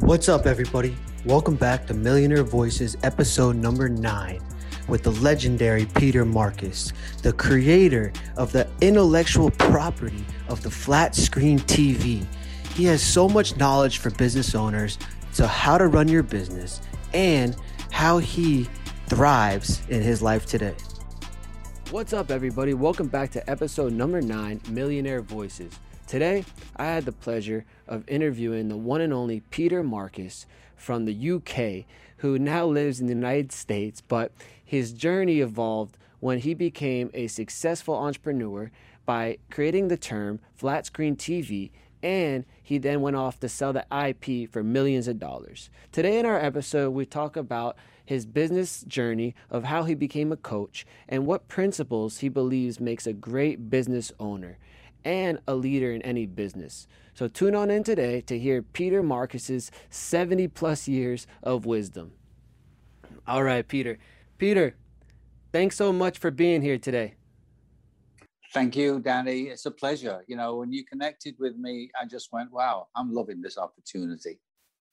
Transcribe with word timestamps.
What's 0.00 0.28
up, 0.28 0.46
everybody? 0.46 0.96
Welcome 1.26 1.54
back 1.54 1.86
to 1.86 1.94
Millionaire 1.94 2.42
Voices, 2.42 2.96
episode 3.02 3.56
number 3.56 3.90
nine, 3.90 4.42
with 4.88 5.02
the 5.02 5.12
legendary 5.12 5.84
Peter 5.84 6.24
Marcus, 6.24 6.92
the 7.22 7.32
creator 7.34 8.10
of 8.36 8.52
the 8.52 8.66
intellectual 8.80 9.50
property 9.50 10.24
of 10.48 10.62
the 10.62 10.70
flat 10.70 11.14
screen 11.14 11.58
TV. 11.60 12.26
He 12.74 12.84
has 12.86 13.02
so 13.02 13.28
much 13.28 13.56
knowledge 13.58 13.98
for 13.98 14.10
business 14.10 14.54
owners 14.54 14.98
to 15.34 15.46
how 15.46 15.76
to 15.76 15.86
run 15.86 16.08
your 16.08 16.22
business 16.22 16.80
and 17.12 17.54
how 17.90 18.18
he 18.18 18.68
thrives 19.08 19.82
in 19.88 20.02
his 20.02 20.22
life 20.22 20.46
today. 20.46 20.74
What's 21.90 22.14
up, 22.14 22.30
everybody? 22.30 22.72
Welcome 22.72 23.08
back 23.08 23.30
to 23.32 23.50
episode 23.50 23.92
number 23.92 24.22
nine, 24.22 24.62
Millionaire 24.68 25.20
Voices. 25.20 25.78
Today, 26.12 26.44
I 26.76 26.84
had 26.84 27.06
the 27.06 27.12
pleasure 27.12 27.64
of 27.88 28.06
interviewing 28.06 28.68
the 28.68 28.76
one 28.76 29.00
and 29.00 29.14
only 29.14 29.40
Peter 29.48 29.82
Marcus 29.82 30.44
from 30.76 31.06
the 31.06 31.30
UK, 31.30 31.86
who 32.18 32.38
now 32.38 32.66
lives 32.66 33.00
in 33.00 33.06
the 33.06 33.14
United 33.14 33.50
States, 33.50 34.02
but 34.02 34.30
his 34.62 34.92
journey 34.92 35.40
evolved 35.40 35.96
when 36.20 36.40
he 36.40 36.52
became 36.52 37.10
a 37.14 37.28
successful 37.28 37.94
entrepreneur 37.94 38.70
by 39.06 39.38
creating 39.50 39.88
the 39.88 39.96
term 39.96 40.38
flat 40.54 40.84
screen 40.84 41.16
TV 41.16 41.70
and 42.02 42.44
he 42.62 42.76
then 42.76 43.00
went 43.00 43.16
off 43.16 43.40
to 43.40 43.48
sell 43.48 43.72
the 43.72 43.86
IP 43.90 44.50
for 44.50 44.62
millions 44.62 45.08
of 45.08 45.18
dollars. 45.18 45.70
Today 45.92 46.18
in 46.18 46.26
our 46.26 46.38
episode, 46.38 46.90
we 46.90 47.06
talk 47.06 47.38
about 47.38 47.78
his 48.04 48.26
business 48.26 48.82
journey 48.82 49.34
of 49.48 49.64
how 49.64 49.84
he 49.84 49.94
became 49.94 50.30
a 50.30 50.36
coach 50.36 50.84
and 51.08 51.24
what 51.24 51.48
principles 51.48 52.18
he 52.18 52.28
believes 52.28 52.80
makes 52.80 53.06
a 53.06 53.14
great 53.14 53.70
business 53.70 54.12
owner 54.20 54.58
and 55.04 55.38
a 55.46 55.54
leader 55.54 55.92
in 55.92 56.02
any 56.02 56.26
business. 56.26 56.86
So 57.14 57.28
tune 57.28 57.54
on 57.54 57.70
in 57.70 57.84
today 57.84 58.20
to 58.22 58.38
hear 58.38 58.62
Peter 58.62 59.02
Marcus's 59.02 59.70
70 59.90 60.48
plus 60.48 60.88
years 60.88 61.26
of 61.42 61.66
wisdom. 61.66 62.12
All 63.26 63.42
right, 63.42 63.66
Peter. 63.66 63.98
Peter, 64.38 64.76
thanks 65.52 65.76
so 65.76 65.92
much 65.92 66.18
for 66.18 66.30
being 66.30 66.62
here 66.62 66.78
today. 66.78 67.14
Thank 68.52 68.76
you, 68.76 69.00
Danny. 69.00 69.42
It's 69.44 69.64
a 69.64 69.70
pleasure. 69.70 70.24
You 70.26 70.36
know, 70.36 70.56
when 70.56 70.72
you 70.72 70.84
connected 70.84 71.36
with 71.38 71.56
me, 71.56 71.90
I 72.00 72.04
just 72.06 72.32
went, 72.32 72.52
wow, 72.52 72.88
I'm 72.94 73.12
loving 73.12 73.40
this 73.40 73.56
opportunity. 73.56 74.40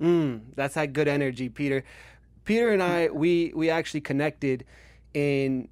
Mm, 0.01 0.41
that's 0.55 0.75
that 0.75 0.93
good 0.93 1.09
energy, 1.09 1.49
Peter. 1.49 1.83
Peter 2.45 2.69
and 2.69 2.81
I, 2.81 3.09
we 3.09 3.51
we 3.53 3.69
actually 3.69 4.01
connected 4.01 4.65
in 5.13 5.67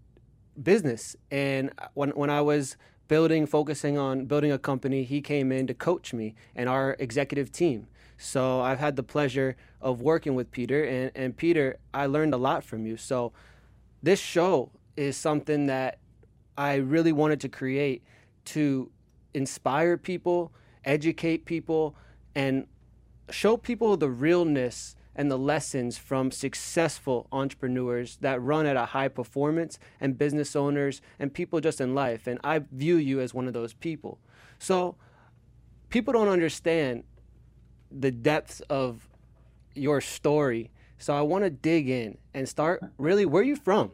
business, 0.61 1.15
and 1.31 1.71
when 1.93 2.09
when 2.09 2.29
I 2.29 2.41
was 2.41 2.75
building, 3.07 3.45
focusing 3.45 3.97
on 3.97 4.25
building 4.25 4.51
a 4.51 4.57
company, 4.57 5.03
he 5.03 5.21
came 5.21 5.51
in 5.51 5.67
to 5.67 5.73
coach 5.73 6.13
me 6.13 6.35
and 6.55 6.67
our 6.67 6.95
executive 6.99 7.51
team. 7.51 7.87
So 8.17 8.61
I've 8.61 8.79
had 8.79 8.95
the 8.95 9.03
pleasure 9.03 9.55
of 9.79 10.01
working 10.01 10.35
with 10.35 10.51
Peter, 10.51 10.83
and, 10.83 11.11
and 11.15 11.37
Peter, 11.37 11.77
I 11.93 12.07
learned 12.07 12.33
a 12.33 12.37
lot 12.37 12.63
from 12.63 12.85
you. 12.85 12.97
So 12.97 13.31
this 14.01 14.19
show 14.19 14.71
is 14.95 15.15
something 15.15 15.67
that 15.67 15.99
I 16.57 16.75
really 16.75 17.11
wanted 17.11 17.39
to 17.41 17.49
create 17.49 18.03
to 18.45 18.89
inspire 19.33 19.97
people, 19.97 20.51
educate 20.83 21.45
people, 21.45 21.95
and 22.33 22.65
show 23.29 23.57
people 23.57 23.97
the 23.97 24.09
realness 24.09 24.95
and 25.17 25.31
the 25.31 25.37
lessons 25.37 25.97
from 25.97 26.31
successful 26.31 27.27
entrepreneurs 27.31 28.17
that 28.21 28.41
run 28.41 28.67
at 28.67 28.77
a 28.77 28.85
high 28.85 29.07
performance 29.07 29.79
and 29.99 30.17
business 30.17 30.55
owners 30.55 31.01
and 31.19 31.33
people 31.33 31.59
just 31.59 31.81
in 31.81 31.95
life. 31.95 32.27
And 32.27 32.39
I 32.43 32.59
view 32.71 32.97
you 32.97 33.19
as 33.19 33.33
one 33.33 33.47
of 33.47 33.53
those 33.53 33.73
people. 33.73 34.19
So 34.59 34.95
people 35.89 36.13
don't 36.13 36.27
understand 36.29 37.03
the 37.91 38.11
depths 38.11 38.61
of 38.69 39.09
your 39.73 40.01
story. 40.01 40.69
So 40.99 41.15
I 41.15 41.21
want 41.21 41.43
to 41.43 41.49
dig 41.49 41.89
in 41.89 42.17
and 42.33 42.47
start 42.47 42.83
really 42.97 43.25
where 43.25 43.41
are 43.41 43.45
you 43.45 43.55
from? 43.55 43.91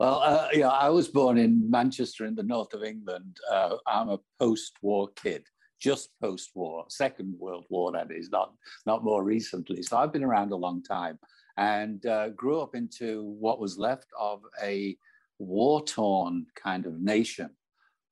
Well, 0.00 0.20
uh, 0.24 0.48
yeah, 0.52 0.68
I 0.68 0.88
was 0.90 1.08
born 1.08 1.38
in 1.38 1.70
Manchester 1.70 2.26
in 2.26 2.34
the 2.34 2.42
north 2.42 2.74
of 2.74 2.82
England. 2.82 3.38
Uh, 3.50 3.76
I'm 3.86 4.08
a 4.08 4.18
post 4.38 4.72
war 4.82 5.08
kid 5.14 5.44
just 5.80 6.10
post-war, 6.20 6.84
Second 6.88 7.34
World 7.38 7.66
War, 7.70 7.92
that 7.92 8.10
is, 8.10 8.30
not, 8.30 8.52
not 8.86 9.04
more 9.04 9.24
recently. 9.24 9.82
So 9.82 9.96
I've 9.96 10.12
been 10.12 10.24
around 10.24 10.52
a 10.52 10.56
long 10.56 10.82
time 10.82 11.18
and 11.56 12.04
uh, 12.06 12.30
grew 12.30 12.60
up 12.60 12.74
into 12.74 13.22
what 13.38 13.60
was 13.60 13.78
left 13.78 14.08
of 14.18 14.40
a 14.62 14.96
war-torn 15.38 16.46
kind 16.54 16.86
of 16.86 17.00
nation. 17.00 17.50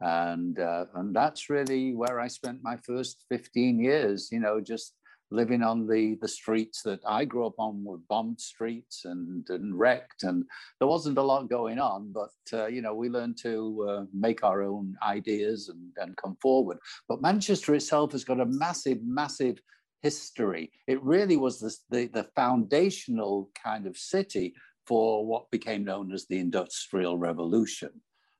And, 0.00 0.58
uh, 0.58 0.86
and 0.94 1.14
that's 1.14 1.48
really 1.48 1.94
where 1.94 2.18
I 2.18 2.28
spent 2.28 2.62
my 2.62 2.76
first 2.76 3.24
15 3.28 3.78
years, 3.78 4.30
you 4.32 4.40
know, 4.40 4.60
just 4.60 4.94
living 5.32 5.62
on 5.62 5.86
the, 5.86 6.16
the 6.20 6.28
streets 6.28 6.82
that 6.82 7.00
I 7.06 7.24
grew 7.24 7.46
up 7.46 7.54
on 7.58 7.84
were 7.84 7.98
bombed 8.08 8.40
streets 8.40 9.04
and, 9.04 9.48
and 9.48 9.78
wrecked. 9.78 10.22
And 10.22 10.44
there 10.78 10.88
wasn't 10.88 11.18
a 11.18 11.22
lot 11.22 11.48
going 11.48 11.78
on, 11.78 12.12
but, 12.12 12.30
uh, 12.52 12.66
you 12.66 12.82
know, 12.82 12.94
we 12.94 13.08
learned 13.08 13.38
to 13.42 13.86
uh, 13.88 14.04
make 14.12 14.44
our 14.44 14.62
own 14.62 14.94
ideas 15.02 15.68
and, 15.68 15.90
and 15.96 16.16
come 16.16 16.36
forward. 16.40 16.78
But 17.08 17.22
Manchester 17.22 17.74
itself 17.74 18.12
has 18.12 18.24
got 18.24 18.40
a 18.40 18.46
massive, 18.46 18.98
massive 19.02 19.58
history. 20.02 20.70
It 20.86 21.02
really 21.02 21.36
was 21.36 21.60
the, 21.60 21.74
the, 21.90 22.06
the 22.08 22.28
foundational 22.36 23.50
kind 23.62 23.86
of 23.86 23.96
city 23.96 24.54
for 24.86 25.24
what 25.24 25.50
became 25.50 25.84
known 25.84 26.12
as 26.12 26.26
the 26.26 26.38
Industrial 26.38 27.16
Revolution. 27.16 27.90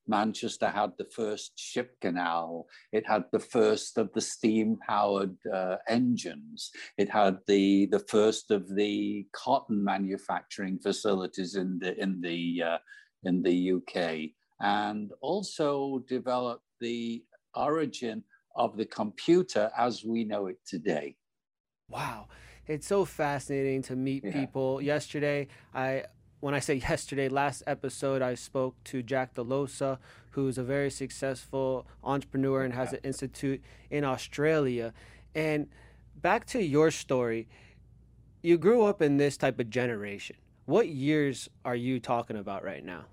Manchester 0.07 0.69
had 0.69 0.93
the 0.99 1.07
first 1.15 1.53
ship 1.59 1.97
canal. 2.01 2.67
It 2.93 3.07
had 3.07 3.25
the 3.33 3.39
first 3.39 3.99
of 3.99 4.13
the 4.13 4.21
steam-powered 4.21 5.37
uh, 5.53 5.77
engines. 5.89 6.71
It 6.99 7.09
had 7.09 7.39
the 7.47 7.87
the 7.87 8.01
first 8.01 8.51
of 8.51 8.75
the 8.75 9.27
cotton 9.33 9.83
manufacturing 9.83 10.79
facilities 10.79 11.55
in 11.55 11.79
the 11.79 12.01
in 12.01 12.21
the 12.21 12.63
uh, 12.63 12.79
in 13.25 13.43
the 13.43 13.73
UK, 13.73 14.31
and 14.61 15.13
also 15.21 16.05
developed 16.09 16.65
the 16.81 17.25
origin 17.55 18.25
of 18.57 18.77
the 18.77 18.87
computer 18.87 19.71
as 19.79 20.05
we 20.05 20.25
know 20.25 20.47
it 20.47 20.59
today. 20.67 21.17
Wow. 21.89 22.29
It's 22.67 22.87
so 22.87 23.05
fascinating 23.05 23.83
to 23.83 23.97
meet 23.97 24.25
yeah. 24.25 24.33
people. 24.33 24.81
Yesterday, 24.81 25.49
I 25.75 26.05
when 26.43 26.55
I 26.55 26.59
say 26.59 26.75
yesterday, 26.91 27.29
last 27.29 27.63
episode, 27.67 28.21
I 28.21 28.35
spoke 28.35 28.75
to 28.85 29.03
Jack 29.03 29.35
Delosa, 29.35 29.99
who's 30.31 30.59
a 30.59 30.65
very 30.65 30.91
successful 30.91 31.87
entrepreneur 32.03 32.63
and 32.65 32.75
has 32.75 32.93
an 32.93 32.99
institute 33.05 33.63
in 33.91 34.05
Australia. 34.05 34.93
And 35.35 35.69
back 36.21 36.45
to 36.47 36.61
your 36.61 36.91
story, 36.91 37.49
you 38.43 38.59
grew 38.59 38.83
up 38.83 39.01
in 39.01 39.19
this 39.19 39.37
type 39.37 39.61
of 39.61 39.71
generation. 39.71 40.37
What 40.67 40.89
years 40.89 41.49
are 41.65 41.77
you 41.77 42.01
talking 42.01 42.37
about 42.37 42.65
right 42.65 42.85
now? 42.85 43.05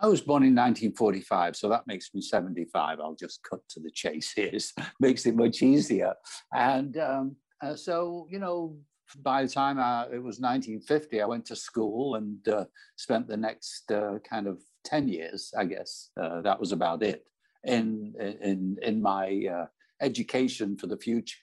I 0.00 0.06
was 0.08 0.22
born 0.22 0.42
in 0.42 0.54
1945, 0.54 1.56
so 1.56 1.68
that 1.68 1.86
makes 1.86 2.12
me 2.14 2.22
75. 2.22 3.00
I'll 3.00 3.14
just 3.14 3.42
cut 3.42 3.60
to 3.68 3.80
the 3.80 3.90
chase 3.90 4.32
here. 4.32 4.50
makes 5.00 5.26
it 5.26 5.36
much 5.36 5.62
easier. 5.62 6.14
And 6.52 6.96
um, 6.96 7.36
uh, 7.62 7.76
so, 7.76 8.26
you 8.30 8.38
know, 8.38 8.76
by 9.22 9.42
the 9.42 9.48
time 9.48 9.78
I, 9.78 10.04
it 10.04 10.22
was 10.22 10.40
1950, 10.40 11.20
I 11.20 11.26
went 11.26 11.46
to 11.46 11.56
school 11.56 12.16
and 12.16 12.46
uh, 12.48 12.64
spent 12.96 13.28
the 13.28 13.36
next 13.36 13.90
uh, 13.90 14.18
kind 14.28 14.46
of 14.46 14.60
10 14.84 15.08
years, 15.08 15.52
I 15.56 15.64
guess. 15.64 16.10
Uh, 16.20 16.40
that 16.42 16.58
was 16.58 16.72
about 16.72 17.02
it 17.02 17.26
in, 17.64 18.14
in, 18.42 18.78
in 18.82 19.02
my 19.02 19.46
uh, 19.50 19.66
education 20.00 20.76
for 20.76 20.86
the 20.86 20.96
future. 20.96 21.38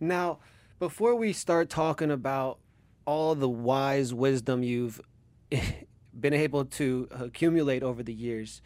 Now, 0.00 0.40
before 0.78 1.14
we 1.14 1.32
start 1.32 1.70
talking 1.70 2.10
about 2.10 2.58
all 3.06 3.34
the 3.34 3.48
wise 3.48 4.12
wisdom 4.12 4.62
you've 4.62 5.00
been 6.20 6.34
able 6.34 6.64
to 6.64 7.08
accumulate 7.10 7.82
over 7.82 8.02
the 8.02 8.12
years, 8.12 8.62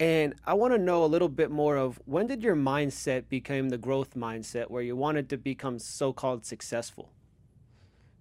and 0.00 0.34
I 0.44 0.54
want 0.54 0.74
to 0.74 0.78
know 0.78 1.04
a 1.04 1.06
little 1.06 1.28
bit 1.28 1.50
more 1.50 1.76
of 1.76 2.00
when 2.04 2.26
did 2.26 2.42
your 2.42 2.56
mindset 2.56 3.28
become 3.28 3.68
the 3.68 3.78
growth 3.78 4.14
mindset 4.14 4.70
where 4.70 4.82
you 4.82 4.96
wanted 4.96 5.28
to 5.30 5.36
become 5.36 5.78
so-called 5.78 6.44
successful 6.44 7.12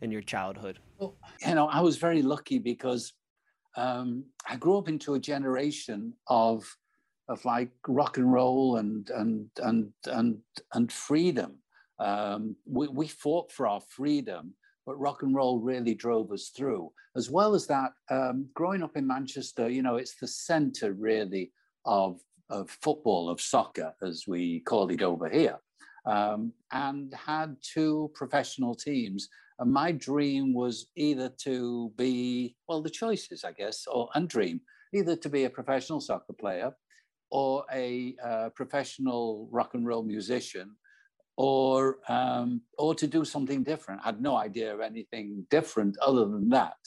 in 0.01 0.11
your 0.11 0.21
childhood? 0.21 0.79
Well, 0.99 1.15
you 1.45 1.55
know, 1.55 1.67
I 1.67 1.81
was 1.81 1.97
very 1.97 2.21
lucky 2.21 2.59
because 2.59 3.13
um, 3.75 4.25
I 4.47 4.55
grew 4.57 4.77
up 4.77 4.87
into 4.87 5.15
a 5.15 5.19
generation 5.19 6.13
of 6.27 6.63
of 7.29 7.43
like 7.45 7.71
rock 7.87 8.17
and 8.17 8.31
roll 8.31 8.75
and 8.75 9.09
and 9.11 9.49
and 9.57 9.91
and 10.05 10.37
and 10.73 10.91
freedom. 10.91 11.57
Um, 11.99 12.55
we, 12.65 12.87
we 12.89 13.07
fought 13.07 13.51
for 13.51 13.65
our 13.65 13.81
freedom, 13.81 14.53
but 14.85 14.99
rock 14.99 15.23
and 15.23 15.33
roll 15.33 15.59
really 15.59 15.95
drove 15.95 16.31
us 16.31 16.51
through. 16.55 16.91
As 17.15 17.31
well 17.31 17.55
as 17.55 17.65
that, 17.67 17.91
um, 18.09 18.47
growing 18.53 18.83
up 18.83 18.97
in 18.97 19.07
Manchester, 19.07 19.69
you 19.69 19.81
know, 19.81 19.95
it's 19.95 20.15
the 20.15 20.27
center 20.27 20.93
really 20.93 21.51
of, 21.85 22.19
of 22.49 22.69
football, 22.69 23.29
of 23.29 23.41
soccer, 23.41 23.93
as 24.03 24.25
we 24.27 24.61
call 24.61 24.89
it 24.89 25.01
over 25.01 25.29
here, 25.29 25.59
um, 26.05 26.53
and 26.71 27.13
had 27.13 27.55
two 27.61 28.11
professional 28.13 28.75
teams. 28.75 29.29
And 29.59 29.71
my 29.71 29.91
dream 29.91 30.53
was 30.53 30.87
either 30.95 31.29
to 31.43 31.91
be, 31.97 32.55
well, 32.67 32.81
the 32.81 32.89
choices, 32.89 33.43
I 33.43 33.51
guess, 33.51 33.85
or 33.87 34.09
undream, 34.15 34.59
either 34.93 35.15
to 35.15 35.29
be 35.29 35.45
a 35.45 35.49
professional 35.49 36.01
soccer 36.01 36.33
player 36.33 36.73
or 37.31 37.65
a 37.73 38.15
uh, 38.23 38.49
professional 38.55 39.47
rock 39.51 39.73
and 39.73 39.87
roll 39.87 40.03
musician 40.03 40.75
or 41.35 41.97
um, 42.07 42.61
or 42.77 42.93
to 42.95 43.07
do 43.07 43.25
something 43.25 43.63
different. 43.63 44.01
I 44.03 44.07
had 44.09 44.21
no 44.21 44.35
idea 44.37 44.73
of 44.73 44.81
anything 44.81 45.45
different 45.49 45.97
other 45.99 46.25
than 46.25 46.49
that. 46.49 46.77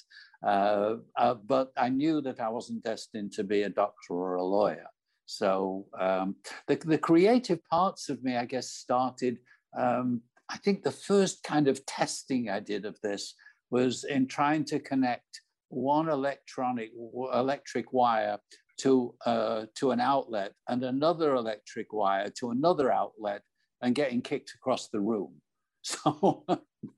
Uh, 0.45 0.97
uh, 1.17 1.35
but 1.35 1.73
I 1.77 1.89
knew 1.89 2.21
that 2.23 2.41
I 2.41 2.49
wasn't 2.49 2.85
destined 2.85 3.33
to 3.33 3.45
be 3.45 3.63
a 3.63 3.69
doctor 3.69 4.15
or 4.15 4.37
a 4.37 4.45
lawyer. 4.45 4.87
So 5.27 5.87
um, 5.99 6.37
the, 6.69 6.77
the 6.77 6.99
creative 6.99 7.65
parts 7.65 8.09
of 8.09 8.23
me, 8.23 8.37
I 8.37 8.45
guess, 8.45 8.71
started. 8.71 9.39
Um, 9.77 10.23
I 10.49 10.57
think 10.59 10.83
the 10.83 10.93
first 10.93 11.43
kind 11.43 11.67
of 11.69 11.85
testing 11.87 12.49
I 12.49 12.61
did 12.61 12.85
of 12.85 13.01
this 13.03 13.35
was 13.71 14.05
in 14.05 14.29
trying 14.29 14.65
to 14.67 14.79
connect 14.79 15.41
one 15.69 16.09
electronic 16.09 16.91
electric 17.35 17.93
wire 17.93 18.39
to 18.79 19.15
uh, 19.25 19.67
to 19.75 19.91
an 19.91 20.01
outlet 20.01 20.53
and 20.69 20.85
another 20.85 21.35
electric 21.35 21.93
wire 21.93 22.31
to 22.39 22.51
another 22.51 22.93
outlet 22.93 23.43
and 23.83 23.95
getting 23.95 24.23
kicked 24.23 24.53
across 24.55 24.89
the 24.89 25.01
room. 25.01 25.35
So 25.83 26.45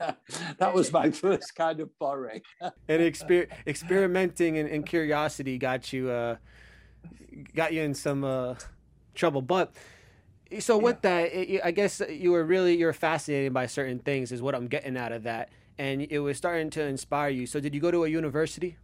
that 0.59 0.75
was 0.75 0.93
my 0.93 1.11
first 1.11 1.55
kind 1.55 1.81
of 1.81 1.91
foray. 1.99 2.41
and 2.61 3.03
exper- 3.03 3.49
experimenting 3.67 4.59
and, 4.59 4.69
and, 4.69 4.87
curiosity 4.87 5.59
got 5.59 5.93
you 5.93 6.11
uh, 6.11 6.37
got 7.55 7.73
you 7.73 7.83
in 7.83 7.95
some 7.95 8.25
uh, 8.25 8.55
trouble. 9.15 9.43
But 9.43 9.75
so 10.61 10.79
with 10.79 10.99
yeah. 11.05 11.23
that, 11.23 11.33
it, 11.33 11.61
I 11.65 11.71
guess 11.71 12.03
you 12.09 12.33
were 12.33 12.45
really 12.45 12.77
you're 12.77 12.93
fascinated 12.93 13.53
by 13.53 13.67
certain 13.67 13.99
things, 13.99 14.33
is 14.33 14.43
what 14.43 14.55
I'm 14.55 14.69
getting 14.69 14.97
out 14.97 15.13
of 15.13 15.25
that, 15.25 15.51
and 15.79 16.03
it 16.03 16.21
was 16.21 16.37
starting 16.37 16.71
to 16.71 16.83
inspire 16.83 17.31
you. 17.31 17.47
So 17.47 17.61
did 17.61 17.75
you 17.75 17.81
go 17.81 17.91
to 17.91 18.05
a 18.05 18.09
university? 18.09 18.77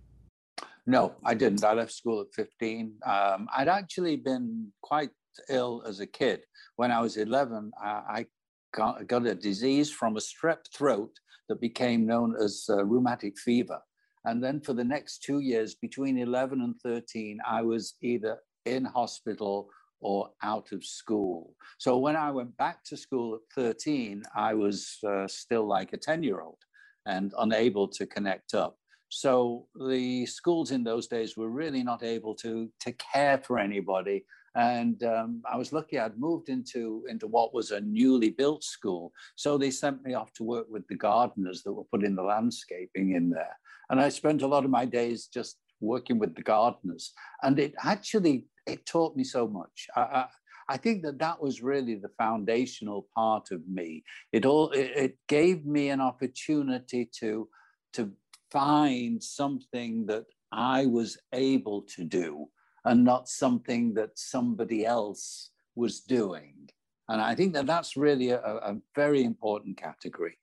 No, 0.87 1.15
I 1.25 1.35
didn't. 1.35 1.65
I 1.65 1.73
left 1.73 1.93
school 1.93 2.21
at 2.21 2.35
15. 2.35 2.95
Um, 3.07 3.49
I'd 3.57 3.69
actually 3.69 4.17
been 4.17 4.71
quite 4.83 5.11
ill 5.49 5.83
as 5.87 6.01
a 6.01 6.07
kid. 6.07 6.43
When 6.77 6.91
I 6.91 7.01
was 7.01 7.17
11, 7.17 7.73
I, 7.83 7.89
I 7.89 8.27
got, 8.75 9.07
got, 9.07 9.27
a 9.27 9.35
disease 9.35 9.91
from 9.91 10.17
a 10.17 10.21
strep 10.21 10.67
throat 10.75 11.13
that 11.49 11.61
became 11.61 12.07
known 12.07 12.35
as 12.41 12.67
uh, 12.69 12.85
rheumatic 12.85 13.39
fever. 13.39 13.81
And 14.25 14.43
then 14.43 14.61
for 14.61 14.73
the 14.73 14.85
next 14.85 15.23
two 15.23 15.41
years, 15.41 15.75
between 15.75 16.19
11 16.19 16.61
and 16.61 16.75
13, 16.83 17.39
I 17.47 17.63
was 17.63 17.95
either 18.03 18.39
in 18.65 18.85
hospital 18.85 19.69
or 20.01 20.31
out 20.43 20.73
of 20.73 20.85
school. 20.85 21.55
So 21.79 21.99
when 21.99 22.17
I 22.17 22.31
went 22.31 22.57
back 22.57 22.85
to 22.85 22.97
school 22.97 23.35
at 23.35 23.41
13, 23.55 24.23
I 24.37 24.55
was 24.55 24.99
uh, 25.07 25.27
still 25.29 25.67
like 25.67 25.93
a 25.93 25.99
10 25.99 26.23
year 26.23 26.41
old 26.41 26.59
and 27.07 27.33
unable 27.39 27.89
to 27.89 28.07
connect 28.07 28.55
up. 28.55 28.77
So 29.09 29.67
the 29.89 30.27
schools 30.27 30.71
in 30.71 30.83
those 30.85 31.07
days 31.07 31.37
were 31.37 31.51
really 31.51 31.83
not 31.83 32.03
able 32.03 32.35
to, 32.37 32.69
to 32.81 32.93
care 32.93 33.39
for 33.39 33.59
anybody. 33.59 34.25
And 34.55 35.03
um, 35.03 35.43
I 35.51 35.57
was 35.57 35.73
lucky 35.73 35.99
I'd 35.99 36.19
moved 36.19 36.49
into, 36.49 37.05
into 37.09 37.27
what 37.27 37.53
was 37.53 37.71
a 37.71 37.81
newly 37.81 38.31
built 38.31 38.63
school. 38.63 39.13
So 39.35 39.59
they 39.59 39.71
sent 39.71 40.05
me 40.05 40.15
off 40.15 40.33
to 40.35 40.45
work 40.45 40.67
with 40.71 40.87
the 40.89 40.97
gardeners 40.97 41.63
that 41.63 41.73
were 41.73 41.85
putting 41.93 42.15
the 42.15 42.23
landscaping 42.23 43.15
in 43.15 43.31
there. 43.31 43.57
And 43.91 44.01
I 44.01 44.09
spent 44.09 44.43
a 44.43 44.47
lot 44.47 44.65
of 44.65 44.71
my 44.71 44.85
days 44.85 45.27
just 45.27 45.57
working 45.81 46.19
with 46.19 46.35
the 46.35 46.43
gardeners. 46.43 47.13
And 47.43 47.59
it 47.59 47.75
actually, 47.83 48.47
it 48.67 48.87
taught 48.87 49.17
me 49.17 49.25
so 49.25 49.49
much. 49.49 49.89
I, 49.97 50.01
I, 50.01 50.27
I 50.69 50.77
think 50.77 51.03
that 51.03 51.19
that 51.19 51.43
was 51.43 51.63
really 51.63 51.97
the 51.97 52.11
foundational 52.17 53.09
part 53.15 53.51
of 53.51 53.61
me. 53.69 54.03
It 54.33 54.47
all 54.47 54.71
it, 54.71 54.93
it 54.97 55.19
gave 55.29 55.67
me 55.67 55.91
an 55.91 56.01
opportunity 56.01 57.11
to 57.21 57.49
to 57.95 58.13
find 58.51 59.23
something 59.23 60.07
that 60.07 60.25
I 60.53 60.87
was 60.87 61.19
able 61.33 61.83
to 61.97 62.05
do 62.05 62.47
and 62.85 63.05
not 63.05 63.29
something 63.29 63.95
that 63.95 64.19
somebody 64.19 64.85
else 64.85 65.51
was 65.75 66.01
doing. 66.01 66.69
And 67.09 67.21
I 67.21 67.35
think 67.35 67.53
that 67.55 67.67
that's 67.67 67.97
really 67.97 68.31
a, 68.31 68.41
a 68.41 68.77
very 68.95 69.25
important 69.25 69.77
category. 69.77 70.39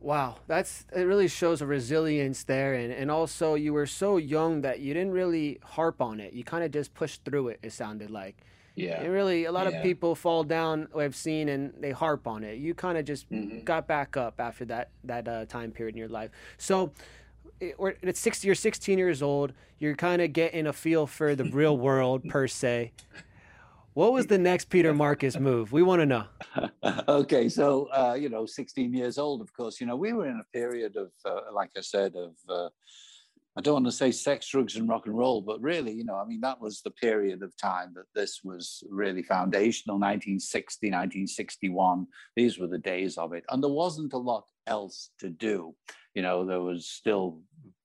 Wow, 0.00 0.36
that's 0.46 0.84
it 0.94 1.04
really 1.04 1.28
shows 1.28 1.62
a 1.62 1.66
resilience 1.66 2.44
there 2.44 2.74
and, 2.74 2.92
and 2.92 3.10
also 3.10 3.54
you 3.54 3.72
were 3.72 3.86
so 3.86 4.18
young 4.18 4.60
that 4.60 4.80
you 4.80 4.92
didn't 4.92 5.12
really 5.12 5.58
harp 5.62 6.02
on 6.02 6.20
it. 6.20 6.34
You 6.34 6.44
kind 6.44 6.62
of 6.62 6.70
just 6.70 6.92
pushed 6.92 7.24
through 7.24 7.48
it, 7.48 7.58
it 7.62 7.72
sounded 7.72 8.10
like. 8.10 8.44
Yeah. 8.76 9.00
And 9.00 9.12
really, 9.12 9.44
a 9.44 9.52
lot 9.52 9.70
yeah. 9.70 9.78
of 9.78 9.82
people 9.82 10.14
fall 10.14 10.42
down. 10.42 10.88
I've 10.96 11.14
seen, 11.14 11.48
and 11.48 11.72
they 11.78 11.92
harp 11.92 12.26
on 12.26 12.42
it. 12.42 12.58
You 12.58 12.74
kind 12.74 12.98
of 12.98 13.04
just 13.04 13.30
mm-hmm. 13.30 13.60
got 13.60 13.86
back 13.86 14.16
up 14.16 14.40
after 14.40 14.64
that 14.66 14.90
that 15.04 15.28
uh, 15.28 15.44
time 15.46 15.70
period 15.70 15.94
in 15.94 15.98
your 15.98 16.08
life. 16.08 16.30
So, 16.58 16.92
it, 17.60 17.76
it's 18.02 18.20
six. 18.20 18.44
You're 18.44 18.54
16 18.54 18.98
years 18.98 19.22
old. 19.22 19.52
You're 19.78 19.96
kind 19.96 20.22
of 20.22 20.32
getting 20.32 20.66
a 20.66 20.72
feel 20.72 21.06
for 21.06 21.34
the 21.34 21.44
real 21.44 21.76
world 21.88 22.28
per 22.28 22.46
se. 22.46 22.92
What 23.94 24.12
was 24.12 24.26
the 24.26 24.38
next 24.38 24.70
Peter 24.70 24.92
Marcus 24.92 25.38
move? 25.38 25.70
We 25.70 25.82
want 25.82 26.00
to 26.00 26.06
know. 26.06 26.24
okay, 27.08 27.48
so 27.48 27.88
uh, 27.92 28.16
you 28.18 28.28
know, 28.28 28.44
16 28.44 28.92
years 28.92 29.18
old. 29.18 29.40
Of 29.40 29.52
course, 29.52 29.80
you 29.80 29.86
know, 29.86 29.94
we 29.94 30.12
were 30.12 30.26
in 30.26 30.40
a 30.40 30.56
period 30.56 30.96
of, 30.96 31.12
uh, 31.24 31.52
like 31.52 31.70
I 31.76 31.80
said, 31.80 32.14
of 32.16 32.32
uh, 32.48 32.70
I 33.56 33.60
don't 33.60 33.74
want 33.74 33.86
to 33.86 33.92
say 33.92 34.10
sex, 34.10 34.48
drugs, 34.48 34.74
and 34.74 34.88
rock 34.88 35.06
and 35.06 35.16
roll, 35.16 35.40
but 35.40 35.62
really, 35.62 35.92
you 35.92 36.04
know, 36.04 36.16
I 36.16 36.24
mean, 36.24 36.40
that 36.40 36.60
was 36.60 36.80
the 36.80 36.90
period 36.90 37.40
of 37.42 37.56
time 37.56 37.92
that 37.94 38.06
this 38.12 38.40
was 38.42 38.82
really 38.90 39.22
foundational 39.22 39.94
1960, 39.94 40.88
1961. 40.88 42.06
These 42.34 42.58
were 42.58 42.66
the 42.66 42.78
days 42.78 43.16
of 43.16 43.32
it. 43.32 43.44
And 43.50 43.62
there 43.62 43.70
wasn't 43.70 44.12
a 44.12 44.18
lot 44.18 44.48
else 44.66 45.10
to 45.20 45.28
do. 45.30 45.74
You 46.14 46.22
know, 46.22 46.44
there 46.44 46.60
was 46.60 46.88
still 46.88 47.40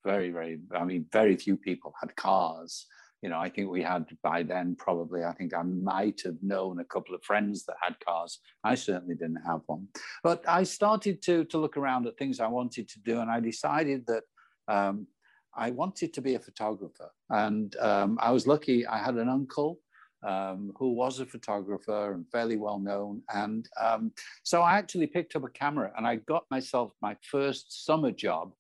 very, 0.06 0.32
very, 0.32 0.60
I 0.76 0.84
mean, 0.86 1.06
very 1.12 1.36
few 1.36 1.58
people 1.58 1.94
had 2.00 2.16
cars. 2.16 2.86
You 3.22 3.30
know, 3.30 3.40
I 3.40 3.50
think 3.50 3.70
we 3.70 3.82
had 3.84 4.06
by 4.24 4.44
then 4.44 4.76
probably, 4.78 5.24
I 5.26 5.34
think 5.34 5.54
I 5.54 5.64
might 5.64 6.22
have 6.24 6.38
known 6.42 6.80
a 6.80 6.86
couple 6.86 7.14
of 7.16 7.24
friends 7.24 7.66
that 7.66 7.76
had 7.82 8.00
cars. 8.00 8.40
I 8.64 8.76
certainly 8.76 9.16
didn't 9.16 9.44
have 9.46 9.62
one. 9.66 9.88
But 10.24 10.48
I 10.48 10.64
started 10.64 11.22
to, 11.24 11.44
to 11.46 11.58
look 11.58 11.76
around 11.76 12.08
at 12.08 12.18
things 12.18 12.40
I 12.40 12.48
wanted 12.48 12.88
to 12.90 13.00
do, 13.00 13.20
and 13.20 13.30
I 13.30 13.40
decided 13.40 14.06
that. 14.08 14.24
Um, 14.68 15.08
I 15.56 15.72
wanted 15.72 16.14
to 16.14 16.22
be 16.22 16.36
a 16.36 16.40
photographer. 16.40 17.10
And 17.30 17.76
um, 17.78 18.18
I 18.22 18.32
was 18.32 18.48
lucky, 18.48 18.86
I 18.86 18.98
had 19.00 19.16
an 19.16 19.30
uncle 19.30 19.80
um, 20.28 20.72
who 20.78 20.94
was 20.94 21.20
a 21.20 21.26
photographer 21.26 22.14
and 22.14 22.26
fairly 22.32 22.58
well 22.58 22.80
known. 22.80 23.22
And 23.34 23.68
um, 23.80 24.12
so 24.44 24.62
I 24.62 24.78
actually 24.78 25.08
picked 25.08 25.36
up 25.36 25.44
a 25.44 25.50
camera 25.50 25.92
and 25.98 26.06
I 26.06 26.18
got 26.18 26.44
myself 26.52 26.92
my 27.02 27.16
first 27.22 27.86
summer 27.86 28.12
job 28.12 28.52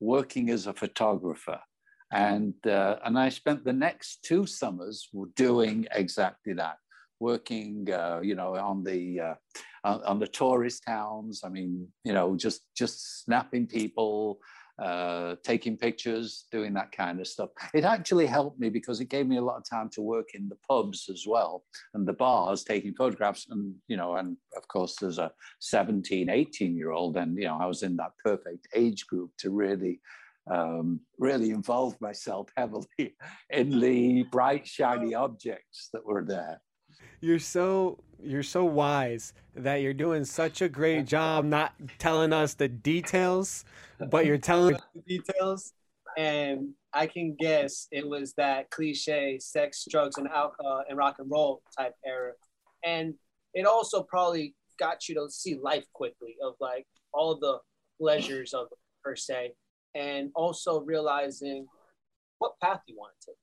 working 0.00 0.50
as 0.50 0.66
a 0.66 0.72
photographer. 0.72 1.60
And, 2.12 2.54
uh, 2.66 2.96
and 3.04 3.18
I 3.18 3.30
spent 3.30 3.64
the 3.64 3.72
next 3.72 4.22
two 4.22 4.46
summers 4.46 5.08
doing 5.34 5.86
exactly 5.92 6.52
that 6.54 6.76
working, 7.22 7.88
uh, 7.90 8.20
you 8.22 8.34
know, 8.34 8.56
on 8.56 8.82
the 8.82 9.20
uh, 9.20 9.34
on, 9.84 10.18
the 10.18 10.26
tourist 10.26 10.82
towns. 10.84 11.42
I 11.44 11.48
mean, 11.48 11.88
you 12.04 12.12
know, 12.12 12.36
just 12.36 12.62
just 12.76 13.24
snapping 13.24 13.66
people, 13.68 14.40
uh, 14.78 15.36
taking 15.42 15.76
pictures, 15.76 16.46
doing 16.50 16.72
that 16.74 16.92
kind 16.92 17.20
of 17.20 17.26
stuff. 17.26 17.50
It 17.74 17.84
actually 17.84 18.26
helped 18.26 18.58
me 18.58 18.68
because 18.68 19.00
it 19.00 19.08
gave 19.08 19.26
me 19.26 19.36
a 19.36 19.42
lot 19.42 19.58
of 19.58 19.68
time 19.68 19.90
to 19.90 20.02
work 20.02 20.30
in 20.34 20.48
the 20.48 20.56
pubs 20.68 21.08
as 21.10 21.24
well 21.26 21.64
and 21.94 22.06
the 22.06 22.12
bars, 22.12 22.64
taking 22.64 22.94
photographs. 22.94 23.46
And, 23.50 23.74
you 23.88 23.96
know, 23.96 24.16
and 24.16 24.36
of 24.56 24.66
course, 24.68 25.02
as 25.02 25.18
a 25.18 25.32
17, 25.60 26.30
18 26.30 26.76
year 26.76 26.90
old, 26.90 27.16
and, 27.16 27.36
you 27.36 27.44
know, 27.44 27.58
I 27.60 27.66
was 27.66 27.82
in 27.82 27.96
that 27.96 28.12
perfect 28.24 28.68
age 28.74 29.06
group 29.06 29.30
to 29.38 29.50
really 29.50 30.00
um, 30.50 31.00
really 31.18 31.50
involve 31.50 32.00
myself 32.00 32.48
heavily 32.56 32.86
in 33.50 33.78
the 33.78 34.24
bright, 34.24 34.66
shiny 34.66 35.14
objects 35.14 35.88
that 35.92 36.04
were 36.04 36.24
there 36.26 36.60
you're 37.22 37.38
so 37.38 37.98
you're 38.22 38.42
so 38.42 38.64
wise 38.64 39.32
that 39.54 39.76
you're 39.76 39.94
doing 39.94 40.24
such 40.24 40.60
a 40.60 40.68
great 40.68 41.06
job 41.06 41.44
not 41.44 41.72
telling 41.98 42.32
us 42.32 42.54
the 42.54 42.68
details, 42.68 43.64
but 44.10 44.26
you're 44.26 44.38
telling 44.38 44.76
the 44.94 45.18
details. 45.18 45.72
And 46.16 46.74
I 46.92 47.06
can 47.06 47.36
guess 47.38 47.88
it 47.90 48.06
was 48.06 48.34
that 48.34 48.70
cliche 48.70 49.38
sex, 49.40 49.86
drugs, 49.88 50.18
and 50.18 50.28
alcohol 50.28 50.84
and 50.88 50.98
rock 50.98 51.16
and 51.18 51.30
roll 51.30 51.62
type 51.76 51.94
era. 52.04 52.32
And 52.84 53.14
it 53.54 53.66
also 53.66 54.02
probably 54.02 54.54
got 54.78 55.08
you 55.08 55.14
to 55.14 55.30
see 55.30 55.56
life 55.60 55.86
quickly 55.92 56.36
of 56.44 56.54
like 56.60 56.86
all 57.12 57.38
the 57.38 57.58
pleasures 58.00 58.52
of 58.52 58.66
per 59.02 59.16
se, 59.16 59.52
and 59.94 60.30
also 60.34 60.80
realizing 60.80 61.66
what 62.38 62.52
path 62.60 62.80
you 62.86 62.96
want 62.96 63.12
to 63.22 63.26
take. 63.28 63.36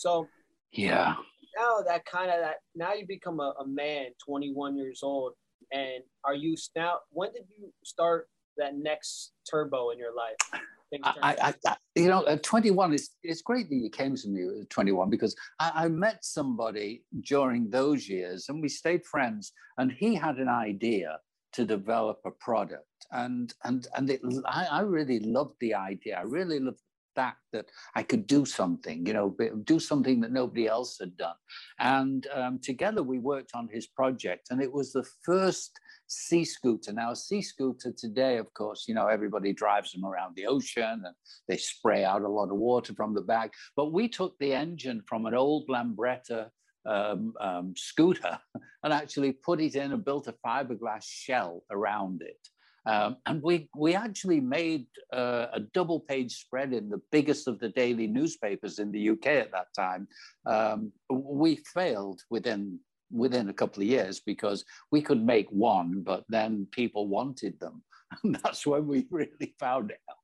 So 0.00 0.26
yeah, 0.72 1.16
now 1.56 1.82
that 1.86 2.04
kind 2.04 2.30
of 2.30 2.40
that 2.40 2.56
now 2.74 2.92
you 2.92 3.06
become 3.06 3.40
a, 3.40 3.54
a 3.60 3.66
man 3.66 4.06
21 4.24 4.76
years 4.76 5.00
old 5.02 5.32
and 5.72 6.02
are 6.24 6.34
you 6.34 6.56
now 6.74 6.98
when 7.10 7.32
did 7.32 7.44
you 7.58 7.72
start 7.84 8.28
that 8.56 8.76
next 8.76 9.32
turbo 9.50 9.90
in 9.90 9.98
your 9.98 10.14
life 10.14 10.62
I, 11.02 11.36
I, 11.42 11.54
I, 11.66 11.76
you 11.94 12.08
know, 12.08 12.26
at 12.26 12.42
21, 12.42 12.92
it's, 12.92 13.10
it's 13.22 13.42
great 13.42 13.68
that 13.68 13.74
you 13.74 13.90
came 13.90 14.14
to 14.16 14.28
me 14.28 14.60
at 14.60 14.70
21 14.70 15.10
because 15.10 15.34
I, 15.58 15.72
I, 15.74 15.88
met 15.88 16.24
somebody 16.24 17.02
during 17.22 17.70
those 17.70 18.08
years 18.08 18.48
and 18.48 18.62
we 18.62 18.68
stayed 18.68 19.04
friends 19.04 19.52
and 19.78 19.90
he 19.90 20.14
had 20.14 20.36
an 20.36 20.48
idea 20.48 21.18
to 21.54 21.64
develop 21.64 22.20
a 22.24 22.30
product. 22.30 22.86
And, 23.10 23.52
and, 23.64 23.86
and 23.96 24.10
it, 24.10 24.20
I, 24.46 24.66
I 24.66 24.80
really 24.80 25.20
loved 25.20 25.54
the 25.60 25.74
idea. 25.74 26.18
I 26.18 26.22
really 26.22 26.60
loved 26.60 26.80
that 27.16 27.36
that 27.52 27.66
I 27.94 28.02
could 28.02 28.26
do 28.26 28.44
something, 28.44 29.04
you 29.06 29.12
know, 29.12 29.36
do 29.64 29.80
something 29.80 30.20
that 30.20 30.32
nobody 30.32 30.66
else 30.68 30.98
had 30.98 31.16
done. 31.16 31.36
And 31.78 32.26
um, 32.32 32.58
together 32.60 33.02
we 33.02 33.18
worked 33.18 33.52
on 33.54 33.68
his 33.68 33.86
project, 33.86 34.48
and 34.50 34.62
it 34.62 34.72
was 34.72 34.92
the 34.92 35.06
first 35.24 35.78
sea 36.06 36.44
scooter. 36.44 36.92
Now, 36.92 37.12
a 37.12 37.16
sea 37.16 37.42
scooter 37.42 37.92
today, 37.92 38.38
of 38.38 38.52
course, 38.54 38.84
you 38.86 38.94
know, 38.94 39.06
everybody 39.06 39.52
drives 39.52 39.92
them 39.92 40.04
around 40.04 40.34
the 40.36 40.46
ocean 40.46 41.02
and 41.04 41.14
they 41.48 41.56
spray 41.56 42.04
out 42.04 42.22
a 42.22 42.28
lot 42.28 42.50
of 42.50 42.56
water 42.56 42.94
from 42.94 43.14
the 43.14 43.20
back. 43.20 43.52
But 43.74 43.92
we 43.92 44.08
took 44.08 44.38
the 44.38 44.54
engine 44.54 45.02
from 45.06 45.26
an 45.26 45.34
old 45.34 45.68
Lambretta 45.68 46.50
um, 46.84 47.34
um, 47.40 47.74
scooter 47.76 48.38
and 48.82 48.92
actually 48.92 49.32
put 49.32 49.60
it 49.60 49.74
in 49.74 49.92
and 49.92 50.04
built 50.04 50.28
a 50.28 50.34
fiberglass 50.46 51.04
shell 51.04 51.64
around 51.70 52.22
it. 52.22 52.48
Um, 52.86 53.16
and 53.26 53.42
we, 53.42 53.68
we 53.76 53.94
actually 53.94 54.40
made 54.40 54.86
uh, 55.12 55.46
a 55.52 55.60
double 55.74 56.00
page 56.00 56.36
spread 56.36 56.72
in 56.72 56.88
the 56.88 57.02
biggest 57.10 57.48
of 57.48 57.58
the 57.58 57.70
daily 57.70 58.06
newspapers 58.06 58.78
in 58.78 58.92
the 58.92 59.10
UK 59.10 59.26
at 59.26 59.52
that 59.52 59.74
time. 59.74 60.06
Um, 60.46 60.92
we 61.10 61.56
failed 61.74 62.22
within, 62.30 62.78
within 63.10 63.48
a 63.48 63.52
couple 63.54 63.82
of 63.82 63.88
years 63.88 64.20
because 64.20 64.64
we 64.92 65.02
could 65.02 65.24
make 65.24 65.48
one, 65.50 66.02
but 66.02 66.24
then 66.28 66.66
people 66.72 67.08
wanted 67.08 67.58
them. 67.60 67.82
And 68.22 68.36
that's 68.36 68.64
when 68.64 68.86
we 68.86 69.04
really 69.10 69.54
found 69.58 69.92
out 69.92 70.16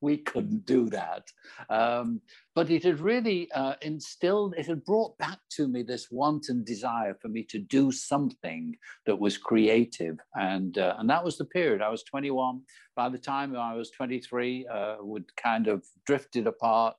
we 0.00 0.18
couldn't 0.18 0.66
do 0.66 0.88
that. 0.90 1.24
Um, 1.68 2.20
but 2.54 2.70
it 2.70 2.84
had 2.84 3.00
really 3.00 3.50
uh, 3.52 3.74
instilled, 3.82 4.54
it 4.56 4.66
had 4.66 4.84
brought 4.84 5.16
back 5.18 5.38
to 5.50 5.68
me 5.68 5.82
this 5.82 6.08
wanton 6.10 6.64
desire 6.64 7.14
for 7.20 7.28
me 7.28 7.42
to 7.44 7.58
do 7.58 7.92
something 7.92 8.76
that 9.06 9.18
was 9.18 9.38
creative. 9.38 10.18
And, 10.34 10.78
uh, 10.78 10.96
and 10.98 11.08
that 11.10 11.24
was 11.24 11.38
the 11.38 11.44
period. 11.44 11.82
I 11.82 11.90
was 11.90 12.02
21. 12.04 12.62
By 12.96 13.08
the 13.08 13.18
time 13.18 13.56
I 13.56 13.74
was 13.74 13.90
23, 13.90 14.66
uh, 14.66 14.96
would 15.00 15.34
kind 15.36 15.68
of 15.68 15.84
drifted 16.06 16.46
apart. 16.46 16.96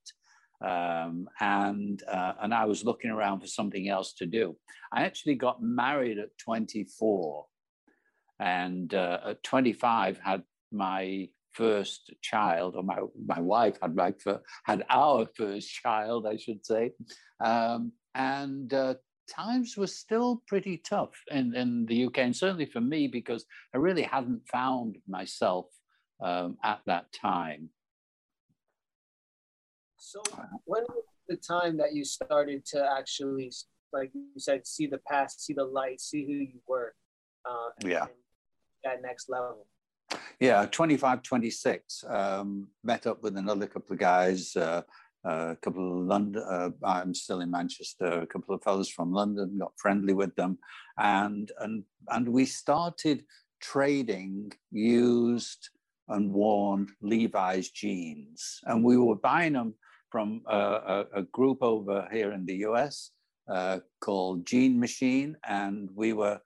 Um, 0.63 1.27
and 1.39 2.03
uh, 2.07 2.33
and 2.41 2.53
I 2.53 2.65
was 2.65 2.85
looking 2.85 3.09
around 3.09 3.39
for 3.39 3.47
something 3.47 3.89
else 3.89 4.13
to 4.13 4.27
do. 4.27 4.55
I 4.91 5.05
actually 5.05 5.33
got 5.33 5.59
married 5.59 6.19
at 6.19 6.37
24, 6.37 7.47
and 8.39 8.93
uh, 8.93 9.19
at 9.25 9.43
25 9.43 10.19
had 10.19 10.43
my 10.71 11.29
first 11.53 12.13
child, 12.21 12.75
or 12.75 12.83
my, 12.83 12.99
my 13.25 13.39
wife 13.39 13.77
had 13.81 13.95
my 13.95 14.13
had 14.65 14.83
our 14.89 15.27
first 15.37 15.69
child, 15.69 16.27
I 16.27 16.37
should 16.37 16.65
say, 16.65 16.91
um, 17.43 17.91
and 18.15 18.73
uh, 18.73 18.95
times 19.29 19.77
were 19.77 19.87
still 19.87 20.43
pretty 20.47 20.77
tough 20.77 21.13
in, 21.29 21.55
in 21.55 21.85
the 21.85 22.05
UK, 22.05 22.19
and 22.19 22.35
certainly 22.35 22.65
for 22.65 22.81
me 22.81 23.07
because 23.07 23.45
I 23.73 23.77
really 23.77 24.03
hadn't 24.03 24.47
found 24.47 24.97
myself 25.07 25.65
um, 26.21 26.57
at 26.63 26.81
that 26.85 27.11
time. 27.13 27.69
So, 29.97 30.21
when 30.65 30.83
was 30.89 31.03
the 31.27 31.37
time 31.37 31.77
that 31.77 31.93
you 31.93 32.03
started 32.03 32.65
to 32.67 32.89
actually, 32.97 33.51
like 33.93 34.11
you 34.13 34.39
said, 34.39 34.65
see 34.65 34.87
the 34.87 34.99
past, 35.07 35.45
see 35.45 35.53
the 35.53 35.63
light, 35.63 36.01
see 36.01 36.25
who 36.25 36.33
you 36.33 36.59
were? 36.67 36.93
Uh, 37.49 37.69
yeah. 37.83 38.05
that 38.83 39.01
next 39.01 39.29
level. 39.29 39.67
Yeah, 40.39 40.65
25, 40.65 41.21
26. 41.21 42.03
Um, 42.07 42.67
met 42.83 43.07
up 43.07 43.21
with 43.21 43.37
another 43.37 43.67
couple 43.67 43.93
of 43.93 43.99
guys, 43.99 44.55
uh, 44.55 44.81
a 45.23 45.55
couple 45.61 45.99
of 45.99 46.07
London, 46.07 46.43
uh, 46.49 46.69
I'm 46.83 47.13
still 47.13 47.41
in 47.41 47.51
Manchester, 47.51 48.21
a 48.21 48.27
couple 48.27 48.55
of 48.55 48.63
fellows 48.63 48.89
from 48.89 49.11
London, 49.11 49.57
got 49.59 49.73
friendly 49.77 50.13
with 50.13 50.35
them. 50.35 50.57
And, 50.97 51.51
and, 51.59 51.83
and 52.09 52.27
we 52.27 52.45
started 52.45 53.23
trading 53.61 54.51
used 54.71 55.69
and 56.07 56.31
worn 56.31 56.87
Levi's 57.01 57.69
jeans. 57.69 58.59
And 58.65 58.83
we 58.83 58.97
were 58.97 59.15
buying 59.15 59.53
them 59.53 59.75
from 60.09 60.41
a, 60.47 60.57
a, 60.57 61.05
a 61.17 61.21
group 61.23 61.59
over 61.61 62.07
here 62.11 62.31
in 62.31 62.45
the 62.45 62.55
US 62.67 63.11
uh, 63.47 63.79
called 64.01 64.45
Jean 64.45 64.79
Machine. 64.79 65.37
And 65.47 65.89
we 65.93 66.13
were 66.13 66.41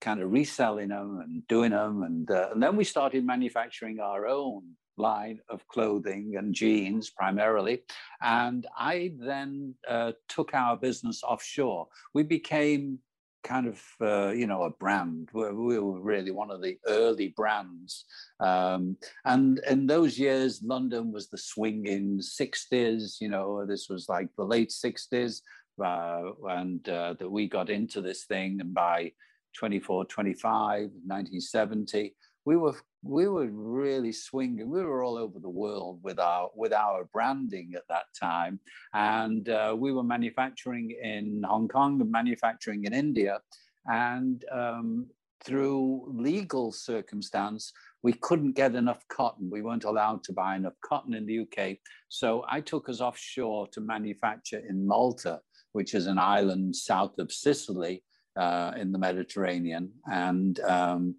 kind 0.00 0.20
of 0.20 0.32
reselling 0.32 0.88
them 0.88 1.20
and 1.22 1.46
doing 1.48 1.70
them. 1.70 2.02
And, 2.02 2.30
uh, 2.30 2.48
and 2.52 2.62
then 2.62 2.76
we 2.76 2.84
started 2.84 3.24
manufacturing 3.24 4.00
our 4.00 4.26
own 4.26 4.62
line 4.96 5.40
of 5.48 5.66
clothing 5.68 6.34
and 6.36 6.54
jeans 6.54 7.10
primarily. 7.10 7.82
And 8.22 8.66
I 8.76 9.12
then 9.18 9.74
uh, 9.88 10.12
took 10.28 10.54
our 10.54 10.76
business 10.76 11.22
offshore. 11.22 11.88
We 12.14 12.22
became 12.22 12.98
kind 13.42 13.66
of, 13.66 13.82
uh, 14.02 14.30
you 14.32 14.46
know, 14.46 14.64
a 14.64 14.70
brand. 14.70 15.30
We, 15.32 15.50
we, 15.50 15.78
were 15.78 16.00
really 16.00 16.30
one 16.30 16.50
of 16.50 16.62
the 16.62 16.78
early 16.86 17.28
brands. 17.28 18.04
Um, 18.38 18.96
and 19.24 19.60
in 19.68 19.86
those 19.86 20.18
years, 20.18 20.62
London 20.62 21.10
was 21.10 21.28
the 21.28 21.38
swinging 21.38 22.20
60s, 22.20 23.20
you 23.20 23.28
know, 23.28 23.64
this 23.64 23.88
was 23.88 24.08
like 24.08 24.28
the 24.36 24.44
late 24.44 24.70
60s. 24.70 25.40
Uh, 25.82 26.32
and 26.46 26.86
uh, 26.90 27.14
that 27.18 27.30
we 27.30 27.48
got 27.48 27.70
into 27.70 28.02
this 28.02 28.24
thing. 28.24 28.60
And 28.60 28.74
by 28.74 29.12
24, 29.56 30.04
25, 30.06 30.80
1970. 30.80 32.14
We 32.44 32.56
were 32.56 32.74
we 33.02 33.28
were 33.28 33.48
really 33.50 34.12
swinging. 34.12 34.68
We 34.68 34.82
were 34.82 35.02
all 35.02 35.16
over 35.16 35.38
the 35.38 35.48
world 35.48 36.00
with 36.02 36.18
our 36.18 36.50
with 36.54 36.72
our 36.72 37.04
branding 37.12 37.72
at 37.76 37.88
that 37.88 38.04
time, 38.18 38.60
and 38.94 39.48
uh, 39.48 39.76
we 39.78 39.92
were 39.92 40.02
manufacturing 40.02 40.90
in 41.02 41.42
Hong 41.46 41.68
Kong 41.68 42.00
and 42.00 42.10
manufacturing 42.10 42.84
in 42.84 42.94
India, 42.94 43.40
and 43.86 44.44
um, 44.50 45.06
through 45.44 46.04
legal 46.14 46.72
circumstance, 46.72 47.72
we 48.02 48.12
couldn't 48.12 48.52
get 48.52 48.74
enough 48.74 49.06
cotton. 49.08 49.50
We 49.50 49.62
weren't 49.62 49.84
allowed 49.84 50.24
to 50.24 50.32
buy 50.32 50.56
enough 50.56 50.74
cotton 50.84 51.14
in 51.14 51.26
the 51.26 51.40
UK. 51.40 51.78
So 52.08 52.44
I 52.48 52.60
took 52.60 52.88
us 52.88 53.00
offshore 53.00 53.68
to 53.68 53.80
manufacture 53.80 54.62
in 54.68 54.86
Malta, 54.86 55.40
which 55.72 55.94
is 55.94 56.06
an 56.06 56.18
island 56.18 56.76
south 56.76 57.18
of 57.18 57.32
Sicily, 57.32 58.02
uh, 58.36 58.72
in 58.76 58.92
the 58.92 58.98
Mediterranean, 58.98 59.92
and 60.06 60.58
um, 60.60 61.16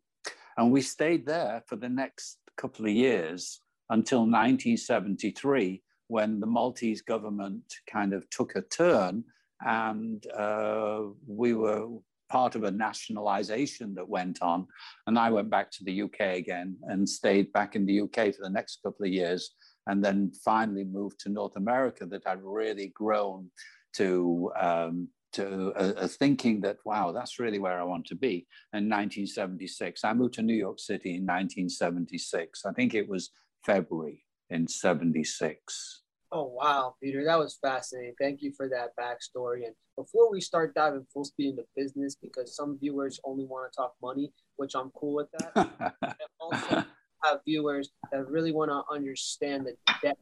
and 0.58 0.72
we 0.72 0.82
stayed 0.82 1.26
there 1.26 1.64
for 1.68 1.76
the 1.76 1.90
next 1.90 2.38
couple 2.58 2.86
of 2.86 2.92
years 2.92 3.60
until 3.90 4.20
1973, 4.20 5.82
when 6.08 6.40
the 6.40 6.48
Maltese 6.48 7.02
government 7.02 7.64
kind 7.90 8.14
of 8.14 8.30
took 8.30 8.56
a 8.56 8.62
turn, 8.62 9.24
and 9.66 10.26
uh, 10.28 11.02
we 11.28 11.54
were 11.54 11.88
part 12.30 12.56
of 12.56 12.64
a 12.64 12.72
nationalization 12.72 13.94
that 13.94 14.08
went 14.08 14.42
on. 14.42 14.66
And 15.06 15.20
I 15.20 15.30
went 15.30 15.50
back 15.50 15.70
to 15.72 15.84
the 15.84 16.04
UK 16.04 16.38
again 16.38 16.78
and 16.84 17.08
stayed 17.08 17.52
back 17.52 17.76
in 17.76 17.86
the 17.86 18.02
UK 18.02 18.34
for 18.34 18.44
the 18.44 18.50
next 18.50 18.80
couple 18.84 19.06
of 19.06 19.12
years, 19.12 19.52
and 19.88 20.04
then 20.04 20.32
finally 20.46 20.86
moved 20.86 21.20
to 21.22 21.30
North 21.30 21.56
America 21.58 22.06
that 22.06 22.26
had 22.26 22.40
really 22.42 22.88
grown 22.96 23.50
to 23.96 24.52
um, 24.60 25.10
to 25.34 25.74
a, 25.76 26.04
a, 26.04 26.08
thinking 26.08 26.62
that, 26.62 26.78
wow, 26.86 27.12
that's 27.12 27.40
really 27.40 27.60
where 27.60 27.80
I 27.80 27.84
want 27.84 28.06
to 28.08 28.16
be. 28.16 28.48
In 28.74 28.90
1976, 28.90 30.04
I 30.04 30.14
moved 30.14 30.36
to 30.36 30.42
New 30.42 30.56
York 30.56 30.80
City 30.80 31.12
in 31.12 31.24
1976. 31.24 32.66
I 32.66 32.74
think 32.74 32.94
it 32.94 33.08
was 33.08 33.32
February 33.66 34.24
in 34.50 34.68
76. 34.68 36.02
Oh, 36.34 36.46
wow, 36.46 36.96
Peter, 37.04 37.26
that 37.26 37.38
was 37.38 37.58
fascinating. 37.62 38.14
Thank 38.20 38.42
you 38.42 38.54
for 38.56 38.70
that 38.70 38.96
backstory. 38.98 39.66
And 39.66 39.76
before 39.98 40.32
we 40.32 40.40
start 40.40 40.74
diving 40.74 41.06
full 41.14 41.26
speed 41.26 41.50
into 41.50 41.66
business, 41.76 42.16
because 42.16 42.56
some 42.56 42.78
viewers 42.80 43.20
only 43.26 43.46
want 43.46 43.72
to 43.72 43.76
talk 43.76 43.96
money, 44.02 44.32
which 44.56 44.74
I'm 44.76 44.92
cool 44.92 45.16
with 45.16 45.28
that. 45.32 45.96
also 46.40 46.84
have 47.24 47.40
viewers 47.46 47.92
that 48.12 48.28
really 48.28 48.52
want 48.52 48.72
to 48.72 48.82
understand 48.92 49.66
the 49.66 49.76
depth 50.02 50.22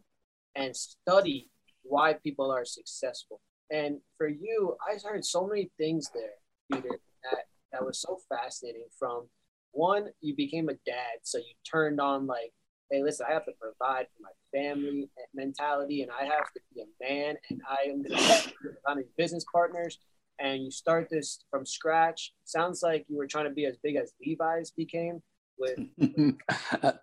and 0.55 0.75
study 0.75 1.49
why 1.83 2.13
people 2.13 2.51
are 2.51 2.65
successful. 2.65 3.39
And 3.71 3.99
for 4.17 4.27
you, 4.27 4.75
I 4.87 4.97
heard 5.03 5.23
so 5.25 5.45
many 5.45 5.71
things 5.77 6.09
there, 6.13 6.31
Peter, 6.71 6.99
that, 7.23 7.45
that 7.71 7.85
was 7.85 8.01
so 8.01 8.17
fascinating. 8.29 8.85
From 8.97 9.27
one, 9.71 10.09
you 10.21 10.35
became 10.35 10.69
a 10.69 10.73
dad, 10.85 11.19
so 11.23 11.37
you 11.37 11.53
turned 11.69 12.01
on 12.01 12.25
like, 12.25 12.51
hey, 12.89 13.03
listen, 13.03 13.27
I 13.29 13.33
have 13.33 13.45
to 13.45 13.51
provide 13.59 14.07
for 14.07 14.23
my 14.23 14.59
family 14.59 15.09
mentality, 15.33 16.01
and 16.01 16.11
I 16.11 16.25
have 16.25 16.51
to 16.53 16.59
be 16.73 16.81
a 16.81 16.85
man, 17.03 17.35
and 17.49 17.61
I 17.69 17.89
am 17.89 18.01
going 18.03 18.97
to 18.97 19.03
be 19.03 19.09
business 19.17 19.45
partners. 19.51 19.99
And 20.39 20.63
you 20.63 20.71
start 20.71 21.09
this 21.11 21.43
from 21.51 21.65
scratch. 21.65 22.33
Sounds 22.45 22.81
like 22.81 23.05
you 23.09 23.17
were 23.17 23.27
trying 23.27 23.45
to 23.45 23.51
be 23.51 23.65
as 23.65 23.75
big 23.83 23.97
as 23.97 24.13
Levi's 24.25 24.71
became. 24.71 25.21
With, 25.59 25.77
with 25.97 26.35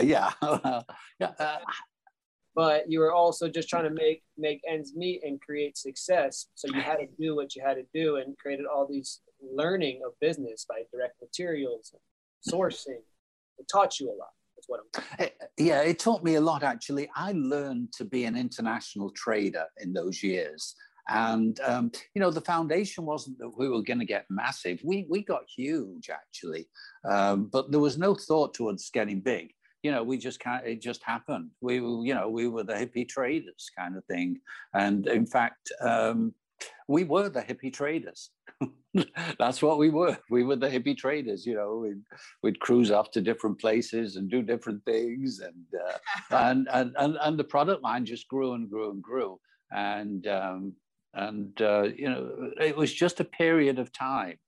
yeah, 0.00 0.30
yeah. 1.20 1.32
Uh, 1.38 1.58
but 2.54 2.90
you 2.90 3.00
were 3.00 3.12
also 3.12 3.48
just 3.48 3.68
trying 3.68 3.84
to 3.84 3.90
make 3.90 4.22
make 4.36 4.60
ends 4.68 4.94
meet 4.94 5.22
and 5.24 5.40
create 5.40 5.76
success. 5.76 6.46
So 6.54 6.68
you 6.74 6.80
had 6.80 6.96
to 6.96 7.06
do 7.18 7.36
what 7.36 7.54
you 7.54 7.62
had 7.64 7.74
to 7.74 7.84
do 7.94 8.16
and 8.16 8.36
created 8.38 8.66
all 8.66 8.86
these 8.86 9.20
learning 9.40 10.00
of 10.04 10.12
business 10.20 10.66
by 10.68 10.82
direct 10.92 11.20
materials, 11.20 11.94
sourcing. 12.48 13.02
It 13.58 13.66
taught 13.70 14.00
you 14.00 14.08
a 14.08 14.16
lot. 14.16 14.30
That's 14.56 14.68
what 14.68 14.80
I'm. 14.80 15.26
Eh, 15.26 15.28
yeah, 15.56 15.82
it 15.82 15.98
taught 15.98 16.24
me 16.24 16.34
a 16.34 16.40
lot 16.40 16.62
actually. 16.62 17.08
I 17.14 17.32
learned 17.32 17.92
to 17.94 18.04
be 18.04 18.24
an 18.24 18.36
international 18.36 19.10
trader 19.10 19.66
in 19.80 19.92
those 19.92 20.22
years. 20.22 20.74
And 21.08 21.58
um, 21.60 21.90
you 22.14 22.20
know, 22.20 22.30
the 22.30 22.40
foundation 22.40 23.06
wasn't 23.06 23.38
that 23.38 23.56
we 23.56 23.68
were 23.68 23.82
going 23.82 23.98
to 24.00 24.04
get 24.04 24.26
massive. 24.28 24.80
We 24.84 25.06
we 25.08 25.22
got 25.22 25.42
huge 25.48 26.10
actually, 26.10 26.68
um, 27.08 27.48
but 27.50 27.70
there 27.70 27.80
was 27.80 27.96
no 27.96 28.14
thought 28.14 28.52
towards 28.52 28.90
getting 28.90 29.20
big 29.20 29.52
you 29.82 29.92
know, 29.92 30.02
we 30.02 30.18
just 30.18 30.40
kind 30.40 30.66
it 30.66 30.80
just 30.80 31.02
happened. 31.02 31.50
We, 31.60 31.76
you 31.76 32.14
know, 32.14 32.28
we 32.28 32.48
were 32.48 32.64
the 32.64 32.74
hippie 32.74 33.08
traders 33.08 33.70
kind 33.76 33.96
of 33.96 34.04
thing. 34.06 34.40
And 34.74 35.06
in 35.06 35.26
fact, 35.26 35.70
um, 35.80 36.34
we 36.88 37.04
were 37.04 37.28
the 37.28 37.42
hippie 37.42 37.72
traders. 37.72 38.30
That's 39.38 39.62
what 39.62 39.78
we 39.78 39.90
were. 39.90 40.16
We 40.30 40.42
were 40.42 40.56
the 40.56 40.68
hippie 40.68 40.96
traders. 40.96 41.46
You 41.46 41.54
know, 41.54 41.76
we'd, 41.76 42.02
we'd 42.42 42.60
cruise 42.60 42.90
off 42.90 43.10
to 43.12 43.20
different 43.20 43.60
places 43.60 44.16
and 44.16 44.30
do 44.30 44.42
different 44.42 44.84
things, 44.84 45.40
and 45.40 45.64
uh, 45.86 45.98
and, 46.36 46.68
and 46.72 46.94
and 46.98 47.18
and 47.20 47.38
the 47.38 47.44
product 47.44 47.82
line 47.82 48.04
just 48.04 48.26
grew 48.28 48.54
and 48.54 48.68
grew 48.68 48.90
and 48.90 49.02
grew. 49.02 49.38
And 49.70 50.26
um, 50.26 50.72
and 51.14 51.60
uh, 51.60 51.88
you 51.94 52.08
know, 52.08 52.50
it 52.60 52.76
was 52.76 52.92
just 52.92 53.20
a 53.20 53.24
period 53.24 53.78
of 53.78 53.92
time. 53.92 54.38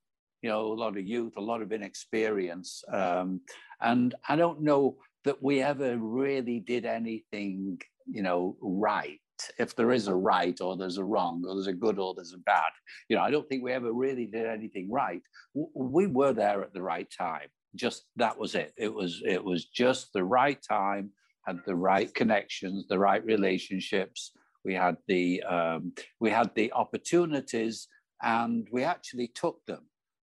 You 0.43 0.49
know, 0.49 0.73
a 0.73 0.75
lot 0.75 0.97
of 0.97 1.07
youth, 1.07 1.35
a 1.37 1.41
lot 1.41 1.61
of 1.61 1.71
inexperience, 1.71 2.83
um, 2.91 3.43
and 3.81 4.15
I 4.27 4.37
don't 4.37 4.63
know 4.63 4.97
that 5.25 5.43
we 5.43 5.63
ever 5.63 5.97
really 5.99 6.61
did 6.61 6.85
anything, 6.85 7.81
you 8.07 8.23
know, 8.23 8.57
right 8.61 9.21
if 9.59 9.75
there 9.75 9.93
is 9.93 10.09
a 10.09 10.15
right 10.15 10.61
or 10.61 10.77
there's 10.77 10.99
a 10.99 11.05
wrong 11.05 11.45
or 11.47 11.55
there's 11.55 11.67
a 11.67 11.73
good 11.73 11.99
or 11.99 12.15
there's 12.15 12.35
a 12.35 12.39
bad. 12.39 12.71
You 13.09 13.17
know, 13.17 13.23
I 13.23 13.31
don't 13.31 13.49
think 13.49 13.63
we 13.63 13.73
ever 13.73 13.93
really 13.93 14.27
did 14.27 14.47
anything 14.47 14.91
right. 14.91 15.23
We 15.55 16.07
were 16.07 16.33
there 16.33 16.63
at 16.63 16.73
the 16.73 16.83
right 16.83 17.09
time. 17.17 17.49
Just 17.75 18.05
that 18.17 18.39
was 18.39 18.55
it. 18.55 18.73
It 18.77 18.93
was 18.93 19.23
it 19.25 19.43
was 19.43 19.67
just 19.67 20.13
the 20.13 20.25
right 20.25 20.61
time, 20.69 21.11
had 21.47 21.61
the 21.67 21.77
right 21.77 22.13
connections, 22.13 22.87
the 22.89 22.99
right 22.99 23.25
relationships. 23.25 24.33
We 24.65 24.75
had 24.75 24.97
the 25.07 25.43
um, 25.45 25.93
we 26.19 26.31
had 26.31 26.51
the 26.55 26.73
opportunities, 26.73 27.87
and 28.23 28.67
we 28.73 28.83
actually 28.83 29.29
took 29.29 29.65
them. 29.67 29.87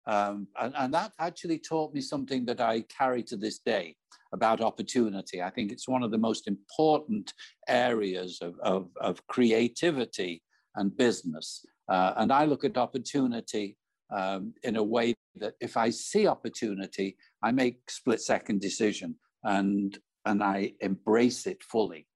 Um, 0.08 0.48
and, 0.58 0.74
and 0.76 0.94
that 0.94 1.12
actually 1.18 1.58
taught 1.58 1.92
me 1.92 2.00
something 2.00 2.46
that 2.46 2.60
I 2.62 2.80
carry 2.82 3.22
to 3.24 3.36
this 3.36 3.58
day 3.58 3.94
about 4.32 4.62
opportunity. 4.62 5.42
I 5.42 5.50
think 5.50 5.70
it's 5.70 5.86
one 5.86 6.02
of 6.02 6.10
the 6.10 6.18
most 6.18 6.48
important 6.48 7.34
areas 7.68 8.38
of, 8.40 8.58
of, 8.60 8.88
of 9.00 9.24
creativity 9.26 10.42
and 10.76 10.96
business. 10.96 11.64
Uh, 11.88 12.14
and 12.16 12.32
I 12.32 12.46
look 12.46 12.64
at 12.64 12.78
opportunity 12.78 13.76
um, 14.10 14.54
in 14.62 14.76
a 14.76 14.82
way 14.82 15.14
that 15.36 15.54
if 15.60 15.76
I 15.76 15.90
see 15.90 16.26
opportunity, 16.26 17.16
I 17.42 17.52
make 17.52 17.90
split 17.90 18.22
second 18.22 18.62
decision 18.62 19.14
and, 19.44 19.96
and 20.24 20.42
I 20.42 20.72
embrace 20.80 21.46
it 21.46 21.62
fully. 21.62 22.06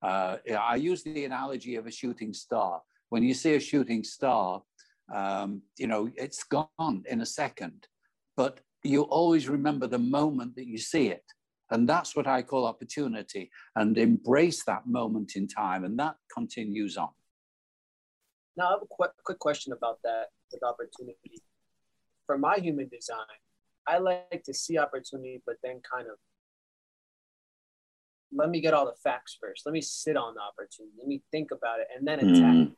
Uh, 0.00 0.36
I 0.60 0.76
use 0.76 1.02
the 1.02 1.24
analogy 1.24 1.74
of 1.74 1.86
a 1.86 1.90
shooting 1.90 2.32
star. 2.32 2.82
When 3.08 3.24
you 3.24 3.34
see 3.34 3.54
a 3.54 3.60
shooting 3.60 4.04
star, 4.04 4.62
um, 5.14 5.62
you 5.78 5.86
know, 5.86 6.08
it's 6.16 6.42
gone 6.44 7.04
in 7.08 7.20
a 7.20 7.26
second, 7.26 7.86
but 8.36 8.60
you 8.82 9.02
always 9.02 9.48
remember 9.48 9.86
the 9.86 9.98
moment 9.98 10.56
that 10.56 10.66
you 10.66 10.78
see 10.78 11.08
it. 11.08 11.24
And 11.70 11.88
that's 11.88 12.14
what 12.14 12.28
I 12.28 12.42
call 12.42 12.64
opportunity 12.64 13.50
and 13.74 13.98
embrace 13.98 14.64
that 14.66 14.86
moment 14.86 15.32
in 15.34 15.48
time. 15.48 15.84
And 15.84 15.98
that 15.98 16.14
continues 16.32 16.96
on. 16.96 17.08
Now, 18.56 18.68
I 18.68 18.70
have 18.72 18.82
a 18.82 18.86
qu- 18.86 19.12
quick 19.24 19.38
question 19.38 19.72
about 19.72 19.98
that 20.04 20.26
with 20.52 20.62
opportunity. 20.62 21.42
For 22.26 22.38
my 22.38 22.56
human 22.56 22.88
design, 22.88 23.18
I 23.86 23.98
like 23.98 24.42
to 24.44 24.54
see 24.54 24.78
opportunity, 24.78 25.42
but 25.44 25.56
then 25.62 25.80
kind 25.92 26.06
of 26.08 26.16
let 28.32 28.50
me 28.50 28.60
get 28.60 28.74
all 28.74 28.86
the 28.86 28.94
facts 29.02 29.36
first. 29.40 29.62
Let 29.66 29.72
me 29.72 29.80
sit 29.80 30.16
on 30.16 30.34
the 30.34 30.40
opportunity. 30.40 30.94
Let 30.98 31.08
me 31.08 31.22
think 31.30 31.50
about 31.50 31.80
it 31.80 31.88
and 31.96 32.06
then 32.06 32.20
attack. 32.20 32.54
Mm. 32.54 32.72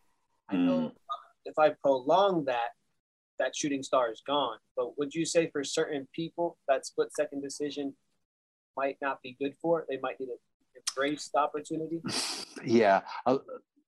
I 0.48 0.56
know 0.56 0.78
mm. 0.78 0.92
If 1.48 1.58
I 1.58 1.70
prolong 1.82 2.44
that, 2.44 2.70
that 3.38 3.56
shooting 3.56 3.82
star 3.82 4.10
is 4.10 4.22
gone. 4.26 4.58
But 4.76 4.98
would 4.98 5.14
you 5.14 5.24
say 5.24 5.50
for 5.50 5.64
certain 5.64 6.06
people 6.14 6.58
that 6.68 6.86
split 6.86 7.08
second 7.14 7.42
decision 7.42 7.94
might 8.76 8.96
not 9.02 9.20
be 9.22 9.36
good 9.40 9.54
for. 9.60 9.80
it? 9.80 9.86
They 9.88 9.98
might 10.00 10.18
need 10.20 10.26
to 10.26 10.38
embrace 10.96 11.30
the 11.32 11.40
opportunity. 11.40 12.00
Yeah. 12.64 13.02
Uh, 13.26 13.38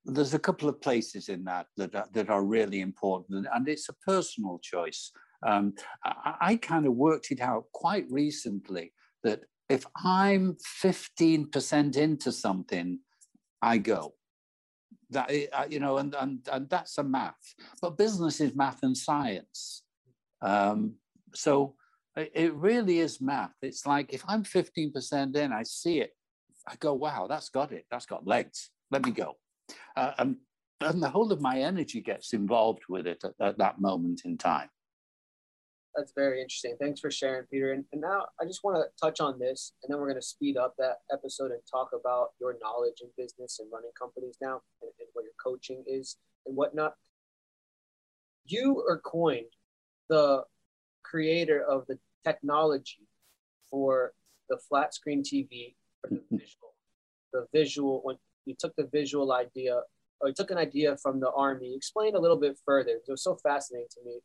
there's 0.04 0.34
a 0.34 0.38
couple 0.38 0.68
of 0.68 0.80
places 0.80 1.28
in 1.28 1.44
that 1.44 1.66
that 1.76 1.94
are, 1.94 2.08
that 2.12 2.30
are 2.30 2.44
really 2.44 2.80
important, 2.80 3.46
and 3.52 3.68
it's 3.68 3.88
a 3.88 3.94
personal 4.06 4.58
choice. 4.62 5.12
Um, 5.46 5.74
I, 6.04 6.34
I 6.40 6.56
kind 6.56 6.86
of 6.86 6.94
worked 6.94 7.30
it 7.30 7.40
out 7.40 7.64
quite 7.72 8.06
recently 8.10 8.92
that 9.24 9.40
if 9.68 9.84
I'm 10.04 10.56
15% 10.82 11.96
into 11.96 12.32
something, 12.32 12.98
I 13.62 13.78
go. 13.78 14.14
That 15.10 15.30
uh, 15.52 15.66
you 15.68 15.80
know, 15.80 15.98
and, 15.98 16.14
and 16.14 16.48
and 16.52 16.68
that's 16.68 16.98
a 16.98 17.04
math. 17.04 17.54
But 17.82 17.98
business 17.98 18.40
is 18.40 18.54
math 18.54 18.82
and 18.82 18.96
science. 18.96 19.82
Um, 20.42 20.94
so 21.34 21.74
it 22.16 22.54
really 22.54 22.98
is 22.98 23.20
math. 23.20 23.54
It's 23.62 23.86
like 23.86 24.12
if 24.12 24.22
I'm 24.26 24.42
15% 24.42 25.36
in, 25.36 25.52
I 25.52 25.62
see 25.62 26.00
it, 26.00 26.12
I 26.66 26.74
go, 26.76 26.94
wow, 26.94 27.26
that's 27.28 27.48
got 27.48 27.72
it. 27.72 27.86
That's 27.90 28.06
got 28.06 28.26
legs. 28.26 28.70
Let 28.90 29.04
me 29.04 29.12
go. 29.12 29.36
Uh, 29.96 30.12
and, 30.18 30.36
and 30.80 31.02
the 31.02 31.10
whole 31.10 31.32
of 31.32 31.40
my 31.40 31.60
energy 31.60 32.00
gets 32.00 32.32
involved 32.32 32.82
with 32.88 33.06
it 33.06 33.22
at, 33.24 33.34
at, 33.40 33.58
that 33.58 33.80
moment 33.80 34.22
in 34.24 34.36
time. 34.36 34.68
That's 35.96 36.12
very 36.14 36.40
interesting. 36.40 36.76
Thanks 36.80 37.00
for 37.00 37.10
sharing, 37.10 37.46
Peter. 37.46 37.72
And, 37.72 37.84
and 37.92 38.00
now 38.00 38.26
I 38.40 38.44
just 38.44 38.62
want 38.62 38.76
to 38.76 38.84
touch 39.00 39.20
on 39.20 39.38
this, 39.38 39.72
and 39.82 39.92
then 39.92 39.98
we're 39.98 40.08
going 40.08 40.20
to 40.20 40.26
speed 40.26 40.56
up 40.56 40.74
that 40.78 40.98
episode 41.12 41.50
and 41.50 41.60
talk 41.70 41.90
about 41.98 42.28
your 42.40 42.56
knowledge 42.62 43.02
in 43.02 43.08
business 43.16 43.58
and 43.60 43.70
running 43.72 43.90
companies 43.98 44.36
now 44.40 44.60
and, 44.82 44.90
and 45.00 45.08
what 45.14 45.24
your 45.24 45.32
coaching 45.42 45.82
is 45.86 46.16
and 46.46 46.56
whatnot. 46.56 46.94
You 48.46 48.84
are 48.88 48.98
coined 48.98 49.52
the 50.08 50.44
creator 51.02 51.62
of 51.62 51.86
the 51.88 51.98
technology 52.24 53.08
for 53.70 54.12
the 54.48 54.58
flat 54.68 54.94
screen 54.94 55.22
TV 55.22 55.74
for 56.00 56.08
the 56.10 56.16
mm-hmm. 56.16 56.36
visual. 56.36 56.74
The 57.32 57.46
visual 57.52 58.00
when 58.02 58.16
you 58.44 58.54
took 58.58 58.74
the 58.76 58.88
visual 58.92 59.32
idea 59.32 59.82
or 60.20 60.28
you 60.28 60.34
took 60.34 60.50
an 60.50 60.58
idea 60.58 60.96
from 60.96 61.20
the 61.20 61.30
army. 61.30 61.74
Explain 61.74 62.14
a 62.14 62.18
little 62.18 62.36
bit 62.36 62.58
further. 62.64 62.90
It 62.90 63.02
was 63.08 63.22
so 63.22 63.36
fascinating 63.36 63.88
to 63.92 64.00
me. 64.04 64.20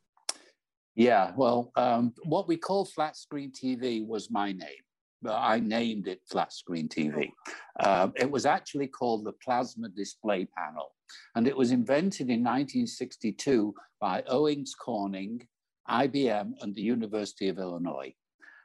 Yeah, 0.96 1.32
well, 1.36 1.72
um, 1.76 2.14
what 2.24 2.48
we 2.48 2.58
call 2.58 2.86
flat 2.86 3.18
screen 3.18 3.52
TV 3.52 4.06
was 4.06 4.32
my 4.32 4.52
name. 4.52 4.84
I 5.28 5.60
named 5.60 6.08
it 6.08 6.22
flat 6.30 6.54
screen 6.54 6.88
TV. 6.88 7.32
Uh, 7.80 8.10
it 8.16 8.30
was 8.30 8.46
actually 8.46 8.88
called 8.88 9.26
the 9.26 9.34
plasma 9.44 9.90
display 9.90 10.46
panel, 10.46 10.96
and 11.36 11.48
it 11.48 11.58
was 11.58 11.72
invented 11.72 12.30
in 12.30 12.44
1962 12.44 13.74
by 14.00 14.24
Owens 14.28 14.76
Corning 14.76 15.42
IBM, 15.90 16.54
and 16.62 16.76
the 16.76 16.82
University 16.82 17.48
of 17.50 17.60
Illinois. 17.60 18.14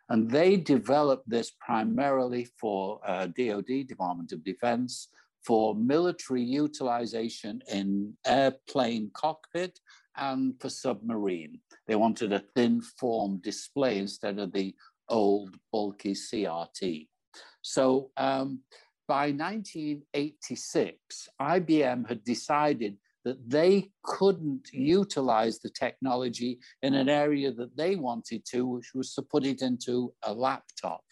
And 0.08 0.28
they 0.28 0.56
developed 0.56 1.28
this 1.28 1.52
primarily 1.64 2.48
for 2.60 3.00
uh, 3.06 3.26
DoD, 3.26 3.86
Department 3.86 4.32
of 4.32 4.42
Defense, 4.44 5.08
for 5.44 5.74
military 5.74 6.42
utilization 6.42 7.62
in 7.72 8.14
airplane 8.26 9.10
cockpit 9.14 9.78
and 10.16 10.54
for 10.60 10.68
submarine. 10.68 11.60
They 11.86 11.96
wanted 11.96 12.32
a 12.32 12.44
thin 12.54 12.80
form 12.80 13.40
display 13.42 13.98
instead 13.98 14.38
of 14.38 14.52
the 14.52 14.74
old 15.08 15.56
bulky 15.72 16.12
CRT. 16.12 17.08
So 17.62 18.10
um, 18.16 18.60
by 19.08 19.32
1986, 19.32 21.28
IBM 21.40 22.08
had 22.08 22.24
decided 22.24 22.96
that 23.24 23.50
they 23.50 23.90
couldn't 24.02 24.68
utilize 24.72 25.58
the 25.58 25.70
technology 25.70 26.58
in 26.82 26.94
an 26.94 27.08
area 27.08 27.52
that 27.52 27.76
they 27.76 27.96
wanted 27.96 28.44
to, 28.46 28.66
which 28.66 28.92
was 28.94 29.14
to 29.14 29.22
put 29.22 29.44
it 29.44 29.62
into 29.62 30.12
a 30.22 30.32
laptop 30.32 31.02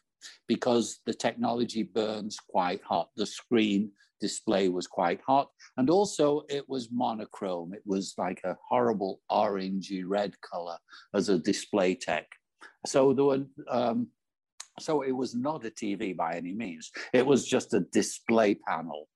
because 0.46 1.00
the 1.06 1.14
technology 1.14 1.82
burns 1.82 2.38
quite 2.48 2.82
hot. 2.82 3.10
The 3.16 3.26
screen 3.26 3.92
display 4.20 4.68
was 4.68 4.86
quite 4.86 5.20
hot. 5.26 5.48
And 5.76 5.90
also 5.90 6.42
it 6.48 6.68
was 6.68 6.90
monochrome. 6.90 7.74
It 7.74 7.82
was 7.86 8.14
like 8.18 8.40
a 8.44 8.56
horrible 8.68 9.20
orangey 9.30 10.02
red 10.06 10.40
color 10.40 10.78
as 11.14 11.28
a 11.28 11.38
display 11.38 11.94
tech. 11.94 12.26
So 12.86 13.12
there 13.12 13.24
were, 13.24 13.44
um, 13.70 14.08
so 14.78 15.02
it 15.02 15.12
was 15.12 15.34
not 15.34 15.64
a 15.64 15.70
TV 15.70 16.16
by 16.16 16.36
any 16.36 16.52
means. 16.52 16.90
It 17.12 17.26
was 17.26 17.46
just 17.46 17.74
a 17.74 17.80
display 17.80 18.54
panel. 18.54 19.08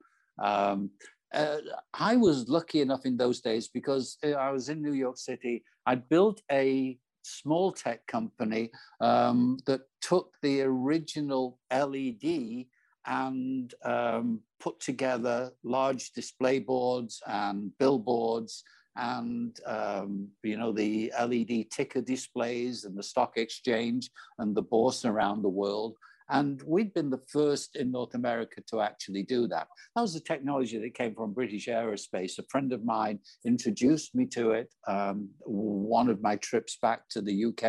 Um, 0.42 0.90
uh, 1.32 1.58
I 1.94 2.16
was 2.16 2.48
lucky 2.48 2.80
enough 2.80 3.06
in 3.06 3.16
those 3.16 3.40
days 3.40 3.68
because 3.68 4.18
uh, 4.24 4.32
I 4.32 4.50
was 4.50 4.68
in 4.68 4.82
New 4.82 4.92
York 4.92 5.16
City. 5.16 5.64
I 5.86 5.94
built 5.94 6.42
a 6.50 6.98
small 7.22 7.72
tech 7.72 8.06
company 8.06 8.70
um, 9.00 9.58
that 9.66 9.82
took 10.00 10.34
the 10.42 10.62
original 10.62 11.58
LED 11.72 12.66
and 13.06 13.72
um, 13.84 14.40
put 14.60 14.78
together 14.80 15.50
large 15.64 16.12
display 16.12 16.58
boards 16.58 17.22
and 17.26 17.70
billboards 17.78 18.64
and 18.96 19.58
um, 19.66 20.28
you 20.42 20.56
know 20.56 20.72
the 20.72 21.12
LED 21.18 21.70
ticker 21.70 22.00
displays 22.00 22.84
and 22.84 22.96
the 22.96 23.02
stock 23.02 23.36
exchange 23.36 24.08
and 24.38 24.54
the 24.54 24.62
bourse 24.62 25.04
around 25.04 25.42
the 25.42 25.48
world. 25.48 25.96
And 26.28 26.62
we'd 26.62 26.94
been 26.94 27.10
the 27.10 27.20
first 27.28 27.74
in 27.76 27.92
North 27.92 28.14
America 28.14 28.62
to 28.70 28.80
actually 28.80 29.22
do 29.22 29.46
that. 29.48 29.68
That 29.94 30.00
was 30.00 30.16
a 30.16 30.20
technology 30.20 30.78
that 30.78 30.94
came 30.94 31.14
from 31.14 31.34
British 31.34 31.66
Aerospace. 31.66 32.38
A 32.38 32.44
friend 32.48 32.72
of 32.72 32.82
mine 32.84 33.18
introduced 33.44 34.14
me 34.14 34.24
to 34.26 34.52
it. 34.52 34.72
Um, 34.86 35.28
one 35.40 36.08
of 36.08 36.22
my 36.22 36.36
trips 36.36 36.78
back 36.80 37.06
to 37.10 37.20
the 37.20 37.44
UK, 37.46 37.64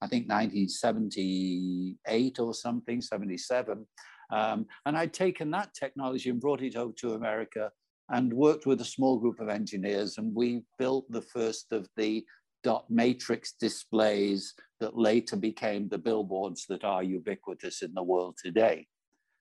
I 0.00 0.08
think 0.08 0.28
1978 0.28 2.40
or 2.40 2.54
something, 2.54 3.00
77. 3.00 3.86
Um, 4.30 4.66
and 4.86 4.96
I'd 4.96 5.14
taken 5.14 5.50
that 5.52 5.74
technology 5.74 6.30
and 6.30 6.40
brought 6.40 6.62
it 6.62 6.76
over 6.76 6.92
to 6.98 7.14
America 7.14 7.70
and 8.10 8.32
worked 8.32 8.66
with 8.66 8.80
a 8.80 8.84
small 8.84 9.18
group 9.18 9.40
of 9.40 9.48
engineers. 9.48 10.18
And 10.18 10.34
we 10.34 10.62
built 10.78 11.10
the 11.10 11.22
first 11.22 11.72
of 11.72 11.88
the 11.96 12.24
dot 12.64 12.86
matrix 12.90 13.52
displays 13.52 14.54
that 14.80 14.96
later 14.96 15.36
became 15.36 15.88
the 15.88 15.98
billboards 15.98 16.66
that 16.68 16.84
are 16.84 17.02
ubiquitous 17.02 17.82
in 17.82 17.92
the 17.94 18.02
world 18.02 18.36
today. 18.42 18.86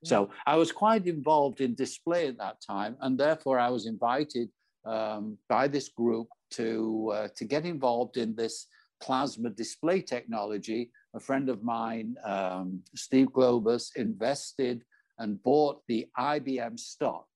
So 0.03 0.29
I 0.45 0.55
was 0.55 0.71
quite 0.71 1.07
involved 1.07 1.59
in 1.59 1.73
display 1.73 2.27
at 2.27 2.37
that 2.37 2.57
time, 2.65 2.97
and 3.01 3.17
therefore 3.17 3.59
I 3.59 3.69
was 3.69 3.87
invited 3.87 4.49
um, 4.85 5.37
by 5.49 5.67
this 5.67 5.89
group 5.89 6.27
to 6.51 7.11
uh, 7.13 7.27
to 7.35 7.45
get 7.45 7.65
involved 7.65 8.17
in 8.17 8.35
this 8.35 8.67
plasma 9.01 9.49
display 9.49 10.01
technology. 10.01 10.91
A 11.13 11.19
friend 11.19 11.49
of 11.49 11.63
mine, 11.63 12.15
um, 12.23 12.81
Steve 12.95 13.27
Globus, 13.27 13.95
invested 13.95 14.83
and 15.19 15.41
bought 15.41 15.81
the 15.87 16.07
IBM 16.17 16.79
stock 16.79 17.27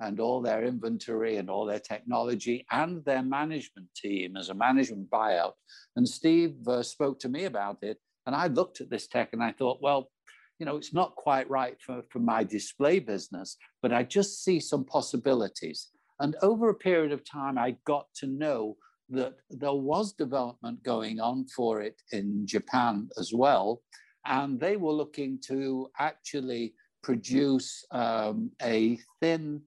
and 0.00 0.20
all 0.20 0.42
their 0.42 0.64
inventory 0.64 1.36
and 1.36 1.48
all 1.48 1.64
their 1.64 1.80
technology 1.80 2.66
and 2.70 3.04
their 3.04 3.22
management 3.22 3.88
team 3.96 4.36
as 4.36 4.50
a 4.50 4.54
management 4.54 5.10
buyout. 5.10 5.52
And 5.96 6.06
Steve 6.08 6.56
uh, 6.68 6.82
spoke 6.82 7.18
to 7.20 7.28
me 7.28 7.44
about 7.44 7.78
it. 7.82 7.98
And 8.26 8.34
I 8.34 8.48
looked 8.48 8.80
at 8.80 8.90
this 8.90 9.06
tech 9.06 9.30
and 9.32 9.42
I 9.42 9.52
thought, 9.52 9.80
well, 9.80 10.10
you 10.58 10.66
know, 10.66 10.76
it's 10.76 10.94
not 10.94 11.16
quite 11.16 11.48
right 11.48 11.76
for, 11.80 12.02
for 12.10 12.18
my 12.18 12.44
display 12.44 12.98
business, 12.98 13.56
but 13.82 13.92
I 13.92 14.02
just 14.02 14.42
see 14.42 14.60
some 14.60 14.84
possibilities. 14.84 15.88
And 16.18 16.34
over 16.42 16.68
a 16.68 16.74
period 16.74 17.12
of 17.12 17.24
time, 17.24 17.58
I 17.58 17.76
got 17.84 18.06
to 18.16 18.26
know 18.26 18.76
that 19.10 19.34
there 19.50 19.72
was 19.72 20.12
development 20.12 20.82
going 20.82 21.20
on 21.20 21.46
for 21.46 21.80
it 21.80 22.00
in 22.12 22.46
Japan 22.46 23.08
as 23.18 23.32
well. 23.32 23.82
And 24.24 24.58
they 24.58 24.76
were 24.76 24.92
looking 24.92 25.38
to 25.46 25.88
actually 25.98 26.74
produce 27.02 27.84
um, 27.92 28.50
a 28.62 28.98
thin 29.20 29.62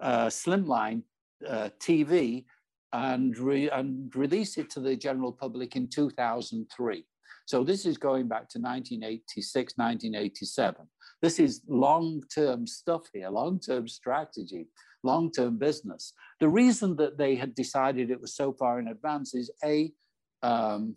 uh, 0.00 0.26
slimline 0.26 1.02
uh, 1.48 1.68
TV 1.78 2.44
and, 2.92 3.36
re- 3.38 3.70
and 3.70 4.14
release 4.16 4.58
it 4.58 4.70
to 4.70 4.80
the 4.80 4.96
general 4.96 5.32
public 5.32 5.76
in 5.76 5.88
2003. 5.88 7.04
So 7.46 7.62
this 7.62 7.84
is 7.84 7.98
going 7.98 8.26
back 8.26 8.48
to 8.50 8.58
1986, 8.58 9.74
1987. 9.76 10.86
This 11.20 11.38
is 11.38 11.62
long-term 11.68 12.66
stuff 12.66 13.02
here, 13.12 13.28
long-term 13.28 13.86
strategy, 13.88 14.66
long-term 15.04 15.58
business. 15.58 16.12
The 16.40 16.48
reason 16.48 16.96
that 16.96 17.18
they 17.18 17.34
had 17.34 17.54
decided 17.54 18.10
it 18.10 18.20
was 18.20 18.34
so 18.34 18.52
far 18.52 18.78
in 18.78 18.88
advance 18.88 19.34
is 19.34 19.50
A, 19.64 19.92
um, 20.42 20.96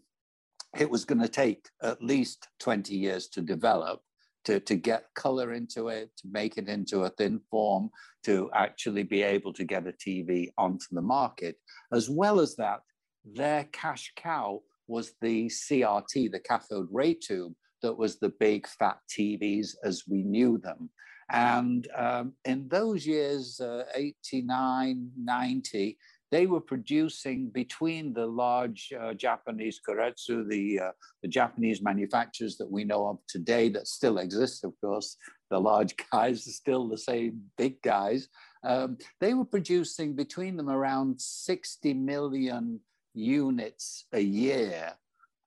it 0.78 0.90
was 0.90 1.06
going 1.06 1.22
to 1.22 1.28
take 1.28 1.70
at 1.82 2.04
least 2.04 2.48
20 2.60 2.96
years 2.96 3.28
to 3.30 3.42
develop 3.42 4.02
to, 4.48 4.62
to 4.62 4.76
get 4.76 5.14
color 5.14 5.52
into 5.52 5.90
it, 5.90 6.10
to 6.18 6.28
make 6.32 6.58
it 6.58 6.70
into 6.70 7.02
a 7.04 7.10
thin 7.10 7.42
form, 7.52 7.90
to 8.24 8.50
actually 8.54 9.04
be 9.04 9.22
able 9.22 9.52
to 9.52 9.66
get 9.66 9.86
a 9.86 9.92
TV 9.92 10.48
onto 10.58 10.86
the 10.92 11.02
market. 11.02 11.58
As 11.92 12.10
well 12.10 12.40
as 12.40 12.56
that, 12.56 12.80
their 13.26 13.66
cash 13.74 14.14
cow 14.16 14.62
was 14.88 15.12
the 15.22 15.48
CRT, 15.48 16.32
the 16.32 16.40
cathode 16.40 16.88
ray 16.90 17.14
tube, 17.14 17.54
that 17.82 17.98
was 17.98 18.20
the 18.20 18.32
big 18.40 18.66
fat 18.68 19.00
TVs 19.10 19.76
as 19.84 20.04
we 20.08 20.24
knew 20.24 20.58
them. 20.58 20.90
And 21.30 21.88
um, 21.96 22.34
in 22.46 22.68
those 22.70 23.06
years, 23.06 23.60
uh, 23.60 23.84
89, 23.94 25.12
90, 25.18 25.98
they 26.32 26.46
were 26.46 26.62
producing 26.62 27.50
between 27.50 28.14
the 28.14 28.26
large 28.26 28.92
uh, 28.98 29.14
Japanese 29.14 29.80
Keiretsu, 29.88 30.48
the, 30.48 30.80
uh, 30.80 30.92
the 31.22 31.28
Japanese 31.28 31.82
manufacturers 31.82 32.58
that 32.58 32.70
we 32.70 32.84
know 32.84 33.08
of 33.08 33.20
today 33.28 33.70
that 33.70 33.88
still 33.88 34.18
exist, 34.18 34.64
of 34.64 34.74
course, 34.82 35.18
the 35.50 35.60
large 35.60 35.96
guys 36.12 36.46
are 36.48 36.52
still 36.52 36.88
the 36.88 36.98
same 36.98 37.42
big 37.58 37.82
guys. 37.82 38.28
Um, 38.64 38.98
they 39.22 39.34
were 39.34 39.46
producing 39.46 40.16
between 40.16 40.58
them 40.58 40.70
around 40.70 41.22
60 41.22 41.94
million 41.94 42.82
units 43.14 44.06
a 44.14 44.22
year. 44.22 44.94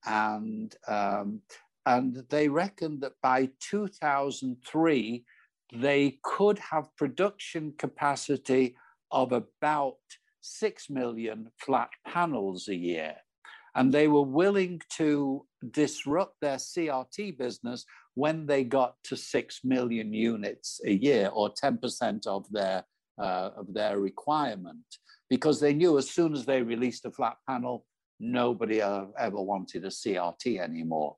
And, 0.06 0.74
um, 0.88 1.42
and 1.84 2.24
they 2.30 2.48
reckoned 2.48 3.02
that 3.02 3.12
by 3.22 3.50
2003, 3.60 5.24
they 5.72 6.18
could 6.22 6.58
have 6.58 6.94
production 6.96 7.74
capacity 7.78 8.76
of 9.10 9.32
about 9.32 9.96
6 10.40 10.90
million 10.90 11.48
flat 11.58 11.90
panels 12.06 12.68
a 12.68 12.74
year. 12.74 13.14
And 13.74 13.92
they 13.92 14.08
were 14.08 14.22
willing 14.22 14.80
to 14.96 15.46
disrupt 15.70 16.36
their 16.40 16.56
CRT 16.56 17.38
business 17.38 17.84
when 18.14 18.46
they 18.46 18.64
got 18.64 18.94
to 19.04 19.16
6 19.16 19.60
million 19.64 20.12
units 20.12 20.80
a 20.84 20.92
year 20.92 21.30
or 21.32 21.52
10% 21.54 22.26
of 22.26 22.50
their, 22.50 22.84
uh, 23.18 23.50
of 23.56 23.72
their 23.72 24.00
requirement, 24.00 24.84
because 25.28 25.60
they 25.60 25.72
knew 25.72 25.98
as 25.98 26.10
soon 26.10 26.32
as 26.32 26.44
they 26.44 26.62
released 26.62 27.04
a 27.04 27.12
flat 27.12 27.36
panel, 27.48 27.86
nobody 28.18 28.82
ever 28.82 29.40
wanted 29.40 29.84
a 29.84 29.88
CRT 29.88 30.60
anymore. 30.60 31.16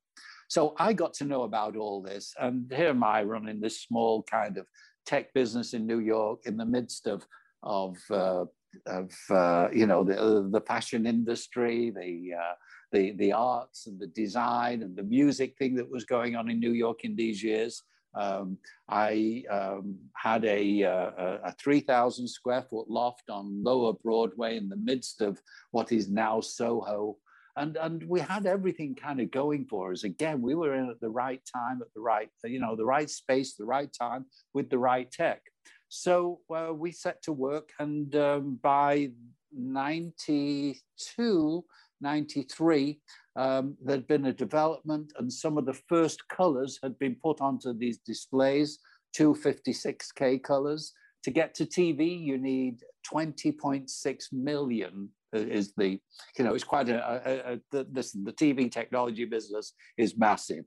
So 0.53 0.75
I 0.79 0.93
got 0.93 1.15
to 1.15 1.25
know 1.25 1.45
about 1.45 1.77
all 1.77 2.03
this. 2.03 2.35
And 2.39 2.71
here 2.71 2.91
am 2.91 3.03
I 3.03 3.23
running 3.23 3.59
this 3.59 3.81
small 3.81 4.23
kind 4.25 4.59
of 4.59 4.67
tech 5.07 5.33
business 5.33 5.73
in 5.73 5.87
New 5.87 6.01
York 6.01 6.41
in 6.45 6.59
the 6.59 6.67
midst 6.67 7.07
of, 7.07 7.27
of 7.63 7.97
uh, 8.11 8.45
of 8.87 9.11
uh, 9.31 9.69
you 9.73 9.87
know 9.87 10.05
the 10.05 10.47
the 10.53 10.61
fashion 10.61 11.07
industry, 11.07 11.91
the 11.91 12.35
uh, 12.39 12.55
the 12.93 13.13
the 13.13 13.33
arts 13.33 13.87
and 13.87 13.99
the 13.99 14.09
design 14.09 14.83
and 14.83 14.95
the 14.95 15.05
music 15.05 15.57
thing 15.57 15.75
that 15.77 15.91
was 15.91 16.05
going 16.05 16.37
on 16.37 16.51
in 16.51 16.61
New 16.61 16.73
York 16.73 17.03
in 17.05 17.17
these 17.17 17.43
years. 17.43 17.83
Um, 18.15 18.59
I 18.91 19.45
um, 19.51 19.97
had 20.15 20.45
a, 20.45 20.85
uh, 20.85 21.11
a, 21.17 21.41
a 21.45 21.55
3,000 21.59 22.29
square 22.29 22.61
foot 22.69 22.91
loft 22.91 23.31
on 23.31 23.65
Lower 23.65 23.95
Broadway 23.95 24.59
in 24.59 24.69
the 24.69 24.77
midst 24.77 25.23
of 25.23 25.41
what 25.71 25.93
is 25.93 26.11
now 26.11 26.43
Soho. 26.43 27.17
And, 27.57 27.77
and 27.77 28.03
we 28.09 28.21
had 28.21 28.47
everything 28.47 28.95
kind 28.95 29.21
of 29.21 29.31
going 29.31 29.67
for 29.67 29.93
us. 29.93 30.05
Again, 30.05 30.41
we 30.41 30.55
were 30.55 30.75
in 30.75 30.89
at 30.89 31.01
the 31.01 31.11
right 31.11 31.43
time, 31.55 31.83
at 31.83 31.93
the 31.95 32.01
right, 32.01 32.31
you 32.45 32.59
know, 32.59 32.77
the 32.77 32.85
right 32.85 33.11
space, 33.11 33.55
the 33.55 33.67
right 33.67 33.93
time 33.93 34.25
with 34.55 34.71
the 34.71 34.79
right 34.79 35.11
tech. 35.11 35.43
So 35.89 36.41
uh, 36.55 36.73
we 36.73 36.91
set 36.91 37.23
to 37.25 37.33
work, 37.33 37.71
and 37.79 38.15
um, 38.17 38.59
by 38.63 39.11
92, 39.55 41.65
93, 42.01 43.01
um, 43.37 43.77
there'd 43.85 44.07
been 44.07 44.25
a 44.25 44.33
development, 44.33 45.13
and 45.19 45.31
some 45.31 45.59
of 45.59 45.67
the 45.67 45.79
first 45.91 46.27
colors 46.29 46.79
had 46.83 46.99
been 46.99 47.17
put 47.23 47.43
onto 47.43 47.77
these 47.77 47.99
displays, 47.99 48.79
256K 49.19 50.43
colors. 50.43 50.95
To 51.25 51.31
get 51.31 51.55
to 51.57 51.67
TV, 51.67 52.19
you 52.19 52.39
need 52.39 52.79
20.6 53.13 54.33
million 54.33 55.11
is 55.33 55.73
the, 55.77 56.01
you 56.39 56.45
know, 56.45 56.55
it's 56.55 56.65
quite 56.65 56.89
a, 56.89 56.99
a, 57.01 57.53
a 57.55 57.61
the, 57.71 57.85
the 58.25 58.33
TV 58.33 58.71
technology 58.71 59.25
business 59.25 59.73
is 59.97 60.17
massive, 60.17 60.65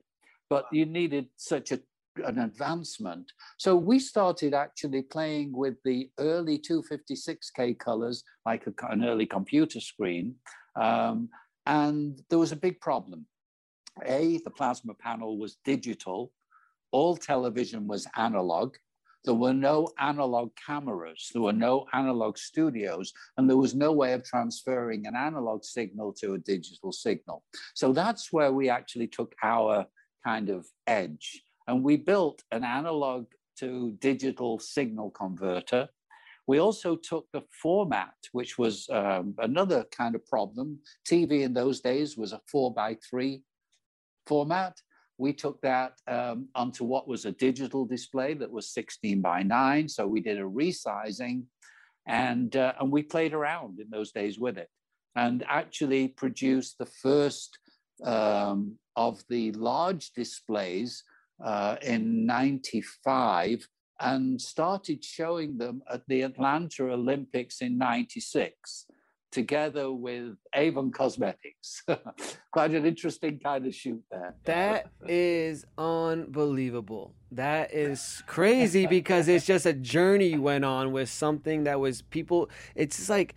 but 0.50 0.66
you 0.72 0.86
needed 0.86 1.28
such 1.38 1.72
a 1.72 1.80
an 2.24 2.40
advancement. 2.40 3.32
So 3.58 3.76
we 3.76 4.00
started 4.00 4.54
actually 4.54 5.02
playing 5.02 5.52
with 5.52 5.76
the 5.84 6.10
early 6.18 6.60
256K 6.60 7.78
colors, 7.78 8.24
like 8.46 8.66
a, 8.68 8.88
an 8.88 9.04
early 9.04 9.26
computer 9.26 9.80
screen. 9.80 10.36
Um, 10.76 11.30
and 11.66 12.22
there 12.30 12.40
was 12.40 12.52
a 12.52 12.58
big 12.58 12.80
problem. 12.80 13.26
A, 14.06 14.40
the 14.44 14.50
plasma 14.52 14.94
panel 14.94 15.38
was 15.38 15.58
digital, 15.64 16.32
all 16.92 17.16
television 17.18 17.88
was 17.88 18.08
analog. 18.16 18.76
There 19.26 19.34
were 19.34 19.54
no 19.54 19.90
analog 20.00 20.52
cameras, 20.56 21.32
there 21.34 21.42
were 21.42 21.54
no 21.54 21.86
analog 21.94 22.38
studios, 22.38 23.12
and 23.38 23.50
there 23.50 23.58
was 23.58 23.74
no 23.74 23.92
way 23.92 24.14
of 24.14 24.24
transferring 24.24 25.08
an 25.08 25.16
analog 25.16 25.64
signal 25.64 26.14
to 26.22 26.36
a 26.36 26.38
digital 26.38 26.92
signal. 26.92 27.44
So 27.74 27.92
that's 27.92 28.32
where 28.32 28.54
we 28.54 28.70
actually 28.70 29.08
took 29.08 29.36
our 29.44 29.86
kind 30.24 30.50
of 30.50 30.68
edge. 30.88 31.42
And 31.68 31.84
we 31.84 31.98
built 31.98 32.44
an 32.52 32.64
analog 32.64 33.26
to 33.60 33.98
digital 34.00 34.60
signal 34.60 35.10
converter. 35.12 35.90
We 36.48 36.60
also 36.60 36.96
took 36.96 37.26
the 37.32 37.42
format, 37.50 38.14
which 38.32 38.58
was 38.58 38.88
um, 38.92 39.34
another 39.40 39.86
kind 39.92 40.14
of 40.14 40.26
problem. 40.28 40.80
TV 41.10 41.42
in 41.42 41.54
those 41.54 41.82
days 41.82 42.18
was 42.18 42.34
a 42.34 42.42
four 42.52 42.74
by 42.74 42.98
three 43.10 43.42
format. 44.28 44.80
We 45.18 45.34
took 45.34 45.62
that 45.62 45.94
um, 46.08 46.50
onto 46.56 46.84
what 46.84 47.08
was 47.08 47.26
a 47.26 47.32
digital 47.32 47.86
display 47.86 48.34
that 48.36 48.52
was 48.52 48.74
16 48.74 49.22
by 49.22 49.44
nine. 49.44 49.88
So 49.88 50.08
we 50.08 50.20
did 50.20 50.38
a 50.38 50.44
resizing 50.44 51.44
and, 52.08 52.56
uh, 52.56 52.74
and 52.80 52.92
we 52.92 53.04
played 53.04 53.34
around 53.34 53.80
in 53.80 53.90
those 53.90 54.12
days 54.12 54.38
with 54.38 54.58
it 54.58 54.70
and 55.16 55.44
actually 55.48 56.10
produced 56.10 56.78
the 56.78 56.86
first 56.86 57.58
um, 58.04 58.78
of 58.96 59.24
the 59.30 59.52
large 59.54 60.12
displays 60.12 61.04
uh, 61.44 61.78
in 61.82 62.26
95 62.26 63.68
and 64.02 64.42
started 64.42 65.04
showing 65.04 65.58
them 65.58 65.82
at 65.92 66.02
the 66.08 66.22
Atlanta 66.22 66.84
Olympics 66.84 67.62
in 67.62 67.78
96 67.78 68.88
together 69.36 69.92
with 69.92 70.38
Avon 70.56 70.92
Cosmetics. 70.92 71.84
Quite 72.52 72.72
an 72.72 72.86
interesting 72.86 73.38
kind 73.38 73.68
of 73.68 73.76
shoot 73.76 74.02
there. 74.10 74.34
That 74.46 74.90
is 75.08 75.66
unbelievable. 75.78 77.14
That 77.32 77.74
is 77.74 78.24
crazy 78.28 78.88
because 78.88 79.28
it's 79.28 79.46
just 79.46 79.66
a 79.66 79.74
journey 79.74 80.28
you 80.30 80.42
went 80.42 80.64
on 80.64 80.94
with 80.94 81.10
something 81.10 81.66
that 81.66 81.82
was 81.82 82.02
people. 82.02 82.50
It's 82.76 82.96
just 82.96 83.10
like 83.10 83.36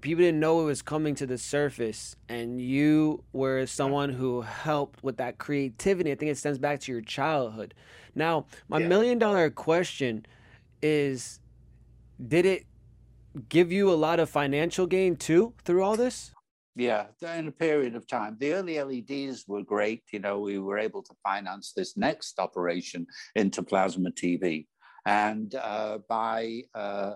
people 0.00 0.24
didn't 0.24 0.40
know 0.40 0.62
it 0.62 0.64
was 0.64 0.80
coming 0.80 1.14
to 1.16 1.26
the 1.26 1.36
surface, 1.36 2.16
and 2.30 2.60
you 2.60 3.22
were 3.34 3.66
someone 3.66 4.08
who 4.08 4.40
helped 4.40 5.04
with 5.04 5.18
that 5.18 5.36
creativity. 5.36 6.12
I 6.12 6.14
think 6.14 6.30
it 6.32 6.38
stems 6.38 6.58
back 6.58 6.80
to 6.80 6.92
your 6.92 7.02
childhood. 7.02 7.74
Now, 8.14 8.46
my 8.68 8.78
yeah. 8.78 8.88
million 8.88 9.18
dollar 9.18 9.50
question 9.50 10.24
is 10.80 11.40
did 12.26 12.46
it 12.46 12.64
give 13.48 13.72
you 13.72 13.90
a 13.90 13.94
lot 13.94 14.20
of 14.20 14.30
financial 14.30 14.86
gain 14.86 15.16
too 15.16 15.54
through 15.64 15.82
all 15.82 15.96
this? 15.96 16.32
Yeah, 16.76 17.06
in 17.22 17.46
a 17.46 17.52
period 17.52 17.94
of 17.94 18.06
time. 18.06 18.36
The 18.40 18.52
early 18.54 18.82
LEDs 18.82 19.44
were 19.46 19.62
great. 19.62 20.02
You 20.12 20.18
know, 20.18 20.40
we 20.40 20.58
were 20.58 20.78
able 20.78 21.02
to 21.04 21.14
finance 21.22 21.72
this 21.76 21.96
next 21.96 22.40
operation 22.40 23.06
into 23.36 23.62
plasma 23.62 24.10
TV. 24.10 24.66
And 25.06 25.54
uh, 25.54 25.98
by 26.08 26.62
uh, 26.74 27.14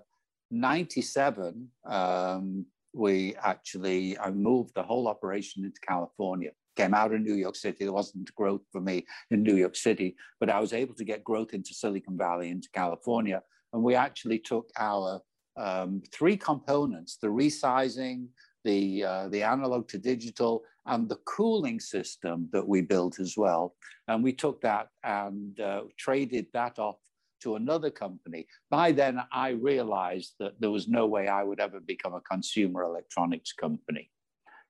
97, 0.52 1.68
um, 1.86 2.66
we 2.92 3.34
actually, 3.42 4.18
I 4.18 4.30
moved 4.30 4.74
the 4.74 4.82
whole 4.82 5.08
operation 5.08 5.64
into 5.64 5.80
California. 5.80 6.50
Came 6.76 6.94
out 6.94 7.12
of 7.12 7.20
New 7.20 7.34
York 7.34 7.56
City. 7.56 7.78
There 7.80 7.92
wasn't 7.92 8.32
growth 8.36 8.62
for 8.70 8.80
me 8.80 9.06
in 9.32 9.42
New 9.42 9.56
York 9.56 9.74
City, 9.74 10.14
but 10.38 10.50
I 10.50 10.60
was 10.60 10.72
able 10.72 10.94
to 10.94 11.04
get 11.04 11.24
growth 11.24 11.52
into 11.52 11.74
Silicon 11.74 12.16
Valley, 12.16 12.50
into 12.50 12.68
California. 12.72 13.42
And 13.72 13.82
we 13.82 13.96
actually 13.96 14.38
took 14.38 14.70
our 14.78 15.20
um, 15.58 16.02
three 16.12 16.36
components, 16.36 17.18
the 17.20 17.28
resizing, 17.28 18.28
the, 18.64 19.04
uh, 19.04 19.28
the 19.28 19.42
analog 19.42 19.88
to 19.88 19.98
digital, 19.98 20.62
and 20.86 21.08
the 21.08 21.20
cooling 21.26 21.80
system 21.80 22.48
that 22.52 22.66
we 22.66 22.80
built 22.80 23.20
as 23.20 23.36
well. 23.36 23.74
And 24.08 24.24
we 24.24 24.32
took 24.32 24.60
that 24.62 24.88
and 25.04 25.58
uh, 25.60 25.82
traded 25.98 26.46
that 26.54 26.78
off 26.78 26.96
to 27.42 27.56
another 27.56 27.90
company. 27.90 28.46
By 28.70 28.92
then, 28.92 29.20
I 29.32 29.50
realized 29.50 30.34
that 30.40 30.60
there 30.60 30.70
was 30.70 30.88
no 30.88 31.06
way 31.06 31.28
I 31.28 31.42
would 31.44 31.60
ever 31.60 31.80
become 31.80 32.14
a 32.14 32.20
consumer 32.20 32.82
electronics 32.82 33.52
company. 33.52 34.10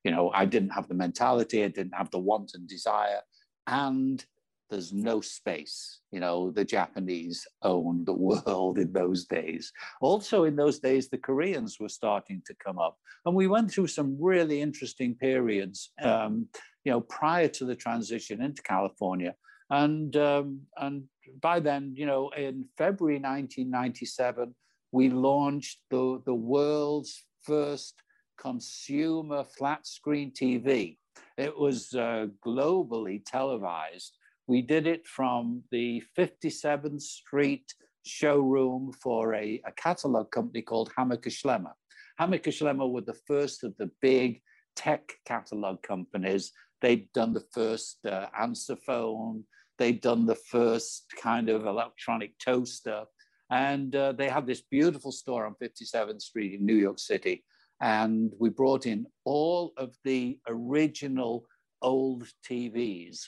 You 0.04 0.10
know, 0.10 0.30
I 0.30 0.44
didn't 0.44 0.70
have 0.70 0.88
the 0.88 0.94
mentality, 0.94 1.64
I 1.64 1.68
didn't 1.68 1.94
have 1.94 2.10
the 2.10 2.18
want 2.18 2.52
and 2.54 2.68
desire, 2.68 3.20
and 3.66 4.24
there's 4.70 4.92
no 4.92 5.20
space. 5.20 6.00
You 6.12 6.20
know, 6.20 6.50
the 6.50 6.64
Japanese 6.64 7.46
owned 7.62 8.06
the 8.06 8.12
world 8.12 8.78
in 8.78 8.92
those 8.92 9.24
days. 9.24 9.72
Also, 10.00 10.44
in 10.44 10.56
those 10.56 10.78
days, 10.78 11.08
the 11.08 11.18
Koreans 11.18 11.78
were 11.80 11.88
starting 11.88 12.42
to 12.46 12.54
come 12.54 12.78
up. 12.78 12.96
And 13.26 13.34
we 13.34 13.46
went 13.46 13.70
through 13.70 13.88
some 13.88 14.16
really 14.20 14.60
interesting 14.60 15.14
periods, 15.14 15.90
um, 16.02 16.46
you 16.84 16.92
know, 16.92 17.00
prior 17.00 17.48
to 17.48 17.64
the 17.64 17.76
transition 17.76 18.42
into 18.42 18.62
California. 18.62 19.34
And, 19.70 20.16
um, 20.16 20.60
and 20.76 21.04
by 21.40 21.60
then, 21.60 21.92
you 21.94 22.06
know, 22.06 22.30
in 22.30 22.64
February 22.76 23.16
1997, 23.16 24.54
we 24.92 25.10
launched 25.10 25.80
the, 25.90 26.22
the 26.24 26.34
world's 26.34 27.24
first 27.42 27.94
consumer 28.38 29.44
flat 29.44 29.86
screen 29.86 30.30
TV. 30.30 30.96
It 31.36 31.56
was 31.56 31.92
uh, 31.94 32.26
globally 32.44 33.22
televised 33.24 34.16
we 34.48 34.62
did 34.62 34.86
it 34.86 35.06
from 35.06 35.62
the 35.70 36.02
57th 36.18 37.02
Street 37.02 37.72
showroom 38.04 38.92
for 39.00 39.34
a, 39.34 39.60
a 39.66 39.72
catalog 39.72 40.30
company 40.30 40.62
called 40.62 40.90
Hammacher 40.98 41.30
Schlemmer. 41.30 41.72
Hammacher 42.18 42.50
Schlemmer 42.50 42.90
were 42.90 43.02
the 43.02 43.20
first 43.26 43.62
of 43.62 43.76
the 43.76 43.90
big 44.00 44.40
tech 44.74 45.12
catalog 45.26 45.82
companies. 45.82 46.52
They'd 46.80 47.12
done 47.12 47.34
the 47.34 47.44
first 47.52 47.98
uh, 48.06 48.28
answer 48.40 48.76
phone, 48.76 49.44
they'd 49.76 50.00
done 50.00 50.24
the 50.24 50.40
first 50.50 51.04
kind 51.20 51.50
of 51.50 51.66
electronic 51.66 52.38
toaster. 52.38 53.04
And 53.50 53.94
uh, 53.94 54.12
they 54.12 54.28
had 54.28 54.46
this 54.46 54.62
beautiful 54.62 55.12
store 55.12 55.46
on 55.46 55.56
57th 55.62 56.22
Street 56.22 56.54
in 56.54 56.64
New 56.64 56.74
York 56.74 56.98
City. 56.98 57.44
And 57.80 58.32
we 58.38 58.48
brought 58.48 58.86
in 58.86 59.06
all 59.24 59.72
of 59.76 59.94
the 60.04 60.38
original 60.48 61.44
old 61.82 62.24
TVs 62.48 63.20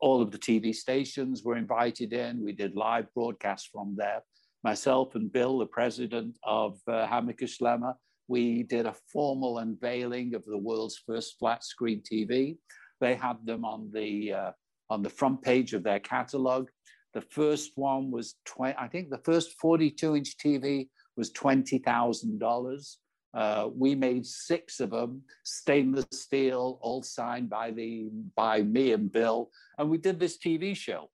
all 0.00 0.22
of 0.22 0.30
the 0.30 0.38
TV 0.38 0.74
stations 0.74 1.42
were 1.44 1.56
invited 1.56 2.12
in. 2.12 2.44
We 2.44 2.52
did 2.52 2.74
live 2.74 3.06
broadcasts 3.14 3.68
from 3.72 3.94
there. 3.96 4.22
Myself 4.64 5.14
and 5.14 5.32
Bill, 5.32 5.58
the 5.58 5.66
president 5.66 6.38
of 6.44 6.78
uh, 6.86 7.06
Schlemmer, 7.06 7.94
we 8.28 8.62
did 8.62 8.86
a 8.86 8.94
formal 9.12 9.58
unveiling 9.58 10.34
of 10.34 10.44
the 10.44 10.58
world's 10.58 11.00
first 11.06 11.36
flat 11.38 11.64
screen 11.64 12.00
TV. 12.00 12.58
They 13.00 13.14
had 13.14 13.38
them 13.44 13.64
on 13.64 13.90
the 13.92 14.32
uh, 14.32 14.52
on 14.90 15.02
the 15.02 15.10
front 15.10 15.42
page 15.42 15.72
of 15.72 15.82
their 15.82 16.00
catalog. 16.00 16.68
The 17.14 17.22
first 17.22 17.72
one 17.76 18.10
was 18.10 18.36
20, 18.44 18.74
I 18.78 18.88
think 18.88 19.10
the 19.10 19.22
first 19.24 19.58
42 19.60 20.16
inch 20.16 20.36
TV 20.36 20.88
was 21.16 21.32
$20,000. 21.32 22.96
Uh, 23.32 23.68
we 23.76 23.94
made 23.94 24.26
six 24.26 24.80
of 24.80 24.90
them, 24.90 25.22
stainless 25.44 26.06
steel, 26.12 26.78
all 26.82 27.02
signed 27.02 27.48
by 27.48 27.70
the 27.70 28.08
by 28.34 28.62
me 28.62 28.92
and 28.92 29.10
Bill, 29.12 29.50
and 29.78 29.88
we 29.88 29.98
did 29.98 30.18
this 30.18 30.36
TV 30.38 30.74
show. 30.74 31.10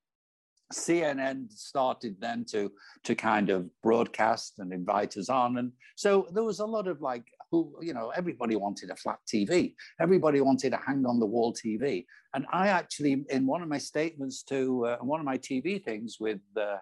CNN 0.73 1.51
started 1.51 2.17
then 2.19 2.43
to 2.45 2.71
to 3.03 3.15
kind 3.15 3.49
of 3.49 3.69
broadcast 3.83 4.59
and 4.59 4.73
invite 4.73 5.15
us 5.15 5.29
on, 5.29 5.57
and 5.59 5.71
so 5.95 6.27
there 6.33 6.43
was 6.43 6.59
a 6.59 6.65
lot 6.65 6.87
of 6.87 7.01
like 7.01 7.25
who 7.51 7.77
you 7.81 7.93
know 7.93 8.09
everybody 8.09 8.55
wanted 8.55 8.89
a 8.89 8.95
flat 8.95 9.19
TV, 9.31 9.75
everybody 10.01 10.41
wanted 10.41 10.73
a 10.73 10.77
hang 10.77 11.05
on 11.05 11.19
the 11.19 11.25
wall 11.25 11.53
TV, 11.53 12.05
and 12.33 12.45
I 12.51 12.69
actually 12.69 13.25
in 13.29 13.45
one 13.45 13.61
of 13.61 13.69
my 13.69 13.77
statements 13.77 14.43
to 14.43 14.87
uh, 14.87 14.97
one 14.97 15.19
of 15.19 15.25
my 15.25 15.37
TV 15.37 15.83
things 15.83 16.17
with 16.19 16.41
uh, 16.59 16.77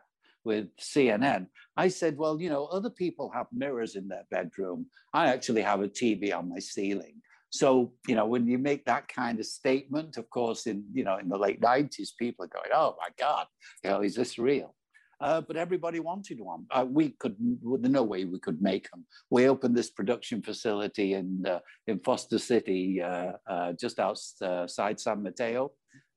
with 0.46 0.68
CNN, 0.78 1.48
I 1.76 1.88
said, 1.90 2.18
well, 2.18 2.40
you 2.40 2.50
know, 2.50 2.66
other 2.66 2.90
people 2.90 3.32
have 3.34 3.48
mirrors 3.52 3.96
in 3.96 4.08
their 4.08 4.26
bedroom. 4.32 4.86
I 5.14 5.28
actually 5.28 5.62
have 5.64 5.82
a 5.82 5.88
TV 5.88 6.34
on 6.36 6.50
my 6.50 6.60
ceiling. 6.60 7.22
So, 7.50 7.94
you 8.08 8.16
know, 8.16 8.26
when 8.26 8.48
you 8.48 8.58
make 8.58 8.86
that 8.86 9.08
kind 9.08 9.40
of 9.40 9.46
statement, 9.46 10.18
of 10.18 10.30
course, 10.30 10.68
in, 10.68 10.84
you 10.94 11.04
know, 11.04 11.18
in 11.18 11.30
the 11.30 11.38
late 11.38 11.62
90s, 11.62 12.10
people 12.18 12.46
are 12.46 12.50
going, 12.50 12.70
oh 12.74 12.96
my 13.00 13.10
God, 13.18 13.48
you 13.84 13.90
know, 13.90 14.02
is 14.02 14.16
this 14.16 14.38
real? 14.38 14.76
Uh, 15.22 15.40
but 15.40 15.56
everybody 15.56 16.00
wanted 16.02 16.40
one. 16.40 16.66
Uh, 16.70 16.86
we 16.88 17.10
could, 17.12 17.36
no 17.40 18.04
way 18.04 18.26
we 18.26 18.40
could 18.40 18.62
make 18.62 18.90
them. 18.92 19.06
We 19.30 19.48
opened 19.48 19.76
this 19.76 19.90
production 19.90 20.42
facility 20.42 21.14
in 21.14 21.46
uh, 21.48 21.60
in 21.88 22.00
Foster 22.00 22.38
City, 22.38 23.02
uh, 23.02 23.34
uh, 23.48 23.74
just 23.74 24.00
outside 24.00 25.00
San 25.00 25.24
Mateo, 25.24 25.72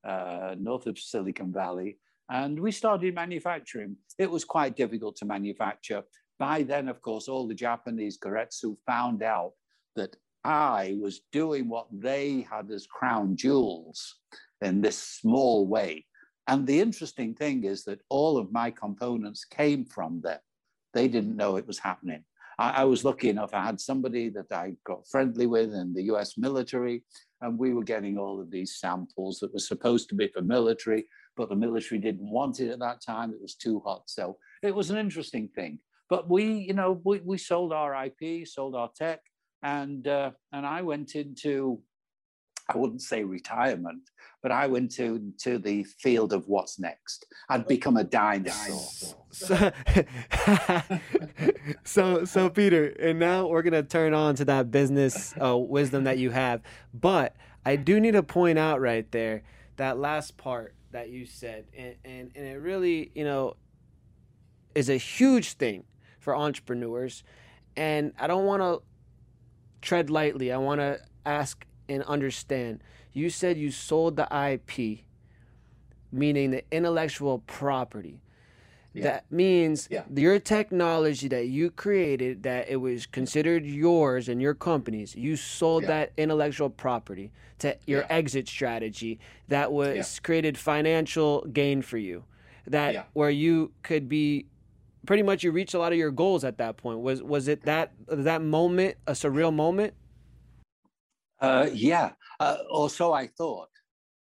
uh, 0.05 0.57
north 0.59 0.87
of 0.87 0.99
Silicon 0.99 1.53
Valley, 1.53 1.99
and 2.31 2.59
we 2.61 2.71
started 2.71 3.15
manufacturing. 3.15 3.97
It 4.19 4.31
was 4.31 4.45
quite 4.45 4.77
difficult 4.77 5.17
to 5.17 5.25
manufacture. 5.25 6.03
By 6.39 6.63
then, 6.63 6.89
of 6.89 7.01
course, 7.01 7.29
all 7.29 7.49
the 7.49 7.55
Japanese 7.55 8.19
Keiretsu 8.19 8.77
found 8.87 9.23
out 9.23 9.53
that 9.97 10.17
I 10.45 10.97
was 11.01 11.21
doing 11.33 11.69
what 11.69 11.89
they 11.93 12.47
had 12.51 12.71
as 12.71 12.87
crown 12.87 13.37
jewels 13.37 14.17
in 14.61 14.81
this 14.81 14.99
small 14.99 15.67
way. 15.67 16.07
And 16.47 16.67
the 16.67 16.81
interesting 16.81 17.35
thing 17.35 17.65
is 17.65 17.85
that 17.85 18.01
all 18.09 18.39
of 18.39 18.53
my 18.53 18.71
components 18.71 19.45
came 19.45 19.85
from 19.85 20.21
them. 20.21 20.39
They 20.95 21.09
didn't 21.09 21.37
know 21.37 21.57
it 21.57 21.67
was 21.67 21.79
happening. 21.79 22.25
I, 22.59 22.83
I 22.83 22.85
was 22.85 23.05
lucky 23.05 23.29
enough, 23.29 23.55
I 23.55 23.65
had 23.65 23.81
somebody 23.81 24.29
that 24.31 24.51
I 24.53 24.75
got 24.85 25.07
friendly 25.09 25.47
with 25.47 25.75
in 25.75 25.93
the 25.93 26.05
US 26.05 26.39
military, 26.39 27.05
and 27.41 27.59
we 27.59 27.73
were 27.73 27.85
getting 27.85 28.19
all 28.19 28.41
of 28.41 28.51
these 28.51 28.77
samples 28.77 29.39
that 29.41 29.53
were 29.53 29.59
supposed 29.59 30.09
to 30.09 30.15
be 30.15 30.29
for 30.29 30.43
military 30.43 31.07
but 31.39 31.49
the 31.49 31.57
military 31.57 32.01
didn't 32.01 32.29
want 32.29 32.59
it 32.61 32.69
at 32.69 32.81
that 32.81 33.01
time. 33.01 33.31
It 33.31 33.41
was 33.41 33.55
too 33.55 33.81
hot. 33.87 34.03
So 34.11 34.37
it 34.63 34.75
was 34.75 34.91
an 34.91 34.99
interesting 34.99 35.49
thing. 35.55 35.79
But 36.11 36.29
we, 36.29 36.45
you 36.45 36.75
know, 36.75 37.01
we, 37.05 37.21
we 37.21 37.39
sold 37.39 37.73
our 37.73 37.95
IP, 38.05 38.47
sold 38.47 38.75
our 38.75 38.91
tech, 38.95 39.21
and 39.63 40.07
uh, 40.07 40.33
and 40.53 40.67
I 40.67 40.83
went 40.83 41.15
into, 41.15 41.81
I 42.69 42.77
wouldn't 42.77 43.03
say 43.03 43.25
retirement, 43.25 44.03
but 44.43 44.51
I 44.51 44.67
went 44.67 44.91
to 44.93 45.33
to 45.43 45.59
the 45.59 45.85
field 45.85 46.33
of 46.33 46.49
what's 46.49 46.79
next. 46.79 47.27
I'd 47.49 47.67
become 47.67 47.99
a 47.99 48.05
dinosaur. 48.05 49.17
So, 49.31 49.71
so, 51.85 52.25
so 52.25 52.49
Peter, 52.49 52.87
and 52.99 53.19
now 53.19 53.47
we're 53.47 53.63
gonna 53.63 53.83
turn 53.83 54.15
on 54.15 54.35
to 54.37 54.45
that 54.47 54.71
business 54.71 55.35
uh, 55.41 55.57
wisdom 55.59 56.05
that 56.05 56.17
you 56.17 56.31
have. 56.31 56.63
But 56.95 57.37
I 57.67 57.77
do 57.77 58.01
need 58.01 58.13
to 58.13 58.23
point 58.23 58.59
out 58.59 58.81
right 58.81 59.11
there 59.13 59.43
that 59.77 59.99
last 59.99 60.39
part 60.39 60.75
that 60.93 61.11
you 61.11 61.27
said, 61.27 61.67
and, 61.77 61.95
and, 62.05 62.31
and 62.35 62.47
it 62.47 62.61
really, 62.61 63.11
you 63.15 63.25
know, 63.25 63.57
is 64.75 64.89
a 64.89 64.97
huge 64.97 65.55
thing 65.55 65.85
for 66.19 66.35
entrepreneurs. 66.37 67.25
And 67.77 68.13
I 68.19 68.27
don't 68.27 68.47
want 68.47 68.63
to 68.63 68.83
tread 69.83 70.11
lightly. 70.11 70.53
I 70.53 70.59
want 70.59 70.81
to 70.81 71.01
ask 71.27 71.65
and 71.89 72.03
understand. 72.05 72.83
You 73.13 73.31
said 73.31 73.57
you 73.57 73.71
sold 73.71 74.17
the 74.17 74.29
IP. 74.33 75.01
meaning 76.11 76.51
the 76.51 76.65
intellectual 76.71 77.41
property. 77.41 78.23
Yeah. 78.95 79.03
That 79.05 79.31
means 79.31 79.87
yeah. 79.91 80.05
your 80.13 80.39
technology 80.41 81.29
that 81.29 81.47
you 81.47 81.71
created, 81.71 82.43
that 82.43 82.69
it 82.69 82.77
was 82.77 83.07
considered 83.07 83.65
yours 83.65 84.29
and 84.29 84.41
your 84.41 84.55
company's, 84.55 85.15
you 85.15 85.37
sold 85.37 85.83
yeah. 85.83 85.89
that 85.89 86.13
intellectual 86.17 86.71
property 86.71 87.31
to 87.59 87.77
your 87.87 88.07
exit 88.09 88.49
strategy 88.49 89.21
that 89.49 89.73
was 89.73 90.21
created 90.21 90.57
financial 90.57 91.43
gain 91.53 91.83
for 91.83 91.99
you. 91.99 92.25
That 92.67 93.09
where 93.13 93.31
you 93.31 93.73
could 93.83 94.09
be 94.09 94.47
pretty 95.07 95.23
much 95.23 95.43
you 95.43 95.51
reached 95.53 95.73
a 95.73 95.79
lot 95.79 95.93
of 95.93 95.99
your 95.99 96.11
goals 96.11 96.45
at 96.45 96.59
that 96.59 96.77
point. 96.77 97.01
Was 97.01 97.23
was 97.23 97.49
it 97.49 97.63
that 97.63 97.93
that 98.09 98.43
moment 98.43 98.97
a 99.07 99.13
surreal 99.13 99.55
moment? 99.55 99.95
Uh, 101.41 101.69
yeah, 101.73 102.13
uh, 102.41 102.59
or 102.71 102.91
so 102.91 103.13
I 103.13 103.29
thought. 103.29 103.71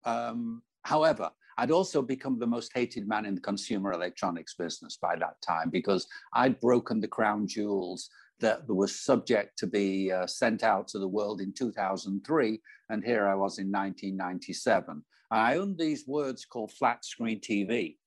Um, 0.04 0.62
however, 0.82 1.30
I'd 1.60 1.70
also 1.70 2.00
become 2.00 2.38
the 2.38 2.46
most 2.46 2.72
hated 2.74 3.06
man 3.06 3.26
in 3.26 3.34
the 3.34 3.40
consumer 3.42 3.92
electronics 3.92 4.54
business 4.54 4.96
by 4.96 5.14
that 5.16 5.42
time 5.42 5.68
because 5.68 6.06
I'd 6.32 6.58
broken 6.58 7.02
the 7.02 7.06
crown 7.06 7.46
jewels 7.46 8.08
that 8.40 8.66
were 8.66 8.88
subject 8.88 9.58
to 9.58 9.66
be 9.66 10.10
uh, 10.10 10.26
sent 10.26 10.62
out 10.62 10.88
to 10.88 10.98
the 10.98 11.06
world 11.06 11.42
in 11.42 11.52
2003. 11.52 12.62
And 12.88 13.04
here 13.04 13.28
I 13.28 13.34
was 13.34 13.58
in 13.58 13.70
1997. 13.70 15.04
I 15.30 15.56
owned 15.56 15.76
these 15.76 16.06
words 16.06 16.46
called 16.46 16.72
flat 16.72 17.04
screen 17.04 17.40
TV. 17.40 17.98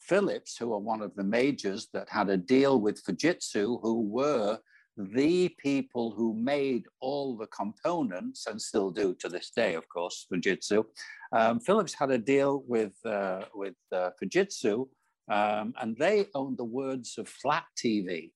Philips, 0.00 0.56
who 0.56 0.72
are 0.72 0.80
one 0.80 1.02
of 1.02 1.14
the 1.14 1.22
majors 1.22 1.86
that 1.92 2.08
had 2.08 2.30
a 2.30 2.36
deal 2.36 2.80
with 2.80 3.04
Fujitsu, 3.04 3.80
who 3.80 4.00
were 4.00 4.58
the 4.96 5.48
people 5.58 6.10
who 6.10 6.34
made 6.34 6.84
all 7.00 7.36
the 7.36 7.46
components 7.46 8.46
and 8.46 8.60
still 8.60 8.90
do 8.90 9.14
to 9.20 9.28
this 9.28 9.50
day, 9.50 9.74
of 9.74 9.88
course, 9.88 10.26
Fujitsu. 10.32 10.84
Um, 11.32 11.60
Philips 11.60 11.94
had 11.94 12.10
a 12.10 12.18
deal 12.18 12.62
with, 12.66 12.92
uh, 13.04 13.44
with 13.54 13.74
uh, 13.90 14.10
Fujitsu, 14.22 14.88
um, 15.30 15.74
and 15.80 15.96
they 15.96 16.26
owned 16.34 16.58
the 16.58 16.64
words 16.64 17.16
of 17.18 17.28
flat 17.28 17.64
TV. 17.76 18.32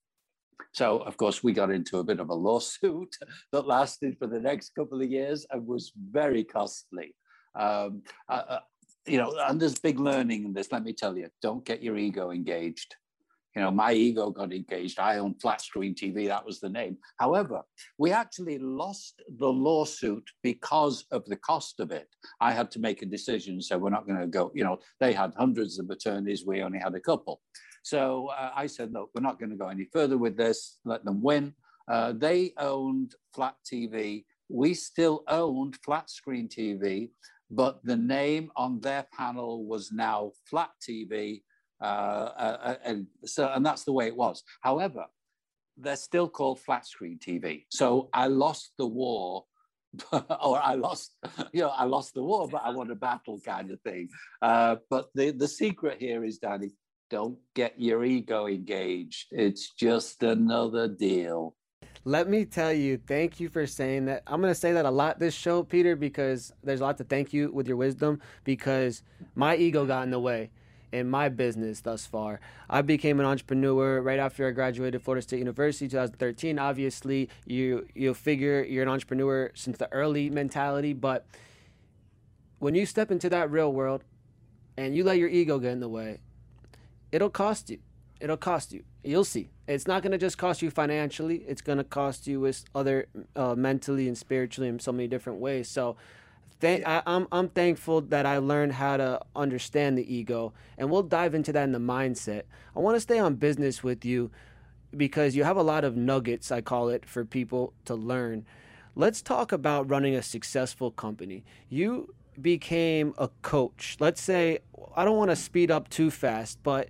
So, 0.73 0.99
of 0.99 1.17
course, 1.17 1.43
we 1.43 1.53
got 1.53 1.71
into 1.71 1.99
a 1.99 2.05
bit 2.05 2.21
of 2.21 2.31
a 2.31 2.35
lawsuit 2.35 3.15
that 3.53 3.67
lasted 3.67 4.17
for 4.19 4.27
the 4.27 4.41
next 4.41 4.75
couple 4.75 5.01
of 5.01 5.11
years 5.11 5.47
and 5.51 5.67
was 5.67 5.93
very 6.11 6.45
costly. 6.45 7.15
Um, 7.55 8.03
uh, 8.29 8.43
uh 8.49 8.61
you 9.07 9.19
know, 9.19 9.37
and 9.47 9.61
there's 9.61 9.79
big 9.79 10.01
learning 10.01 10.47
in 10.47 10.53
this. 10.53 10.73
Let 10.73 10.83
me 10.83 10.93
tell 10.93 11.17
you, 11.17 11.29
don't 11.41 11.65
get 11.65 11.83
your 11.83 11.97
ego 11.97 12.33
engaged. 12.33 12.97
You 13.57 13.63
know, 13.63 13.71
my 13.71 13.95
ego 13.95 14.29
got 14.29 14.53
engaged. 14.53 14.99
I 14.99 15.17
own 15.17 15.35
flat 15.41 15.63
screen 15.63 15.95
TV. 15.95 16.29
That 16.29 16.45
was 16.45 16.61
the 16.61 16.69
name. 16.69 16.99
However, 17.19 17.63
we 17.97 18.13
actually 18.13 18.59
lost 18.59 19.23
the 19.39 19.49
lawsuit 19.49 20.29
because 20.43 21.07
of 21.11 21.25
the 21.25 21.37
cost 21.37 21.81
of 21.81 21.91
it. 21.91 22.07
I 22.39 22.53
had 22.53 22.71
to 22.73 22.79
make 22.79 23.01
a 23.01 23.07
decision. 23.07 23.63
So 23.63 23.79
we're 23.79 23.89
not 23.89 24.07
going 24.07 24.21
to 24.21 24.27
go, 24.27 24.53
you 24.55 24.63
know, 24.63 24.79
they 25.01 25.15
had 25.15 25.33
hundreds 25.39 25.79
of 25.79 25.89
attorneys. 25.89 26.45
We 26.45 26.63
only 26.63 26.79
had 26.79 26.95
a 26.95 27.01
couple. 27.01 27.41
So 27.83 28.29
uh, 28.29 28.51
I 28.55 28.67
said, 28.67 28.93
look, 28.93 29.09
we're 29.15 29.23
not 29.23 29.39
going 29.39 29.51
to 29.51 29.57
go 29.57 29.69
any 29.69 29.89
further 29.91 30.19
with 30.19 30.37
this. 30.37 30.79
Let 30.85 31.07
them 31.07 31.23
win. 31.23 31.55
Uh, 31.89 32.13
they 32.13 32.53
owned 32.59 33.15
flat 33.33 33.55
TV. 33.65 34.27
We 34.51 34.75
still 34.75 35.25
owned 35.29 35.79
flat 35.83 36.11
screen 36.11 36.49
TV, 36.49 37.09
but 37.51 37.81
the 37.85 37.97
name 37.97 38.51
on 38.55 38.81
their 38.81 39.07
panel 39.17 39.65
was 39.65 39.93
now 39.93 40.33
Flat 40.45 40.71
TV 40.87 41.43
uh, 41.81 41.85
uh, 41.85 42.59
uh, 42.63 42.75
and 42.85 43.07
so, 43.25 43.51
and 43.55 43.65
that's 43.65 43.85
the 43.85 43.93
way 43.93 44.07
it 44.07 44.17
was. 44.17 44.43
However, 44.61 45.05
they're 45.77 45.97
still 45.97 46.29
called 46.29 46.61
flat 46.61 46.87
screen 46.87 47.19
TV. 47.19 47.65
So 47.71 48.09
I 48.13 48.29
lost 48.29 48.73
the 48.79 48.87
war, 48.87 49.45
or 50.13 50.61
I 50.63 50.75
lost, 50.75 51.17
you 51.53 51.61
know, 51.61 51.69
I 51.69 51.85
lost 51.85 52.15
the 52.15 52.23
war, 52.23 52.49
but 52.49 52.63
I 52.65 52.71
won 52.71 52.91
a 52.91 52.95
battle 52.95 53.41
kind 53.45 53.71
of 53.71 53.81
thing. 53.83 54.09
Uh, 54.41 54.77
but 54.89 55.09
the, 55.15 55.31
the 55.31 55.49
secret 55.49 55.99
here 56.01 56.25
is, 56.25 56.39
Danny, 56.39 56.71
don't 57.11 57.39
get 57.55 57.75
your 57.79 58.05
ego 58.05 58.47
engaged. 58.47 59.27
It's 59.31 59.73
just 59.75 60.23
another 60.23 60.89
deal. 60.89 61.55
Let 62.05 62.29
me 62.29 62.45
tell 62.45 62.73
you, 62.73 62.99
thank 63.07 63.41
you 63.41 63.49
for 63.49 63.67
saying 63.67 64.07
that. 64.07 64.23
I'm 64.27 64.41
going 64.41 64.53
to 64.53 64.59
say 64.59 64.73
that 64.73 64.87
a 64.87 64.91
lot 64.91 65.19
this 65.19 65.35
show, 65.35 65.63
Peter, 65.63 65.97
because 65.97 66.53
there's 66.63 66.81
a 66.81 66.85
lot 66.85 66.97
to 66.99 67.05
thank 67.05 67.33
you 67.33 67.51
with 67.53 67.67
your 67.67 67.77
wisdom 67.77 68.21
because 68.45 69.03
my 69.35 69.57
ego 69.57 69.85
got 69.85 70.05
in 70.05 70.11
the 70.11 70.21
way 70.21 70.51
in 70.97 71.09
my 71.09 71.29
business 71.29 71.81
thus 71.81 72.07
far. 72.07 72.41
I 72.69 72.83
became 72.83 73.21
an 73.21 73.27
entrepreneur 73.27 74.01
right 74.01 74.19
after 74.19 74.49
I 74.49 74.51
graduated 74.51 75.03
Florida 75.03 75.23
State 75.23 75.39
University 75.39 75.89
2013. 75.89 76.59
Obviously, 76.59 77.29
you 77.45 77.87
you 77.95 78.15
figure 78.15 78.65
you're 78.65 78.83
an 78.83 78.89
entrepreneur 78.89 79.51
since 79.55 79.77
the 79.79 79.93
early 79.93 80.31
mentality, 80.31 80.93
but 80.93 81.27
when 82.59 82.75
you 82.75 82.87
step 82.87 83.11
into 83.11 83.29
that 83.29 83.51
real 83.51 83.73
world 83.73 84.05
and 84.77 84.97
you 84.97 85.05
let 85.05 85.19
your 85.19 85.29
ego 85.29 85.59
get 85.59 85.73
in 85.73 85.81
the 85.81 85.89
way, 85.89 86.21
it'll 87.13 87.31
cost 87.31 87.71
you. 87.71 87.79
It'll 88.19 88.39
cost 88.39 88.73
you. 88.73 88.85
You'll 89.05 89.25
see. 89.25 89.51
It's 89.69 89.87
not 89.87 90.03
going 90.03 90.13
to 90.13 90.19
just 90.19 90.39
cost 90.39 90.63
you 90.63 90.71
financially. 90.71 91.45
It's 91.47 91.61
going 91.61 91.79
to 91.79 91.85
cost 91.85 92.27
you 92.27 92.41
with 92.41 92.65
other 92.75 93.09
uh, 93.35 93.55
mentally 93.55 94.09
and 94.09 94.17
spiritually 94.17 94.69
in 94.69 94.79
so 94.79 94.91
many 94.91 95.07
different 95.07 95.39
ways. 95.39 95.69
So 95.69 95.97
Thank, 96.59 96.87
I, 96.87 97.03
I'm 97.07 97.29
I'm 97.31 97.49
thankful 97.49 98.01
that 98.03 98.25
I 98.25 98.39
learned 98.39 98.73
how 98.73 98.97
to 98.97 99.21
understand 99.35 99.99
the 99.99 100.15
ego, 100.15 100.55
and 100.79 100.91
we'll 100.91 101.03
dive 101.03 101.35
into 101.35 101.53
that 101.53 101.65
in 101.65 101.73
the 101.73 101.79
mindset. 101.79 102.43
I 102.75 102.81
want 102.81 102.97
to 102.97 103.01
stay 103.01 103.19
on 103.19 103.35
business 103.35 103.83
with 103.83 104.05
you 104.05 104.31
because 104.97 105.37
you 105.37 105.45
have 105.45 105.59
a 105.59 105.63
lot 105.63 105.85
of 105.85 105.97
nuggets, 105.97 106.51
I 106.51 106.63
call 106.63 106.89
it, 106.89 107.05
for 107.05 107.25
people 107.25 107.75
to 107.85 107.95
learn. 107.95 108.47
Let's 108.95 109.21
talk 109.21 109.53
about 109.53 109.91
running 109.91 110.15
a 110.15 110.23
successful 110.23 110.91
company. 110.91 111.45
You 111.69 112.15
became 112.41 113.15
a 113.19 113.29
coach. 113.43 113.97
Let's 114.01 114.23
say 114.23 114.61
I 114.95 115.05
don't 115.05 115.19
want 115.19 115.31
to 115.31 115.37
speed 115.37 115.71
up 115.71 115.91
too 115.91 116.11
fast, 116.11 116.59
but 116.63 116.89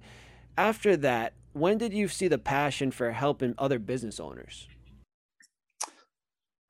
after 0.56 0.96
that, 0.98 1.32
when 1.52 1.78
did 1.78 1.92
you 1.92 2.06
see 2.06 2.28
the 2.28 2.38
passion 2.38 2.90
for 2.92 3.10
helping 3.10 3.54
other 3.58 3.80
business 3.80 4.20
owners? 4.20 4.68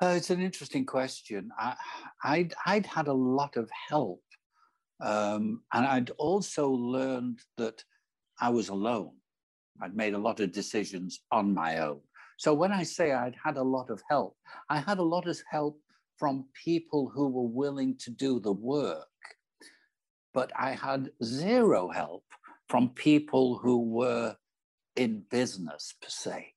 Uh, 0.02 0.14
it's 0.16 0.30
an 0.30 0.42
interesting 0.42 0.84
question. 0.84 1.50
I, 1.58 1.74
I'd, 2.22 2.54
I'd 2.66 2.86
had 2.86 3.08
a 3.08 3.12
lot 3.12 3.56
of 3.56 3.70
help. 3.88 4.22
Um, 5.00 5.62
and 5.72 5.86
I'd 5.86 6.10
also 6.10 6.68
learned 6.70 7.40
that 7.56 7.82
I 8.40 8.50
was 8.50 8.68
alone. 8.68 9.12
I'd 9.80 9.96
made 9.96 10.14
a 10.14 10.18
lot 10.18 10.40
of 10.40 10.52
decisions 10.52 11.20
on 11.30 11.54
my 11.54 11.78
own. 11.78 12.00
So 12.38 12.52
when 12.52 12.72
I 12.72 12.82
say 12.82 13.12
I'd 13.12 13.36
had 13.42 13.56
a 13.56 13.62
lot 13.62 13.90
of 13.90 14.02
help, 14.08 14.36
I 14.68 14.78
had 14.78 14.98
a 14.98 15.02
lot 15.02 15.26
of 15.26 15.38
help 15.50 15.80
from 16.18 16.46
people 16.64 17.10
who 17.14 17.28
were 17.28 17.48
willing 17.48 17.96
to 17.98 18.10
do 18.10 18.40
the 18.40 18.52
work. 18.52 19.06
But 20.34 20.52
I 20.58 20.72
had 20.72 21.10
zero 21.24 21.88
help 21.88 22.24
from 22.68 22.90
people 22.90 23.58
who 23.58 23.80
were 23.82 24.36
in 24.96 25.22
business 25.30 25.94
per 26.00 26.08
se. 26.08 26.52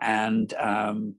And 0.00 0.52
um, 0.54 1.16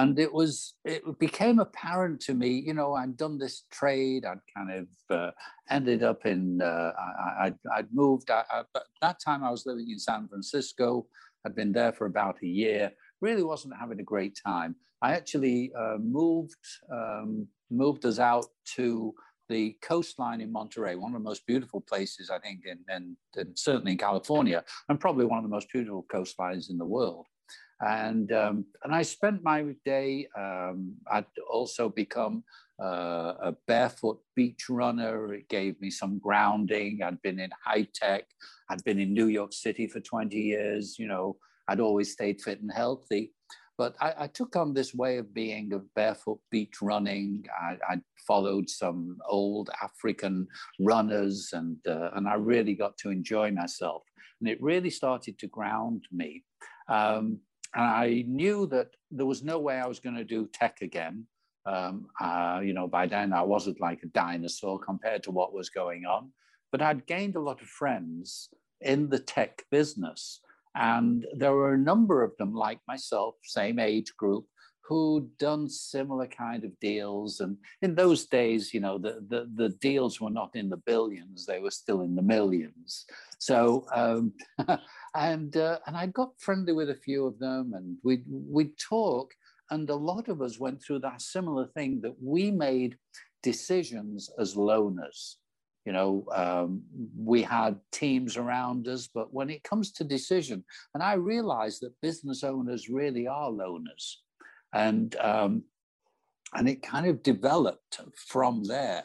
and 0.00 0.18
it 0.18 0.32
was 0.32 0.74
it 0.84 1.02
became 1.18 1.58
apparent 1.58 2.20
to 2.20 2.34
me 2.34 2.48
you 2.48 2.74
know 2.74 2.94
i'd 2.94 3.16
done 3.16 3.38
this 3.38 3.64
trade 3.70 4.24
i'd 4.24 4.38
kind 4.56 4.70
of 4.72 4.86
uh, 5.16 5.30
ended 5.68 6.02
up 6.02 6.24
in 6.26 6.62
uh, 6.62 6.92
I, 7.38 7.44
would 7.44 7.58
I'd 7.76 7.92
moved 7.92 8.30
I, 8.30 8.44
I, 8.50 8.60
at 8.60 8.82
that 9.02 9.18
time 9.24 9.44
i 9.44 9.50
was 9.50 9.66
living 9.66 9.90
in 9.90 9.98
san 9.98 10.28
francisco. 10.28 11.06
I'd 11.44 11.54
been 11.54 11.72
there 11.72 11.92
for 11.92 12.06
about 12.06 12.42
a 12.42 12.46
year. 12.46 12.92
Really 13.20 13.42
wasn't 13.42 13.74
having 13.78 14.00
a 14.00 14.04
great 14.04 14.38
time. 14.44 14.76
I 15.02 15.12
actually 15.12 15.72
uh, 15.78 15.96
moved 15.98 16.66
um, 16.92 17.48
moved 17.70 18.04
us 18.04 18.18
out 18.18 18.46
to 18.76 19.14
the 19.48 19.76
coastline 19.82 20.40
in 20.40 20.52
Monterey, 20.52 20.94
one 20.94 21.12
of 21.12 21.20
the 21.20 21.28
most 21.28 21.44
beautiful 21.44 21.80
places, 21.80 22.30
I 22.30 22.38
think, 22.38 22.60
in, 22.66 22.78
in, 22.94 23.16
in, 23.36 23.56
certainly 23.56 23.92
in 23.92 23.98
California, 23.98 24.62
and 24.88 25.00
probably 25.00 25.24
one 25.24 25.38
of 25.38 25.44
the 25.44 25.50
most 25.50 25.68
beautiful 25.72 26.06
coastlines 26.12 26.70
in 26.70 26.78
the 26.78 26.84
world 26.84 27.26
and 27.80 28.32
um, 28.32 28.64
and 28.84 28.94
I 28.94 29.02
spent 29.02 29.42
my 29.42 29.64
day. 29.84 30.28
Um, 30.36 30.96
I'd 31.10 31.24
also 31.50 31.88
become 31.88 32.44
uh, 32.80 33.34
a 33.42 33.56
barefoot 33.66 34.20
beach 34.36 34.68
runner. 34.68 35.32
It 35.34 35.48
gave 35.48 35.80
me 35.80 35.90
some 35.90 36.18
grounding. 36.18 37.00
I'd 37.02 37.22
been 37.22 37.40
in 37.40 37.50
high 37.64 37.88
tech. 37.94 38.24
I'd 38.68 38.84
been 38.84 39.00
in 39.00 39.14
New 39.14 39.26
York 39.26 39.52
City 39.52 39.86
for 39.86 40.00
20 40.00 40.36
years. 40.36 40.98
You 40.98 41.08
know, 41.08 41.36
I'd 41.68 41.80
always 41.80 42.12
stayed 42.12 42.40
fit 42.40 42.60
and 42.60 42.72
healthy. 42.72 43.32
But 43.78 43.96
I, 43.98 44.14
I 44.18 44.26
took 44.26 44.56
on 44.56 44.74
this 44.74 44.94
way 44.94 45.16
of 45.16 45.32
being 45.32 45.72
of 45.72 45.82
barefoot 45.94 46.38
beach 46.50 46.82
running. 46.82 47.46
I, 47.58 47.76
I 47.88 48.00
followed 48.26 48.68
some 48.68 49.16
old 49.26 49.70
African 49.82 50.46
runners, 50.80 51.48
and 51.54 51.78
uh, 51.88 52.10
and 52.14 52.28
I 52.28 52.34
really 52.34 52.74
got 52.74 52.98
to 52.98 53.10
enjoy 53.10 53.50
myself. 53.50 54.02
And 54.40 54.50
it 54.50 54.62
really 54.62 54.90
started 54.90 55.38
to 55.38 55.46
ground 55.46 56.04
me. 56.12 56.44
Um, 56.88 57.40
I 57.74 58.24
knew 58.26 58.66
that 58.68 58.90
there 59.10 59.26
was 59.26 59.42
no 59.42 59.58
way 59.58 59.78
I 59.78 59.86
was 59.86 60.00
going 60.00 60.16
to 60.16 60.24
do 60.24 60.48
tech 60.52 60.82
again. 60.82 61.26
Um, 61.66 62.08
uh, 62.20 62.60
you 62.64 62.72
know, 62.72 62.88
by 62.88 63.06
then 63.06 63.32
I 63.32 63.42
wasn't 63.42 63.80
like 63.80 64.02
a 64.02 64.06
dinosaur 64.06 64.78
compared 64.78 65.22
to 65.24 65.30
what 65.30 65.52
was 65.52 65.68
going 65.68 66.04
on, 66.04 66.32
but 66.72 66.82
I'd 66.82 67.06
gained 67.06 67.36
a 67.36 67.40
lot 67.40 67.60
of 67.60 67.68
friends 67.68 68.48
in 68.80 69.08
the 69.08 69.18
tech 69.18 69.64
business. 69.70 70.40
And 70.74 71.26
there 71.36 71.52
were 71.52 71.74
a 71.74 71.78
number 71.78 72.22
of 72.22 72.36
them, 72.38 72.54
like 72.54 72.80
myself, 72.86 73.34
same 73.42 73.78
age 73.78 74.16
group, 74.16 74.46
who'd 74.90 75.38
done 75.38 75.68
similar 75.68 76.26
kind 76.26 76.64
of 76.64 76.78
deals. 76.80 77.38
And 77.38 77.56
in 77.80 77.94
those 77.94 78.26
days, 78.26 78.74
you 78.74 78.80
know, 78.80 78.98
the, 78.98 79.24
the, 79.28 79.48
the 79.54 79.68
deals 79.80 80.20
were 80.20 80.30
not 80.30 80.50
in 80.54 80.68
the 80.68 80.78
billions, 80.78 81.46
they 81.46 81.60
were 81.60 81.70
still 81.70 82.00
in 82.00 82.16
the 82.16 82.22
millions. 82.22 83.06
So, 83.38 83.86
um, 83.94 84.32
and, 85.14 85.56
uh, 85.56 85.78
and 85.86 85.96
I 85.96 86.06
got 86.06 86.32
friendly 86.38 86.72
with 86.72 86.90
a 86.90 86.96
few 86.96 87.24
of 87.24 87.38
them 87.38 87.72
and 87.74 87.98
we'd, 88.02 88.24
we'd 88.26 88.76
talk. 88.78 89.32
And 89.70 89.88
a 89.88 89.94
lot 89.94 90.28
of 90.28 90.42
us 90.42 90.58
went 90.58 90.82
through 90.82 90.98
that 91.00 91.22
similar 91.22 91.68
thing 91.68 92.00
that 92.00 92.16
we 92.20 92.50
made 92.50 92.96
decisions 93.44 94.28
as 94.40 94.56
loners. 94.56 95.36
You 95.86 95.92
know, 95.92 96.26
um, 96.34 96.82
we 97.16 97.42
had 97.42 97.78
teams 97.92 98.36
around 98.36 98.88
us, 98.88 99.06
but 99.06 99.32
when 99.32 99.50
it 99.50 99.62
comes 99.62 99.92
to 99.92 100.04
decision, 100.04 100.64
and 100.94 101.02
I 101.02 101.12
realized 101.12 101.80
that 101.82 102.00
business 102.02 102.42
owners 102.42 102.88
really 102.88 103.28
are 103.28 103.50
loners 103.50 104.16
and 104.72 105.16
um, 105.16 105.64
and 106.54 106.68
it 106.68 106.82
kind 106.82 107.06
of 107.06 107.22
developed 107.22 108.00
from 108.16 108.64
there. 108.64 109.04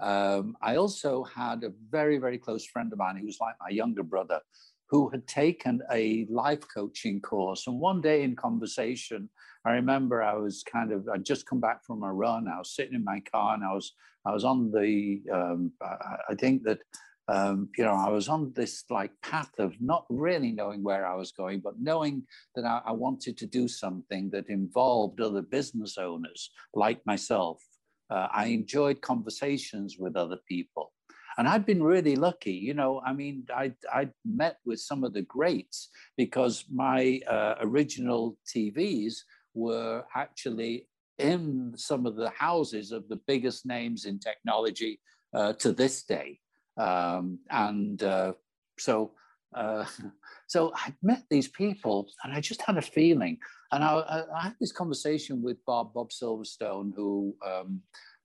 Um, 0.00 0.56
I 0.60 0.76
also 0.76 1.24
had 1.24 1.64
a 1.64 1.72
very 1.90 2.18
very 2.18 2.38
close 2.38 2.64
friend 2.66 2.92
of 2.92 2.98
mine 2.98 3.16
who 3.16 3.26
was 3.26 3.40
like 3.40 3.54
my 3.60 3.70
younger 3.70 4.02
brother, 4.02 4.40
who 4.88 5.08
had 5.08 5.26
taken 5.26 5.80
a 5.92 6.26
life 6.28 6.64
coaching 6.72 7.20
course. 7.20 7.66
And 7.66 7.78
one 7.80 8.00
day 8.00 8.22
in 8.22 8.36
conversation, 8.36 9.30
I 9.64 9.72
remember 9.72 10.22
I 10.22 10.34
was 10.34 10.62
kind 10.64 10.92
of 10.92 11.08
I'd 11.08 11.24
just 11.24 11.46
come 11.46 11.60
back 11.60 11.84
from 11.84 12.02
a 12.02 12.12
run. 12.12 12.48
I 12.48 12.58
was 12.58 12.74
sitting 12.74 12.94
in 12.94 13.04
my 13.04 13.20
car 13.20 13.54
and 13.54 13.64
I 13.64 13.72
was 13.72 13.92
I 14.26 14.32
was 14.32 14.44
on 14.44 14.70
the 14.70 15.22
um, 15.32 15.72
I, 15.82 16.16
I 16.30 16.34
think 16.34 16.64
that 16.64 16.80
um, 17.28 17.68
you 17.76 17.84
know, 17.84 17.94
I 17.94 18.10
was 18.10 18.28
on 18.28 18.52
this 18.54 18.84
like 18.90 19.12
path 19.22 19.52
of 19.58 19.74
not 19.80 20.04
really 20.08 20.50
knowing 20.50 20.82
where 20.82 21.06
I 21.06 21.14
was 21.14 21.30
going, 21.32 21.60
but 21.60 21.80
knowing 21.80 22.24
that 22.56 22.64
I, 22.64 22.82
I, 22.86 22.92
wanted 22.92 23.38
to 23.38 23.46
do 23.46 23.68
something 23.68 24.28
that 24.30 24.48
involved 24.48 25.20
other 25.20 25.42
business 25.42 25.98
owners 25.98 26.50
like 26.74 27.04
myself. 27.06 27.62
Uh, 28.10 28.26
I 28.32 28.46
enjoyed 28.46 29.00
conversations 29.00 29.96
with 29.98 30.16
other 30.16 30.38
people. 30.48 30.92
And 31.38 31.48
I'd 31.48 31.64
been 31.64 31.82
really 31.82 32.16
lucky, 32.16 32.52
you 32.52 32.74
know. 32.74 33.00
I 33.06 33.12
mean, 33.14 33.46
I 33.54 33.72
I 33.90 34.10
met 34.24 34.56
with 34.66 34.80
some 34.80 35.02
of 35.02 35.14
the 35.14 35.22
greats 35.22 35.88
because 36.16 36.64
my 36.70 37.20
uh, 37.26 37.54
original 37.60 38.36
TVs 38.46 39.14
were 39.54 40.04
actually 40.14 40.88
in 41.18 41.72
some 41.76 42.04
of 42.04 42.16
the 42.16 42.30
houses 42.30 42.92
of 42.92 43.08
the 43.08 43.20
biggest 43.26 43.64
names 43.64 44.04
in 44.04 44.18
technology 44.18 45.00
uh, 45.32 45.52
to 45.54 45.72
this 45.72 46.02
day. 46.02 46.38
Um, 46.76 47.38
and 47.50 48.02
uh, 48.02 48.32
so, 48.78 49.12
uh, 49.54 49.84
so 50.46 50.72
I 50.74 50.94
met 51.02 51.24
these 51.30 51.48
people, 51.48 52.08
and 52.24 52.32
I 52.32 52.40
just 52.40 52.62
had 52.62 52.76
a 52.76 52.82
feeling. 52.82 53.38
And 53.72 53.82
I, 53.82 54.24
I 54.34 54.42
had 54.42 54.56
this 54.60 54.72
conversation 54.72 55.42
with 55.42 55.64
Bob 55.66 55.94
Bob 55.94 56.10
Silverstone, 56.10 56.92
who 56.94 57.34
um, 57.46 57.80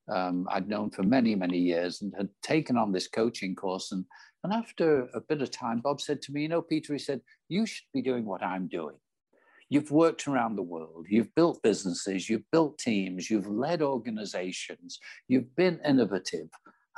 um, 0.10 0.48
I'd 0.50 0.68
known 0.70 0.90
for 0.90 1.04
many 1.04 1.36
many 1.36 1.58
years, 1.58 2.02
and 2.02 2.14
had 2.18 2.30
taken 2.42 2.78
on 2.78 2.92
this 2.92 3.08
coaching 3.08 3.56
course. 3.56 3.92
And 3.92 4.06
and 4.44 4.54
after 4.54 5.10
a 5.14 5.22
bit 5.22 5.42
of 5.42 5.52
time, 5.52 5.80
Bob 5.80 6.02
said 6.02 6.22
to 6.24 6.32
me, 6.32 6.44
"You 6.44 6.50
know, 6.50 6.62
Peter," 6.62 6.94
he 6.94 7.00
said, 7.00 7.22
"you 7.50 7.66
should 7.66 7.88
be 7.94 8.02
doing 8.02 8.26
what 8.26 8.44
I'm 8.44 8.68
doing." 8.68 8.96
You've 9.70 9.92
worked 9.92 10.28
around 10.28 10.56
the 10.56 10.64
world, 10.64 11.08
you've 11.10 11.36
built 11.36 11.62
businesses, 11.62 12.30
you've 12.30 12.50
built 12.54 12.78
teams, 12.78 13.30
you've 13.30 13.48
led 13.48 13.82
organizations, 13.82 14.98
you've 15.28 15.54
been 15.58 15.82
innovative. 15.86 16.48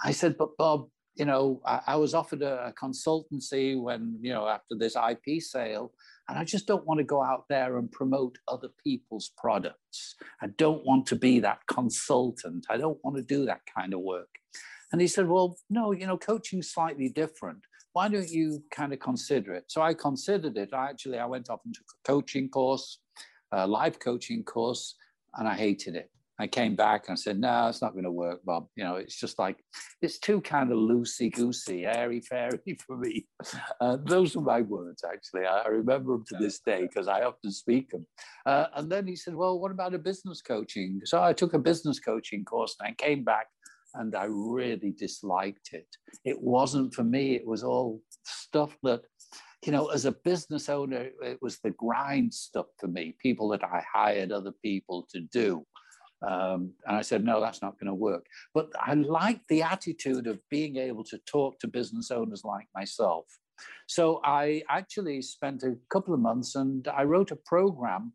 I 0.04 0.12
said, 0.12 0.38
but 0.38 0.56
Bob, 0.56 0.88
you 1.20 1.26
know, 1.26 1.62
I, 1.66 1.82
I 1.88 1.96
was 1.98 2.14
offered 2.14 2.42
a, 2.42 2.68
a, 2.68 2.74
consultancy 2.74 3.80
when, 3.80 4.18
you 4.22 4.34
know, 4.34 4.48
after 4.48 4.74
this 4.76 4.96
IP 4.96 5.42
sale, 5.42 5.92
and 6.30 6.40
I 6.40 6.46
just 6.46 6.66
don't 6.66 6.86
want 6.86 7.00
to 7.00 7.04
go 7.04 7.22
out 7.22 7.44
there 7.50 7.78
and 7.78 7.92
promote 7.92 8.38
other 8.48 8.70
people's 8.82 9.32
products. 9.38 10.16
I 10.42 10.48
don't 10.48 10.86
want 10.86 11.06
to 11.08 11.18
be 11.18 11.42
that 11.42 11.60
consultant. 11.68 12.68
I 12.70 12.78
don't 12.78 12.98
want 13.04 13.18
to 13.18 13.22
do 13.22 13.46
that 13.46 13.62
kind 13.78 13.94
of 13.94 14.00
work. 14.00 14.30
And 14.92 15.02
he 15.02 15.08
said, 15.08 15.28
Well, 15.28 15.58
no, 15.70 15.92
you 15.92 16.08
know, 16.08 16.18
coaching's 16.18 16.72
slightly 16.72 17.10
different. 17.10 17.60
Why 17.92 18.08
don't 18.08 18.30
you 18.30 18.64
kind 18.72 18.94
of 18.94 19.00
consider 19.00 19.54
it? 19.54 19.66
So 19.68 19.82
I 19.82 19.94
considered 19.94 20.58
it. 20.58 20.70
I 20.74 20.90
actually 20.90 21.20
I 21.20 21.26
went 21.26 21.50
off 21.50 21.60
and 21.66 21.76
took 21.76 21.84
a 21.84 22.08
coaching 22.08 22.50
course, 22.50 23.00
a 23.52 23.68
live 23.68 24.00
coaching 24.00 24.44
course, 24.44 24.96
and 25.36 25.48
I 25.48 25.56
hated 25.56 25.96
it. 25.96 26.10
I 26.40 26.48
came 26.48 26.76
back 26.76 27.08
and 27.08 27.14
I 27.14 27.16
said, 27.16 27.38
no, 27.38 27.68
it's 27.68 27.82
not 27.82 27.92
going 27.92 28.06
to 28.06 28.12
work, 28.12 28.40
Bob. 28.46 28.68
You 28.78 28.86
know, 28.86 28.96
it's 28.96 29.20
just 29.20 29.38
like, 29.38 29.58
it's 30.02 30.20
too 30.20 30.40
kind 30.40 30.72
of 30.72 30.78
loosey 30.78 31.34
goosey, 31.34 31.86
airy 31.86 32.22
fairy 32.22 32.78
for 32.88 32.98
me. 32.98 33.28
Uh, 33.82 33.98
those 34.06 34.36
were 34.36 34.42
my 34.42 34.62
words, 34.62 35.04
actually. 35.04 35.46
I, 35.46 35.68
remember 35.68 36.14
them 36.14 36.24
to 36.30 36.38
this 36.38 36.60
day 36.60 36.84
because 36.84 37.10
I 37.10 37.24
often 37.24 37.52
speak 37.52 37.90
them. 37.90 38.08
Uh, 38.46 38.68
and 38.76 38.90
then 38.90 39.06
he 39.06 39.18
said, 39.18 39.36
well, 39.36 39.60
what 39.60 39.72
about 39.72 39.94
a 39.94 40.00
business 40.00 40.42
coaching? 40.42 41.02
So 41.04 41.22
I 41.22 41.34
took 41.34 41.54
a 41.54 41.60
business 41.60 42.00
coaching 42.00 42.46
course 42.46 42.76
and 42.80 42.88
I 42.88 42.94
came 42.94 43.26
back 43.26 43.48
and 43.96 44.16
I 44.16 44.26
really 44.30 44.94
disliked 44.98 45.74
it. 45.74 45.88
It 46.24 46.42
wasn't 46.42 46.94
for 46.94 47.04
me, 47.04 47.36
it 47.36 47.46
was 47.46 47.64
all 47.64 48.02
stuff 48.24 48.78
that, 48.84 49.02
you 49.66 49.74
know, 49.74 49.88
as 49.88 50.06
a 50.06 50.14
business 50.14 50.70
owner, 50.70 51.10
it 51.22 51.40
was 51.42 51.60
the 51.60 51.72
grind 51.72 52.34
stuff 52.34 52.68
for 52.80 52.88
me, 52.88 53.16
people 53.22 53.50
that 53.50 53.64
I 53.64 53.84
hired 53.94 54.32
other 54.32 54.54
people 54.64 55.06
to 55.12 55.20
do. 55.20 55.66
Um, 56.22 56.74
and 56.86 56.98
I 56.98 57.02
said, 57.02 57.24
no, 57.24 57.40
that's 57.40 57.62
not 57.62 57.80
going 57.80 57.88
to 57.88 57.94
work. 57.94 58.26
But 58.54 58.72
I 58.80 58.94
like 58.94 59.42
the 59.48 59.62
attitude 59.62 60.28
of 60.28 60.40
being 60.50 60.78
able 60.78 61.04
to 61.06 61.18
talk 61.20 61.60
to 61.60 61.68
business 61.68 62.12
owners 62.12 62.44
like 62.44 62.68
myself. 62.76 63.26
So 63.88 64.22
I 64.24 64.64
actually 64.70 65.22
spent 65.22 65.64
a 65.64 65.78
couple 65.90 66.14
of 66.14 66.20
months 66.20 66.56
and 66.56 66.88
I 66.88 67.04
wrote 67.04 67.32
a 67.32 67.36
program 67.36 68.14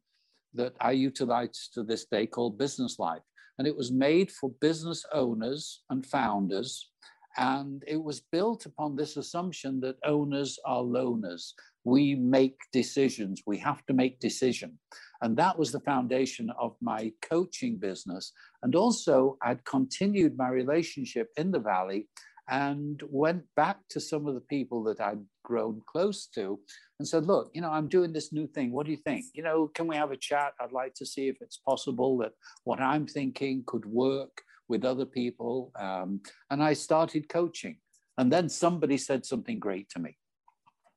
that 0.54 0.74
I 0.80 0.92
utilize 0.92 1.68
to 1.74 1.82
this 1.82 2.04
day 2.04 2.26
called 2.26 2.58
Business 2.58 2.98
Life. 2.98 3.22
And 3.58 3.66
it 3.68 3.76
was 3.76 3.92
made 3.92 4.30
for 4.32 4.50
business 4.60 5.04
owners 5.12 5.82
and 5.90 6.04
founders. 6.04 6.90
And 7.36 7.82
it 7.86 8.02
was 8.02 8.20
built 8.20 8.66
upon 8.66 8.96
this 8.96 9.16
assumption 9.16 9.80
that 9.80 9.96
owners 10.04 10.58
are 10.64 10.82
loners. 10.82 11.52
We 11.84 12.14
make 12.14 12.58
decisions, 12.72 13.42
we 13.46 13.58
have 13.58 13.84
to 13.86 13.92
make 13.92 14.20
decision. 14.20 14.78
And 15.22 15.36
that 15.36 15.58
was 15.58 15.72
the 15.72 15.80
foundation 15.80 16.50
of 16.58 16.76
my 16.80 17.12
coaching 17.22 17.76
business. 17.76 18.32
And 18.62 18.74
also, 18.74 19.38
I'd 19.42 19.64
continued 19.64 20.36
my 20.36 20.48
relationship 20.48 21.28
in 21.36 21.50
the 21.50 21.60
Valley 21.60 22.08
and 22.48 23.02
went 23.08 23.42
back 23.56 23.78
to 23.90 24.00
some 24.00 24.26
of 24.26 24.34
the 24.34 24.40
people 24.40 24.82
that 24.84 25.00
I'd 25.00 25.24
grown 25.44 25.80
close 25.86 26.26
to 26.34 26.58
and 26.98 27.08
said, 27.08 27.26
Look, 27.26 27.50
you 27.54 27.60
know, 27.60 27.70
I'm 27.70 27.88
doing 27.88 28.12
this 28.12 28.32
new 28.32 28.46
thing. 28.46 28.72
What 28.72 28.86
do 28.86 28.92
you 28.92 28.98
think? 28.98 29.26
You 29.32 29.42
know, 29.42 29.68
can 29.68 29.86
we 29.86 29.96
have 29.96 30.10
a 30.10 30.16
chat? 30.16 30.52
I'd 30.60 30.72
like 30.72 30.94
to 30.94 31.06
see 31.06 31.28
if 31.28 31.36
it's 31.40 31.56
possible 31.56 32.18
that 32.18 32.32
what 32.64 32.80
I'm 32.80 33.06
thinking 33.06 33.64
could 33.66 33.86
work 33.86 34.42
with 34.68 34.84
other 34.84 35.06
people. 35.06 35.72
Um, 35.78 36.20
and 36.50 36.62
I 36.62 36.72
started 36.74 37.28
coaching. 37.28 37.78
And 38.16 38.32
then 38.32 38.48
somebody 38.48 38.96
said 38.96 39.26
something 39.26 39.58
great 39.58 39.88
to 39.90 39.98
me. 39.98 40.16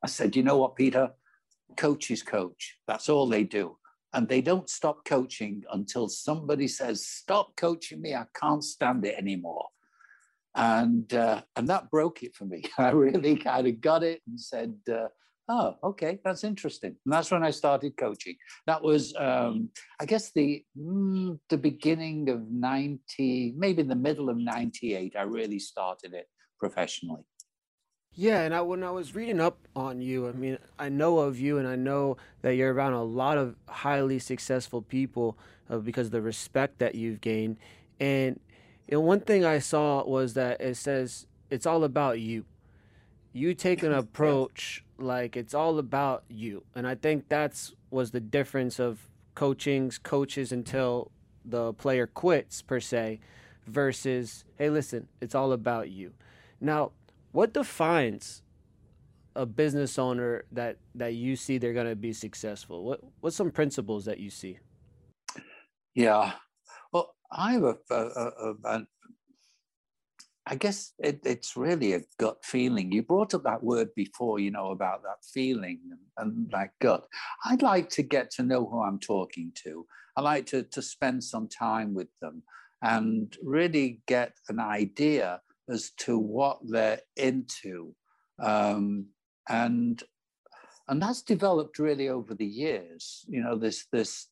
I 0.03 0.07
said, 0.07 0.35
You 0.35 0.43
know 0.43 0.57
what, 0.57 0.75
Peter? 0.75 1.11
Coaches 1.75 2.23
coach. 2.23 2.77
That's 2.87 3.09
all 3.09 3.27
they 3.27 3.43
do 3.43 3.77
and 4.13 4.27
they 4.27 4.41
don't 4.41 4.69
stop 4.69 5.05
coaching 5.05 5.63
until 5.71 6.07
somebody 6.07 6.67
says, 6.67 7.05
"Stop 7.05 7.55
coaching 7.55 8.01
me! 8.01 8.15
I 8.15 8.25
can't 8.33 8.63
stand 8.63 9.05
it 9.05 9.15
anymore." 9.15 9.67
And 10.55 11.13
uh, 11.13 11.41
and 11.55 11.67
that 11.67 11.91
broke 11.91 12.23
it 12.23 12.35
for 12.35 12.45
me. 12.45 12.63
I 12.77 12.89
really 12.91 13.35
kind 13.37 13.67
of 13.67 13.81
got 13.81 14.03
it 14.03 14.21
and 14.27 14.39
said, 14.39 14.73
uh, 14.91 15.07
"Oh, 15.49 15.75
okay, 15.83 16.19
that's 16.23 16.43
interesting." 16.43 16.95
And 17.05 17.13
that's 17.13 17.31
when 17.31 17.43
I 17.43 17.51
started 17.51 17.97
coaching. 17.97 18.35
That 18.65 18.81
was, 18.81 19.13
um, 19.17 19.69
I 19.99 20.05
guess, 20.05 20.31
the 20.31 20.63
mm, 20.77 21.39
the 21.49 21.57
beginning 21.57 22.29
of 22.29 22.41
ninety, 22.49 23.53
maybe 23.57 23.83
the 23.83 23.95
middle 23.95 24.29
of 24.29 24.37
ninety 24.37 24.95
eight. 24.95 25.15
I 25.15 25.23
really 25.23 25.59
started 25.59 26.13
it 26.13 26.27
professionally. 26.59 27.23
Yeah, 28.20 28.41
and 28.41 28.55
I, 28.55 28.61
when 28.61 28.84
I 28.84 28.89
was 28.89 29.13
reading 29.13 29.39
up 29.39 29.59
on 29.76 30.01
you, 30.01 30.28
I 30.28 30.32
mean, 30.32 30.57
I 30.80 30.89
know 30.89 31.20
of 31.20 31.39
you, 31.39 31.59
and 31.59 31.68
I 31.68 31.76
know 31.76 32.18
that 32.41 32.55
you're 32.55 32.74
around 32.74 32.93
a 32.93 33.03
lot 33.03 33.38
of 33.38 33.55
highly 33.68 34.18
successful 34.18 34.82
people 34.82 35.38
uh, 35.70 35.78
because 35.78 36.07
of 36.07 36.13
the 36.13 36.22
respect 36.22 36.80
that 36.80 36.95
you've 36.95 37.22
gained. 37.22 37.57
And 37.99 38.39
know, 38.89 39.01
one 39.01 39.20
thing 39.20 39.45
I 39.45 39.59
saw 39.59 40.03
was 40.03 40.34
that 40.34 40.59
it 40.59 40.78
says 40.78 41.28
it's 41.51 41.68
all 41.68 41.84
about 41.84 42.20
you. 42.20 42.45
You 43.34 43.53
take 43.53 43.84
an 43.84 43.93
approach 44.03 44.84
like 44.97 45.38
it's 45.38 45.53
all 45.53 45.78
about 45.78 46.24
you, 46.28 46.63
and 46.74 46.88
I 46.88 46.95
think 46.95 47.30
that's 47.30 47.74
was 47.91 48.09
the 48.09 48.20
difference 48.20 48.80
of 48.80 48.97
coaching's 49.36 49.99
coaches 49.99 50.51
until 50.51 51.11
the 51.45 51.72
player 51.74 52.07
quits 52.07 52.63
per 52.63 52.80
se, 52.80 53.20
versus 53.68 54.43
hey, 54.57 54.72
listen, 54.72 55.07
it's 55.22 55.36
all 55.36 55.51
about 55.51 55.91
you. 55.91 56.13
Now 56.59 56.93
what 57.38 57.53
defines 57.53 58.41
a 59.35 59.45
business 59.45 59.99
owner 59.99 60.45
that 60.51 60.77
that 60.95 61.13
you 61.13 61.35
see 61.35 61.59
they're 61.59 61.79
going 61.81 61.93
to 61.95 61.95
be 61.95 62.11
successful? 62.11 62.83
What 62.83 62.99
what's 63.19 63.35
some 63.35 63.51
principles 63.51 64.05
that 64.05 64.19
you 64.19 64.31
see? 64.31 64.57
Yeah, 65.93 66.31
well, 66.91 67.13
I 67.31 67.51
have 67.53 67.63
a, 67.63 68.88
I 70.47 70.55
guess 70.55 70.93
it, 70.97 71.19
it's 71.25 71.55
really 71.55 71.93
a 71.93 72.01
gut 72.17 72.43
feeling. 72.43 72.91
You 72.91 73.03
brought 73.03 73.35
up 73.35 73.43
that 73.43 73.63
word 73.63 73.89
before, 73.95 74.39
you 74.39 74.49
know, 74.49 74.71
about 74.71 75.03
that 75.03 75.21
feeling 75.31 75.79
and, 75.91 75.99
and, 76.17 76.51
that 76.51 76.71
gut. 76.81 77.05
I'd 77.45 77.61
like 77.61 77.89
to 77.91 78.01
get 78.01 78.31
to 78.31 78.43
know 78.43 78.65
who 78.65 78.81
I'm 78.81 78.99
talking 78.99 79.51
to. 79.63 79.85
I 80.15 80.21
like 80.21 80.45
to, 80.47 80.63
to 80.63 80.81
spend 80.81 81.23
some 81.23 81.47
time 81.47 81.93
with 81.93 82.07
them 82.21 82.41
and 82.81 83.35
really 83.43 84.01
get 84.07 84.33
an 84.49 84.59
idea 84.59 85.41
as 85.70 85.91
to 85.97 86.18
what 86.18 86.59
they're 86.63 87.01
into. 87.15 87.93
Um, 88.39 89.07
and 89.49 90.01
and 90.89 91.01
that's 91.01 91.22
developed 91.22 91.80
really 91.80 92.09
over 92.09 92.34
the 92.34 92.45
years. 92.45 93.26
You 93.28 93.43
know, 93.43 93.57
this 93.57 93.86
this 93.91 94.28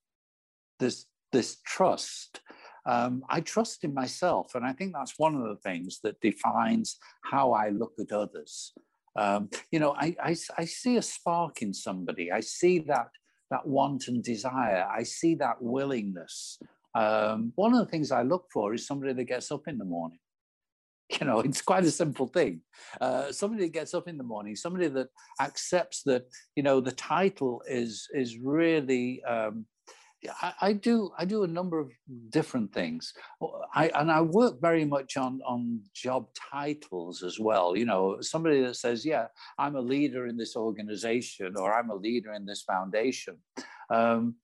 this 0.79 1.05
this 1.31 1.57
trust 1.65 2.41
um, 2.85 3.23
I 3.29 3.41
trust 3.41 3.83
in 3.83 3.93
myself. 3.93 4.53
And 4.55 4.65
I 4.65 4.73
think 4.73 4.93
that's 4.93 5.17
one 5.17 5.35
of 5.35 5.43
the 5.43 5.55
things 5.57 5.99
that 6.03 6.21
defines 6.21 6.97
how 7.23 7.53
I 7.53 7.69
look 7.69 7.93
at 7.99 8.11
others. 8.11 8.73
Um, 9.15 9.49
you 9.71 9.79
know, 9.79 9.95
I, 9.97 10.15
I, 10.21 10.35
I, 10.57 10.65
see 10.65 10.97
a 10.97 11.01
spark 11.01 11.61
in 11.61 11.73
somebody. 11.73 12.33
I 12.33 12.41
see 12.41 12.79
that, 12.79 13.07
that 13.49 13.65
want 13.65 14.09
and 14.09 14.21
desire. 14.21 14.85
I 14.93 15.03
see 15.03 15.35
that 15.35 15.61
willingness. 15.61 16.59
Um, 16.93 17.53
one 17.55 17.73
of 17.73 17.79
the 17.79 17.89
things 17.89 18.11
I 18.11 18.23
look 18.23 18.47
for 18.51 18.73
is 18.73 18.85
somebody 18.85 19.13
that 19.13 19.23
gets 19.23 19.51
up 19.51 19.67
in 19.67 19.77
the 19.77 19.85
morning. 19.85 20.19
You 21.19 21.27
know, 21.27 21.39
it's 21.39 21.61
quite 21.61 21.83
a 21.85 21.91
simple 21.91 22.27
thing. 22.27 22.61
Uh, 22.99 23.31
somebody 23.31 23.65
that 23.65 23.73
gets 23.73 23.93
up 23.93 24.07
in 24.07 24.17
the 24.17 24.23
morning, 24.23 24.55
somebody 24.55 24.87
that 24.87 25.07
accepts 25.39 26.01
that, 26.03 26.23
you 26.55 26.63
know, 26.63 26.81
the 26.81 26.91
title 26.93 27.61
is 27.67 28.07
is 28.13 28.39
really 28.39 29.23
um, 29.23 29.65
I, 30.41 30.53
I, 30.61 30.73
do 30.73 31.11
I 31.17 31.25
do 31.25 31.43
a 31.43 31.47
number 31.47 31.79
of 31.79 31.91
different 32.29 32.73
things. 32.73 33.13
I, 33.73 33.89
and 33.95 34.11
I 34.11 34.21
work 34.21 34.61
very 34.61 34.85
much 34.85 35.17
on 35.17 35.41
on 35.45 35.81
job 35.93 36.27
titles 36.51 37.23
as 37.23 37.39
well. 37.39 37.75
You 37.75 37.85
know, 37.85 38.17
somebody 38.21 38.61
that 38.61 38.75
says, 38.75 39.05
"Yeah, 39.05 39.27
I'm 39.57 39.75
a 39.75 39.81
leader 39.81 40.27
in 40.27 40.37
this 40.37 40.55
organization," 40.55 41.55
or 41.57 41.73
"I'm 41.73 41.89
a 41.89 41.95
leader 41.95 42.33
in 42.33 42.45
this 42.45 42.63
foundation." 42.63 43.37
Um, 43.89 44.35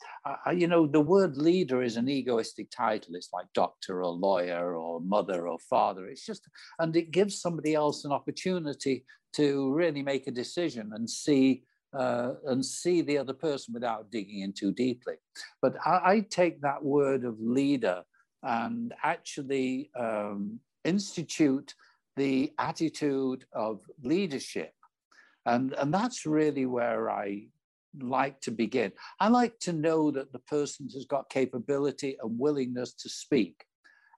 I, 0.46 0.52
you 0.52 0.68
know, 0.68 0.86
the 0.86 1.02
word 1.02 1.38
leader 1.38 1.82
is 1.82 1.98
an 1.98 2.10
egoistic 2.10 2.70
title. 2.70 3.16
It's 3.16 3.34
like 3.34 3.48
doctor 3.54 4.04
or 4.04 4.12
lawyer 4.12 4.76
or 4.76 5.02
mother 5.02 5.48
or 5.48 5.58
father. 5.60 6.06
It's 6.06 6.26
just, 6.26 6.48
and 6.80 6.96
it 6.96 7.12
gives 7.12 7.42
somebody 7.42 7.74
else 7.74 8.06
an 8.06 8.12
opportunity 8.12 9.06
to 9.34 9.74
really 9.74 10.04
make 10.04 10.28
a 10.28 10.32
decision 10.32 10.92
and 10.94 11.10
see 11.10 11.64
uh, 11.94 12.34
and 12.46 12.66
see 12.66 13.02
the 13.02 13.18
other 13.18 13.34
person 13.34 13.74
without 13.74 14.12
digging 14.12 14.42
in 14.42 14.54
too 14.54 14.72
deeply. 14.72 15.16
But 15.62 15.76
I, 15.86 16.02
I 16.04 16.26
take 16.30 16.62
that 16.62 16.84
word 16.84 17.26
of 17.26 17.36
leader 17.40 18.04
and 18.44 18.94
actually 19.04 19.92
um, 19.98 20.60
institute 20.84 21.74
the 22.18 22.52
attitude 22.58 23.46
of 23.54 23.82
leadership. 24.04 24.74
And, 25.46 25.74
and 25.74 25.94
that's 25.94 26.26
really 26.26 26.66
where 26.66 27.10
I 27.10 27.48
like 28.00 28.40
to 28.42 28.52
begin. 28.52 28.92
I 29.20 29.28
like 29.28 29.60
to 29.60 29.74
know 29.74 30.12
that 30.12 30.32
the 30.32 30.40
person 30.40 30.88
has 30.94 31.06
got 31.06 31.30
capability 31.30 32.18
and 32.22 32.40
willingness 32.40 32.94
to 32.94 33.10
speak 33.10 33.66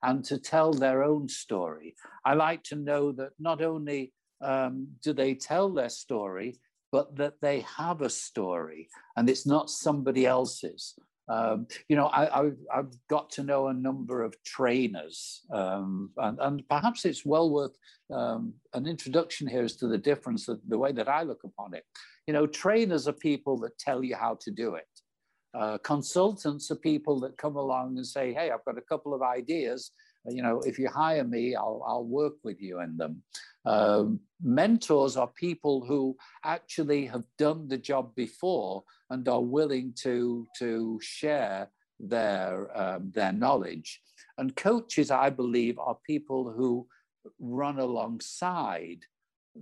and 0.03 0.23
to 0.25 0.37
tell 0.37 0.73
their 0.73 1.03
own 1.03 1.29
story. 1.29 1.95
I 2.25 2.33
like 2.33 2.63
to 2.65 2.75
know 2.75 3.13
that 3.13 3.31
not 3.39 3.61
only 3.61 4.13
um, 4.41 4.87
do 5.01 5.13
they 5.13 5.33
tell 5.33 5.69
their 5.73 5.89
story, 5.89 6.59
but 6.93 7.15
that 7.15 7.41
they 7.41 7.61
have 7.61 8.01
a 8.01 8.09
story 8.09 8.87
and 9.17 9.27
it's 9.27 9.47
not 9.47 9.67
somebody 9.67 10.27
else's. 10.27 10.93
Um, 11.27 11.65
you 11.89 11.95
know, 11.95 12.07
I, 12.07 12.51
have 12.71 12.91
got 13.09 13.31
to 13.31 13.43
know 13.43 13.67
a 13.67 13.73
number 13.73 14.21
of 14.21 14.35
trainers, 14.43 15.41
um, 15.51 16.11
and, 16.17 16.37
and, 16.39 16.69
perhaps 16.69 17.05
it's 17.05 17.25
well 17.25 17.49
worth 17.49 17.75
um, 18.13 18.53
an 18.73 18.85
introduction 18.85 19.47
here 19.47 19.63
as 19.63 19.77
to 19.77 19.87
the 19.87 19.97
difference 19.97 20.49
of 20.49 20.59
the 20.67 20.77
way 20.77 20.91
that 20.91 21.07
I 21.07 21.23
look 21.23 21.45
upon 21.45 21.73
it. 21.73 21.85
You 22.27 22.33
know, 22.33 22.45
trainers 22.45 23.07
are 23.07 23.13
people 23.13 23.57
that 23.61 23.79
tell 23.79 24.03
you 24.03 24.17
how 24.17 24.37
to 24.41 24.51
do 24.51 24.75
it. 24.75 24.93
Uh, 25.53 25.77
consultants 25.77 26.69
are 26.71 26.75
people 26.91 27.21
that 27.21 27.37
come 27.37 27.55
along 27.55 27.95
and 27.95 28.05
say, 28.05 28.33
"Hey, 28.33 28.51
I've 28.51 28.65
got 28.65 28.77
a 28.77 28.89
couple 28.91 29.13
of 29.13 29.21
ideas. 29.21 29.91
You 30.25 30.41
know, 30.41 30.61
if 30.61 30.79
you 30.79 30.89
hire 30.89 31.23
me, 31.23 31.55
I'll, 31.55 31.83
I'll 31.85 32.05
work 32.05 32.35
with 32.43 32.61
you 32.61 32.79
in 32.81 32.97
them." 32.97 33.23
Um, 33.65 34.19
mentors 34.41 35.15
are 35.15 35.27
people 35.27 35.85
who 35.85 36.17
actually 36.43 37.05
have 37.05 37.23
done 37.37 37.67
the 37.67 37.77
job 37.77 38.13
before 38.15 38.83
and 39.09 39.27
are 39.27 39.41
willing 39.41 39.93
to, 40.01 40.45
to 40.59 40.99
share 41.01 41.69
their, 41.99 42.77
um, 42.77 43.11
their 43.13 43.31
knowledge. 43.31 44.01
And 44.37 44.55
coaches, 44.55 45.11
I 45.11 45.29
believe, 45.29 45.79
are 45.79 45.97
people 46.05 46.51
who 46.51 46.87
run 47.39 47.79
alongside 47.79 48.99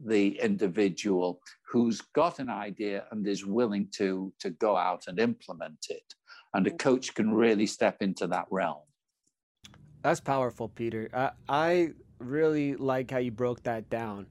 the 0.05 0.39
individual 0.39 1.41
who's 1.69 2.01
got 2.15 2.39
an 2.39 2.49
idea 2.49 3.05
and 3.11 3.27
is 3.27 3.45
willing 3.45 3.87
to, 3.97 4.33
to 4.39 4.49
go 4.49 4.75
out 4.75 5.03
and 5.07 5.19
implement 5.19 5.85
it. 5.89 6.13
And 6.53 6.65
a 6.65 6.71
coach 6.71 7.13
can 7.13 7.33
really 7.33 7.67
step 7.67 8.01
into 8.01 8.27
that 8.27 8.45
realm. 8.49 8.83
That's 10.01 10.19
powerful, 10.19 10.69
Peter. 10.69 11.09
I, 11.13 11.31
I 11.47 11.89
really 12.19 12.75
like 12.75 13.11
how 13.11 13.17
you 13.17 13.31
broke 13.31 13.63
that 13.63 13.89
down 13.89 14.27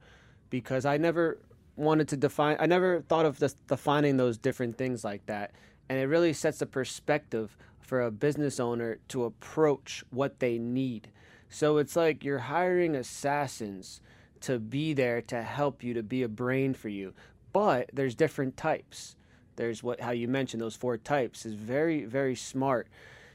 because 0.50 0.84
I 0.84 0.96
never 0.96 1.38
wanted 1.76 2.08
to 2.08 2.16
define, 2.16 2.56
I 2.60 2.66
never 2.66 3.02
thought 3.02 3.24
of 3.24 3.42
defining 3.66 4.16
those 4.16 4.36
different 4.38 4.76
things 4.76 5.04
like 5.04 5.26
that. 5.26 5.52
And 5.88 5.98
it 5.98 6.04
really 6.04 6.32
sets 6.32 6.62
a 6.62 6.66
perspective 6.66 7.56
for 7.80 8.02
a 8.02 8.10
business 8.10 8.60
owner 8.60 8.98
to 9.08 9.24
approach 9.24 10.04
what 10.10 10.38
they 10.38 10.58
need. 10.58 11.08
So 11.48 11.78
it's 11.78 11.96
like 11.96 12.24
you're 12.24 12.38
hiring 12.38 12.94
assassins 12.94 14.00
to 14.42 14.58
be 14.58 14.94
there 14.94 15.20
to 15.22 15.42
help 15.42 15.82
you, 15.82 15.94
to 15.94 16.02
be 16.02 16.22
a 16.22 16.28
brain 16.28 16.74
for 16.74 16.88
you. 16.88 17.12
But 17.52 17.90
there's 17.92 18.14
different 18.14 18.56
types. 18.56 19.16
There's 19.56 19.82
what 19.82 20.00
how 20.00 20.12
you 20.12 20.28
mentioned 20.28 20.62
those 20.62 20.76
four 20.76 20.96
types 20.96 21.44
is 21.44 21.54
very 21.54 22.04
very 22.04 22.36
smart. 22.36 22.86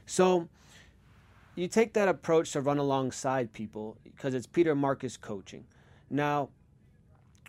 So 0.06 0.48
you 1.56 1.68
take 1.68 1.94
that 1.94 2.06
approach 2.06 2.52
to 2.52 2.60
run 2.60 2.78
alongside 2.78 3.52
people 3.52 3.96
because 4.04 4.34
it's 4.34 4.46
Peter 4.46 4.74
Marcus 4.74 5.16
coaching. 5.16 5.64
Now, 6.10 6.50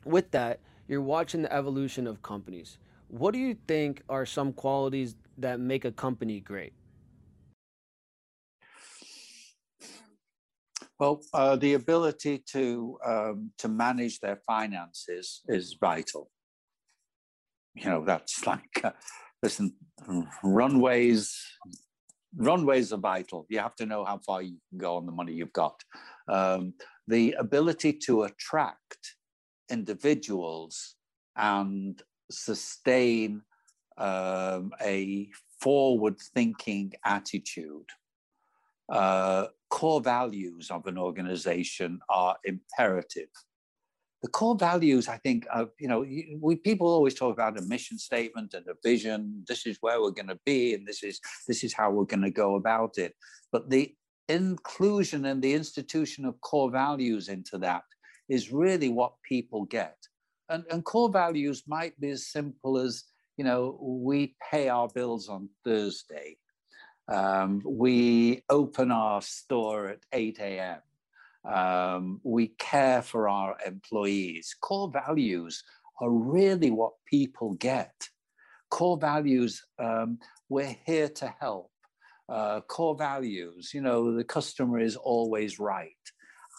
with 0.06 0.32
that, 0.32 0.62
you're 0.88 1.02
watching 1.02 1.42
the 1.42 1.54
evolution 1.54 2.08
of 2.08 2.22
companies. 2.22 2.78
What 3.10 3.34
do 3.34 3.40
you 3.40 3.58
think 3.68 4.02
are 4.08 4.26
some 4.26 4.54
qualities 4.54 5.16
that 5.38 5.60
make 5.60 5.84
a 5.84 5.92
company 5.92 6.40
great? 6.40 6.74
Well, 11.00 11.22
uh, 11.34 11.58
the 11.58 11.74
ability 11.76 12.44
to 12.54 12.98
um, 13.06 13.52
to 13.60 13.68
manage 13.68 14.20
their 14.20 14.40
finances 14.48 15.42
is 15.48 15.78
vital. 15.80 16.32
You 17.76 17.86
know, 17.86 18.06
that's 18.06 18.48
like, 18.48 18.82
uh, 18.84 18.92
listen, 19.44 19.76
runways, 20.44 21.40
runways 22.38 22.94
are 22.94 22.98
vital. 22.98 23.46
You 23.50 23.60
have 23.60 23.76
to 23.76 23.86
know 23.86 24.06
how 24.06 24.20
far 24.20 24.42
you 24.42 24.58
can 24.70 24.78
go 24.78 24.96
on 24.96 25.06
the 25.06 25.12
money 25.12 25.34
you've 25.34 25.54
got. 25.54 25.84
Um, 26.28 26.74
the 27.08 27.36
ability 27.40 27.94
to 27.94 28.24
attract 28.24 29.16
individuals 29.70 30.96
and 31.36 32.02
sustain 32.30 33.42
um, 33.98 34.72
a 34.82 35.30
forward 35.60 36.18
thinking 36.34 36.94
attitude. 37.04 37.90
Uh, 38.90 39.48
core 39.70 40.02
values 40.02 40.70
of 40.72 40.86
an 40.88 40.98
organization 40.98 42.00
are 42.10 42.38
imperative 42.46 43.30
the 44.22 44.28
core 44.28 44.56
values, 44.56 45.08
I 45.08 45.18
think, 45.18 45.46
of, 45.54 45.70
you 45.80 45.88
know, 45.88 46.06
we 46.42 46.56
people 46.56 46.88
always 46.88 47.14
talk 47.14 47.34
about 47.34 47.58
a 47.58 47.62
mission 47.62 48.00
statement 48.00 48.54
and 48.54 48.66
a 48.68 48.74
vision. 48.84 49.44
This 49.48 49.66
is 49.68 49.78
where 49.82 50.02
we're 50.02 50.12
going 50.12 50.28
to 50.28 50.40
be, 50.46 50.74
and 50.74 50.88
this 50.88 51.04
is 51.04 51.20
this 51.48 51.64
is 51.64 51.74
how 51.74 51.92
we're 51.92 52.06
going 52.06 52.24
to 52.24 52.32
go 52.32 52.56
about 52.56 52.98
it. 52.98 53.16
But 53.52 53.70
the 53.70 53.94
inclusion 54.28 55.26
and 55.26 55.42
the 55.42 55.54
institution 55.54 56.26
of 56.26 56.42
core 56.42 56.72
values 56.72 57.30
into 57.30 57.58
that 57.60 57.84
is 58.28 58.52
really 58.52 58.90
what 58.90 59.14
people 59.24 59.66
get. 59.66 59.98
And, 60.50 60.64
and 60.72 60.84
core 60.84 61.12
values 61.12 61.64
might 61.68 62.00
be 62.00 62.10
as 62.10 62.28
simple 62.28 62.78
as, 62.78 63.04
you 63.38 63.44
know, 63.44 63.78
we 63.82 64.36
pay 64.52 64.70
our 64.70 64.88
bills 64.88 65.30
on 65.30 65.50
Thursday. 65.64 66.38
Um, 67.08 67.62
we 67.66 68.44
open 68.50 68.92
our 68.92 69.22
store 69.22 69.88
at 69.88 70.00
8 70.12 70.40
a.m. 70.40 70.80
Um, 71.46 72.20
we 72.24 72.50
care 72.60 73.02
for 73.02 73.30
our 73.30 73.58
employees. 73.66 74.56
Core 74.62 74.92
values 74.92 75.64
are 76.02 76.10
really 76.10 76.72
what 76.72 76.94
people 77.06 77.54
get. 77.54 77.94
Core 78.70 78.98
values, 78.98 79.66
um, 79.80 80.20
we're 80.50 80.76
here 80.86 81.10
to 81.10 81.34
help. 81.40 81.72
Uh, 82.30 82.60
core 82.62 82.96
values, 82.96 83.72
you 83.74 83.82
know, 83.82 84.14
the 84.14 84.24
customer 84.24 84.80
is 84.80 84.98
always 84.98 85.60
right. 85.60 85.92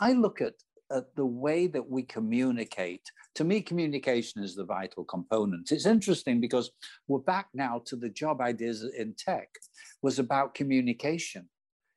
I 0.01 0.15
look 0.15 0.41
at, 0.41 0.55
at 0.91 1.15
the 1.15 1.27
way 1.27 1.67
that 1.67 1.91
we 1.91 2.03
communicate. 2.05 3.03
To 3.35 3.45
me, 3.45 3.61
communication 3.61 4.43
is 4.43 4.55
the 4.55 4.65
vital 4.65 5.05
component. 5.05 5.71
It's 5.71 5.85
interesting 5.85 6.41
because 6.41 6.71
we're 7.07 7.19
back 7.19 7.49
now 7.53 7.83
to 7.85 7.97
the 7.97 8.09
job 8.09 8.41
ideas 8.41 8.83
in 8.97 9.15
tech 9.19 9.51
was 10.01 10.19
about 10.19 10.55
communication 10.55 11.49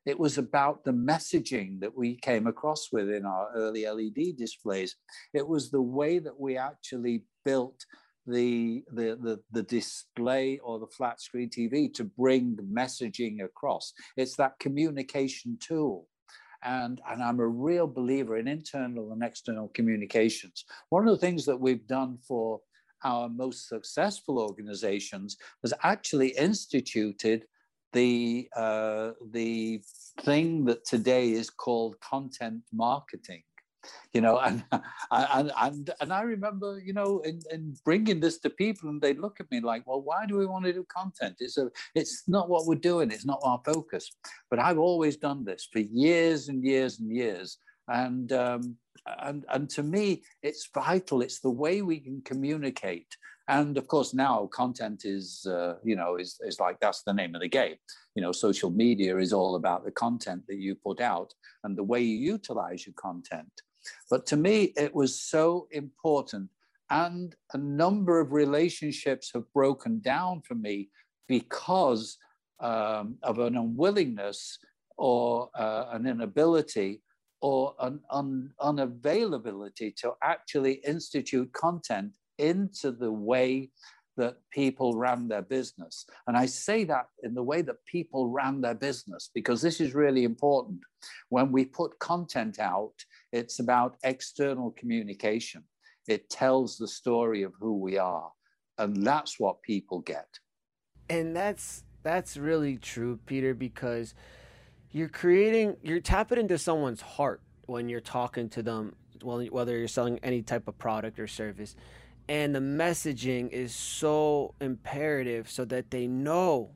It 0.04 0.18
was 0.18 0.38
about 0.38 0.84
the 0.84 0.92
messaging 0.92 1.80
that 1.80 1.96
we 1.96 2.16
came 2.16 2.46
across 2.46 2.90
with 2.90 3.08
in 3.08 3.24
our 3.24 3.50
early 3.54 3.86
LED 3.86 4.36
displays. 4.36 4.96
It 5.32 5.46
was 5.46 5.70
the 5.70 5.82
way 5.82 6.18
that 6.18 6.38
we 6.38 6.56
actually 6.56 7.24
built 7.44 7.84
the, 8.26 8.84
the, 8.92 9.18
the, 9.20 9.40
the 9.50 9.62
display 9.62 10.58
or 10.58 10.78
the 10.78 10.86
flat 10.86 11.20
screen 11.20 11.50
TV 11.50 11.92
to 11.94 12.04
bring 12.04 12.56
messaging 12.72 13.44
across. 13.44 13.92
It's 14.16 14.36
that 14.36 14.58
communication 14.58 15.58
tool. 15.60 16.08
And, 16.64 17.00
and 17.08 17.22
I'm 17.22 17.40
a 17.40 17.46
real 17.46 17.88
believer 17.88 18.36
in 18.36 18.46
internal 18.46 19.12
and 19.12 19.22
external 19.22 19.68
communications. 19.68 20.64
One 20.90 21.08
of 21.08 21.14
the 21.14 21.26
things 21.26 21.44
that 21.46 21.60
we've 21.60 21.86
done 21.86 22.18
for 22.26 22.60
our 23.04 23.28
most 23.28 23.68
successful 23.68 24.38
organizations 24.38 25.36
was 25.62 25.74
actually 25.82 26.28
instituted 26.28 27.44
the 27.92 28.48
uh, 28.56 29.12
the 29.30 29.82
thing 30.20 30.64
that 30.66 30.84
today 30.84 31.32
is 31.32 31.50
called 31.50 31.96
content 32.00 32.62
marketing 32.72 33.42
you 34.12 34.20
know 34.20 34.38
and 34.38 34.62
and 35.10 35.50
and, 35.60 35.90
and 36.00 36.12
i 36.12 36.20
remember 36.20 36.78
you 36.78 36.92
know 36.92 37.18
in, 37.20 37.40
in 37.50 37.74
bringing 37.84 38.20
this 38.20 38.38
to 38.38 38.48
people 38.50 38.88
and 38.88 39.00
they 39.00 39.14
look 39.14 39.40
at 39.40 39.50
me 39.50 39.60
like 39.60 39.82
well 39.86 40.02
why 40.02 40.24
do 40.26 40.36
we 40.36 40.46
want 40.46 40.64
to 40.64 40.72
do 40.72 40.86
content? 40.94 41.36
It's 41.40 41.58
a 41.58 41.70
it's 41.94 42.24
not 42.28 42.48
what 42.48 42.66
we're 42.66 42.74
doing. 42.76 43.10
It's 43.10 43.26
not 43.26 43.40
our 43.42 43.60
focus. 43.64 44.10
But 44.50 44.58
i've 44.58 44.78
always 44.78 45.16
done 45.16 45.44
this 45.44 45.68
for 45.72 45.80
years 45.80 46.48
and 46.48 46.62
years 46.64 47.00
and 47.00 47.10
years. 47.10 47.58
And 47.88 48.32
um, 48.32 48.76
and 49.20 49.44
and 49.50 49.68
to 49.70 49.82
me 49.82 50.22
it's 50.42 50.68
vital. 50.74 51.22
It's 51.22 51.40
the 51.40 51.50
way 51.50 51.82
we 51.82 51.98
can 52.00 52.22
communicate 52.24 53.16
and 53.52 53.76
of 53.76 53.86
course 53.86 54.14
now 54.14 54.46
content 54.46 55.04
is 55.04 55.46
uh, 55.46 55.74
you 55.84 55.94
know 55.94 56.16
is, 56.16 56.40
is 56.42 56.58
like 56.58 56.80
that's 56.80 57.02
the 57.02 57.12
name 57.12 57.34
of 57.34 57.42
the 57.42 57.48
game. 57.48 57.76
You 58.14 58.22
know 58.22 58.32
social 58.32 58.70
media 58.70 59.18
is 59.18 59.32
all 59.32 59.54
about 59.56 59.84
the 59.84 59.90
content 59.90 60.42
that 60.48 60.56
you 60.56 60.74
put 60.74 61.00
out 61.00 61.34
and 61.62 61.76
the 61.76 61.88
way 61.92 62.00
you 62.00 62.16
utilize 62.16 62.86
your 62.86 62.94
content. 62.94 63.54
But 64.10 64.24
to 64.26 64.36
me 64.36 64.72
it 64.84 64.94
was 64.94 65.20
so 65.20 65.68
important. 65.70 66.48
And 66.90 67.34
a 67.52 67.58
number 67.58 68.20
of 68.20 68.32
relationships 68.32 69.30
have 69.34 69.50
broken 69.52 70.00
down 70.00 70.42
for 70.42 70.54
me 70.54 70.90
because 71.28 72.18
um, 72.60 73.16
of 73.22 73.38
an 73.38 73.56
unwillingness 73.56 74.58
or 74.96 75.50
uh, 75.58 75.86
an 75.92 76.06
inability 76.06 77.02
or 77.40 77.74
an 77.80 78.00
un- 78.10 78.50
unavailability 78.60 79.94
to 79.96 80.12
actually 80.22 80.74
institute 80.86 81.52
content 81.52 82.12
into 82.38 82.92
the 82.92 83.12
way 83.12 83.70
that 84.16 84.36
people 84.50 84.96
ran 84.96 85.28
their 85.28 85.42
business. 85.42 86.04
And 86.26 86.36
I 86.36 86.46
say 86.46 86.84
that 86.84 87.06
in 87.22 87.34
the 87.34 87.42
way 87.42 87.62
that 87.62 87.84
people 87.86 88.28
ran 88.28 88.60
their 88.60 88.74
business, 88.74 89.30
because 89.34 89.62
this 89.62 89.80
is 89.80 89.94
really 89.94 90.24
important. 90.24 90.80
When 91.30 91.50
we 91.50 91.64
put 91.64 91.98
content 91.98 92.58
out, 92.58 92.92
it's 93.32 93.58
about 93.58 93.96
external 94.04 94.72
communication. 94.72 95.64
It 96.08 96.28
tells 96.28 96.76
the 96.76 96.88
story 96.88 97.42
of 97.42 97.54
who 97.58 97.78
we 97.78 97.96
are. 97.96 98.30
And 98.78 99.06
that's 99.06 99.40
what 99.40 99.62
people 99.62 100.00
get. 100.00 100.28
And 101.08 101.34
that's 101.34 101.84
that's 102.02 102.36
really 102.36 102.76
true, 102.78 103.18
Peter, 103.26 103.54
because 103.54 104.14
you're 104.90 105.08
creating 105.08 105.76
you're 105.82 106.00
tapping 106.00 106.38
into 106.38 106.58
someone's 106.58 107.00
heart 107.00 107.40
when 107.66 107.88
you're 107.88 108.00
talking 108.00 108.48
to 108.50 108.62
them, 108.62 108.94
whether 109.22 109.78
you're 109.78 109.88
selling 109.88 110.18
any 110.22 110.42
type 110.42 110.68
of 110.68 110.76
product 110.78 111.18
or 111.18 111.26
service 111.26 111.76
and 112.28 112.54
the 112.54 112.60
messaging 112.60 113.50
is 113.50 113.74
so 113.74 114.54
imperative 114.60 115.50
so 115.50 115.64
that 115.64 115.90
they 115.90 116.06
know 116.06 116.70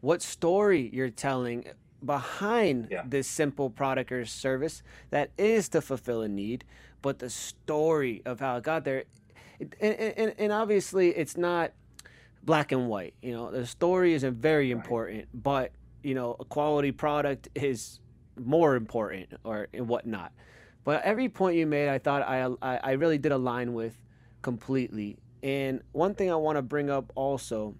what 0.00 0.22
story 0.22 0.90
you're 0.92 1.10
telling 1.10 1.64
behind 2.04 2.88
yeah. 2.90 3.02
this 3.06 3.26
simple 3.26 3.70
product 3.70 4.12
or 4.12 4.24
service 4.24 4.82
that 5.10 5.30
is 5.38 5.68
to 5.68 5.80
fulfill 5.80 6.22
a 6.22 6.28
need 6.28 6.64
but 7.02 7.18
the 7.18 7.30
story 7.30 8.22
of 8.26 8.40
how 8.40 8.56
it 8.56 8.62
got 8.62 8.84
there 8.84 9.04
and, 9.60 9.74
and, 9.80 10.34
and 10.38 10.52
obviously 10.52 11.08
it's 11.10 11.36
not 11.36 11.72
black 12.42 12.70
and 12.72 12.88
white 12.88 13.14
you 13.22 13.32
know 13.32 13.50
the 13.50 13.66
story 13.66 14.12
is 14.12 14.22
very 14.22 14.70
important 14.70 15.18
right. 15.18 15.28
but 15.42 15.72
you 16.02 16.14
know 16.14 16.36
a 16.38 16.44
quality 16.44 16.92
product 16.92 17.48
is 17.54 18.00
more 18.38 18.76
important 18.76 19.28
or 19.42 19.66
whatnot 19.72 20.32
but 20.84 21.02
every 21.02 21.28
point 21.28 21.56
you 21.56 21.66
made 21.66 21.88
i 21.88 21.98
thought 21.98 22.22
i 22.22 22.46
i, 22.62 22.76
I 22.76 22.92
really 22.92 23.18
did 23.18 23.32
align 23.32 23.72
with 23.72 23.98
completely. 24.46 25.18
And 25.42 25.82
one 25.90 26.14
thing 26.14 26.30
I 26.30 26.36
want 26.36 26.54
to 26.54 26.62
bring 26.62 26.88
up 26.88 27.10
also, 27.16 27.74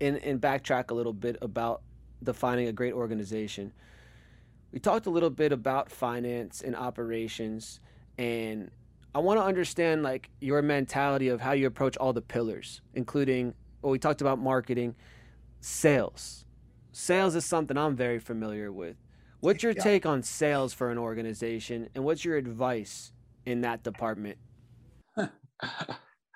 and, 0.00 0.16
and 0.18 0.40
backtrack 0.40 0.92
a 0.92 0.94
little 0.94 1.12
bit 1.12 1.36
about 1.42 1.82
defining 2.22 2.68
a 2.68 2.72
great 2.72 2.92
organization. 2.92 3.72
We 4.70 4.78
talked 4.78 5.06
a 5.06 5.10
little 5.10 5.30
bit 5.30 5.50
about 5.50 5.90
finance 5.90 6.62
and 6.62 6.76
operations, 6.76 7.80
and 8.16 8.70
I 9.12 9.18
want 9.18 9.40
to 9.40 9.44
understand 9.44 10.04
like 10.04 10.30
your 10.40 10.62
mentality 10.62 11.26
of 11.30 11.40
how 11.40 11.50
you 11.50 11.66
approach 11.66 11.96
all 11.96 12.12
the 12.12 12.22
pillars, 12.22 12.80
including 12.94 13.54
well, 13.82 13.90
we 13.90 13.98
talked 13.98 14.20
about 14.20 14.38
marketing, 14.38 14.94
sales. 15.58 16.44
Sales 16.92 17.34
is 17.34 17.44
something 17.44 17.76
I'm 17.76 17.96
very 17.96 18.20
familiar 18.20 18.70
with. 18.70 18.94
What's 19.40 19.64
your 19.64 19.72
yeah. 19.72 19.82
take 19.82 20.06
on 20.06 20.22
sales 20.22 20.72
for 20.72 20.92
an 20.92 20.98
organization, 20.98 21.88
and 21.92 22.04
what's 22.04 22.24
your 22.24 22.36
advice 22.36 23.10
in 23.44 23.62
that 23.62 23.82
department? 23.82 24.38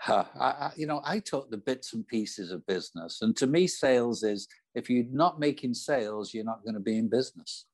I, 0.09 0.24
I, 0.40 0.70
you 0.76 0.86
know, 0.86 1.00
I 1.04 1.18
took 1.18 1.50
the 1.50 1.56
bits 1.56 1.94
and 1.94 2.06
pieces 2.06 2.50
of 2.50 2.66
business, 2.66 3.22
and 3.22 3.36
to 3.36 3.46
me, 3.46 3.66
sales 3.66 4.22
is 4.22 4.48
if 4.74 4.88
you're 4.88 5.04
not 5.11 5.40
making 5.40 5.74
sales, 5.74 6.32
you're 6.32 6.44
not 6.44 6.64
going 6.64 6.74
to 6.74 6.80
be 6.80 6.98
in 6.98 7.09
business. 7.09 7.66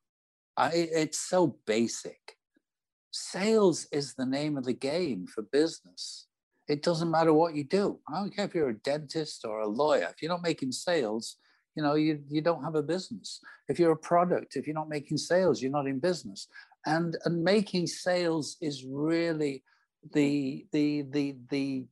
I, 0.56 0.70
it's 0.72 1.18
so 1.18 1.58
basic. 1.66 2.36
Sales 3.10 3.86
is 3.92 4.14
the 4.14 4.26
name 4.26 4.56
of 4.56 4.64
the 4.64 4.72
game 4.72 5.26
for 5.26 5.42
business. 5.42 6.26
It 6.68 6.82
doesn't 6.82 7.10
matter 7.10 7.32
what 7.32 7.54
you 7.54 7.64
do. 7.64 8.00
I 8.08 8.14
don't 8.14 8.34
care 8.34 8.46
if 8.46 8.54
you're 8.54 8.70
a 8.70 8.78
dentist 8.78 9.44
or 9.44 9.60
a 9.60 9.68
lawyer. 9.68 10.08
If 10.10 10.22
you're 10.22 10.32
not 10.32 10.42
making 10.42 10.72
sales, 10.72 11.36
you 11.76 11.82
know, 11.82 11.94
you, 11.94 12.20
you 12.28 12.40
don't 12.40 12.64
have 12.64 12.74
a 12.74 12.82
business. 12.82 13.40
If 13.68 13.78
you're 13.78 13.92
a 13.92 13.96
product, 13.96 14.56
if 14.56 14.66
you're 14.66 14.74
not 14.74 14.88
making 14.88 15.18
sales, 15.18 15.60
you're 15.60 15.70
not 15.70 15.86
in 15.86 15.98
business. 15.98 16.48
And, 16.86 17.16
and 17.24 17.42
making 17.44 17.86
sales 17.88 18.56
is 18.60 18.84
really 18.84 19.62
the 20.12 20.66
the 20.72 21.02
the 21.10 21.36
the 21.48 21.86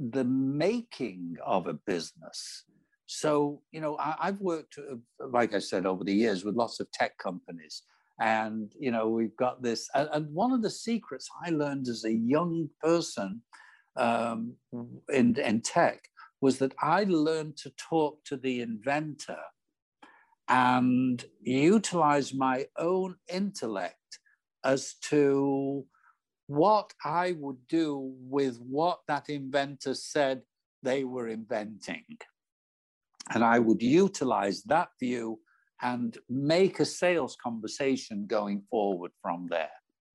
the 0.00 0.24
making 0.24 1.36
of 1.44 1.66
a 1.66 1.74
business. 1.74 2.64
So 3.06 3.62
you 3.72 3.80
know, 3.80 3.96
I, 3.98 4.26
have 4.26 4.40
worked, 4.40 4.78
uh, 4.78 4.96
like 5.26 5.54
I 5.54 5.58
said, 5.58 5.84
over 5.84 6.04
the 6.04 6.14
years 6.14 6.44
with 6.44 6.54
lots 6.54 6.80
of 6.80 6.90
tech 6.92 7.18
companies, 7.18 7.82
and 8.20 8.72
you 8.78 8.90
know, 8.90 9.08
we've 9.08 9.36
got 9.36 9.62
this. 9.62 9.88
And, 9.94 10.08
and 10.12 10.34
one 10.34 10.52
of 10.52 10.62
the 10.62 10.70
secrets 10.70 11.28
I 11.44 11.50
learned 11.50 11.88
as 11.88 12.04
a 12.04 12.12
young 12.12 12.70
person 12.80 13.42
um, 13.96 14.54
in 15.12 15.36
in 15.38 15.60
tech 15.60 16.08
was 16.40 16.58
that 16.58 16.74
I 16.80 17.04
learned 17.04 17.56
to 17.58 17.72
talk 17.76 18.24
to 18.24 18.36
the 18.36 18.62
inventor 18.62 19.40
and 20.48 21.24
utilize 21.42 22.32
my 22.34 22.66
own 22.78 23.16
intellect 23.28 24.18
as 24.64 24.94
to 25.02 25.84
what 26.50 26.92
I 27.04 27.36
would 27.38 27.68
do 27.68 28.12
with 28.22 28.58
what 28.58 28.98
that 29.06 29.30
inventor 29.30 29.94
said 29.94 30.42
they 30.82 31.04
were 31.04 31.28
inventing. 31.28 32.04
And 33.32 33.44
I 33.44 33.60
would 33.60 33.80
utilize 33.80 34.64
that 34.64 34.88
view 34.98 35.38
and 35.80 36.18
make 36.28 36.80
a 36.80 36.84
sales 36.84 37.36
conversation 37.40 38.26
going 38.26 38.64
forward 38.68 39.12
from 39.22 39.46
there. 39.48 39.70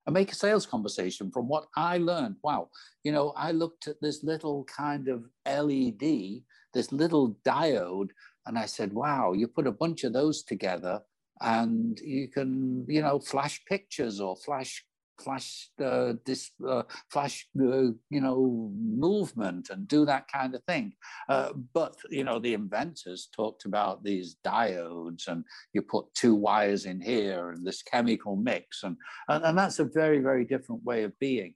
And 0.05 0.13
make 0.13 0.33
a 0.33 0.35
sales 0.35 0.65
conversation 0.65 1.31
from 1.31 1.47
what 1.47 1.67
I 1.77 1.99
learned. 1.99 2.35
Wow, 2.43 2.69
you 3.05 3.13
know, 3.13 3.29
I 3.37 3.53
looked 3.53 3.87
at 3.87 4.01
this 4.01 4.21
little 4.21 4.65
kind 4.65 5.07
of 5.07 5.23
LED, 5.47 6.43
this 6.73 6.91
little 6.91 7.37
diode, 7.45 8.09
and 8.45 8.59
I 8.59 8.65
said, 8.65 8.91
wow, 8.91 9.31
you 9.31 9.47
put 9.47 9.67
a 9.67 9.71
bunch 9.71 10.03
of 10.03 10.11
those 10.11 10.43
together 10.43 10.99
and 11.39 11.97
you 12.01 12.27
can, 12.27 12.85
you 12.89 13.01
know, 13.01 13.19
flash 13.19 13.63
pictures 13.65 14.19
or 14.19 14.35
flash 14.35 14.85
flash 15.19 15.69
uh, 15.83 16.13
this 16.25 16.51
uh, 16.67 16.83
flash 17.11 17.47
uh, 17.59 17.91
you 18.09 18.21
know 18.21 18.71
movement 18.75 19.69
and 19.69 19.87
do 19.87 20.05
that 20.05 20.25
kind 20.31 20.55
of 20.55 20.63
thing. 20.65 20.93
Uh, 21.29 21.49
but 21.73 21.95
you 22.09 22.23
know 22.23 22.39
the 22.39 22.53
inventors 22.53 23.29
talked 23.35 23.65
about 23.65 24.03
these 24.03 24.37
diodes 24.45 25.27
and 25.27 25.43
you 25.73 25.81
put 25.81 26.13
two 26.13 26.35
wires 26.35 26.85
in 26.85 27.01
here 27.01 27.51
and 27.51 27.65
this 27.65 27.81
chemical 27.81 28.35
mix 28.35 28.83
and, 28.83 28.97
and 29.29 29.43
and 29.43 29.57
that's 29.57 29.79
a 29.79 29.85
very 29.85 30.19
very 30.19 30.45
different 30.45 30.83
way 30.83 31.03
of 31.03 31.17
being. 31.19 31.53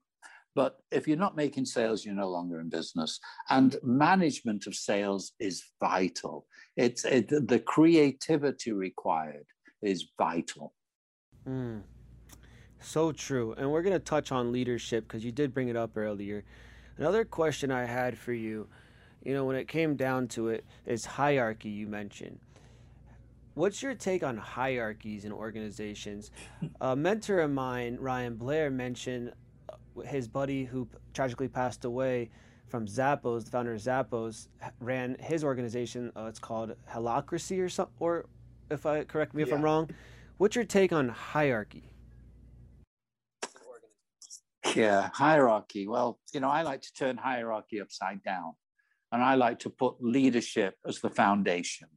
But 0.56 0.78
if 0.92 1.08
you're 1.08 1.18
not 1.18 1.38
making 1.38 1.66
sales 1.66 2.04
you're 2.04 2.16
no 2.16 2.30
longer 2.30 2.60
in 2.60 2.70
business. 2.70 3.20
And 3.50 3.78
management 3.84 4.68
of 4.68 4.76
sales 4.76 5.34
is 5.40 5.64
vital. 5.80 6.48
It's 6.76 7.06
it, 7.06 7.30
the 7.30 7.60
creativity 7.60 8.72
required 8.72 9.46
is 9.82 10.10
vital. 10.18 10.74
Mm. 11.48 11.84
So 12.80 13.12
true. 13.12 13.54
And 13.58 13.72
we're 13.72 13.82
going 13.82 13.94
to 13.94 14.00
touch 14.00 14.32
on 14.32 14.52
leadership 14.52 15.08
because 15.08 15.24
you 15.24 15.32
did 15.32 15.54
bring 15.54 15.70
it 15.70 15.76
up 15.76 15.98
earlier. 15.98 16.44
Another 16.98 17.24
question 17.26 17.72
I 17.72 17.86
had 17.86 18.18
for 18.18 18.34
you, 18.34 18.68
you 19.24 19.34
know, 19.34 19.46
when 19.46 19.56
it 19.56 19.68
came 19.68 19.96
down 19.96 20.28
to 20.30 20.50
it, 20.50 20.66
is 20.86 21.06
hierarchy 21.06 21.70
you 21.70 21.88
mentioned. 21.88 22.40
what's 23.54 23.84
your 23.84 23.94
take 23.94 24.24
on 24.24 24.38
hierarchies 24.38 25.26
in 25.26 25.32
organizations? 25.32 26.32
A 26.82 26.96
mentor 26.96 27.42
of 27.42 27.52
mine, 27.52 27.98
Ryan 28.00 28.36
Blair, 28.36 28.70
mentioned 28.70 29.34
uh, 29.70 30.02
his 30.02 30.28
buddy 30.28 30.64
who 30.64 30.88
tragically 31.14 31.50
passed 31.50 31.84
away 31.84 32.30
from 32.68 32.86
Zappos, 32.86 33.46
the 33.46 33.52
founder 33.52 33.74
of 33.74 33.82
Zappos, 33.82 34.48
ran 34.80 35.18
his 35.20 35.44
organization. 35.44 36.12
Uh, 36.16 36.26
it's 36.26 36.40
called 36.40 36.76
Holacracy 36.90 37.60
or 37.60 37.68
something, 37.68 37.96
or 38.00 38.26
if 38.70 38.86
I 38.86 39.04
correct 39.04 39.34
me 39.34 39.42
if 39.42 39.50
yeah. 39.50 39.56
I'm 39.56 39.62
wrong. 39.62 39.90
What's 40.38 40.56
your 40.56 40.66
take 40.66 40.94
on 40.94 41.10
hierarchy? 41.10 41.89
Yeah, 44.76 45.10
hierarchy. 45.14 45.88
Well, 45.88 46.20
you 46.34 46.40
know, 46.40 46.50
I 46.50 46.62
like 46.62 46.82
to 46.82 46.94
turn 46.94 47.18
hierarchy 47.18 47.82
upside 47.82 48.24
down, 48.24 48.54
and 49.12 49.24
I 49.24 49.36
like 49.36 49.60
to 49.60 49.70
put 49.70 49.96
leadership 50.00 50.76
as 50.88 51.00
the 51.00 51.10
foundation 51.10 51.88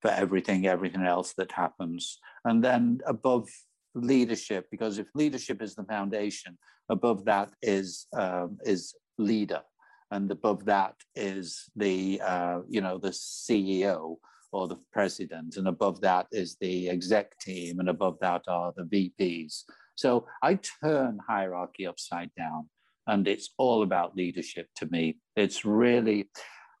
for 0.00 0.10
everything, 0.10 0.66
everything 0.66 1.02
else 1.02 1.34
that 1.34 1.52
happens. 1.52 2.18
And 2.44 2.62
then 2.64 3.00
above 3.06 3.48
leadership, 3.94 4.66
because 4.70 4.98
if 4.98 5.06
leadership 5.14 5.62
is 5.62 5.74
the 5.74 5.84
foundation, 5.84 6.58
above 6.88 7.24
that 7.24 7.50
is 7.62 8.06
um, 8.16 8.58
is 8.64 8.94
leader, 9.18 9.62
and 10.10 10.30
above 10.30 10.64
that 10.66 10.94
is 11.14 11.70
the 11.76 12.20
uh, 12.24 12.60
you 12.68 12.80
know 12.80 12.98
the 12.98 13.10
CEO 13.10 14.16
or 14.52 14.68
the 14.68 14.78
president, 14.92 15.56
and 15.56 15.68
above 15.68 16.00
that 16.00 16.26
is 16.32 16.56
the 16.60 16.88
exec 16.88 17.38
team, 17.38 17.80
and 17.80 17.88
above 17.88 18.18
that 18.20 18.42
are 18.48 18.72
the 18.76 18.84
VPs. 18.84 19.64
So 19.94 20.26
I 20.42 20.58
turn 20.82 21.18
hierarchy 21.26 21.86
upside 21.86 22.30
down, 22.36 22.68
and 23.06 23.26
it's 23.28 23.50
all 23.58 23.82
about 23.82 24.16
leadership 24.16 24.68
to 24.76 24.86
me. 24.86 25.18
It's 25.36 25.64
really 25.64 26.28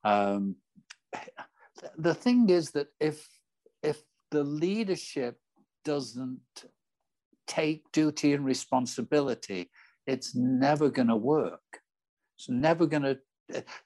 um, 0.04 0.56
the 1.96 2.14
thing 2.14 2.50
is 2.50 2.70
that 2.72 2.88
if 3.00 3.28
if 3.82 4.02
the 4.30 4.44
leadership 4.44 5.38
doesn't 5.84 6.40
take 7.46 7.90
duty 7.92 8.32
and 8.32 8.44
responsibility, 8.44 9.70
it's 10.06 10.34
never 10.34 10.88
going 10.90 11.08
to 11.08 11.16
work. 11.16 11.80
It's 12.36 12.48
never 12.48 12.86
going 12.86 13.02
to. 13.02 13.18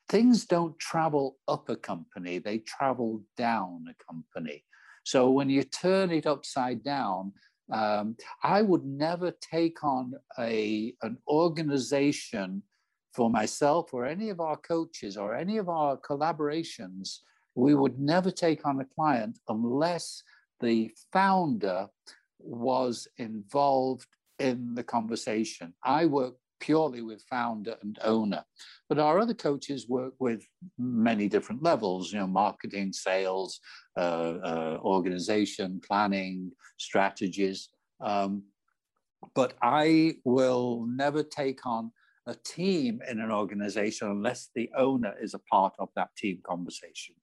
Things 0.09 0.47
don't 0.47 0.79
travel 0.79 1.37
up 1.49 1.69
a 1.69 1.77
company; 1.77 2.39
they 2.39 2.59
travel 2.59 3.23
down 3.37 3.87
a 3.89 4.05
company. 4.05 4.65
So 5.05 5.31
when 5.31 5.49
you 5.49 5.63
turn 5.63 6.11
it 6.11 6.27
upside 6.27 6.85
down, 6.85 7.33
um, 7.73 8.17
I 8.43 8.63
would 8.63 8.85
never 8.85 9.31
take 9.31 9.83
on 9.85 10.15
a 10.39 10.95
an 11.03 11.19
organization 11.29 12.63
for 13.13 13.31
myself 13.31 13.93
or 13.93 14.07
any 14.07 14.31
of 14.31 14.41
our 14.41 14.57
coaches 14.57 15.17
or 15.17 15.35
any 15.35 15.59
of 15.59 15.69
our 15.69 15.97
collaborations 15.97 17.19
we 17.55 17.75
would 17.75 17.99
never 17.99 18.31
take 18.31 18.65
on 18.65 18.81
a 18.81 18.85
client 18.85 19.39
unless 19.49 20.23
the 20.61 20.93
founder 21.13 21.89
was 22.39 23.09
involved 23.17 24.07
in 24.39 24.75
the 24.75 24.85
conversation. 24.85 25.75
I 25.85 26.07
work 26.07 26.35
purely 26.61 27.03
with 27.03 27.23
founder 27.31 27.77
and 27.83 27.99
owner, 28.03 28.45
but 28.89 28.99
our 28.99 29.19
other 29.19 29.35
coaches 29.35 29.89
work 29.89 30.15
with 30.19 30.43
many 30.79 31.29
different 31.29 31.63
levels, 31.63 32.13
you 32.13 32.19
know, 32.19 32.27
marketing, 32.27 32.93
sales, 32.93 33.61
uh, 33.97 34.01
uh, 34.45 34.79
organization, 34.83 35.81
planning, 35.87 36.51
strategies. 36.79 37.69
Um, 38.01 38.45
but 39.35 39.55
I 39.63 40.17
will 40.25 40.87
never 40.89 41.23
take 41.23 41.67
on 41.67 41.93
a 42.27 42.35
team 42.35 43.01
in 43.11 43.21
an 43.21 43.31
organization 43.33 44.09
unless 44.09 44.51
the 44.55 44.71
owner 44.77 45.15
is 45.21 45.35
a 45.35 45.41
part 45.51 45.75
of 45.79 45.89
that 45.97 46.11
team 46.17 46.41
conversation. 46.47 47.15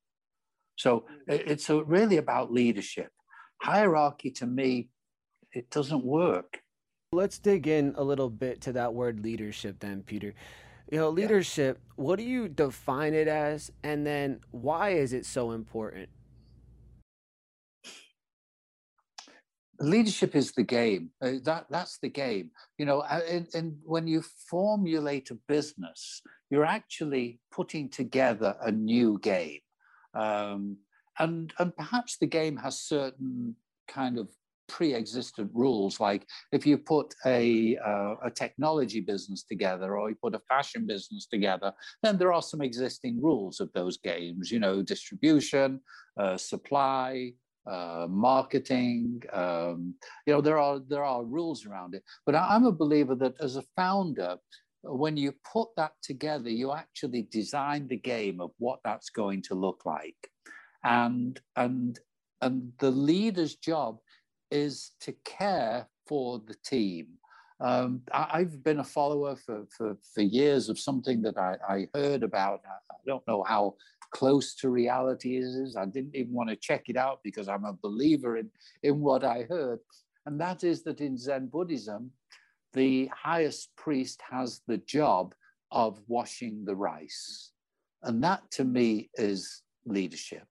So 0.78 1.06
it's 1.28 1.70
really 1.70 2.18
about 2.18 2.52
leadership. 2.52 3.12
Hierarchy 3.62 4.32
to 4.32 4.46
me, 4.46 4.90
it 5.54 5.70
doesn't 5.70 6.04
work. 6.04 6.60
Let's 7.16 7.40
dig 7.40 7.68
in 7.68 7.94
a 7.98 8.04
little 8.04 8.30
bit 8.30 8.62
to 8.62 8.74
that 8.74 8.94
word 8.94 9.22
leadership 9.22 9.80
then, 9.80 10.04
Peter. 10.04 10.34
You 10.92 11.00
know, 11.00 11.10
leadership, 11.10 11.80
yeah. 11.82 12.04
what 12.04 12.18
do 12.18 12.24
you 12.24 12.48
define 12.48 13.14
it 13.14 13.28
as? 13.28 13.72
And 13.84 14.06
then 14.06 14.42
why 14.52 14.90
is 14.90 15.14
it 15.14 15.26
so 15.26 15.52
important? 15.52 16.10
leadership 19.80 20.36
is 20.36 20.52
the 20.54 20.64
game 20.64 21.10
uh, 21.22 21.32
that 21.44 21.66
that's 21.70 21.98
the 22.00 22.10
game 22.10 22.50
you 22.78 22.86
know 22.86 23.02
and, 23.04 23.48
and, 23.54 23.78
when 23.84 24.08
you 24.08 24.24
formulate 24.50 25.32
a 25.32 25.38
business 25.48 26.22
you're 26.50 26.66
actually 26.66 27.40
putting 27.52 27.90
together 27.90 28.56
a 28.62 28.72
new 28.72 29.20
game 29.20 29.60
um, 30.14 30.78
and, 31.20 31.54
and 31.60 31.76
perhaps 31.76 32.18
the 32.18 32.26
game 32.26 32.56
has 32.56 32.80
certain 32.80 33.56
kind 33.88 34.18
of 34.18 34.30
pre-existent 34.68 35.50
rules 35.54 36.00
like 36.00 36.26
if 36.52 36.66
you 36.66 36.78
put 36.78 37.14
a, 37.26 37.78
uh, 37.78 38.16
a 38.24 38.32
technology 38.32 39.00
business 39.00 39.44
together 39.44 39.98
or 39.98 40.10
you 40.10 40.16
put 40.22 40.36
a 40.36 40.42
fashion 40.48 40.86
business 40.86 41.28
together 41.28 41.72
then 42.04 42.18
there 42.18 42.34
are 42.34 42.42
some 42.42 42.62
existing 42.62 43.22
rules 43.22 43.60
of 43.60 43.72
those 43.74 43.98
games 43.98 44.52
you 44.52 44.60
know 44.60 44.82
distribution 44.82 45.80
uh, 46.20 46.38
supply 46.38 47.32
uh, 47.70 48.06
marketing 48.10 49.22
um, 49.34 49.96
you 50.26 50.34
know 50.34 50.42
there 50.42 50.60
are 50.60 50.80
there 50.88 51.04
are 51.04 51.24
rules 51.24 51.66
around 51.66 51.96
it 51.96 52.04
but 52.26 52.36
i'm 52.36 52.66
a 52.66 52.72
believer 52.72 53.16
that 53.16 53.34
as 53.42 53.56
a 53.56 53.64
founder 53.76 54.38
when 54.88 55.18
you 55.18 55.34
put 55.52 55.70
that 55.78 55.94
together, 56.02 56.50
you 56.50 56.72
actually 56.72 57.28
design 57.32 57.88
the 57.88 57.98
game 57.98 58.40
of 58.40 58.52
what 58.58 58.80
that's 58.84 59.10
going 59.10 59.42
to 59.44 59.56
look 59.56 59.86
like. 59.86 60.30
And, 60.84 61.40
and, 61.56 62.00
and 62.42 62.72
the 62.80 62.92
leader's 62.92 63.56
job 63.56 63.98
is 64.52 64.92
to 65.02 65.14
care 65.24 65.88
for 66.08 66.42
the 66.46 66.56
team. 66.66 67.08
Um, 67.60 68.02
I, 68.12 68.40
have 68.40 68.64
been 68.64 68.80
a 68.80 68.84
follower 68.84 69.36
for, 69.36 69.66
for, 69.70 69.98
for 70.14 70.22
years 70.22 70.68
of 70.68 70.78
something 70.78 71.22
that 71.22 71.38
I, 71.38 71.56
I 71.68 71.88
heard 71.96 72.24
about. 72.24 72.62
I 72.68 72.96
don't 73.08 73.26
know 73.28 73.44
how 73.44 73.76
close 74.12 74.56
to 74.56 74.70
reality 74.70 75.38
it 75.38 75.44
is. 75.44 75.76
I 75.76 75.86
didn't 75.86 76.16
even 76.16 76.34
want 76.34 76.50
to 76.50 76.56
check 76.58 76.90
it 76.90 76.98
out 76.98 77.22
because 77.24 77.48
I'm 77.48 77.64
a 77.64 77.74
believer 77.74 78.38
in, 78.38 78.50
in 78.84 79.00
what 79.00 79.24
I 79.24 79.46
heard. 79.50 79.80
And 80.26 80.40
that 80.42 80.64
is 80.64 80.84
that 80.84 81.02
in 81.02 81.18
Zen 81.18 81.48
Buddhism, 81.48 82.12
the 82.74 83.10
highest 83.14 83.76
priest 83.78 84.22
has 84.30 84.62
the 84.68 84.78
job 84.80 85.34
of 85.72 86.00
washing 86.08 86.66
the 86.66 86.76
rice. 86.76 87.52
And 88.04 88.24
that 88.24 88.50
to 88.52 88.66
me 88.66 89.10
is 89.16 89.64
leadership. 89.86 90.48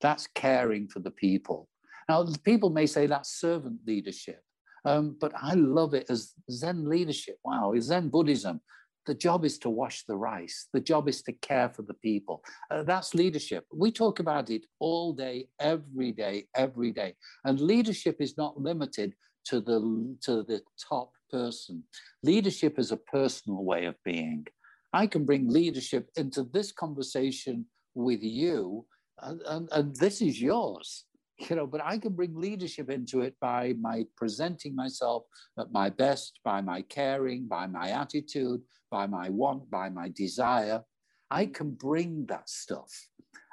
That's 0.00 0.26
caring 0.28 0.88
for 0.88 1.00
the 1.00 1.10
people. 1.10 1.68
Now, 2.08 2.26
people 2.44 2.70
may 2.70 2.86
say 2.86 3.06
that's 3.06 3.40
servant 3.40 3.80
leadership, 3.86 4.40
um, 4.84 5.16
but 5.20 5.32
I 5.40 5.54
love 5.54 5.94
it 5.94 6.06
as 6.08 6.32
Zen 6.50 6.88
leadership. 6.88 7.38
Wow, 7.44 7.74
Zen 7.78 8.08
Buddhism. 8.08 8.60
The 9.06 9.14
job 9.14 9.44
is 9.44 9.58
to 9.58 9.70
wash 9.70 10.04
the 10.04 10.16
rice. 10.16 10.66
The 10.72 10.80
job 10.80 11.08
is 11.08 11.22
to 11.22 11.32
care 11.32 11.68
for 11.68 11.82
the 11.82 11.94
people. 11.94 12.42
Uh, 12.70 12.82
that's 12.82 13.14
leadership. 13.14 13.64
We 13.72 13.92
talk 13.92 14.18
about 14.18 14.50
it 14.50 14.66
all 14.80 15.12
day, 15.12 15.48
every 15.60 16.10
day, 16.10 16.48
every 16.56 16.90
day. 16.90 17.14
And 17.44 17.60
leadership 17.60 18.16
is 18.18 18.36
not 18.36 18.60
limited 18.60 19.14
to 19.46 19.60
the 19.60 20.16
to 20.22 20.42
the 20.42 20.60
top 20.88 21.12
person. 21.30 21.84
Leadership 22.22 22.78
is 22.78 22.90
a 22.92 22.96
personal 22.96 23.64
way 23.64 23.86
of 23.86 23.94
being. 24.04 24.46
I 24.92 25.06
can 25.06 25.24
bring 25.24 25.48
leadership 25.48 26.08
into 26.16 26.42
this 26.42 26.72
conversation 26.72 27.66
with 27.94 28.22
you, 28.22 28.86
and, 29.22 29.40
and, 29.46 29.68
and 29.72 29.96
this 29.96 30.20
is 30.20 30.40
yours. 30.40 31.04
You 31.38 31.56
know, 31.56 31.66
but 31.66 31.82
I 31.84 31.98
can 31.98 32.14
bring 32.14 32.34
leadership 32.34 32.88
into 32.88 33.20
it 33.20 33.34
by 33.40 33.74
my 33.78 34.06
presenting 34.16 34.74
myself 34.74 35.24
at 35.58 35.70
my 35.70 35.90
best, 35.90 36.40
by 36.42 36.62
my 36.62 36.80
caring, 36.82 37.46
by 37.46 37.66
my 37.66 37.90
attitude, 37.90 38.62
by 38.90 39.06
my 39.06 39.28
want, 39.28 39.70
by 39.70 39.90
my 39.90 40.08
desire. 40.08 40.82
I 41.30 41.46
can 41.46 41.72
bring 41.72 42.26
that 42.26 42.48
stuff. 42.48 42.90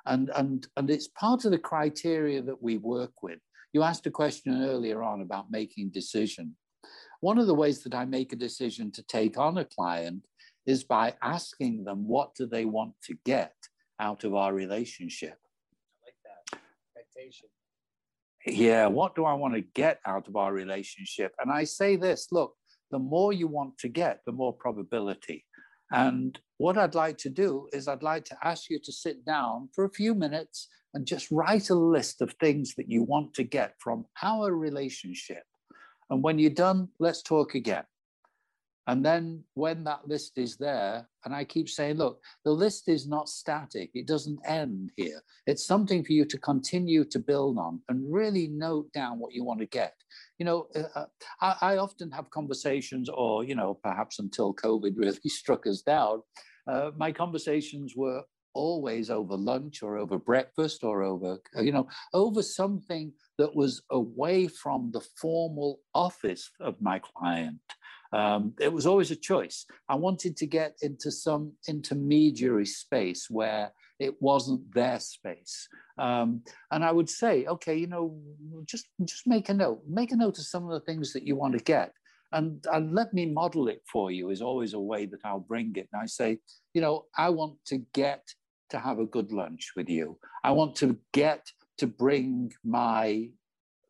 And, 0.06 0.30
and, 0.36 0.66
and 0.78 0.90
it's 0.90 1.08
part 1.10 1.44
of 1.44 1.52
the 1.52 1.58
criteria 1.58 2.42
that 2.44 2.62
we 2.62 2.78
work 2.78 3.22
with. 3.22 3.40
You 3.74 3.84
asked 3.84 4.06
a 4.06 4.12
question 4.12 4.64
earlier 4.64 5.02
on 5.04 5.22
about 5.22 5.52
making 5.52 5.90
decision. 5.90 6.56
One 7.22 7.38
of 7.38 7.48
the 7.48 7.56
ways 7.56 7.84
that 7.84 7.96
I 7.96 8.06
make 8.06 8.32
a 8.32 8.38
decision 8.38 8.92
to 8.92 9.04
take 9.04 9.38
on 9.38 9.58
a 9.58 9.66
client 9.66 10.26
is 10.66 10.84
by 10.84 11.16
asking 11.22 11.84
them 11.84 12.08
what 12.08 12.36
do 12.36 12.46
they 12.46 12.66
want 12.66 12.94
to 13.06 13.16
get 13.26 13.56
out 14.00 14.24
of 14.24 14.36
our 14.36 14.54
relationship. 14.54 15.38
I 16.04 16.06
like 16.06 16.16
that 16.52 16.60
expectation. 16.96 17.50
Yeah, 18.46 18.88
what 18.88 19.16
do 19.16 19.26
I 19.26 19.34
want 19.34 19.54
to 19.54 19.62
get 19.62 20.00
out 20.06 20.28
of 20.28 20.36
our 20.36 20.54
relationship? 20.54 21.34
And 21.40 21.52
I 21.52 21.64
say 21.64 21.96
this 21.96 22.28
look, 22.32 22.56
the 22.92 23.00
more 23.00 23.34
you 23.34 23.48
want 23.48 23.78
to 23.80 23.88
get, 23.88 24.20
the 24.26 24.32
more 24.32 24.54
probability. 24.54 25.46
And 25.92 26.40
what 26.58 26.78
I'd 26.78 26.96
like 26.96 27.18
to 27.20 27.30
do 27.30 27.68
is, 27.72 27.88
I'd 27.88 28.04
like 28.04 28.26
to 28.26 28.38
ask 28.44 28.70
you 28.70 28.80
to 28.84 28.92
sit 28.92 29.24
down 29.26 29.70
for 29.74 29.86
a 29.86 29.92
few 29.92 30.16
minutes 30.16 30.68
and 30.94 31.06
just 31.06 31.30
write 31.32 31.70
a 31.70 31.76
list 31.76 32.22
of 32.22 32.34
things 32.34 32.74
that 32.76 32.90
you 32.90 33.04
want 33.04 33.34
to 33.36 33.44
get 33.44 33.76
from 33.80 34.06
our 34.22 34.52
relationship. 34.56 35.44
And 36.10 36.24
when 36.24 36.40
you're 36.40 36.50
done, 36.50 36.90
let's 37.00 37.22
talk 37.22 37.56
again. 37.56 37.84
And 38.88 39.06
then 39.06 39.44
when 39.54 39.84
that 39.86 40.08
list 40.08 40.38
is 40.38 40.58
there, 40.58 41.08
and 41.24 41.34
I 41.34 41.46
keep 41.46 41.70
saying, 41.70 41.98
look, 41.98 42.20
the 42.44 42.52
list 42.52 42.90
is 42.90 43.08
not 43.08 43.30
static, 43.30 43.92
it 43.94 44.08
doesn't 44.08 44.40
end 44.46 44.92
here. 44.98 45.22
It's 45.48 45.66
something 45.66 46.04
for 46.04 46.12
you 46.12 46.26
to 46.26 46.38
continue 46.38 47.06
to 47.06 47.20
build 47.20 47.58
on 47.58 47.82
and 47.88 48.14
really 48.14 48.48
note 48.50 48.92
down 48.94 49.20
what 49.20 49.34
you 49.34 49.46
want 49.46 49.62
to 49.62 49.66
get. 49.68 49.94
You 50.38 50.46
know, 50.46 50.68
uh, 50.76 50.84
uh 50.96 51.06
I, 51.42 51.56
I, 51.62 51.78
often 51.78 52.12
have 52.12 52.30
conversations, 52.30 53.10
or, 53.10 53.46
you 53.46 53.56
know, 53.56 53.80
perhaps 53.84 54.20
until 54.20 54.54
COVID 54.54 54.94
really 54.98 55.18
struck 55.28 55.66
us 55.66 55.82
down, 55.82 56.22
uh, 56.68 56.92
my 56.98 57.12
conversations 57.12 57.94
were 57.96 58.24
always 58.54 59.10
over 59.10 59.36
lunch 59.36 59.82
or 59.82 59.98
over 59.98 60.18
breakfast 60.18 60.84
or 60.84 61.04
over, 61.04 61.40
you 61.56 61.72
know, 61.72 61.88
over 62.14 62.42
something 62.42 63.12
that 63.38 63.56
was 63.56 63.82
away 63.92 64.48
from 64.48 64.92
the 64.92 65.02
formal 65.20 65.80
office 65.96 66.52
of 66.60 66.76
my 66.82 67.00
client. 67.00 67.60
Um, 68.14 68.54
it 68.60 68.72
was 68.72 68.86
always 68.86 69.12
a 69.12 69.16
choice. 69.16 69.66
I 69.90 69.96
wanted 69.96 70.38
to 70.38 70.46
get 70.46 70.78
into 70.82 71.12
some 71.12 71.54
intermediary 71.68 72.68
space 72.68 73.28
where 73.30 73.74
it 74.00 74.22
wasn't 74.22 74.74
their 74.74 75.00
space. 75.00 75.68
Um, 75.98 76.44
and 76.72 76.86
I 76.86 76.92
would 76.92 77.10
say, 77.10 77.46
okay, 77.46 77.76
you 77.76 77.88
know, 77.88 78.20
just 78.66 78.86
just 79.04 79.26
make 79.26 79.50
a 79.50 79.54
note, 79.54 79.82
make 79.88 80.12
a 80.12 80.16
note 80.16 80.38
of 80.38 80.46
some 80.46 80.64
of 80.66 80.72
the 80.72 80.86
things 80.86 81.12
that 81.14 81.24
you 81.24 81.36
want 81.36 81.58
to 81.58 81.64
get. 81.64 81.92
And, 82.32 82.66
and 82.72 82.96
let 82.96 83.14
me 83.14 83.28
model 83.28 83.68
it 83.68 83.82
for 83.92 84.12
you 84.12 84.30
is 84.30 84.42
always 84.42 84.74
a 84.74 84.80
way 84.80 85.06
that 85.06 85.20
I'll 85.24 85.40
bring 85.40 85.74
it. 85.76 85.88
And 85.94 86.02
I 86.02 86.08
say, 86.08 86.40
you 86.74 86.82
know, 86.82 87.06
I 87.16 87.30
want 87.30 87.58
to 87.68 87.78
get 87.94 88.28
to 88.72 88.80
have 88.80 88.98
a 89.00 89.06
good 89.06 89.32
lunch 89.32 89.74
with 89.76 89.88
you. 89.88 90.18
I 90.44 90.52
want 90.52 90.76
to 90.78 90.98
get 91.14 91.46
to 91.78 91.88
bring 91.88 92.52
my 92.64 93.30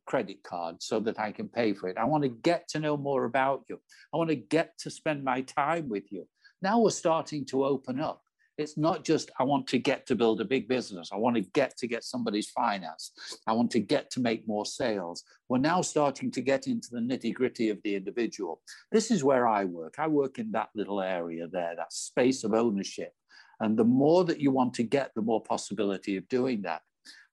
credit 0.06 0.43
card 0.43 0.82
so 0.82 0.99
that 1.01 1.20
I 1.20 1.32
can 1.32 1.47
pay 1.47 1.74
for 1.74 1.88
it. 1.88 1.97
I 1.97 2.06
want 2.06 2.24
to 2.24 2.30
get 2.30 2.68
to 2.70 2.80
know 2.80 2.97
more 2.97 3.26
about 3.26 3.64
you. 3.70 3.80
I 4.14 4.18
want 4.18 4.30
to 4.30 4.36
get 4.36 4.78
to 4.80 4.89
spend 4.89 5.24
my 5.24 5.41
time 5.41 5.89
with 5.89 6.12
you. 6.12 6.28
Now 6.62 6.80
we're 6.80 6.91
starting 6.91 7.45
to 7.47 7.66
open 7.66 7.99
up. 7.99 8.22
It's 8.58 8.78
not 8.78 9.04
just, 9.04 9.32
I 9.39 9.43
want 9.43 9.66
to 9.68 9.80
get 9.80 10.06
to 10.08 10.16
build 10.16 10.39
a 10.39 10.45
big 10.45 10.68
business. 10.68 11.10
I 11.12 11.16
want 11.16 11.36
to 11.38 11.41
get 11.41 11.76
to 11.78 11.88
get 11.88 12.04
somebody's 12.04 12.51
finance. 12.51 13.12
I 13.47 13.54
want 13.54 13.72
to 13.72 13.80
get 13.80 14.12
to 14.12 14.20
make 14.20 14.47
more 14.47 14.66
sales. 14.66 15.24
We're 15.49 15.58
now 15.58 15.82
starting 15.82 16.30
to 16.32 16.41
get 16.41 16.68
into 16.68 16.89
the 16.91 16.99
nitty 16.99 17.34
gritty 17.34 17.70
of 17.70 17.80
the 17.84 17.95
individual. 17.95 18.62
This 18.91 19.10
is 19.10 19.24
where 19.24 19.47
I 19.47 19.66
work. 19.66 19.95
I 19.97 20.08
work 20.08 20.38
in 20.38 20.51
that 20.51 20.70
little 20.76 21.01
area 21.01 21.47
there, 21.47 21.74
that 21.76 21.93
space 21.93 22.43
of 22.43 22.54
ownership. 22.54 23.14
And 23.60 23.76
the 23.76 23.86
more 23.86 24.24
that 24.26 24.39
you 24.39 24.51
want 24.51 24.76
to 24.76 24.84
get, 24.84 25.12
the 25.16 25.22
more 25.22 25.41
possibility 25.41 26.16
of 26.18 26.30
doing 26.30 26.62
that. 26.62 26.82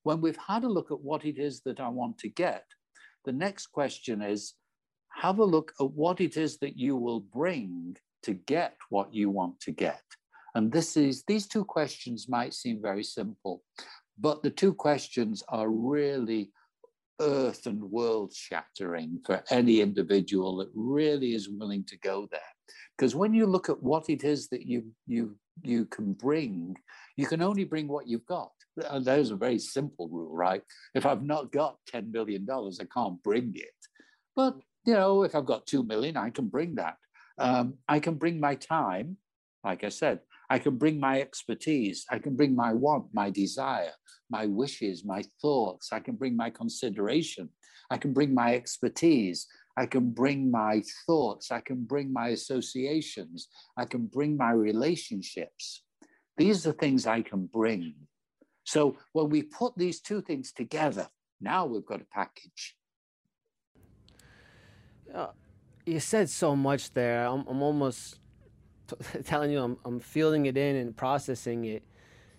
When 0.02 0.20
we've 0.20 0.36
had 0.36 0.64
a 0.64 0.68
look 0.68 0.90
at 0.90 1.00
what 1.00 1.24
it 1.24 1.38
is 1.38 1.60
that 1.62 1.80
I 1.80 1.88
want 1.88 2.18
to 2.18 2.28
get, 2.28 2.64
the 3.24 3.32
next 3.32 3.68
question 3.68 4.22
is 4.22 4.54
have 5.12 5.38
a 5.38 5.44
look 5.44 5.72
at 5.80 5.90
what 5.90 6.20
it 6.20 6.36
is 6.36 6.58
that 6.58 6.76
you 6.76 6.96
will 6.96 7.20
bring 7.20 7.96
to 8.22 8.34
get 8.34 8.76
what 8.88 9.12
you 9.12 9.30
want 9.30 9.60
to 9.60 9.72
get. 9.72 10.02
And 10.54 10.72
this 10.72 10.96
is 10.96 11.24
these 11.26 11.46
two 11.46 11.64
questions 11.64 12.28
might 12.28 12.54
seem 12.54 12.80
very 12.82 13.04
simple, 13.04 13.62
but 14.18 14.42
the 14.42 14.50
two 14.50 14.74
questions 14.74 15.42
are 15.48 15.68
really 15.68 16.52
earth 17.20 17.66
and 17.66 17.82
world 17.82 18.32
shattering 18.34 19.20
for 19.24 19.42
any 19.50 19.80
individual 19.80 20.56
that 20.56 20.70
really 20.74 21.34
is 21.34 21.48
willing 21.48 21.84
to 21.84 21.98
go 21.98 22.26
there. 22.30 22.40
Because 22.96 23.14
when 23.14 23.34
you 23.34 23.46
look 23.46 23.68
at 23.68 23.82
what 23.82 24.08
it 24.08 24.24
is 24.24 24.48
that 24.48 24.62
you 24.62 24.86
you 25.06 25.36
you 25.62 25.86
can 25.86 26.12
bring, 26.12 26.76
you 27.16 27.26
can 27.26 27.42
only 27.42 27.64
bring 27.64 27.88
what 27.88 28.06
you've 28.06 28.26
got. 28.26 28.50
And 28.88 29.04
there's 29.04 29.30
a 29.30 29.36
very 29.36 29.58
simple 29.58 30.08
rule, 30.08 30.34
right? 30.34 30.62
If 30.94 31.04
I've 31.04 31.22
not 31.22 31.52
got 31.52 31.76
$10 31.92 32.12
million, 32.12 32.46
I 32.50 32.84
can't 32.92 33.22
bring 33.22 33.52
it. 33.54 33.68
But, 34.34 34.56
you 34.86 34.94
know, 34.94 35.22
if 35.22 35.34
I've 35.34 35.46
got 35.46 35.66
2 35.66 35.82
million, 35.82 36.16
I 36.16 36.30
can 36.30 36.48
bring 36.48 36.76
that. 36.76 36.96
Um, 37.38 37.74
I 37.88 38.00
can 38.00 38.14
bring 38.14 38.40
my 38.40 38.54
time, 38.54 39.16
like 39.64 39.84
I 39.84 39.88
said, 39.88 40.20
I 40.50 40.58
can 40.58 40.76
bring 40.76 40.98
my 40.98 41.20
expertise. 41.20 42.04
I 42.10 42.18
can 42.18 42.34
bring 42.34 42.56
my 42.56 42.72
want, 42.72 43.06
my 43.12 43.30
desire, 43.30 43.92
my 44.28 44.46
wishes, 44.46 45.04
my 45.04 45.22
thoughts. 45.40 45.92
I 45.92 46.00
can 46.00 46.16
bring 46.16 46.36
my 46.36 46.50
consideration. 46.50 47.48
I 47.90 47.98
can 47.98 48.12
bring 48.12 48.34
my 48.34 48.54
expertise. 48.54 49.46
I 49.76 49.86
can 49.86 50.10
bring 50.10 50.50
my 50.50 50.82
thoughts. 51.06 51.50
I 51.50 51.60
can 51.60 51.84
bring 51.84 52.12
my 52.12 52.28
associations. 52.28 53.48
I 53.76 53.84
can 53.84 54.06
bring 54.06 54.36
my 54.36 54.50
relationships. 54.52 55.82
These 56.36 56.66
are 56.66 56.72
things 56.72 57.06
I 57.06 57.22
can 57.22 57.46
bring. 57.46 57.94
So 58.64 58.96
when 59.12 59.30
we 59.30 59.42
put 59.42 59.76
these 59.76 60.00
two 60.00 60.22
things 60.22 60.52
together, 60.52 61.08
now 61.40 61.66
we've 61.66 61.86
got 61.86 62.00
a 62.00 62.06
package. 62.12 62.76
Uh, 65.14 65.28
you 65.86 66.00
said 66.00 66.28
so 66.28 66.54
much 66.54 66.92
there. 66.92 67.26
I'm, 67.26 67.44
I'm 67.48 67.62
almost 67.62 68.20
t- 68.86 69.22
telling 69.24 69.50
you 69.50 69.60
I'm, 69.60 69.76
I'm 69.84 70.00
feeling 70.00 70.46
it 70.46 70.56
in 70.56 70.76
and 70.76 70.96
processing 70.96 71.64
it 71.64 71.82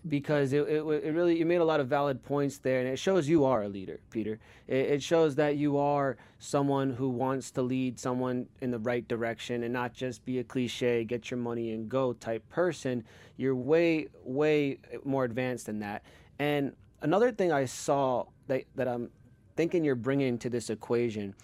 because 0.07 0.51
it, 0.53 0.61
it, 0.61 0.83
it, 0.83 1.13
really 1.13 1.37
you 1.37 1.45
made 1.45 1.61
a 1.61 1.65
lot 1.65 1.79
of 1.79 1.87
valid 1.87 2.23
points 2.23 2.57
there 2.57 2.79
and 2.79 2.87
it 2.89 2.97
shows 2.97 3.29
you 3.29 3.45
are 3.45 3.63
a 3.63 3.69
leader 3.69 3.99
peter. 4.09 4.39
It, 4.67 4.89
it, 4.89 5.03
shows 5.03 5.35
that 5.35 5.57
you 5.57 5.77
are 5.77 6.17
someone 6.39 6.91
who 6.91 7.09
wants 7.09 7.51
to 7.51 7.61
lead 7.61 7.99
someone 7.99 8.47
in 8.61 8.71
the 8.71 8.79
right 8.79 9.07
direction 9.07 9.63
and 9.63 9.71
not 9.71 9.93
just 9.93 10.25
be 10.25 10.39
a 10.39 10.43
cliche 10.43 11.03
get 11.03 11.29
your 11.29 11.39
money 11.39 11.71
and 11.73 11.87
go 11.87 12.13
type 12.13 12.47
person. 12.49 13.03
You're 13.37 13.55
way 13.55 14.07
way 14.23 14.79
more 15.03 15.23
advanced 15.23 15.67
than 15.67 15.79
that. 15.79 16.03
And 16.39 16.73
another 17.01 17.31
thing 17.31 17.51
i 17.51 17.65
saw 17.65 18.25
that, 18.47 18.63
that 18.75 18.87
i'm 18.87 19.09
thinking 19.55 19.83
you're 19.83 19.95
bringing 19.95 20.37
to 20.37 20.49
this 20.49 20.69
equation 20.69 21.35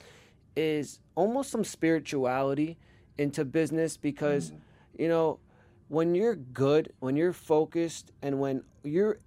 is 0.56 1.00
almost 1.16 1.52
some 1.52 1.64
spirituality 1.64 2.78
into 3.18 3.46
business 3.46 3.98
because 3.98 4.52
mm. 4.52 4.58
you 4.98 5.08
know, 5.08 5.40
when 5.90 6.16
you're 6.16 6.36
good, 6.36 6.94
when 7.00 7.16
you're 7.16 7.34
focused, 7.34 8.12
and 8.22 8.40
when 8.40 8.64
you're 8.84 9.20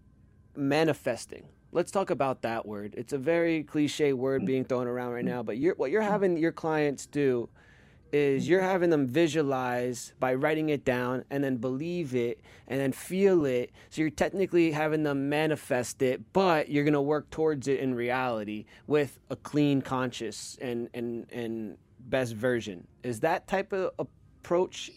manifesting, 0.57 1.49
let's 1.73 1.91
talk 1.91 2.11
about 2.11 2.43
that 2.43 2.67
word. 2.67 2.95
It's 2.97 3.13
a 3.13 3.19
very 3.19 3.63
cliche 3.63 4.13
word 4.13 4.45
being 4.45 4.65
thrown 4.65 4.87
around 4.87 5.13
right 5.13 5.25
now, 5.25 5.43
but 5.43 5.59
you're, 5.59 5.75
what 5.75 5.91
you're 5.91 6.03
having 6.03 6.37
your 6.37 6.53
clients 6.53 7.07
do 7.07 7.49
is 8.13 8.49
you're 8.49 8.61
having 8.61 8.91
them 8.91 9.07
visualize 9.07 10.13
by 10.19 10.35
writing 10.35 10.71
it 10.71 10.85
down 10.85 11.25
and 11.31 11.45
then 11.45 11.57
believe 11.57 12.15
it 12.15 12.41
and 12.67 12.81
then 12.81 12.93
feel 12.93 13.45
it. 13.45 13.71
So 13.91 14.01
you're 14.01 14.11
technically 14.11 14.73
having 14.73 15.05
them 15.05 15.29
manifest 15.29 16.03
it, 16.03 16.33
but 16.33 16.69
you're 16.69 16.85
going 16.85 16.95
to 16.95 17.01
work 17.01 17.31
towards 17.31 17.69
it 17.69 17.79
in 17.79 17.95
reality 17.95 18.65
with 18.89 19.19
a 19.31 19.37
clean 19.37 19.81
conscious 19.81 20.59
and, 20.61 20.89
and, 20.93 21.31
and 21.31 21.79
best 22.01 22.35
version. 22.35 22.87
Is 23.05 23.21
that 23.21 23.47
type 23.47 23.73
of 23.73 23.93
approach 23.99 24.91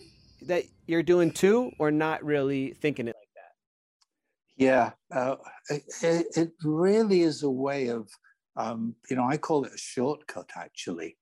that 0.47 0.63
you're 0.87 1.03
doing 1.03 1.31
too, 1.31 1.71
or 1.79 1.91
not 1.91 2.23
really 2.23 2.73
thinking 2.73 3.07
it 3.07 3.15
like 3.15 3.33
that? 3.35 4.63
Yeah, 4.63 4.91
uh, 5.11 5.35
it, 5.69 6.25
it, 6.35 6.51
really 6.63 7.21
is 7.21 7.43
a 7.43 7.49
way 7.49 7.87
of, 7.87 8.09
um, 8.55 8.95
you 9.09 9.15
know, 9.15 9.25
I 9.25 9.37
call 9.37 9.65
it 9.65 9.73
a 9.73 9.77
shortcut 9.77 10.49
actually, 10.55 11.17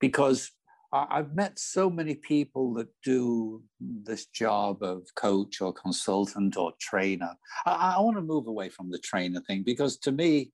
because 0.00 0.50
I've 0.92 1.34
met 1.34 1.58
so 1.58 1.90
many 1.90 2.14
people 2.14 2.74
that 2.74 2.88
do 3.02 3.62
this 3.80 4.26
job 4.26 4.82
of 4.82 5.02
coach 5.16 5.60
or 5.60 5.72
consultant 5.72 6.56
or 6.56 6.72
trainer. 6.80 7.34
I, 7.66 7.94
I 7.96 8.00
want 8.00 8.16
to 8.16 8.22
move 8.22 8.46
away 8.46 8.68
from 8.68 8.90
the 8.90 8.98
trainer 8.98 9.40
thing 9.40 9.64
because 9.64 9.96
to 9.98 10.12
me, 10.12 10.52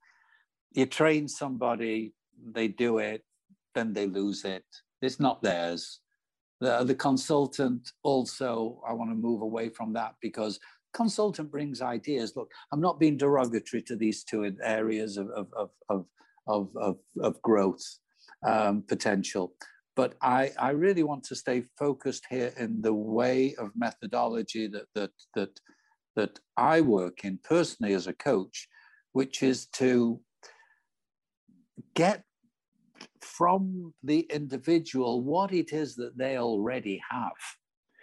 you 0.72 0.86
train 0.86 1.28
somebody, 1.28 2.14
they 2.42 2.68
do 2.68 2.98
it, 2.98 3.22
then 3.74 3.92
they 3.92 4.06
lose 4.06 4.44
it. 4.44 4.64
It's 5.02 5.20
not 5.20 5.42
theirs 5.42 6.00
the, 6.60 6.84
the 6.84 6.94
consultant 6.94 7.92
also, 8.02 8.82
I 8.86 8.92
want 8.92 9.10
to 9.10 9.14
move 9.14 9.42
away 9.42 9.70
from 9.70 9.92
that 9.94 10.14
because 10.20 10.60
consultant 10.92 11.50
brings 11.50 11.80
ideas. 11.80 12.34
Look, 12.36 12.50
I'm 12.72 12.80
not 12.80 13.00
being 13.00 13.16
derogatory 13.16 13.82
to 13.82 13.96
these 13.96 14.24
two 14.24 14.54
areas 14.62 15.16
of, 15.16 15.30
of, 15.30 15.48
of, 15.56 16.06
of, 16.46 16.68
of, 16.76 16.96
of, 17.20 17.42
growth 17.42 17.84
um, 18.46 18.82
potential. 18.82 19.54
But 19.96 20.14
I, 20.22 20.52
I 20.58 20.70
really 20.70 21.02
want 21.02 21.24
to 21.24 21.36
stay 21.36 21.62
focused 21.78 22.26
here 22.28 22.52
in 22.56 22.82
the 22.82 22.94
way 22.94 23.54
of 23.56 23.72
methodology 23.74 24.66
that, 24.68 24.86
that, 24.94 25.10
that, 25.34 25.60
that 26.16 26.38
I 26.56 26.80
work 26.80 27.24
in 27.24 27.38
personally 27.42 27.94
as 27.94 28.06
a 28.06 28.12
coach, 28.12 28.68
which 29.12 29.42
is 29.42 29.66
to 29.74 30.20
get 31.94 32.24
from 33.40 33.94
the 34.02 34.20
individual 34.28 35.22
what 35.22 35.50
it 35.50 35.72
is 35.72 35.96
that 35.96 36.14
they 36.14 36.36
already 36.36 37.00
have. 37.10 37.32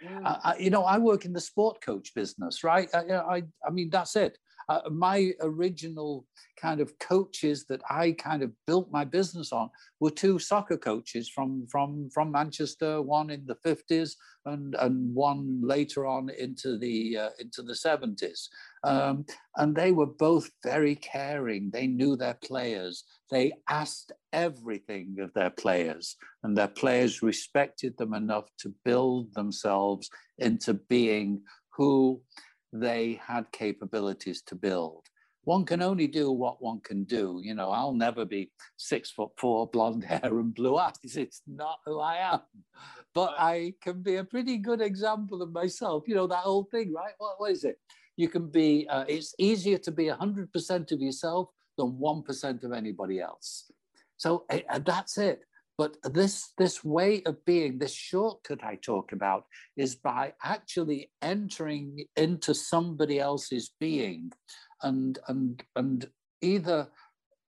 Mm. 0.04 0.22
Uh, 0.24 0.54
you 0.58 0.68
know, 0.68 0.82
I 0.82 0.98
work 0.98 1.26
in 1.26 1.32
the 1.32 1.40
sport 1.40 1.80
coach 1.80 2.12
business, 2.12 2.64
right? 2.64 2.88
I, 2.92 3.02
I, 3.36 3.42
I 3.64 3.70
mean, 3.70 3.88
that's 3.88 4.16
it. 4.16 4.36
Uh, 4.68 4.80
my 4.90 5.32
original 5.40 6.26
kind 6.60 6.80
of 6.80 6.98
coaches 6.98 7.64
that 7.68 7.80
I 7.88 8.12
kind 8.12 8.42
of 8.42 8.52
built 8.66 8.90
my 8.90 9.04
business 9.04 9.52
on 9.52 9.70
were 10.00 10.10
two 10.10 10.38
soccer 10.38 10.76
coaches 10.76 11.28
from 11.28 11.66
from 11.70 12.10
from 12.12 12.30
Manchester, 12.30 13.00
one 13.00 13.30
in 13.30 13.46
the 13.46 13.56
50s 13.66 14.12
and 14.44 14.74
and 14.80 15.14
one 15.14 15.60
later 15.62 16.06
on 16.06 16.30
into 16.30 16.78
the 16.78 17.16
uh, 17.16 17.30
into 17.38 17.62
the 17.62 17.72
70s. 17.72 18.48
Um, 18.84 19.24
and 19.56 19.74
they 19.74 19.90
were 19.90 20.06
both 20.06 20.50
very 20.62 20.94
caring. 20.96 21.70
They 21.70 21.86
knew 21.86 22.16
their 22.16 22.38
players. 22.44 23.04
They 23.30 23.52
asked 23.68 24.12
everything 24.32 25.16
of 25.20 25.32
their 25.34 25.50
players, 25.50 26.16
and 26.42 26.56
their 26.56 26.68
players 26.68 27.22
respected 27.22 27.96
them 27.96 28.14
enough 28.14 28.48
to 28.60 28.74
build 28.84 29.34
themselves 29.34 30.08
into 30.38 30.74
being 30.74 31.42
who 31.78 32.20
they 32.72 33.20
had 33.24 33.50
capabilities 33.52 34.42
to 34.42 34.54
build. 34.54 35.04
One 35.44 35.64
can 35.64 35.80
only 35.80 36.06
do 36.06 36.30
what 36.30 36.62
one 36.62 36.80
can 36.80 37.04
do. 37.04 37.40
You 37.42 37.54
know, 37.54 37.70
I'll 37.70 37.94
never 37.94 38.24
be 38.24 38.50
six 38.76 39.10
foot 39.10 39.30
four, 39.38 39.66
blonde 39.66 40.04
hair, 40.12 40.20
and 40.38 40.54
blue 40.54 40.76
eyes. 40.76 40.94
It's 41.02 41.42
not 41.46 41.78
who 41.86 42.00
I 42.00 42.16
am. 42.16 42.40
But 43.14 43.34
I 43.38 43.74
can 43.82 44.02
be 44.02 44.16
a 44.16 44.24
pretty 44.24 44.58
good 44.58 44.80
example 44.80 45.40
of 45.42 45.52
myself. 45.52 46.04
You 46.06 46.14
know, 46.16 46.26
that 46.26 46.44
old 46.44 46.70
thing, 46.70 46.92
right? 46.92 47.14
what, 47.18 47.36
what 47.40 47.50
is 47.50 47.64
it? 47.64 47.78
You 48.16 48.28
can 48.28 48.48
be, 48.48 48.86
uh, 48.90 49.04
it's 49.08 49.34
easier 49.38 49.78
to 49.78 49.90
be 49.90 50.06
100% 50.06 50.92
of 50.92 51.00
yourself 51.00 51.48
than 51.78 51.92
1% 51.92 52.64
of 52.64 52.72
anybody 52.72 53.20
else. 53.20 53.70
So 54.18 54.44
uh, 54.50 54.80
that's 54.80 55.16
it. 55.16 55.40
But 55.78 55.96
this, 56.02 56.52
this 56.58 56.84
way 56.84 57.22
of 57.24 57.44
being, 57.44 57.78
this 57.78 57.94
shortcut 57.94 58.64
I 58.64 58.74
talk 58.74 59.12
about, 59.12 59.44
is 59.76 59.94
by 59.94 60.34
actually 60.42 61.12
entering 61.22 62.04
into 62.16 62.52
somebody 62.52 63.20
else's 63.20 63.70
being 63.78 64.32
and, 64.82 65.20
and, 65.28 65.62
and 65.76 66.10
either 66.42 66.88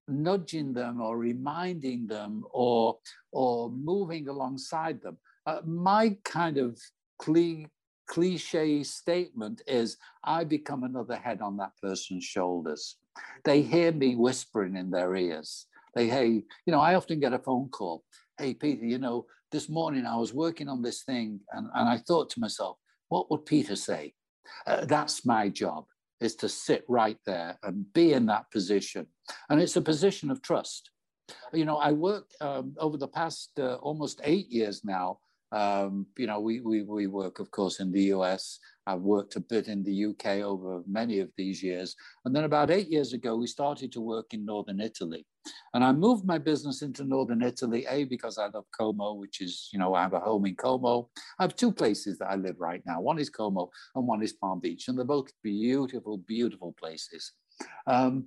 nudging 0.07 0.73
them 0.73 1.01
or 1.01 1.19
reminding 1.19 2.07
them 2.07 2.45
or, 2.53 2.99
or 3.33 3.69
moving 3.71 4.29
alongside 4.29 5.03
them. 5.03 5.19
Uh, 5.45 5.61
my 5.65 6.17
kind 6.25 6.57
of 6.57 6.79
cli- 7.19 7.67
cliche 8.07 8.85
statement 8.85 9.61
is 9.67 9.97
I 10.23 10.45
become 10.45 10.85
another 10.85 11.17
head 11.17 11.41
on 11.41 11.57
that 11.57 11.73
person's 11.83 12.25
shoulders. 12.25 12.97
They 13.45 13.63
hear 13.63 13.91
me 13.91 14.15
whispering 14.15 14.77
in 14.77 14.91
their 14.91 15.17
ears. 15.17 15.67
They, 15.95 16.09
hey, 16.09 16.29
you 16.29 16.73
know, 16.73 16.81
I 16.81 16.95
often 16.95 17.19
get 17.19 17.33
a 17.33 17.39
phone 17.39 17.69
call. 17.69 18.05
Hey, 18.41 18.55
Peter, 18.55 18.87
you 18.87 18.97
know, 18.97 19.27
this 19.53 19.69
morning 19.69 20.07
I 20.07 20.17
was 20.17 20.33
working 20.33 20.67
on 20.67 20.81
this 20.81 21.03
thing 21.03 21.41
and, 21.53 21.69
and 21.75 21.87
I 21.87 21.99
thought 21.99 22.31
to 22.31 22.41
myself, 22.41 22.79
what 23.11 23.31
would 23.31 23.45
Peter 23.45 23.77
say? 23.77 24.15
Uh, 24.67 24.87
that's 24.87 25.27
my 25.27 25.51
job 25.51 25.85
is 26.23 26.35
to 26.37 26.49
sit 26.49 26.83
right 26.89 27.19
there 27.27 27.59
and 27.63 27.85
be 27.93 28.15
in 28.15 28.25
that 28.27 28.51
position. 28.51 29.07
And 29.51 29.61
it's 29.61 29.77
a 29.77 29.83
position 29.83 30.31
of 30.31 30.41
trust. 30.41 30.89
You 31.53 31.67
know, 31.67 31.77
I 31.77 31.93
work 31.93 32.31
um, 32.41 32.75
over 32.79 32.97
the 32.97 33.09
past 33.09 33.51
uh, 33.59 33.75
almost 33.75 34.23
eight 34.25 34.49
years 34.49 34.87
now 34.87 35.19
um, 35.53 36.07
you 36.17 36.27
know, 36.27 36.41
we, 36.41 36.61
we, 36.61 36.83
we 36.83 37.07
work, 37.07 37.41
of 37.41 37.51
course, 37.51 37.81
in 37.81 37.91
the 37.91 38.03
US. 38.15 38.59
I've 38.91 39.03
worked 39.03 39.37
a 39.37 39.41
bit 39.41 39.69
in 39.69 39.85
the 39.85 40.07
UK 40.07 40.43
over 40.43 40.83
many 40.87 41.21
of 41.21 41.31
these 41.37 41.63
years. 41.63 41.95
And 42.25 42.35
then 42.35 42.45
about 42.45 42.71
eight 42.71 42.89
years 42.89 43.13
ago, 43.13 43.37
we 43.37 43.47
started 43.47 43.93
to 43.93 44.01
work 44.01 44.35
in 44.35 44.45
Northern 44.45 44.81
Italy. 44.81 45.25
And 45.75 45.85
I 45.85 45.93
moved 45.93 46.27
my 46.27 46.39
business 46.39 46.83
into 46.83 47.05
Northern 47.05 47.43
Italy, 47.43 47.87
A, 47.89 48.05
because 48.05 48.37
I 48.37 48.49
love 48.49 48.65
Como, 48.77 49.15
which 49.15 49.41
is, 49.41 49.69
you 49.73 49.79
know, 49.79 49.95
I 49.95 50.03
have 50.03 50.13
a 50.13 50.21
home 50.21 50.47
in 50.47 50.57
Como. 50.57 51.09
I 51.39 51.45
have 51.45 51.55
two 51.55 51.71
places 51.71 52.19
that 52.19 52.31
I 52.31 52.35
live 52.35 52.57
right 52.59 52.83
now. 52.85 53.01
One 53.01 53.19
is 53.21 53.31
Como 53.31 53.71
and 53.95 54.07
one 54.07 54.23
is 54.23 54.33
Palm 54.33 54.59
Beach. 54.59 54.89
And 54.89 54.99
they're 54.99 55.05
both 55.05 55.31
beautiful, 55.43 56.19
beautiful 56.19 56.75
places. 56.79 57.33
Um, 57.87 58.27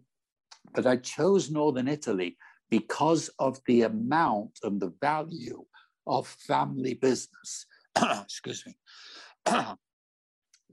but 0.74 0.88
I 0.88 0.95
chose 0.95 1.51
Northern 1.51 1.89
Italy 1.89 2.38
because 2.70 3.30
of 3.38 3.59
the 3.68 3.82
amount 3.82 4.59
and 4.64 4.82
the 4.82 4.93
value 5.01 5.66
of 6.07 6.28
family 6.28 6.93
business. 6.93 7.66
Excuse 7.97 8.66
me. 8.66 8.76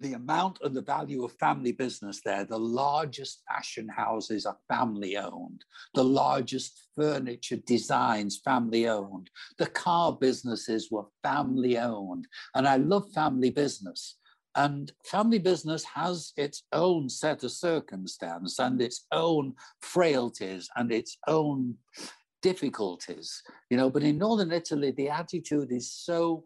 the 0.00 0.14
amount 0.14 0.58
and 0.62 0.74
the 0.74 0.82
value 0.82 1.24
of 1.24 1.32
family 1.32 1.72
business 1.72 2.20
there, 2.24 2.44
the 2.44 2.58
largest 2.58 3.42
fashion 3.46 3.88
houses 3.88 4.46
are 4.46 4.56
family 4.68 5.16
owned, 5.16 5.64
the 5.94 6.04
largest 6.04 6.88
furniture 6.96 7.58
designs 7.66 8.40
family 8.42 8.88
owned, 8.88 9.30
the 9.58 9.66
car 9.66 10.16
businesses 10.18 10.90
were 10.90 11.04
family 11.22 11.78
owned. 11.78 12.26
And 12.54 12.66
I 12.66 12.76
love 12.76 13.12
family 13.12 13.50
business. 13.50 14.16
And 14.56 14.90
family 15.04 15.38
business 15.38 15.84
has 15.84 16.32
its 16.36 16.64
own 16.72 17.08
set 17.08 17.44
of 17.44 17.52
circumstance 17.52 18.58
and 18.58 18.80
its 18.80 19.06
own 19.12 19.54
frailties 19.80 20.68
and 20.74 20.90
its 20.90 21.16
own 21.28 21.76
difficulties, 22.42 23.42
you 23.68 23.76
know. 23.76 23.90
But 23.90 24.02
in 24.02 24.18
northern 24.18 24.50
Italy, 24.50 24.90
the 24.90 25.08
attitude 25.08 25.70
is 25.70 25.92
so 25.92 26.44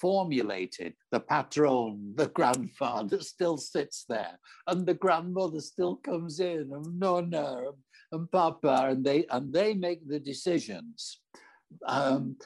formulated. 0.00 0.94
The 1.10 1.20
patron, 1.20 2.14
the 2.16 2.28
grandfather, 2.28 3.20
still 3.20 3.56
sits 3.56 4.04
there, 4.08 4.38
and 4.66 4.86
the 4.86 4.94
grandmother 4.94 5.60
still 5.60 5.96
comes 5.96 6.40
in, 6.40 6.70
and 6.72 6.98
nonna 6.98 7.62
and 8.12 8.30
papa, 8.30 8.88
and 8.90 9.04
they 9.04 9.26
and 9.30 9.52
they 9.52 9.74
make 9.74 10.06
the 10.08 10.20
decisions. 10.20 11.20
Um, 11.86 12.36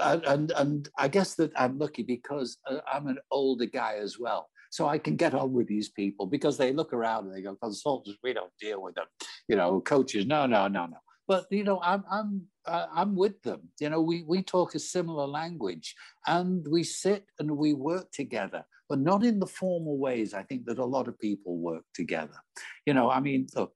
and, 0.00 0.24
and 0.24 0.52
and 0.52 0.88
I 0.98 1.08
guess 1.08 1.34
that 1.36 1.52
I'm 1.56 1.78
lucky 1.78 2.02
because 2.02 2.58
uh, 2.68 2.78
I'm 2.90 3.06
an 3.06 3.18
older 3.30 3.66
guy 3.66 3.96
as 4.00 4.18
well. 4.18 4.48
So 4.70 4.88
I 4.88 4.96
can 4.96 5.16
get 5.16 5.34
on 5.34 5.52
with 5.52 5.66
these 5.66 5.90
people 5.90 6.24
because 6.24 6.56
they 6.56 6.72
look 6.72 6.94
around 6.94 7.26
and 7.26 7.34
they 7.34 7.42
go, 7.42 7.54
consultants, 7.56 8.18
we 8.22 8.32
don't 8.32 8.52
deal 8.58 8.80
with 8.80 8.94
them. 8.94 9.04
You 9.46 9.56
know, 9.56 9.82
coaches, 9.82 10.24
no, 10.24 10.46
no, 10.46 10.66
no, 10.66 10.86
no 10.86 10.96
but 11.28 11.46
you 11.50 11.64
know 11.64 11.80
i'm 11.82 12.04
i'm 12.10 12.42
uh, 12.66 12.86
i'm 12.94 13.16
with 13.16 13.42
them. 13.42 13.60
You 13.80 13.90
know 13.90 14.00
we 14.00 14.22
we 14.22 14.42
talk 14.42 14.74
a 14.74 14.78
similar 14.78 15.26
language 15.26 15.94
and 16.26 16.64
we 16.70 16.84
sit 16.84 17.26
and 17.38 17.50
we 17.50 17.74
work 17.74 18.10
together 18.12 18.64
but 18.88 19.00
not 19.00 19.24
in 19.24 19.38
the 19.40 19.46
formal 19.46 19.98
ways 19.98 20.34
i 20.34 20.42
think 20.42 20.64
that 20.66 20.78
a 20.78 20.84
lot 20.84 21.08
of 21.08 21.18
people 21.18 21.56
work 21.58 21.84
together. 21.94 22.38
You 22.86 22.94
know 22.94 23.10
i 23.10 23.20
mean 23.20 23.46
look 23.56 23.72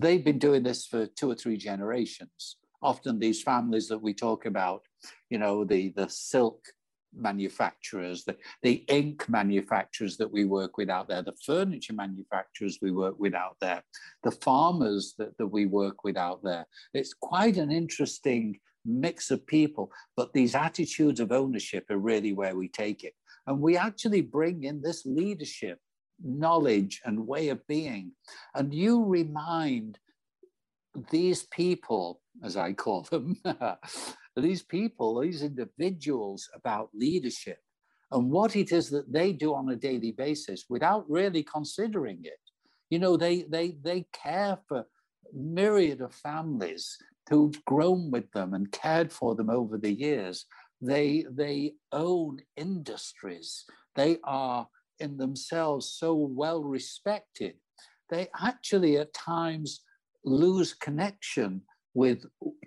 they've 0.00 0.24
been 0.24 0.38
doing 0.38 0.62
this 0.62 0.86
for 0.86 1.06
two 1.06 1.30
or 1.30 1.34
three 1.34 1.56
generations. 1.56 2.56
Often 2.80 3.18
these 3.18 3.42
families 3.42 3.88
that 3.88 3.98
we 4.00 4.14
talk 4.14 4.46
about 4.46 4.82
you 5.30 5.38
know 5.38 5.64
the 5.64 5.92
the 5.96 6.08
silk 6.08 6.60
manufacturers, 7.14 8.24
the, 8.24 8.36
the 8.62 8.84
ink 8.88 9.28
manufacturers 9.28 10.16
that 10.16 10.30
we 10.30 10.44
work 10.44 10.76
with 10.76 10.90
out 10.90 11.08
there, 11.08 11.22
the 11.22 11.36
furniture 11.44 11.92
manufacturers 11.94 12.78
we 12.80 12.90
work 12.90 13.18
with 13.18 13.34
out 13.34 13.56
there, 13.60 13.82
the 14.22 14.30
farmers 14.30 15.14
that, 15.18 15.36
that 15.38 15.46
we 15.46 15.66
work 15.66 16.04
with 16.04 16.16
out 16.16 16.42
there. 16.42 16.66
It's 16.94 17.14
quite 17.14 17.56
an 17.56 17.70
interesting 17.70 18.58
mix 18.84 19.30
of 19.30 19.46
people, 19.46 19.90
but 20.16 20.32
these 20.32 20.54
attitudes 20.54 21.20
of 21.20 21.32
ownership 21.32 21.84
are 21.90 21.98
really 21.98 22.32
where 22.32 22.56
we 22.56 22.68
take 22.68 23.04
it. 23.04 23.14
And 23.46 23.60
we 23.60 23.76
actually 23.76 24.20
bring 24.20 24.64
in 24.64 24.82
this 24.82 25.06
leadership, 25.06 25.78
knowledge, 26.22 27.00
and 27.04 27.26
way 27.26 27.48
of 27.48 27.66
being. 27.66 28.12
And 28.54 28.74
you 28.74 29.04
remind 29.04 29.98
these 31.10 31.44
people, 31.44 32.20
as 32.42 32.56
I 32.56 32.72
call 32.72 33.02
them, 33.02 33.36
uh, 33.44 33.76
these 34.40 34.62
people, 34.62 35.20
these 35.20 35.42
individuals 35.42 36.48
about 36.54 36.90
leadership 36.94 37.58
and 38.10 38.30
what 38.30 38.56
it 38.56 38.72
is 38.72 38.88
that 38.90 39.12
they 39.12 39.32
do 39.32 39.54
on 39.54 39.68
a 39.68 39.76
daily 39.76 40.12
basis 40.12 40.64
without 40.68 41.08
really 41.08 41.42
considering 41.42 42.20
it. 42.24 42.40
You 42.90 42.98
know, 42.98 43.16
they 43.16 43.42
they 43.42 43.76
they 43.82 44.06
care 44.12 44.58
for 44.66 44.86
myriad 45.34 46.00
of 46.00 46.14
families 46.14 46.96
who've 47.28 47.62
grown 47.66 48.10
with 48.10 48.30
them 48.32 48.54
and 48.54 48.72
cared 48.72 49.12
for 49.12 49.34
them 49.34 49.50
over 49.50 49.76
the 49.76 49.92
years. 49.92 50.46
They 50.80 51.26
they 51.30 51.74
own 51.92 52.38
industries. 52.56 53.64
They 53.94 54.18
are 54.24 54.68
in 55.00 55.18
themselves 55.18 55.90
so 55.90 56.14
well 56.14 56.62
respected. 56.62 57.54
They 58.08 58.28
actually 58.40 58.96
at 58.96 59.12
times 59.12 59.80
lose 60.24 60.72
connection 60.72 61.62
with 61.98 62.20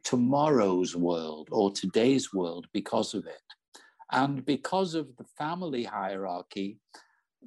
tomorrow's 0.04 0.94
world 0.94 1.48
or 1.52 1.72
today's 1.72 2.34
world 2.34 2.66
because 2.74 3.14
of 3.14 3.26
it. 3.26 3.48
And 4.12 4.46
because 4.46 4.94
of 4.94 5.06
the 5.18 5.24
family 5.38 5.86
hierarchy, 5.86 6.80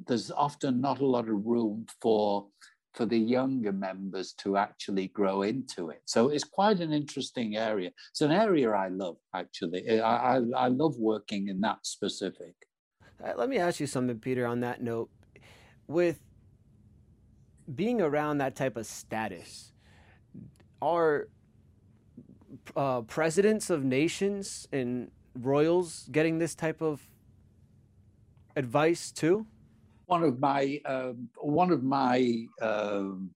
there's 0.07 0.31
often 0.31 0.81
not 0.81 1.01
a 1.01 1.07
lot 1.15 1.29
of 1.29 1.45
room 1.45 1.87
for 2.01 2.47
for 2.95 3.07
the 3.07 3.19
younger 3.19 3.73
members 3.73 4.29
to 4.45 4.57
actually 4.57 5.09
grow 5.09 5.43
into 5.43 5.91
it. 5.91 6.03
So 6.05 6.29
it's 6.29 6.45
quite 6.45 6.79
an 6.79 6.93
interesting 6.93 7.57
area. 7.57 7.91
It's 8.13 8.21
an 8.21 8.31
area 8.31 8.71
I 8.71 8.89
love, 8.89 9.17
actually. 9.35 10.01
I, 10.01 10.37
I, 10.37 10.37
I 10.57 10.69
love 10.69 10.95
working 10.97 11.49
in 11.49 11.61
that 11.63 11.81
specific. 11.83 12.55
Uh, 13.23 13.33
let 13.37 13.49
me 13.49 13.59
ask 13.59 13.81
you 13.81 13.89
something, 13.89 14.21
Peter, 14.21 14.47
on 14.47 14.61
that 14.61 14.81
note. 14.81 15.11
With 15.89 16.21
being 17.75 18.01
around 18.01 18.39
that 18.39 18.55
type 18.55 18.77
of 18.77 18.87
status, 18.87 19.73
are 20.81 21.29
uh, 22.77 23.03
presidents 23.03 23.71
of 23.71 23.85
nations 23.85 24.69
and 24.73 25.11
royals 25.41 26.09
getting 26.13 26.39
this 26.39 26.55
type 26.55 26.81
of 26.81 27.07
advice 28.57 29.11
too? 29.11 29.47
one 30.07 30.23
of 30.23 30.41
my 30.41 30.81
um, 30.85 31.29
one 31.37 31.71
of 31.71 31.83
my 31.83 32.47
um, 32.61 33.31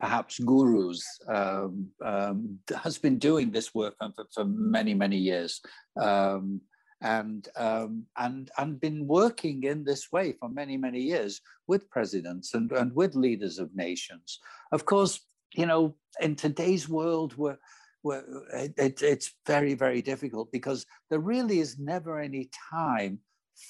perhaps 0.00 0.38
gurus 0.38 1.02
um, 1.28 1.88
um, 2.04 2.58
has 2.82 2.98
been 2.98 3.18
doing 3.18 3.50
this 3.50 3.74
work 3.74 3.94
for, 3.98 4.24
for 4.32 4.44
many 4.44 4.94
many 4.94 5.16
years 5.16 5.60
um, 6.00 6.60
and 7.00 7.48
um, 7.56 8.04
and 8.16 8.50
and 8.58 8.80
been 8.80 9.06
working 9.06 9.64
in 9.64 9.84
this 9.84 10.12
way 10.12 10.32
for 10.32 10.48
many 10.48 10.76
many 10.76 11.00
years 11.00 11.40
with 11.66 11.88
presidents 11.90 12.54
and, 12.54 12.70
and 12.72 12.94
with 12.94 13.14
leaders 13.14 13.58
of 13.58 13.74
nations 13.74 14.40
of 14.72 14.84
course 14.84 15.20
you 15.54 15.66
know 15.66 15.94
in 16.20 16.34
today's 16.36 16.88
world 16.88 17.32
where 17.36 17.58
it, 18.04 19.02
it's 19.02 19.32
very 19.46 19.74
very 19.74 20.02
difficult 20.02 20.52
because 20.52 20.86
there 21.10 21.20
really 21.20 21.60
is 21.60 21.78
never 21.78 22.18
any 22.18 22.50
time 22.70 23.18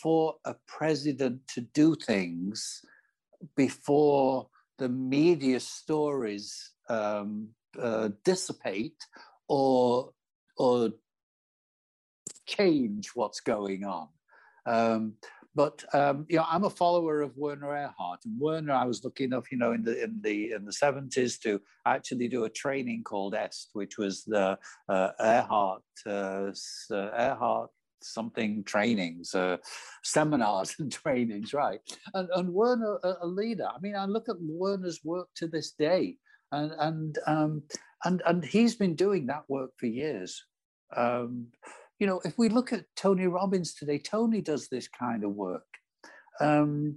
for 0.02 0.34
a 0.44 0.54
president 0.66 1.40
to 1.48 1.60
do 1.60 1.94
things 1.94 2.82
before 3.56 4.48
the 4.78 4.88
media 4.88 5.60
stories 5.60 6.72
um, 6.88 7.48
uh, 7.78 8.08
dissipate 8.24 9.06
or 9.48 10.12
or 10.56 10.90
change 12.46 13.10
what's 13.14 13.40
going 13.40 13.84
on. 13.84 14.08
Um, 14.66 15.14
but 15.54 15.84
um, 15.94 16.26
you 16.28 16.36
know, 16.36 16.46
I'm 16.48 16.64
a 16.64 16.70
follower 16.70 17.22
of 17.22 17.36
Werner 17.36 17.68
Erhard, 17.68 18.18
and 18.24 18.38
Werner, 18.40 18.72
I 18.72 18.84
was 18.84 19.04
lucky 19.04 19.24
enough, 19.24 19.52
you 19.52 19.58
know, 19.58 19.72
in 19.72 19.84
the 19.84 20.02
in 20.02 20.20
the 20.20 20.52
in 20.52 20.64
the 20.64 20.72
70s 20.72 21.40
to 21.42 21.60
actually 21.86 22.28
do 22.28 22.44
a 22.44 22.50
training 22.50 23.04
called 23.04 23.34
EST, 23.34 23.70
which 23.72 23.98
was 23.98 24.24
the 24.24 24.58
uh, 24.88 25.10
Erhard 25.20 25.82
uh, 26.06 26.10
uh 26.10 26.50
Erhard 26.90 27.68
something 28.04 28.62
trainings, 28.64 29.34
uh, 29.34 29.56
seminars 30.02 30.76
and 30.78 30.92
trainings, 31.04 31.54
right? 31.54 31.80
And, 32.12 32.28
and 32.34 32.52
Werner, 32.52 32.98
a, 33.02 33.26
leader. 33.26 33.66
I 33.66 33.78
mean, 33.80 33.96
I 33.96 34.04
look 34.04 34.28
at 34.28 34.36
Werner's 34.40 35.00
work 35.04 35.28
to 35.36 35.46
this 35.46 35.72
day, 35.72 36.18
and 36.52 36.72
and 36.78 37.18
um, 37.26 37.62
and 38.04 38.22
and 38.26 38.44
he's 38.44 38.74
been 38.74 38.94
doing 38.94 39.26
that 39.26 39.44
work 39.48 39.70
for 39.78 39.86
years. 39.86 40.44
Um, 40.94 41.48
you 41.98 42.06
know, 42.06 42.20
if 42.24 42.36
we 42.38 42.48
look 42.48 42.72
at 42.72 42.84
Tony 42.96 43.26
Robbins 43.26 43.74
today, 43.74 43.98
Tony 43.98 44.40
does 44.40 44.68
this 44.68 44.88
kind 44.88 45.24
of 45.24 45.32
work. 45.32 45.66
Um, 46.40 46.96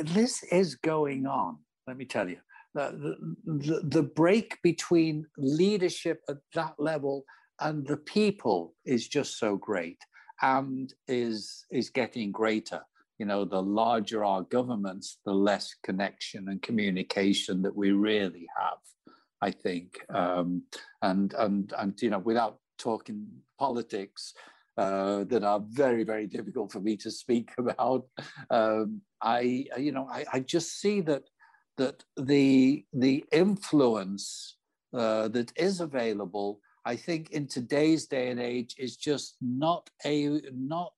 this 0.00 0.42
is 0.44 0.74
going 0.74 1.26
on. 1.26 1.58
Let 1.86 1.96
me 1.96 2.04
tell 2.04 2.28
you. 2.28 2.38
The, 2.74 3.16
the, 3.44 3.80
the 3.82 4.02
break 4.02 4.58
between 4.62 5.26
leadership 5.36 6.20
at 6.28 6.36
that 6.54 6.74
level 6.78 7.24
and 7.60 7.86
the 7.86 7.96
people 7.96 8.74
is 8.84 9.08
just 9.08 9.38
so 9.38 9.56
great 9.56 9.98
and 10.42 10.92
is 11.08 11.64
is 11.70 11.90
getting 11.90 12.30
greater 12.30 12.80
you 13.18 13.26
know 13.26 13.44
the 13.44 13.60
larger 13.60 14.24
our 14.24 14.42
governments 14.42 15.18
the 15.24 15.32
less 15.32 15.74
connection 15.82 16.48
and 16.48 16.62
communication 16.62 17.62
that 17.62 17.74
we 17.74 17.90
really 17.90 18.46
have 18.56 18.78
i 19.42 19.50
think 19.50 19.98
um, 20.14 20.62
and 21.02 21.34
and 21.34 21.72
and 21.78 22.00
you 22.00 22.10
know 22.10 22.20
without 22.20 22.58
talking 22.78 23.26
politics 23.58 24.34
uh, 24.76 25.24
that 25.24 25.44
are 25.44 25.60
very 25.68 26.04
very 26.04 26.26
difficult 26.26 26.72
for 26.72 26.80
me 26.80 26.96
to 26.96 27.10
speak 27.10 27.50
about. 27.58 28.06
Um, 28.50 29.02
i 29.20 29.66
you 29.76 29.92
know 29.92 30.06
I, 30.08 30.24
I 30.32 30.40
just 30.40 30.80
see 30.80 31.00
that 31.02 31.24
that 31.76 32.04
the 32.16 32.84
the 32.92 33.24
influence 33.32 34.56
uh, 34.94 35.28
that 35.28 35.52
is 35.56 35.80
available 35.80 36.60
I 36.88 36.96
think 36.96 37.32
in 37.32 37.46
today's 37.46 38.06
day 38.06 38.30
and 38.30 38.40
age 38.40 38.74
is 38.78 38.96
just 38.96 39.36
not 39.42 39.90
a 40.06 40.40
not 40.54 40.94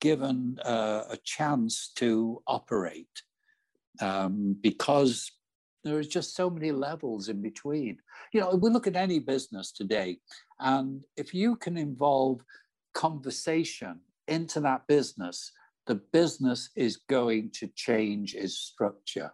given 0.00 0.58
uh, 0.64 1.02
a 1.10 1.18
chance 1.24 1.92
to 1.96 2.42
operate. 2.46 3.22
Um, 4.00 4.56
because 4.62 5.30
there 5.86 6.00
is 6.00 6.08
just 6.08 6.34
so 6.34 6.50
many 6.50 6.72
levels 6.72 7.28
in 7.28 7.40
between. 7.40 7.98
You 8.32 8.40
know, 8.40 8.54
we 8.54 8.70
look 8.70 8.86
at 8.86 8.96
any 8.96 9.18
business 9.18 9.72
today, 9.72 10.18
and 10.60 11.04
if 11.16 11.32
you 11.32 11.56
can 11.56 11.76
involve 11.76 12.42
conversation 12.94 14.00
into 14.28 14.60
that 14.60 14.86
business, 14.86 15.52
the 15.86 15.96
business 16.12 16.70
is 16.76 16.96
going 17.08 17.50
to 17.52 17.68
change 17.68 18.34
its 18.34 18.54
structure. 18.54 19.32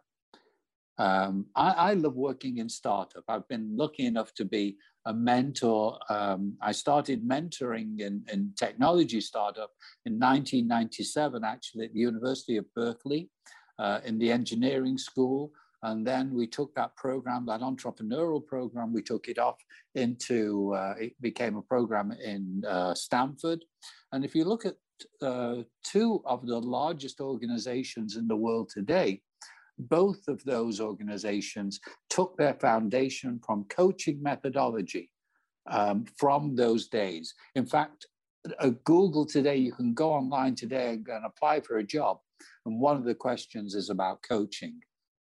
Um, 0.98 1.46
I, 1.56 1.70
I, 1.70 1.94
love 1.94 2.14
working 2.14 2.58
in 2.58 2.68
startup. 2.68 3.24
I've 3.26 3.48
been 3.48 3.76
lucky 3.76 4.04
enough 4.04 4.34
to 4.34 4.44
be 4.44 4.76
a 5.06 5.14
mentor. 5.14 5.98
Um, 6.10 6.54
I 6.60 6.72
started 6.72 7.26
mentoring 7.26 8.00
in, 8.00 8.22
in 8.30 8.52
technology 8.56 9.20
startup 9.20 9.70
in 10.04 10.20
1997, 10.20 11.42
actually 11.44 11.86
at 11.86 11.94
the 11.94 12.00
University 12.00 12.58
of 12.58 12.66
Berkeley 12.74 13.30
uh, 13.78 14.00
in 14.04 14.18
the 14.18 14.30
engineering 14.30 14.98
school. 14.98 15.52
And 15.82 16.06
then 16.06 16.32
we 16.32 16.46
took 16.46 16.74
that 16.74 16.94
program, 16.96 17.44
that 17.46 17.60
entrepreneurial 17.60 18.44
program, 18.44 18.92
we 18.92 19.02
took 19.02 19.28
it 19.28 19.38
off 19.38 19.56
into, 19.94 20.72
uh, 20.74 20.94
it 20.98 21.20
became 21.20 21.56
a 21.56 21.62
program 21.62 22.12
in 22.12 22.62
uh, 22.68 22.94
Stanford. 22.94 23.64
And 24.12 24.24
if 24.24 24.34
you 24.34 24.44
look 24.44 24.64
at 24.64 24.76
uh, 25.20 25.62
two 25.82 26.22
of 26.24 26.46
the 26.46 26.60
largest 26.60 27.20
organizations 27.20 28.16
in 28.16 28.28
the 28.28 28.36
world 28.36 28.68
today, 28.68 29.22
both 29.78 30.28
of 30.28 30.44
those 30.44 30.80
organizations 30.80 31.80
took 32.08 32.36
their 32.36 32.54
foundation 32.54 33.40
from 33.44 33.64
coaching 33.64 34.22
methodology 34.22 35.10
um, 35.66 36.04
from 36.16 36.54
those 36.54 36.88
days. 36.88 37.34
In 37.56 37.66
fact, 37.66 38.06
Google 38.84 39.24
today, 39.26 39.56
you 39.56 39.72
can 39.72 39.94
go 39.94 40.12
online 40.12 40.54
today 40.54 40.90
and 40.92 41.24
apply 41.24 41.60
for 41.60 41.78
a 41.78 41.84
job. 41.84 42.18
And 42.66 42.80
one 42.80 42.96
of 42.96 43.04
the 43.04 43.14
questions 43.14 43.74
is 43.74 43.90
about 43.90 44.22
coaching. 44.22 44.80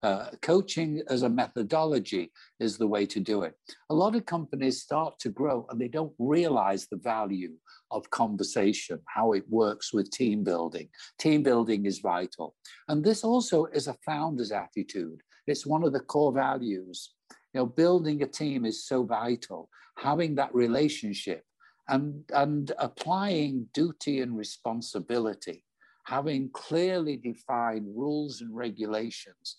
Uh, 0.01 0.27
coaching 0.41 1.01
as 1.09 1.23
a 1.23 1.29
methodology 1.29 2.31
is 2.61 2.77
the 2.77 2.87
way 2.87 3.05
to 3.05 3.19
do 3.19 3.41
it. 3.41 3.53
A 3.89 3.93
lot 3.93 4.15
of 4.15 4.25
companies 4.25 4.81
start 4.81 5.19
to 5.19 5.29
grow 5.29 5.65
and 5.69 5.79
they 5.79 5.89
don't 5.89 6.13
realize 6.17 6.87
the 6.87 6.95
value 6.95 7.51
of 7.91 8.09
conversation, 8.09 9.01
how 9.07 9.33
it 9.33 9.43
works 9.49 9.93
with 9.93 10.09
team 10.09 10.41
building. 10.41 10.87
Team 11.17 11.43
building 11.43 11.85
is 11.85 11.99
vital. 11.99 12.55
And 12.87 13.03
this 13.03 13.25
also 13.25 13.65
is 13.65 13.87
a 13.87 13.97
founder's 14.05 14.53
attitude. 14.53 15.21
It's 15.47 15.65
one 15.65 15.83
of 15.83 15.91
the 15.91 15.99
core 15.99 16.31
values. 16.31 17.11
You 17.53 17.61
know, 17.61 17.65
building 17.65 18.23
a 18.23 18.27
team 18.27 18.63
is 18.63 18.85
so 18.85 19.03
vital. 19.03 19.69
Having 19.97 20.35
that 20.35 20.55
relationship 20.55 21.43
and, 21.89 22.23
and 22.33 22.71
applying 22.77 23.67
duty 23.73 24.21
and 24.21 24.37
responsibility, 24.37 25.65
having 26.05 26.49
clearly 26.53 27.17
defined 27.17 27.87
rules 27.95 28.41
and 28.41 28.55
regulations. 28.55 29.57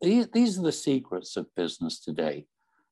These 0.00 0.58
are 0.58 0.62
the 0.62 0.72
secrets 0.72 1.36
of 1.36 1.54
business 1.54 2.00
today. 2.00 2.46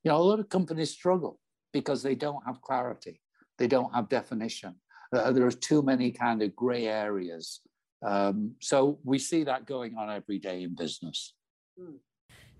You 0.05 0.11
know, 0.11 0.17
a 0.17 0.23
lot 0.23 0.41
of 0.41 0.49
companies 0.49 0.91
struggle 0.91 1.39
because 1.73 2.03
they 2.03 2.15
don't 2.15 2.43
have 2.47 2.63
clarity. 2.63 3.21
They 3.59 3.67
don't 3.67 3.95
have 3.95 4.09
definition. 4.09 4.77
Uh, 5.13 5.33
there 5.33 5.47
are 5.47 5.51
too 5.51 5.83
many 5.83 6.11
kind 6.11 6.43
of 6.43 6.55
gray 6.55 6.87
areas. 6.87 7.61
Um, 8.05 8.53
so 8.61 8.99
we 9.05 9.19
see 9.19 9.45
that 9.45 9.67
going 9.67 9.97
on 9.97 10.11
every 10.11 10.39
day 10.39 10.63
in 10.63 10.75
business. 10.75 11.35
Hmm. 11.79 11.97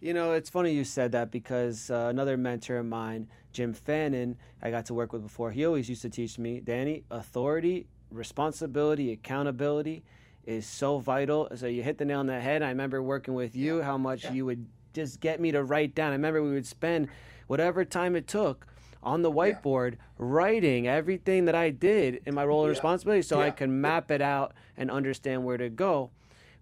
You 0.01 0.15
know, 0.15 0.33
it's 0.33 0.51
funny 0.51 0.73
you 0.73 0.85
said 0.85 1.13
that 1.13 1.31
because 1.31 1.91
uh, 1.91 2.07
another 2.11 2.37
mentor 2.37 2.79
of 2.79 2.87
mine, 2.87 3.29
Jim 3.53 3.73
Fannin, 3.73 4.37
I 4.63 4.71
got 4.71 4.87
to 4.87 4.95
work 4.95 5.13
with 5.13 5.23
before, 5.23 5.51
he 5.51 5.67
always 5.67 5.89
used 5.89 6.03
to 6.03 6.11
teach 6.11 6.39
me, 6.39 6.61
Danny, 6.61 7.05
authority, 7.11 7.89
responsibility, 8.11 9.11
accountability 9.13 10.05
is 10.49 10.67
so 10.67 10.99
vital. 10.99 11.47
So 11.55 11.67
you 11.67 11.83
hit 11.83 11.99
the 11.99 12.07
nail 12.07 12.21
on 12.21 12.27
the 12.27 12.41
head. 12.41 12.63
I 12.63 12.71
remember 12.71 13.03
working 13.03 13.35
with 13.35 13.55
you, 13.55 13.83
how 13.83 13.99
much 13.99 14.25
yeah. 14.25 14.33
you 14.33 14.47
would 14.47 14.67
just 14.95 15.21
get 15.21 15.41
me 15.41 15.53
to 15.53 15.63
write 15.63 15.95
down. 15.95 16.09
I 16.09 16.13
remember 16.13 16.43
we 16.43 16.53
would 16.53 16.67
spend 16.67 17.09
whatever 17.49 17.85
time 17.85 18.17
it 18.17 18.27
took 18.27 18.67
on 19.03 19.21
the 19.21 19.31
whiteboard 19.31 19.93
yeah. 19.93 19.99
writing 20.17 20.89
everything 20.89 21.45
that 21.45 21.55
I 21.55 21.69
did 21.69 22.23
in 22.25 22.35
my 22.35 22.47
role 22.47 22.63
and 22.63 22.71
responsibility 22.71 23.23
so 23.23 23.39
yeah. 23.39 23.47
I 23.47 23.51
can 23.51 23.81
map 23.81 24.11
it 24.11 24.23
out 24.23 24.55
and 24.77 24.91
understand 24.91 25.45
where 25.45 25.59
to 25.59 25.69
go. 25.69 26.11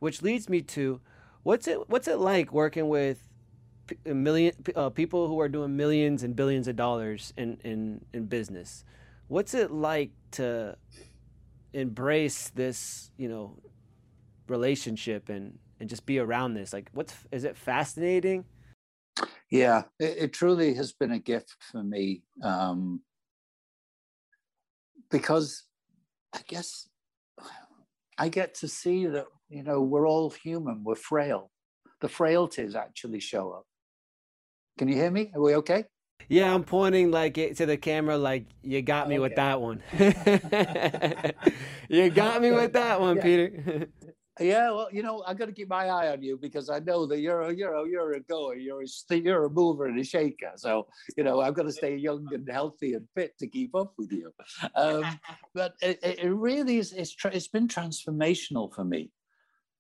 Which 0.01 0.21
leads 0.21 0.49
me 0.49 0.63
to 0.63 1.01
what's 1.45 1.69
it 1.69 1.89
what's 1.89 2.09
it 2.09 2.19
like 2.19 2.53
working 2.53 2.89
with 2.89 3.23
a 4.05 4.15
million 4.15 4.53
uh, 4.75 4.91
people 4.91 5.29
who 5.29 5.41
are 5.41 5.49
doing 5.49 5.77
millions 5.77 6.25
and 6.25 6.35
billions 6.35 6.67
of 6.67 6.75
dollars 6.75 7.33
in, 7.37 7.59
in, 7.63 8.05
in 8.13 8.27
business. 8.27 8.85
What's 9.29 9.55
it 9.55 9.71
like 9.71 10.11
to 10.33 10.77
embrace 11.73 12.49
this, 12.49 13.13
you 13.17 13.29
know, 13.29 13.57
relationship 14.49 15.29
and, 15.29 15.59
and 15.81 15.89
just 15.89 16.07
be 16.07 16.19
around 16.19 16.55
this? 16.55 16.73
Like, 16.73 16.91
what's 16.93 17.15
is 17.31 17.45
it 17.45 17.57
fascinating? 17.57 18.45
Yeah, 19.51 19.85
it, 19.99 20.17
it, 20.19 20.33
truly 20.33 20.75
has 20.75 20.93
been 20.93 21.13
a 21.13 21.19
gift 21.19 21.57
for 21.71 21.83
me 21.83 22.23
um, 22.43 23.01
because 25.11 25.65
I 26.35 26.41
guess 26.47 26.89
I 28.19 28.29
get 28.29 28.55
to 28.57 28.69
see 28.69 29.07
that, 29.07 29.27
you 29.49 29.63
know, 29.63 29.81
we're 29.81 30.07
all 30.07 30.31
human, 30.31 30.83
we're 30.85 30.97
frail. 30.97 31.51
The 32.01 32.09
frailties 32.09 32.75
actually 32.75 33.21
show 33.21 33.53
up. 33.53 33.65
Can 34.79 34.89
you 34.89 34.97
hear 34.97 35.11
me? 35.11 35.31
Are 35.35 35.41
we 35.41 35.55
okay? 35.57 35.85
Yeah, 36.29 36.53
I'm 36.53 36.65
pointing 36.65 37.11
like 37.11 37.35
to 37.35 37.67
the 37.67 37.77
camera, 37.77 38.19
like 38.19 38.47
you 38.63 38.83
got 38.83 39.09
me 39.09 39.15
okay. 39.15 39.23
with 39.23 39.37
that 39.37 39.61
one. 39.61 39.83
you 41.89 42.11
got 42.11 42.43
me 42.43 42.51
with 42.51 42.73
that 42.75 43.01
one, 43.01 43.17
yeah. 43.17 43.23
Peter. 43.23 43.89
Yeah, 44.39 44.71
well, 44.71 44.89
you 44.93 45.03
know, 45.03 45.25
I 45.27 45.33
got 45.33 45.47
to 45.47 45.53
keep 45.53 45.69
my 45.69 45.87
eye 45.89 46.09
on 46.13 46.23
you 46.23 46.37
because 46.37 46.69
I 46.69 46.79
know 46.81 47.07
that 47.07 47.21
you're 47.21 47.43
a 47.43 47.55
you're 47.55 47.75
a 47.75 47.89
you're 47.89 48.13
a 48.13 48.21
goer, 48.21 48.55
you're 48.55 48.83
a 48.83 49.17
you're 49.17 49.45
a 49.47 49.51
mover 49.51 49.87
and 49.87 49.99
a 49.99 50.05
shaker. 50.05 50.53
So 50.57 50.89
you 51.17 51.25
know, 51.25 51.41
I've 51.41 51.55
got 51.55 51.63
to 51.63 51.73
stay 51.73 51.97
young 51.97 52.27
and 52.33 52.47
healthy 52.49 52.95
and 52.95 53.07
fit 53.15 53.39
to 53.39 53.47
keep 53.47 53.75
up 53.75 53.95
with 53.97 54.13
you. 54.13 54.33
Um, 54.75 55.05
but 55.55 55.75
it, 55.81 56.01
it 56.03 56.31
really 56.31 56.77
is 56.79 56.93
it's, 56.93 57.17
it's 57.25 57.49
been 57.49 57.67
transformational 57.67 58.75
for 58.75 58.85
me. 58.85 59.11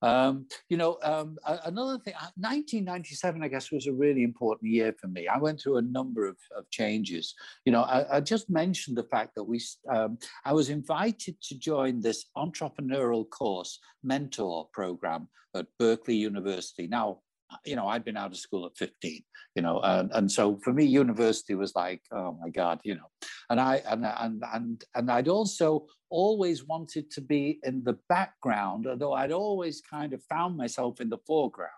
Um, 0.07 0.47
you 0.69 0.77
know, 0.77 0.99
um, 1.03 1.37
another 1.65 1.99
thing, 1.99 2.15
1997, 2.37 3.43
uh, 3.43 3.45
I 3.45 3.49
guess, 3.49 3.73
was 3.73 3.89
a 3.89 3.93
really 3.93 4.23
important 4.23 4.71
year 4.71 4.95
for 5.01 5.09
me. 5.09 5.27
I 5.27 5.37
went 5.37 5.61
through 5.61 5.79
a 5.79 5.83
number 5.83 6.29
of, 6.29 6.37
of 6.57 6.71
changes. 6.71 7.35
You 7.65 7.73
know, 7.73 7.83
I, 7.83 8.19
I, 8.19 8.21
just 8.21 8.49
mentioned 8.49 8.97
the 8.97 9.03
fact 9.03 9.35
that 9.35 9.43
we, 9.43 9.61
um, 9.91 10.17
I 10.45 10.53
was 10.53 10.71
invited 10.71 11.41
to 11.43 11.59
join 11.59 12.01
this 12.01 12.27
entrepreneurial 12.37 13.29
course 13.29 13.81
mentor 14.05 14.69
program 14.73 15.29
at 15.57 15.67
Berkeley 15.77 16.15
University. 16.15 16.87
Now, 16.87 17.19
you 17.65 17.77
know, 17.77 17.87
I'd 17.87 18.05
been 18.05 18.17
out 18.17 18.33
of 18.33 18.39
school 18.39 18.67
at 18.67 18.77
15, 18.77 19.23
you 19.55 19.63
know, 19.63 19.81
and, 19.81 20.11
and 20.13 20.31
so 20.31 20.59
for 20.63 20.73
me, 20.73 20.85
university 20.85 21.55
was 21.55 21.75
like, 21.75 22.03
oh 22.13 22.37
my 22.41 22.51
God, 22.51 22.81
you 22.85 22.95
know, 22.95 23.09
and 23.51 23.61
I, 23.61 23.83
and, 23.89 24.05
and, 24.05 24.43
and, 24.53 24.85
and 24.95 25.11
I'd 25.11 25.29
also 25.29 25.87
always 26.11 26.65
wanted 26.65 27.11
to 27.13 27.21
be 27.21 27.59
in 27.63 27.83
the 27.85 27.99
background, 28.09 28.87
although 28.87 29.13
I'd 29.13 29.33
always 29.33 29.81
kind 29.81 30.13
of 30.13 30.23
found 30.25 30.57
myself 30.57 31.01
in 31.01 31.09
the 31.09 31.19
foreground. 31.27 31.71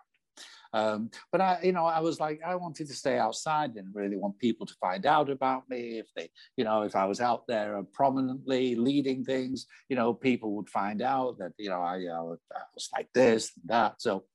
Um, 0.71 1.09
but 1.31 1.41
I, 1.41 1.59
you 1.63 1.71
know, 1.71 1.85
I 1.85 1.99
was 1.99 2.19
like, 2.19 2.41
I 2.45 2.55
wanted 2.55 2.87
to 2.87 2.93
stay 2.93 3.17
outside, 3.17 3.73
didn't 3.73 3.95
really 3.95 4.17
want 4.17 4.37
people 4.37 4.67
to 4.67 4.73
find 4.79 5.05
out 5.05 5.29
about 5.29 5.67
me. 5.67 5.97
If 5.97 6.07
they, 6.15 6.29
you 6.57 6.63
know, 6.63 6.83
if 6.83 6.95
I 6.95 7.05
was 7.05 7.21
out 7.21 7.47
there 7.47 7.81
prominently 7.91 8.75
leading 8.75 9.23
things, 9.23 9.65
you 9.89 9.95
know, 9.95 10.13
people 10.13 10.55
would 10.55 10.69
find 10.69 11.01
out 11.01 11.39
that, 11.39 11.53
you 11.57 11.69
know, 11.69 11.81
I, 11.81 11.95
I 11.95 12.21
was 12.21 12.89
like 12.93 13.09
this 13.13 13.51
and 13.55 13.69
that. 13.69 14.01
So, 14.01 14.25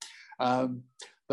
um, 0.41 0.83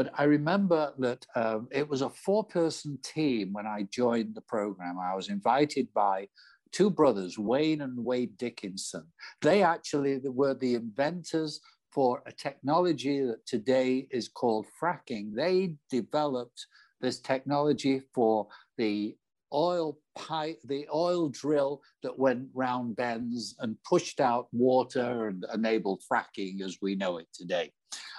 but 0.01 0.11
I 0.17 0.23
remember 0.23 0.93
that 0.97 1.27
um, 1.35 1.67
it 1.69 1.87
was 1.87 2.01
a 2.01 2.09
four 2.09 2.43
person 2.43 2.97
team 3.03 3.53
when 3.53 3.67
I 3.67 3.83
joined 3.91 4.33
the 4.33 4.41
program. 4.41 4.97
I 4.97 5.13
was 5.13 5.29
invited 5.29 5.93
by 5.93 6.27
two 6.71 6.89
brothers, 6.89 7.37
Wayne 7.37 7.81
and 7.81 8.03
Wade 8.03 8.35
Dickinson. 8.35 9.05
They 9.43 9.61
actually 9.61 10.19
were 10.23 10.55
the 10.55 10.73
inventors 10.73 11.59
for 11.91 12.23
a 12.25 12.31
technology 12.31 13.21
that 13.21 13.45
today 13.45 14.07
is 14.09 14.27
called 14.27 14.65
fracking. 14.81 15.35
They 15.35 15.75
developed 15.91 16.65
this 16.99 17.19
technology 17.19 18.01
for 18.11 18.47
the 18.79 19.15
oil 19.53 19.99
pipe, 20.15 20.59
the 20.65 20.87
oil 20.93 21.29
drill 21.29 21.81
that 22.03 22.17
went 22.17 22.47
round 22.53 22.95
bends 22.95 23.55
and 23.59 23.77
pushed 23.83 24.19
out 24.19 24.47
water 24.51 25.27
and 25.27 25.45
enabled 25.53 26.01
fracking 26.11 26.61
as 26.61 26.77
we 26.81 26.95
know 26.95 27.17
it 27.17 27.27
today. 27.33 27.71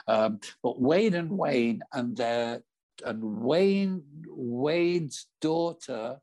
Um, 0.08 0.40
but 0.62 0.80
Wade 0.80 1.14
and 1.14 1.30
Wayne 1.30 1.82
and 1.92 2.16
their 2.16 2.62
and 3.04 3.22
Wayne 3.22 4.02
Wade's 4.28 5.26
daughter, 5.40 6.18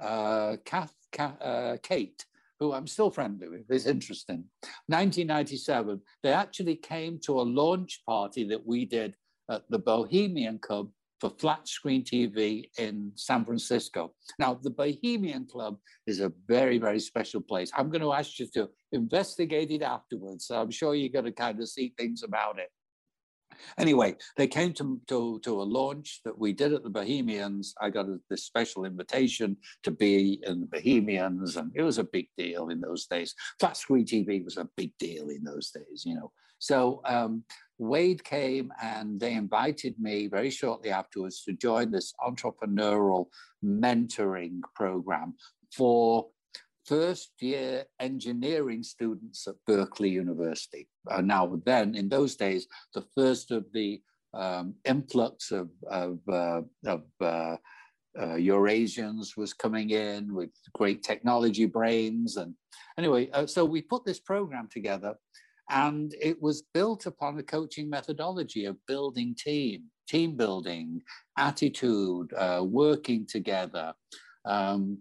uh, 0.00 0.56
Kath, 0.64 0.94
Kath, 1.12 1.40
uh, 1.40 1.76
Kate, 1.82 2.24
who 2.60 2.72
I'm 2.72 2.86
still 2.86 3.10
friendly 3.10 3.48
with, 3.48 3.70
is 3.70 3.86
interesting. 3.86 4.44
1997, 4.86 6.00
they 6.22 6.32
actually 6.32 6.76
came 6.76 7.18
to 7.24 7.40
a 7.40 7.42
launch 7.42 8.02
party 8.06 8.44
that 8.48 8.66
we 8.66 8.84
did 8.84 9.14
at 9.50 9.62
the 9.70 9.78
Bohemian 9.78 10.58
Club 10.58 10.90
for 11.20 11.30
flat 11.30 11.66
screen 11.66 12.04
TV 12.04 12.70
in 12.78 13.12
San 13.14 13.44
Francisco. 13.44 14.14
Now, 14.38 14.54
the 14.54 14.70
Bohemian 14.70 15.46
Club 15.46 15.78
is 16.06 16.20
a 16.20 16.32
very, 16.46 16.78
very 16.78 17.00
special 17.00 17.40
place. 17.40 17.70
I'm 17.76 17.90
going 17.90 18.02
to 18.02 18.12
ask 18.12 18.38
you 18.38 18.46
to 18.54 18.68
investigate 18.92 19.70
it 19.70 19.82
afterwards. 19.82 20.46
So 20.46 20.60
I'm 20.60 20.70
sure 20.70 20.94
you're 20.94 21.08
going 21.08 21.24
to 21.24 21.32
kind 21.32 21.60
of 21.60 21.68
see 21.68 21.92
things 21.98 22.22
about 22.22 22.58
it. 22.58 22.70
Anyway, 23.78 24.14
they 24.36 24.46
came 24.46 24.72
to, 24.74 25.00
to, 25.08 25.40
to 25.42 25.60
a 25.60 25.64
launch 25.64 26.20
that 26.24 26.38
we 26.38 26.52
did 26.52 26.72
at 26.72 26.82
the 26.82 26.90
Bohemians. 26.90 27.74
I 27.80 27.90
got 27.90 28.06
a, 28.06 28.18
this 28.30 28.44
special 28.44 28.84
invitation 28.84 29.56
to 29.82 29.90
be 29.90 30.40
in 30.46 30.60
the 30.60 30.66
Bohemians, 30.66 31.56
and 31.56 31.72
it 31.74 31.82
was 31.82 31.98
a 31.98 32.04
big 32.04 32.28
deal 32.36 32.68
in 32.68 32.80
those 32.80 33.06
days. 33.06 33.34
Flat 33.58 33.76
screen 33.76 34.04
TV 34.04 34.44
was 34.44 34.56
a 34.56 34.68
big 34.76 34.92
deal 34.98 35.30
in 35.30 35.42
those 35.42 35.70
days, 35.70 36.04
you 36.04 36.14
know. 36.14 36.30
So 36.58 37.00
um, 37.04 37.44
Wade 37.78 38.24
came 38.24 38.72
and 38.82 39.20
they 39.20 39.34
invited 39.34 39.98
me 39.98 40.26
very 40.26 40.50
shortly 40.50 40.90
afterwards 40.90 41.42
to 41.44 41.52
join 41.52 41.90
this 41.90 42.12
entrepreneurial 42.20 43.26
mentoring 43.64 44.60
program 44.74 45.34
for 45.72 46.26
first 46.88 47.32
year 47.40 47.84
engineering 48.00 48.82
students 48.82 49.46
at 49.46 49.54
Berkeley 49.66 50.08
University. 50.08 50.88
Uh, 51.10 51.20
now, 51.20 51.60
then, 51.64 51.94
in 51.94 52.08
those 52.08 52.34
days, 52.34 52.66
the 52.94 53.04
first 53.14 53.50
of 53.50 53.66
the 53.72 54.00
um, 54.34 54.74
influx 54.84 55.50
of, 55.50 55.68
of, 55.90 56.18
uh, 56.28 56.62
of 56.86 57.02
uh, 57.20 57.56
uh 58.18 58.36
Eurasians 58.36 59.36
was 59.36 59.52
coming 59.52 59.90
in 59.90 60.34
with 60.34 60.50
great 60.74 61.02
technology 61.02 61.66
brains. 61.66 62.36
And 62.36 62.54
anyway, 62.96 63.30
uh, 63.32 63.46
so 63.46 63.64
we 63.64 63.82
put 63.82 64.04
this 64.04 64.20
program 64.20 64.68
together 64.70 65.14
and 65.70 66.14
it 66.20 66.40
was 66.40 66.62
built 66.74 67.06
upon 67.06 67.38
a 67.38 67.42
coaching 67.42 67.90
methodology 67.90 68.64
of 68.64 68.76
building 68.86 69.34
team, 69.38 69.84
team 70.08 70.36
building, 70.36 71.02
attitude, 71.36 72.32
uh, 72.34 72.64
working 72.64 73.26
together. 73.26 73.92
Um, 74.44 74.98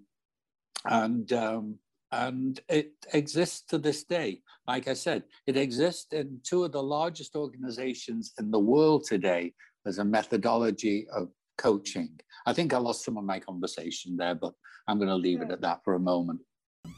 and 0.85 1.31
um, 1.33 1.79
and 2.11 2.59
it 2.69 2.93
exists 3.13 3.63
to 3.67 3.77
this 3.77 4.03
day. 4.03 4.41
Like 4.67 4.87
I 4.87 4.93
said, 4.93 5.23
it 5.45 5.57
exists 5.57 6.13
in 6.13 6.39
two 6.43 6.63
of 6.63 6.71
the 6.71 6.83
largest 6.83 7.35
organizations 7.35 8.33
in 8.39 8.51
the 8.51 8.59
world 8.59 9.05
today 9.05 9.53
as 9.85 9.97
a 9.97 10.05
methodology 10.05 11.07
of 11.13 11.29
coaching. 11.57 12.19
I 12.45 12.53
think 12.53 12.73
I 12.73 12.77
lost 12.77 13.03
some 13.03 13.17
of 13.17 13.25
my 13.25 13.39
conversation 13.39 14.15
there, 14.15 14.35
but 14.35 14.53
I'm 14.87 14.97
going 14.97 15.09
to 15.09 15.15
leave 15.15 15.41
it 15.41 15.51
at 15.51 15.61
that 15.61 15.81
for 15.83 15.95
a 15.95 15.99
moment 15.99 16.39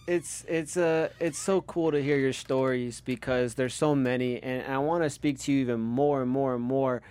it's 0.07 0.45
it's 0.47 0.77
uh 0.77 1.09
it's 1.19 1.37
so 1.37 1.61
cool 1.61 1.91
to 1.91 2.01
hear 2.01 2.17
your 2.17 2.33
stories 2.33 3.01
because 3.01 3.55
there's 3.55 3.73
so 3.73 3.95
many 3.95 4.41
and 4.41 4.65
I 4.71 4.77
want 4.79 5.03
to 5.03 5.09
speak 5.09 5.39
to 5.41 5.51
you 5.51 5.61
even 5.61 5.79
more 5.79 6.21
and 6.21 6.29
more 6.31 6.55
and 6.55 6.63
more 6.63 7.01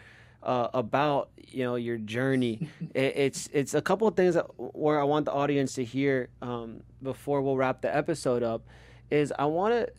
uh, 0.42 0.68
about 0.74 1.30
you 1.46 1.64
know 1.64 1.76
your 1.76 1.98
journey. 1.98 2.68
it, 2.94 3.12
it's 3.16 3.48
it's 3.52 3.74
a 3.74 3.82
couple 3.82 4.08
of 4.08 4.16
things 4.16 4.34
that, 4.34 4.46
where 4.56 5.00
I 5.00 5.04
want 5.04 5.26
the 5.26 5.32
audience 5.32 5.74
to 5.74 5.84
hear 5.84 6.28
um, 6.42 6.82
before 7.02 7.42
we'll 7.42 7.56
wrap 7.56 7.82
the 7.82 7.94
episode 7.94 8.42
up. 8.42 8.62
Is 9.10 9.32
I 9.38 9.46
want 9.46 9.74
to 9.74 9.92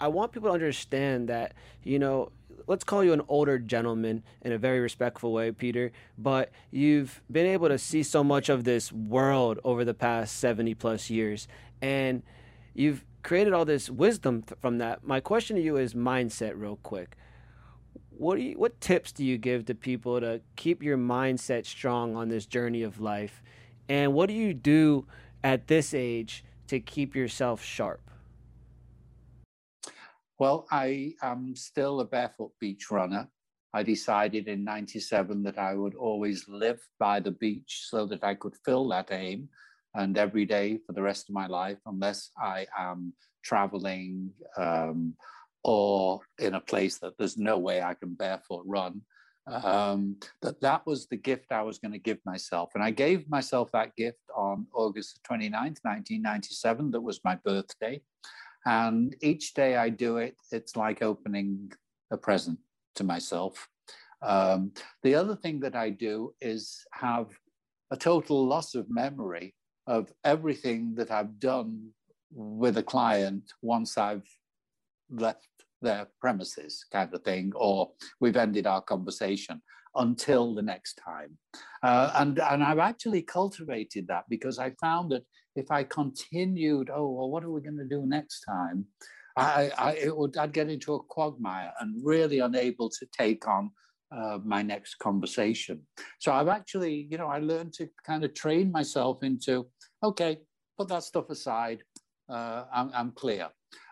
I 0.00 0.08
want 0.08 0.32
people 0.32 0.48
to 0.48 0.54
understand 0.54 1.28
that 1.28 1.54
you 1.82 1.98
know 1.98 2.32
let's 2.66 2.84
call 2.84 3.04
you 3.04 3.12
an 3.12 3.22
older 3.28 3.58
gentleman 3.58 4.22
in 4.42 4.52
a 4.52 4.58
very 4.58 4.80
respectful 4.80 5.32
way, 5.32 5.52
Peter, 5.52 5.92
but 6.16 6.50
you've 6.70 7.20
been 7.30 7.46
able 7.46 7.68
to 7.68 7.78
see 7.78 8.02
so 8.02 8.24
much 8.24 8.48
of 8.48 8.64
this 8.64 8.90
world 8.90 9.58
over 9.64 9.84
the 9.84 9.92
past 9.92 10.38
70 10.38 10.74
plus 10.74 11.10
years 11.10 11.46
and 11.84 12.22
you've 12.72 13.04
created 13.22 13.52
all 13.52 13.66
this 13.66 13.90
wisdom 13.90 14.42
th- 14.42 14.58
from 14.58 14.78
that. 14.78 15.06
My 15.06 15.20
question 15.20 15.56
to 15.56 15.62
you 15.62 15.76
is 15.76 15.92
mindset, 15.92 16.54
real 16.56 16.76
quick. 16.76 17.18
What 18.08 18.36
do 18.36 18.42
you, 18.42 18.58
what 18.58 18.80
tips 18.80 19.12
do 19.12 19.22
you 19.22 19.36
give 19.36 19.66
to 19.66 19.74
people 19.74 20.18
to 20.18 20.40
keep 20.56 20.82
your 20.82 20.96
mindset 20.96 21.66
strong 21.66 22.16
on 22.16 22.30
this 22.30 22.46
journey 22.46 22.82
of 22.82 23.00
life? 23.00 23.42
And 23.86 24.14
what 24.14 24.28
do 24.28 24.34
you 24.34 24.54
do 24.54 25.06
at 25.42 25.66
this 25.66 25.92
age 25.92 26.42
to 26.68 26.80
keep 26.80 27.14
yourself 27.14 27.62
sharp? 27.62 28.00
Well, 30.38 30.66
I 30.70 31.12
am 31.22 31.54
still 31.54 32.00
a 32.00 32.06
barefoot 32.06 32.52
beach 32.60 32.90
runner. 32.90 33.28
I 33.74 33.82
decided 33.82 34.48
in 34.48 34.64
97 34.64 35.42
that 35.42 35.58
I 35.58 35.74
would 35.74 35.96
always 35.96 36.48
live 36.48 36.80
by 36.98 37.20
the 37.20 37.32
beach 37.32 37.82
so 37.90 38.06
that 38.06 38.24
I 38.24 38.34
could 38.36 38.54
fill 38.64 38.88
that 38.88 39.08
aim 39.12 39.50
and 39.94 40.18
every 40.18 40.44
day 40.44 40.78
for 40.86 40.92
the 40.92 41.02
rest 41.02 41.28
of 41.28 41.34
my 41.34 41.46
life, 41.46 41.78
unless 41.86 42.30
I 42.38 42.66
am 42.76 43.12
traveling 43.42 44.30
um, 44.56 45.14
or 45.62 46.20
in 46.38 46.54
a 46.54 46.60
place 46.60 46.98
that 46.98 47.16
there's 47.18 47.36
no 47.36 47.58
way 47.58 47.82
I 47.82 47.94
can 47.94 48.14
barefoot 48.14 48.64
run. 48.66 49.02
Um, 49.46 50.16
that 50.40 50.60
that 50.62 50.86
was 50.86 51.06
the 51.06 51.16
gift 51.16 51.52
I 51.52 51.62
was 51.62 51.78
going 51.78 51.92
to 51.92 51.98
give 51.98 52.18
myself. 52.24 52.70
And 52.74 52.82
I 52.82 52.90
gave 52.90 53.28
myself 53.28 53.70
that 53.72 53.94
gift 53.94 54.22
on 54.34 54.66
August 54.72 55.20
29th, 55.30 55.80
1997. 55.82 56.90
That 56.90 57.00
was 57.00 57.20
my 57.24 57.36
birthday. 57.44 58.00
And 58.66 59.14
each 59.20 59.52
day 59.52 59.76
I 59.76 59.90
do 59.90 60.16
it, 60.16 60.36
it's 60.50 60.76
like 60.76 61.02
opening 61.02 61.70
a 62.10 62.16
present 62.16 62.58
to 62.94 63.04
myself. 63.04 63.68
Um, 64.22 64.72
the 65.02 65.14
other 65.14 65.36
thing 65.36 65.60
that 65.60 65.76
I 65.76 65.90
do 65.90 66.32
is 66.40 66.82
have 66.92 67.26
a 67.90 67.96
total 67.96 68.46
loss 68.46 68.74
of 68.74 68.86
memory 68.88 69.54
of 69.86 70.12
everything 70.24 70.94
that 70.96 71.10
I've 71.10 71.38
done 71.38 71.90
with 72.32 72.78
a 72.78 72.82
client 72.82 73.52
once 73.62 73.96
I've 73.98 74.26
left 75.10 75.48
their 75.82 76.08
premises, 76.20 76.84
kind 76.90 77.12
of 77.14 77.22
thing, 77.22 77.52
or 77.54 77.92
we've 78.20 78.36
ended 78.36 78.66
our 78.66 78.80
conversation 78.80 79.62
until 79.94 80.54
the 80.54 80.62
next 80.62 80.94
time. 81.04 81.38
Uh, 81.82 82.10
and, 82.16 82.38
and 82.40 82.64
I've 82.64 82.78
actually 82.78 83.22
cultivated 83.22 84.08
that 84.08 84.24
because 84.28 84.58
I 84.58 84.72
found 84.80 85.12
that 85.12 85.22
if 85.54 85.70
I 85.70 85.84
continued, 85.84 86.90
oh, 86.90 87.10
well, 87.10 87.30
what 87.30 87.44
are 87.44 87.50
we 87.50 87.60
going 87.60 87.78
to 87.78 87.84
do 87.84 88.04
next 88.06 88.40
time? 88.40 88.86
I, 89.36 89.70
I 89.76 90.10
would 90.10 90.36
I'd 90.36 90.52
get 90.52 90.70
into 90.70 90.94
a 90.94 91.02
quagmire 91.02 91.72
and 91.80 92.00
really 92.04 92.38
unable 92.38 92.88
to 92.88 93.06
take 93.16 93.48
on 93.48 93.70
uh, 94.14 94.38
my 94.44 94.62
next 94.62 94.96
conversation. 94.98 95.80
So 96.20 96.32
I've 96.32 96.48
actually, 96.48 97.08
you 97.10 97.18
know, 97.18 97.26
I 97.26 97.38
learned 97.38 97.72
to 97.74 97.88
kind 98.06 98.24
of 98.24 98.34
train 98.34 98.70
myself 98.70 99.22
into, 99.22 99.66
okay, 100.02 100.38
put 100.78 100.88
that 100.88 101.04
stuff 101.04 101.30
aside. 101.30 101.82
Uh, 102.28 102.64
I'm, 102.72 102.90
I'm, 102.94 103.10
clear. 103.12 103.48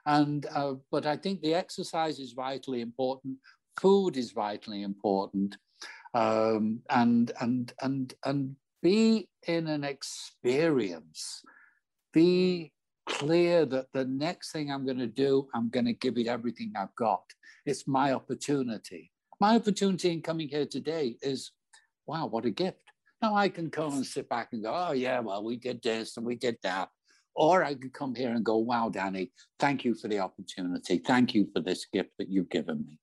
And 0.07 0.47
uh, 0.55 0.75
but 0.91 1.07
I 1.07 1.17
think 1.17 1.43
the 1.43 1.55
exercise 1.55 2.19
is 2.19 2.33
vitally 2.33 2.81
important. 2.81 3.37
Food 3.81 4.17
is 4.17 4.33
vitally 4.33 4.83
important, 4.83 5.57
um, 6.15 6.81
and 6.89 7.31
and 7.41 7.73
and 7.83 8.15
and 8.25 8.57
be 8.83 9.29
in 9.47 9.67
an 9.67 9.85
experience. 9.85 11.43
Be 12.13 12.73
clear 13.07 13.67
that 13.67 13.87
the 13.93 14.05
next 14.05 14.53
thing 14.53 14.71
I'm 14.71 14.85
going 14.85 14.99
to 14.99 15.07
do, 15.07 15.49
I'm 15.55 15.69
going 15.69 15.87
to 15.87 15.93
give 15.93 16.17
it 16.17 16.27
everything 16.27 16.73
I've 16.77 16.95
got. 16.97 17.25
It's 17.67 17.87
my 17.87 18.13
opportunity. 18.13 19.13
My 19.43 19.57
opportunity 19.57 20.13
in 20.13 20.23
coming 20.23 20.49
here 20.49 20.67
today 20.67 21.17
is, 21.21 21.51
wow, 22.07 22.27
what 22.27 22.45
a 22.45 22.51
gift. 22.51 22.85
Now 23.21 23.35
I 23.35 23.49
can 23.49 23.71
come 23.71 23.93
and 23.95 24.07
sit 24.07 24.29
back 24.29 24.51
and 24.53 24.63
go, 24.63 24.73
oh, 24.73 24.93
yeah, 24.93 25.19
well, 25.19 25.43
we 25.43 25.57
did 25.57 25.83
this 25.83 26.17
and 26.17 26.25
we 26.25 26.37
did 26.37 26.59
that. 26.63 26.91
Or 27.35 27.65
I 27.65 27.75
could 27.75 27.93
come 27.93 28.15
here 28.15 28.31
and 28.31 28.45
go, 28.45 28.59
wow, 28.59 28.89
Danny, 28.89 29.33
thank 29.59 29.85
you 29.85 29.97
for 29.97 30.07
the 30.07 30.21
opportunity. 30.21 30.99
Thank 30.99 31.35
you 31.35 31.49
for 31.53 31.61
this 31.61 31.87
gift 31.93 32.11
that 32.21 32.29
you've 32.29 32.51
given 32.51 32.85
me. 32.87 33.01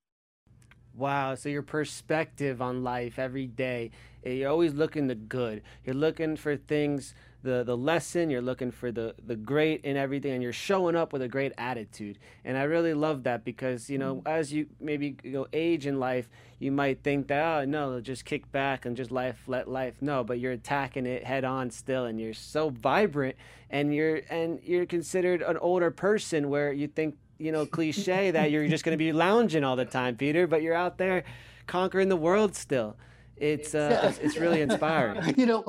Wow. 0.94 1.34
So 1.34 1.50
your 1.50 1.60
perspective 1.60 2.62
on 2.62 2.82
life 2.82 3.18
every 3.18 3.46
day, 3.46 3.90
you're 4.24 4.50
always 4.50 4.74
looking 4.74 5.06
the 5.06 5.14
good. 5.14 5.62
You're 5.84 5.94
looking 5.94 6.36
for 6.36 6.56
things, 6.56 7.14
the 7.42 7.64
the 7.64 7.76
lesson. 7.76 8.30
You're 8.30 8.42
looking 8.42 8.70
for 8.70 8.92
the 8.92 9.14
the 9.24 9.36
great 9.36 9.84
in 9.84 9.96
everything, 9.96 10.32
and 10.32 10.42
you're 10.42 10.52
showing 10.52 10.96
up 10.96 11.12
with 11.12 11.22
a 11.22 11.28
great 11.28 11.52
attitude. 11.56 12.18
And 12.44 12.58
I 12.58 12.64
really 12.64 12.94
love 12.94 13.22
that 13.24 13.44
because 13.44 13.88
you 13.88 13.98
know, 13.98 14.22
as 14.26 14.52
you 14.52 14.66
maybe 14.80 15.16
you 15.22 15.32
know 15.32 15.46
age 15.52 15.86
in 15.86 15.98
life, 15.98 16.28
you 16.58 16.70
might 16.70 17.02
think 17.02 17.28
that 17.28 17.62
oh 17.62 17.64
no, 17.64 18.00
just 18.00 18.24
kick 18.24 18.50
back 18.52 18.84
and 18.84 18.96
just 18.96 19.10
life 19.10 19.42
let 19.46 19.68
life. 19.68 19.94
No, 20.00 20.22
but 20.22 20.38
you're 20.38 20.52
attacking 20.52 21.06
it 21.06 21.24
head 21.24 21.44
on 21.44 21.70
still, 21.70 22.04
and 22.04 22.20
you're 22.20 22.34
so 22.34 22.70
vibrant, 22.70 23.36
and 23.70 23.94
you're 23.94 24.20
and 24.28 24.60
you're 24.62 24.86
considered 24.86 25.42
an 25.42 25.56
older 25.56 25.90
person 25.90 26.50
where 26.50 26.72
you 26.72 26.88
think 26.88 27.16
you 27.38 27.52
know 27.52 27.64
cliche 27.64 28.30
that 28.32 28.50
you're 28.50 28.68
just 28.68 28.84
going 28.84 28.96
to 28.96 29.02
be 29.02 29.12
lounging 29.12 29.64
all 29.64 29.76
the 29.76 29.86
time, 29.86 30.16
Peter, 30.16 30.46
but 30.46 30.62
you're 30.62 30.74
out 30.74 30.98
there 30.98 31.24
conquering 31.66 32.08
the 32.08 32.16
world 32.16 32.54
still. 32.54 32.96
It's 33.40 33.74
uh, 33.74 34.00
it's, 34.04 34.18
it's 34.18 34.36
really 34.36 34.60
inspiring. 34.60 35.34
You 35.38 35.46
know, 35.46 35.60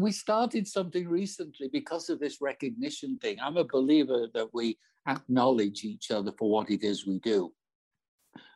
we 0.00 0.12
started 0.12 0.66
something 0.66 1.08
recently 1.08 1.68
because 1.72 2.08
of 2.08 2.20
this 2.20 2.40
recognition 2.40 3.18
thing. 3.18 3.38
I'm 3.42 3.56
a 3.56 3.64
believer 3.64 4.28
that 4.32 4.48
we 4.54 4.78
acknowledge 5.08 5.84
each 5.84 6.10
other 6.10 6.32
for 6.38 6.48
what 6.48 6.70
it 6.70 6.84
is 6.84 7.06
we 7.06 7.18
do. 7.18 7.52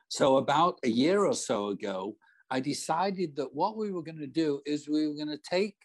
So 0.08 0.36
about 0.36 0.78
a 0.84 0.88
year 0.88 1.24
or 1.24 1.34
so 1.34 1.68
ago, 1.68 2.16
I 2.50 2.60
decided 2.60 3.36
that 3.36 3.54
what 3.54 3.76
we 3.76 3.90
were 3.90 4.02
going 4.02 4.18
to 4.18 4.26
do 4.26 4.60
is 4.66 4.88
we 4.88 5.06
were 5.06 5.14
going 5.14 5.36
to 5.36 5.50
take 5.50 5.76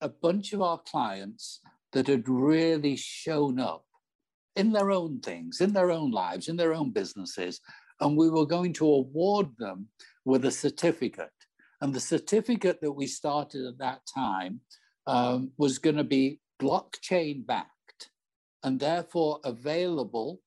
a 0.00 0.08
bunch 0.08 0.52
of 0.52 0.62
our 0.62 0.80
clients 0.88 1.60
that 1.92 2.06
had 2.06 2.28
really 2.28 2.96
shown 2.96 3.58
up 3.58 3.84
in 4.56 4.72
their 4.72 4.90
own 4.90 5.20
things, 5.20 5.60
in 5.60 5.72
their 5.72 5.90
own 5.90 6.10
lives, 6.10 6.48
in 6.48 6.56
their 6.56 6.74
own 6.74 6.90
businesses. 6.90 7.60
And 8.00 8.16
we 8.16 8.28
were 8.28 8.46
going 8.46 8.72
to 8.74 8.86
award 8.86 9.48
them 9.58 9.88
with 10.24 10.44
a 10.44 10.50
certificate. 10.50 11.30
And 11.80 11.92
the 11.92 12.00
certificate 12.00 12.80
that 12.80 12.92
we 12.92 13.06
started 13.06 13.66
at 13.66 13.78
that 13.78 14.00
time 14.12 14.60
um, 15.06 15.52
was 15.58 15.78
going 15.78 15.96
to 15.96 16.04
be 16.04 16.40
blockchain 16.60 17.46
backed 17.46 18.10
and 18.62 18.80
therefore 18.80 19.40
available 19.44 20.40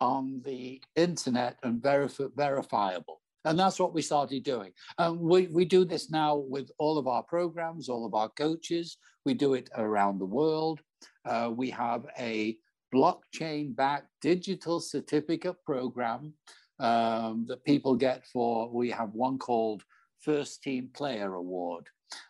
on 0.00 0.40
the 0.44 0.80
internet 0.96 1.58
and 1.62 1.82
verif- 1.82 2.32
verifiable. 2.36 3.20
And 3.44 3.58
that's 3.58 3.80
what 3.80 3.94
we 3.94 4.02
started 4.02 4.42
doing. 4.42 4.72
And 4.98 5.18
we, 5.18 5.46
we 5.46 5.64
do 5.64 5.84
this 5.84 6.10
now 6.10 6.36
with 6.36 6.70
all 6.78 6.98
of 6.98 7.06
our 7.06 7.22
programs, 7.22 7.88
all 7.88 8.04
of 8.04 8.14
our 8.14 8.28
coaches. 8.28 8.98
We 9.24 9.34
do 9.34 9.54
it 9.54 9.70
around 9.76 10.18
the 10.18 10.26
world. 10.26 10.80
Uh, 11.24 11.50
we 11.54 11.70
have 11.70 12.06
a 12.18 12.56
blockchain 12.94 13.74
backed 13.74 14.08
digital 14.20 14.80
certificate 14.80 15.56
program 15.64 16.34
um, 16.80 17.44
that 17.48 17.64
people 17.64 17.94
get 17.94 18.26
for, 18.26 18.70
we 18.70 18.90
have 18.90 19.10
one 19.12 19.38
called 19.38 19.84
First 20.20 20.62
Team 20.62 20.90
Player 20.92 21.34
Award. 21.34 21.88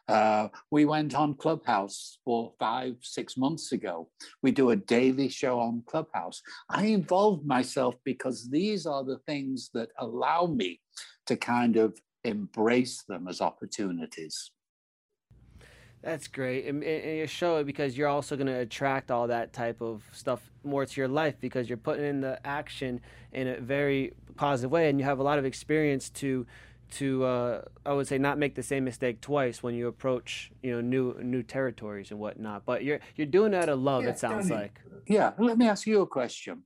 Uh, 0.09 0.49
we 0.71 0.85
went 0.85 1.15
on 1.15 1.35
Clubhouse 1.35 2.19
for 2.25 2.53
five, 2.59 2.97
six 3.01 3.37
months 3.37 3.73
ago. 3.73 4.09
We 4.43 4.51
do 4.51 4.71
a 4.71 4.77
daily 4.77 5.29
show 5.29 5.59
on 5.59 5.83
Clubhouse. 5.87 6.43
I 6.69 6.87
involved 6.87 7.47
myself 7.47 7.95
because 8.05 8.51
these 8.51 8.87
are 8.87 9.05
the 9.05 9.19
things 9.27 9.71
that 9.75 9.89
allow 9.99 10.47
me 10.47 10.81
to 11.27 11.37
kind 11.37 11.77
of 11.77 11.99
embrace 12.25 13.03
them 13.09 13.27
as 13.29 13.41
opportunities. 13.41 14.51
That's 16.03 16.29
great, 16.29 16.65
and, 16.65 16.83
and 16.83 17.19
you 17.19 17.27
show 17.27 17.59
it 17.59 17.65
because 17.65 17.97
you're 17.97 18.09
also 18.09 18.35
going 18.35 18.47
to 18.47 18.61
attract 18.61 19.11
all 19.11 19.27
that 19.27 19.53
type 19.53 19.83
of 19.83 20.03
stuff 20.12 20.41
more 20.65 20.87
to 20.87 21.01
your 21.01 21.09
life 21.09 21.35
because 21.41 21.69
you're 21.69 21.77
putting 21.77 22.07
in 22.07 22.23
the 22.23 22.41
action 22.47 23.03
in 23.33 23.49
a 23.49 23.61
very 23.61 24.15
positive 24.35 24.71
way, 24.71 24.89
and 24.89 24.99
you 24.99 25.05
have 25.05 25.19
a 25.19 25.23
lot 25.23 25.39
of 25.39 25.45
experience 25.45 26.09
to 26.09 26.47
to 26.93 27.25
uh, 27.25 27.62
I 27.85 27.93
would 27.93 28.07
say 28.07 28.19
not 28.19 28.39
make 28.39 28.55
the 28.55 28.62
same 28.62 28.85
mistake 28.85 29.21
twice 29.21 29.62
when 29.62 29.75
you 29.75 29.89
approach 29.89 30.53
you 30.62 30.73
know 30.73 30.81
new 30.81 31.17
new 31.23 31.43
territories 31.43 32.11
and 32.11 32.21
whatnot. 32.21 32.65
But 32.65 32.85
you're 32.85 33.01
you're 33.17 33.27
doing 33.27 33.53
that 33.53 33.65
out 33.65 33.69
of 33.71 33.81
love. 33.81 34.05
Yeah, 34.05 34.11
it 34.11 34.19
sounds 34.19 34.49
Danny, 34.49 34.62
like. 34.62 34.81
Yeah. 35.07 35.33
Let 35.39 35.59
me 35.59 35.69
ask 35.69 35.87
you 35.87 36.03
a 36.03 36.07
question. 36.07 36.62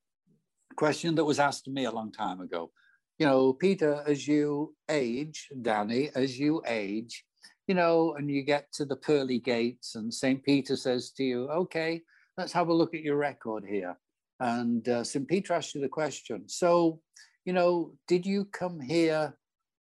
A 0.72 0.74
question 0.74 1.14
that 1.14 1.24
was 1.24 1.38
asked 1.38 1.64
to 1.64 1.70
me 1.70 1.84
a 1.84 1.90
long 1.90 2.12
time 2.12 2.40
ago. 2.40 2.70
You 3.18 3.26
know, 3.26 3.52
Peter, 3.52 4.02
as 4.06 4.26
you 4.26 4.74
age, 4.88 5.48
Danny, 5.62 6.10
as 6.16 6.38
you 6.38 6.62
age, 6.66 7.24
you 7.66 7.74
know, 7.74 8.14
and 8.14 8.30
you 8.30 8.42
get 8.42 8.72
to 8.72 8.84
the 8.84 8.96
pearly 8.96 9.38
gates, 9.38 9.94
and 9.94 10.12
St. 10.12 10.42
Peter 10.42 10.76
says 10.76 11.12
to 11.12 11.22
you, 11.22 11.48
okay, 11.48 12.02
let's 12.36 12.52
have 12.52 12.68
a 12.68 12.74
look 12.74 12.94
at 12.94 13.02
your 13.02 13.16
record 13.16 13.64
here. 13.64 13.96
And 14.40 14.86
uh, 14.88 15.05
St. 15.05 15.28
Peter 15.28 15.55
asks 15.55 15.74
you 15.74 15.80
the 15.80 15.88
question 15.88 16.48
So, 16.48 17.01
you 17.44 17.52
know, 17.52 17.92
did 18.09 18.26
you 18.26 18.46
come 18.46 18.80
here 18.80 19.34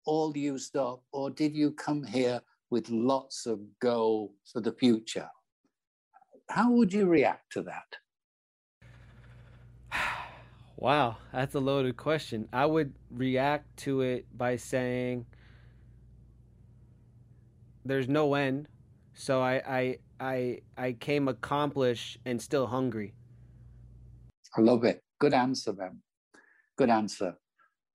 all 0.06 0.36
used 0.36 0.76
up, 0.76 1.03
or 1.11 1.30
did 1.30 1.56
you 1.56 1.72
come 1.72 2.03
here 2.03 2.41
with 2.69 2.90
lots 2.90 3.45
of 3.45 3.60
go 3.80 4.32
for 4.52 4.61
the 4.61 4.72
future? 4.73 5.30
How 6.49 6.72
would 6.72 6.94
you 6.94 7.06
react 7.06 7.52
to 7.53 7.64
that? 7.64 7.95
Wow, 10.78 11.18
that's 11.32 11.53
a 11.53 11.60
loaded 11.60 11.95
question. 11.95 12.49
I 12.52 12.65
would 12.65 12.95
react 13.11 13.78
to 13.86 14.02
it 14.02 14.26
by 14.36 14.56
saying, 14.56 15.28
there's 17.86 18.07
no 18.07 18.34
end. 18.34 18.68
So 19.14 19.41
I 19.41 19.61
I 19.68 19.98
I 20.19 20.60
I 20.78 20.94
came 20.94 21.28
accomplished 21.28 22.18
and 22.26 22.41
still 22.41 22.68
hungry. 22.68 23.14
I 24.57 24.61
love 24.61 24.84
it. 24.84 25.03
Good 25.19 25.34
answer, 25.34 25.73
man. 25.73 26.02
Good 26.78 26.90
answer. 26.90 27.38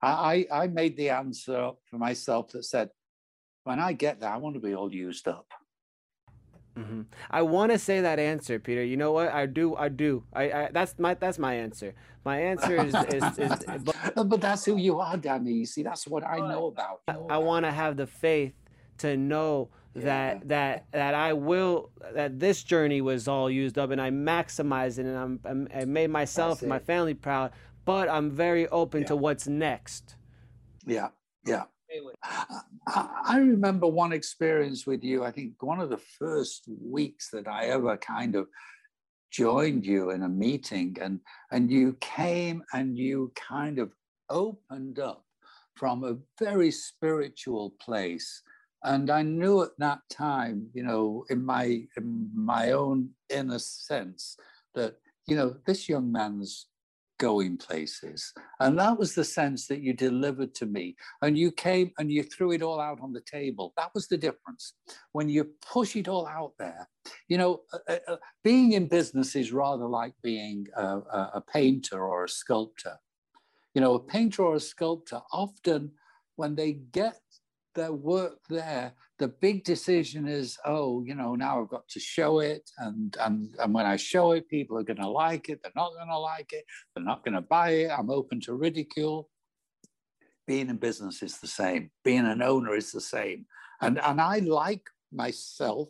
I, 0.09 0.47
I 0.53 0.67
made 0.67 0.97
the 0.97 1.11
answer 1.11 1.73
for 1.85 1.99
myself 1.99 2.49
that 2.51 2.65
said, 2.65 2.91
when 3.65 3.81
I 3.81 3.93
get 3.93 4.21
there, 4.21 4.31
I 4.31 4.37
want 4.37 4.55
to 4.55 4.61
be 4.61 4.75
all 4.75 4.93
used 4.93 5.27
up. 5.27 5.47
Mm-hmm. 6.79 7.03
I 7.31 7.43
want 7.43 7.73
to 7.73 7.79
say 7.79 8.03
that 8.03 8.19
answer, 8.19 8.59
Peter. 8.59 8.85
You 8.85 8.97
know 8.97 9.13
what? 9.13 9.33
I 9.33 9.47
do. 9.47 9.75
I 9.77 9.89
do. 9.89 10.25
I, 10.33 10.43
I 10.53 10.69
that's 10.73 10.99
my 10.99 11.15
that's 11.15 11.39
my 11.39 11.55
answer. 11.55 11.95
My 12.25 12.39
answer 12.39 12.77
is 12.77 12.95
is, 12.95 13.39
is, 13.39 13.53
is 13.63 13.83
but, 13.83 14.29
but, 14.29 14.41
that's 14.41 14.65
who 14.65 14.77
you 14.77 15.01
are, 15.01 15.17
Danny. 15.17 15.53
You 15.53 15.67
see, 15.67 15.83
that's 15.83 16.07
what 16.07 16.23
I 16.25 16.37
know 16.37 16.67
about. 16.67 17.01
I, 17.09 17.15
I 17.31 17.39
want 17.39 17.65
to 17.65 17.73
have 17.73 17.97
the 17.97 18.07
faith 18.07 18.53
to 18.99 19.17
know 19.17 19.71
yeah. 19.95 20.03
that 20.05 20.49
that 20.49 20.87
that 20.93 21.15
I 21.15 21.33
will 21.33 21.91
that 22.13 22.39
this 22.39 22.63
journey 22.63 23.01
was 23.01 23.27
all 23.27 23.51
used 23.51 23.79
up 23.79 23.91
and 23.91 24.01
I 24.01 24.11
maximized 24.11 24.99
it 24.99 25.07
and 25.07 25.17
I'm, 25.17 25.41
I'm 25.45 25.69
i 25.75 25.85
made 25.87 26.11
myself 26.11 26.61
and 26.61 26.69
my 26.69 26.79
family 26.79 27.15
proud. 27.15 27.53
But 27.87 28.11
I'm 28.11 28.31
very 28.31 28.69
open 28.69 29.03
yeah. 29.03 29.07
to 29.09 29.17
what's 29.17 29.47
next. 29.47 30.17
Yeah, 30.87 31.09
yeah. 31.47 31.65
I 32.87 33.39
remember 33.39 33.87
one 33.87 34.13
experience 34.13 34.87
with 34.87 35.03
you. 35.03 35.25
I 35.25 35.31
think 35.31 35.63
one 35.63 35.81
of 35.81 35.89
the 35.89 36.03
first 36.19 36.65
weeks 36.69 37.31
that 37.31 37.49
I 37.49 37.67
ever 37.67 37.97
kind 37.97 38.35
of 38.35 38.49
joined 39.31 39.87
you 39.87 40.11
in 40.11 40.23
a 40.25 40.29
meeting, 40.29 40.99
and 41.01 41.21
and 41.51 41.71
you 41.71 41.97
came 42.01 42.63
and 42.75 42.99
you 42.99 43.33
kind 43.35 43.79
of 43.79 43.93
opened 44.29 44.99
up 44.99 45.25
from 45.75 46.05
a 46.05 46.19
very 46.39 46.71
spiritual 46.71 47.75
place 47.81 48.43
and 48.87 49.11
I 49.11 49.23
knew 49.23 49.63
at 49.63 49.77
that 49.79 50.01
time, 50.11 50.69
you 50.73 50.83
know, 50.85 51.25
in 51.29 51.45
my 51.45 51.83
in 51.97 52.31
my 52.35 52.71
own 52.71 53.11
inner 53.29 53.59
sense, 53.59 54.37
that 54.75 54.97
you 55.27 55.37
know 55.37 55.57
this 55.67 55.89
young 55.89 56.11
man's 56.11 56.67
going 57.19 57.57
places, 57.57 58.33
and 58.61 58.79
that 58.79 58.99
was 58.99 59.15
the 59.15 59.25
sense 59.25 59.67
that 59.67 59.81
you 59.81 59.93
delivered 59.93 60.55
to 60.57 60.67
me. 60.67 60.97
And 61.23 61.37
you 61.37 61.51
came 61.53 61.93
and 61.99 62.11
you 62.11 62.23
threw 62.23 62.53
it 62.53 62.63
all 62.63 62.81
out 62.81 63.01
on 63.01 63.13
the 63.13 63.21
table. 63.21 63.73
That 63.77 63.95
was 63.95 64.09
the 64.09 64.17
difference. 64.17 64.75
When 65.13 65.29
you 65.29 65.51
push 65.73 65.97
it 65.97 66.09
all 66.09 66.27
out 66.27 66.53
there, 66.59 66.89
you 67.29 67.39
know, 67.39 67.63
uh, 67.73 67.79
uh, 67.89 67.99
uh 68.09 68.17
being 68.45 68.73
in 68.73 68.87
business 68.87 69.37
is 69.37 69.53
rather 69.53 69.87
like 69.87 70.15
being 70.23 70.67
a, 70.77 70.99
a 71.35 71.43
painter 71.53 72.05
or 72.05 72.25
a 72.25 72.29
sculptor. 72.29 72.97
You 73.75 73.81
know, 73.81 73.95
a 73.95 74.01
painter 74.01 74.43
or 74.43 74.57
a 74.57 74.61
sculptor 74.61 75.21
often, 75.33 75.93
when 76.37 76.55
they 76.55 76.73
get 76.73 77.21
their 77.75 77.93
work 77.93 78.39
there, 78.49 78.95
the 79.19 79.29
big 79.29 79.65
decision 79.65 80.29
is, 80.29 80.59
oh, 80.67 81.03
you 81.03 81.15
know, 81.15 81.35
now 81.35 81.63
I've 81.63 81.71
got 81.71 81.89
to 81.89 82.01
show 82.01 82.41
it. 82.41 82.71
And, 82.79 83.17
and, 83.21 83.55
and 83.59 83.73
when 83.73 83.87
I 83.87 83.97
show 83.97 84.33
it, 84.33 84.49
people 84.49 84.79
are 84.79 84.83
going 84.83 85.01
to 85.01 85.09
like 85.09 85.49
it. 85.49 85.61
They're 85.63 85.73
not 85.75 85.95
going 85.95 86.09
to 86.09 86.19
like 86.19 86.53
it. 86.53 86.65
They're 86.95 87.05
not 87.05 87.25
going 87.25 87.35
to 87.35 87.41
buy 87.41 87.71
it. 87.71 87.91
I'm 87.91 88.11
open 88.11 88.41
to 88.43 88.55
ridicule. 88.55 89.31
Being 90.47 90.69
in 90.69 90.77
business 90.77 91.23
is 91.23 91.39
the 91.39 91.47
same. 91.47 91.91
Being 92.05 92.27
an 92.27 92.43
owner 92.43 92.75
is 92.75 92.93
the 92.93 93.01
same. 93.01 93.47
And, 93.81 93.99
and 93.99 94.21
I 94.21 94.39
like 94.41 94.87
myself, 95.13 95.89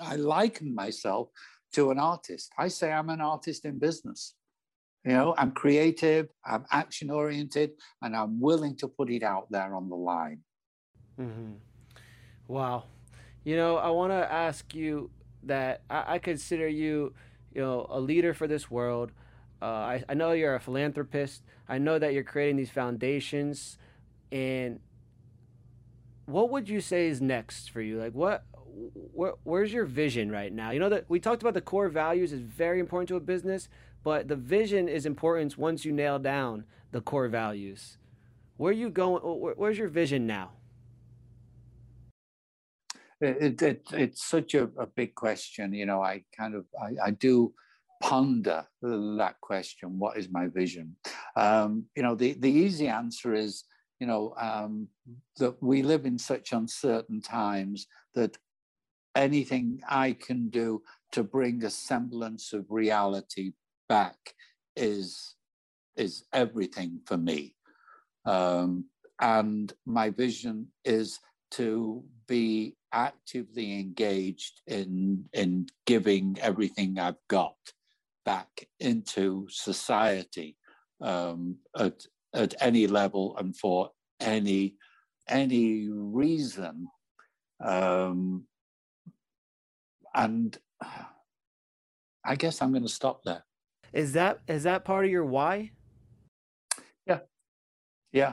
I 0.00 0.16
liken 0.16 0.74
myself 0.74 1.28
to 1.74 1.90
an 1.90 1.98
artist. 1.98 2.50
I 2.58 2.68
say 2.68 2.92
I'm 2.92 3.10
an 3.10 3.20
artist 3.20 3.64
in 3.64 3.78
business. 3.78 4.34
You 5.04 5.12
know, 5.12 5.34
I'm 5.36 5.52
creative, 5.52 6.28
I'm 6.44 6.64
action 6.70 7.10
oriented, 7.10 7.72
and 8.02 8.16
I'm 8.16 8.40
willing 8.40 8.74
to 8.76 8.88
put 8.88 9.10
it 9.10 9.22
out 9.22 9.46
there 9.50 9.74
on 9.74 9.90
the 9.90 9.96
line. 9.96 10.40
Mm-hmm. 11.20 11.52
Wow. 12.48 12.84
You 13.44 13.56
know, 13.56 13.76
I 13.76 13.90
want 13.90 14.12
to 14.12 14.32
ask 14.32 14.74
you 14.74 15.10
that 15.44 15.82
I, 15.90 16.14
I, 16.14 16.18
consider 16.18 16.68
you, 16.68 17.14
you 17.54 17.60
know, 17.60 17.86
a 17.90 18.00
leader 18.00 18.32
for 18.32 18.46
this 18.46 18.70
world. 18.70 19.12
Uh, 19.60 19.66
I, 19.66 20.04
I 20.08 20.14
know 20.14 20.32
you're 20.32 20.54
a 20.54 20.60
philanthropist. 20.60 21.42
I 21.68 21.78
know 21.78 21.98
that 21.98 22.12
you're 22.12 22.24
creating 22.24 22.56
these 22.56 22.70
foundations. 22.70 23.78
And 24.32 24.80
what 26.26 26.50
would 26.50 26.68
you 26.68 26.80
say 26.80 27.08
is 27.08 27.20
next 27.20 27.70
for 27.70 27.80
you? 27.80 27.98
Like, 27.98 28.14
what, 28.14 28.44
where, 29.12 29.34
where's 29.44 29.72
your 29.72 29.84
vision 29.84 30.30
right 30.30 30.52
now? 30.52 30.70
You 30.70 30.80
know 30.80 30.88
that 30.88 31.04
we 31.08 31.20
talked 31.20 31.42
about 31.42 31.54
the 31.54 31.60
core 31.60 31.88
values 31.88 32.32
is 32.32 32.40
very 32.40 32.80
important 32.80 33.08
to 33.08 33.16
a 33.16 33.20
business, 33.20 33.68
but 34.02 34.28
the 34.28 34.36
vision 34.36 34.88
is 34.88 35.06
important 35.06 35.56
once 35.56 35.84
you 35.84 35.92
nail 35.92 36.18
down 36.18 36.64
the 36.90 37.00
core 37.00 37.28
values. 37.28 37.98
Where 38.56 38.70
are 38.70 38.74
you 38.74 38.90
going? 38.90 39.20
Where's 39.22 39.78
your 39.78 39.88
vision 39.88 40.26
now? 40.26 40.52
It, 43.24 43.62
it, 43.62 43.82
it's 43.92 44.26
such 44.26 44.54
a, 44.54 44.64
a, 44.78 44.86
big 44.86 45.14
question. 45.14 45.72
You 45.72 45.86
know, 45.86 46.02
I 46.02 46.24
kind 46.36 46.54
of 46.54 46.66
I, 46.80 47.06
I, 47.06 47.10
do 47.10 47.52
ponder 48.02 48.66
that 48.82 49.36
question. 49.40 49.98
What 49.98 50.16
is 50.16 50.28
my 50.30 50.48
vision? 50.48 50.96
Um, 51.36 51.86
you 51.96 52.02
know, 52.02 52.14
the 52.14 52.34
the 52.34 52.50
easy 52.50 52.88
answer 52.88 53.34
is 53.34 53.64
you 54.00 54.06
know 54.06 54.34
um, 54.38 54.88
that 55.38 55.62
we 55.62 55.82
live 55.82 56.06
in 56.06 56.18
such 56.18 56.52
uncertain 56.52 57.20
times 57.20 57.86
that 58.14 58.36
anything 59.14 59.80
I 59.88 60.12
can 60.12 60.48
do 60.48 60.82
to 61.12 61.22
bring 61.22 61.64
a 61.64 61.70
semblance 61.70 62.52
of 62.52 62.66
reality 62.68 63.52
back 63.88 64.34
is 64.76 65.36
is 65.96 66.24
everything 66.32 67.00
for 67.06 67.16
me. 67.16 67.54
Um, 68.26 68.86
and 69.20 69.72
my 69.86 70.10
vision 70.10 70.68
is 70.84 71.20
to 71.56 72.04
be 72.26 72.76
actively 72.92 73.78
engaged 73.80 74.62
in 74.66 75.24
in 75.32 75.66
giving 75.86 76.36
everything 76.40 76.98
I've 76.98 77.22
got 77.28 77.56
back 78.24 78.68
into 78.80 79.46
society 79.50 80.56
um, 81.00 81.58
at 81.76 82.06
at 82.34 82.54
any 82.60 82.86
level 82.86 83.36
and 83.36 83.56
for 83.56 83.90
any 84.20 84.76
any 85.28 85.88
reason. 85.90 86.88
Um, 87.64 88.46
and 90.14 90.56
I 92.24 92.36
guess 92.36 92.62
I'm 92.62 92.70
going 92.70 92.82
to 92.82 92.88
stop 92.88 93.22
there. 93.24 93.44
Is 93.92 94.12
that 94.14 94.40
is 94.48 94.64
that 94.64 94.84
part 94.84 95.04
of 95.04 95.10
your 95.10 95.24
why? 95.24 95.70
Yeah, 97.06 97.20
yeah, 98.12 98.32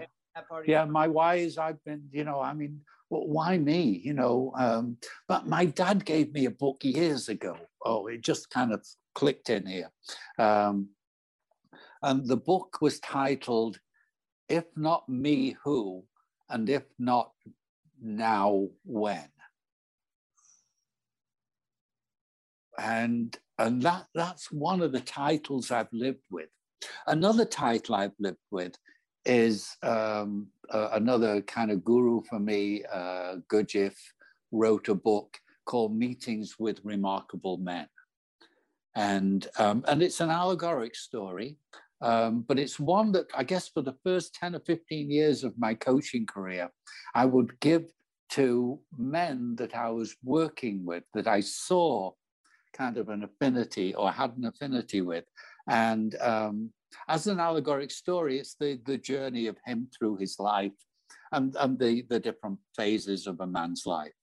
yeah. 0.65 0.85
My 0.85 1.07
why 1.07 1.35
is 1.35 1.57
I've 1.57 1.83
been, 1.83 2.03
you 2.11 2.23
know, 2.23 2.39
I 2.39 2.53
mean, 2.53 2.81
well, 3.11 3.27
why 3.27 3.57
me? 3.57 4.01
You 4.03 4.13
know, 4.13 4.53
um, 4.57 4.97
but 5.27 5.45
my 5.45 5.65
dad 5.65 6.05
gave 6.05 6.33
me 6.33 6.45
a 6.45 6.51
book 6.51 6.83
years 6.83 7.27
ago. 7.27 7.57
Oh, 7.85 8.07
it 8.07 8.21
just 8.21 8.49
kind 8.49 8.73
of 8.73 8.85
clicked 9.13 9.49
in 9.49 9.65
here, 9.67 9.91
um, 10.39 10.89
and 12.01 12.25
the 12.25 12.37
book 12.37 12.77
was 12.81 12.99
titled 13.01 13.79
"If 14.47 14.63
Not 14.77 15.07
Me, 15.09 15.57
Who," 15.63 16.05
and 16.49 16.69
if 16.69 16.83
not 16.97 17.31
now, 18.01 18.69
when. 18.85 19.27
And 22.79 23.37
and 23.59 23.81
that, 23.81 24.07
that's 24.15 24.51
one 24.51 24.81
of 24.81 24.93
the 24.93 25.01
titles 25.01 25.69
I've 25.69 25.91
lived 25.91 26.23
with. 26.31 26.49
Another 27.05 27.45
title 27.45 27.95
I've 27.95 28.15
lived 28.19 28.37
with 28.49 28.73
is 29.25 29.75
um, 29.83 30.47
uh, 30.71 30.89
another 30.93 31.41
kind 31.41 31.71
of 31.71 31.83
guru 31.83 32.21
for 32.29 32.39
me, 32.39 32.83
uh, 32.91 33.35
Gurdjieff, 33.51 33.95
wrote 34.51 34.89
a 34.89 34.95
book 34.95 35.37
called 35.65 35.95
Meetings 35.95 36.55
with 36.59 36.79
Remarkable 36.83 37.57
Men. 37.57 37.87
And, 38.95 39.47
um, 39.57 39.83
and 39.87 40.01
it's 40.01 40.19
an 40.19 40.29
allegoric 40.29 40.95
story, 40.95 41.57
um, 42.01 42.43
but 42.47 42.59
it's 42.59 42.79
one 42.79 43.11
that 43.13 43.27
I 43.35 43.43
guess 43.43 43.69
for 43.69 43.81
the 43.81 43.95
first 44.03 44.33
10 44.35 44.55
or 44.55 44.59
15 44.59 45.09
years 45.09 45.43
of 45.43 45.57
my 45.57 45.73
coaching 45.73 46.25
career, 46.25 46.69
I 47.15 47.25
would 47.25 47.59
give 47.59 47.85
to 48.31 48.79
men 48.97 49.55
that 49.57 49.75
I 49.75 49.89
was 49.89 50.15
working 50.23 50.85
with, 50.85 51.03
that 51.13 51.27
I 51.27 51.41
saw 51.41 52.11
kind 52.73 52.97
of 52.97 53.09
an 53.09 53.23
affinity 53.23 53.93
or 53.93 54.11
had 54.11 54.35
an 54.37 54.45
affinity 54.45 55.01
with. 55.01 55.25
And 55.69 56.15
um, 56.21 56.71
as 57.07 57.27
an 57.27 57.39
allegoric 57.39 57.91
story, 57.91 58.39
it's 58.39 58.55
the, 58.59 58.79
the 58.85 58.97
journey 58.97 59.47
of 59.47 59.57
him 59.65 59.87
through 59.97 60.17
his 60.17 60.37
life 60.39 60.73
and, 61.31 61.55
and 61.59 61.79
the, 61.79 62.05
the 62.09 62.19
different 62.19 62.59
phases 62.75 63.27
of 63.27 63.39
a 63.39 63.47
man's 63.47 63.83
life, 63.85 64.13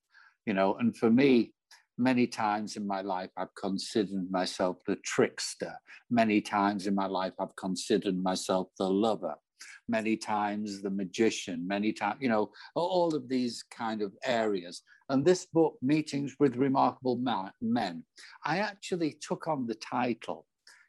you 0.46 0.54
know. 0.54 0.76
And 0.76 0.96
for 0.96 1.10
me, 1.10 1.52
many 1.96 2.26
times 2.26 2.76
in 2.76 2.86
my 2.86 3.00
life, 3.00 3.30
I've 3.36 3.54
considered 3.54 4.30
myself 4.30 4.78
the 4.86 4.96
trickster. 4.96 5.74
Many 6.10 6.40
times 6.40 6.86
in 6.86 6.94
my 6.94 7.06
life, 7.06 7.32
I've 7.38 7.56
considered 7.56 8.16
myself 8.22 8.68
the 8.78 8.88
lover 8.88 9.34
many 9.88 10.16
times 10.16 10.82
the 10.82 10.90
magician, 10.90 11.66
many 11.66 11.92
times, 11.92 12.18
you 12.20 12.28
know, 12.28 12.50
all 12.74 13.14
of 13.14 13.28
these 13.28 13.64
kind 13.70 14.02
of 14.02 14.12
areas. 14.24 14.82
And 15.08 15.24
this 15.24 15.46
book, 15.46 15.76
Meetings 15.80 16.36
with 16.38 16.56
Remarkable 16.56 17.20
Men, 17.60 18.04
I 18.44 18.58
actually 18.58 19.16
took 19.20 19.48
on 19.48 19.66
the 19.66 19.76
title, 19.76 20.46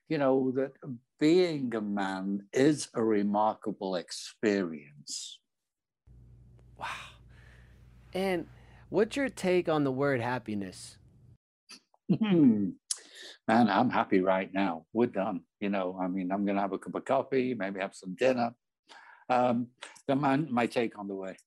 you 0.10 0.18
know, 0.18 0.52
that 0.56 0.72
being 1.20 1.74
a 1.76 1.82
man 1.82 2.48
is 2.52 2.90
a 2.96 3.04
remarkable 3.04 3.96
experience. 3.96 5.40
Wow. 6.78 6.88
And 8.14 8.48
what's 8.90 9.16
your 9.16 9.30
take 9.30 9.70
on 9.70 9.84
the 9.84 9.92
word 9.92 10.20
happiness? 10.20 10.98
Hmm. 12.10 12.72
Man, 13.48 13.70
I'm 13.70 13.90
happy 13.90 14.22
right 14.22 14.52
now. 14.52 14.86
We're 14.94 15.08
done. 15.08 15.42
You 15.60 15.70
know, 15.70 15.98
I 16.02 16.08
mean, 16.08 16.32
I'm 16.32 16.46
going 16.46 16.56
to 16.56 16.62
have 16.62 16.74
a 16.74 16.80
cup 16.80 16.96
of 16.96 17.06
coffee, 17.06 17.54
maybe 17.54 17.80
have 17.80 17.96
some 17.96 18.16
dinner. 18.16 18.52
Um, 19.30 19.68
the 20.08 20.16
man, 20.16 20.48
my 20.50 20.66
take 20.66 20.98
on 20.98 21.08
the 21.08 21.16
word, 21.16 21.38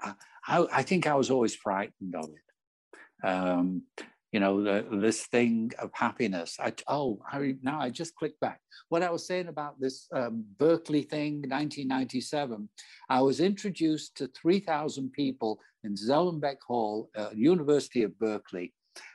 I, 0.00 0.14
I, 0.46 0.82
think 0.82 1.06
I 1.06 1.14
was 1.14 1.30
always 1.30 1.54
frightened 1.54 2.14
of 2.14 2.28
it. 2.28 3.26
Um, 3.26 3.84
you 4.32 4.40
know, 4.40 4.62
the, 4.62 4.86
this 4.90 5.26
thing 5.26 5.70
of 5.78 5.90
happiness. 5.92 6.56
I, 6.58 6.72
oh, 6.88 7.20
I, 7.30 7.54
now 7.62 7.80
I 7.80 7.90
just 7.90 8.16
clicked 8.16 8.40
back. 8.40 8.60
What 8.88 9.02
I 9.02 9.10
was 9.10 9.26
saying 9.26 9.48
about 9.48 9.78
this 9.78 10.08
um, 10.14 10.44
Berkeley 10.58 11.02
thing, 11.02 11.34
1997, 11.42 12.68
I 13.10 13.20
was 13.20 13.40
introduced 13.40 14.16
to 14.16 14.28
3,000 14.28 15.12
people 15.12 15.60
in 15.84 15.94
Zellerbach 15.94 16.62
Hall, 16.66 17.10
uh, 17.16 17.28
University 17.34 18.02
of 18.04 18.18
Berkeley, 18.18 18.72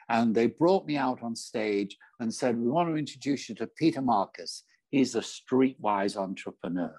and 0.09 0.35
they 0.35 0.47
brought 0.47 0.85
me 0.85 0.97
out 0.97 1.23
on 1.23 1.35
stage 1.35 1.97
and 2.19 2.33
said, 2.33 2.57
We 2.57 2.69
want 2.69 2.89
to 2.89 2.95
introduce 2.95 3.49
you 3.49 3.55
to 3.55 3.67
Peter 3.67 4.01
Marcus. 4.01 4.63
He's 4.91 5.15
a 5.15 5.21
streetwise 5.21 6.15
entrepreneur. 6.15 6.95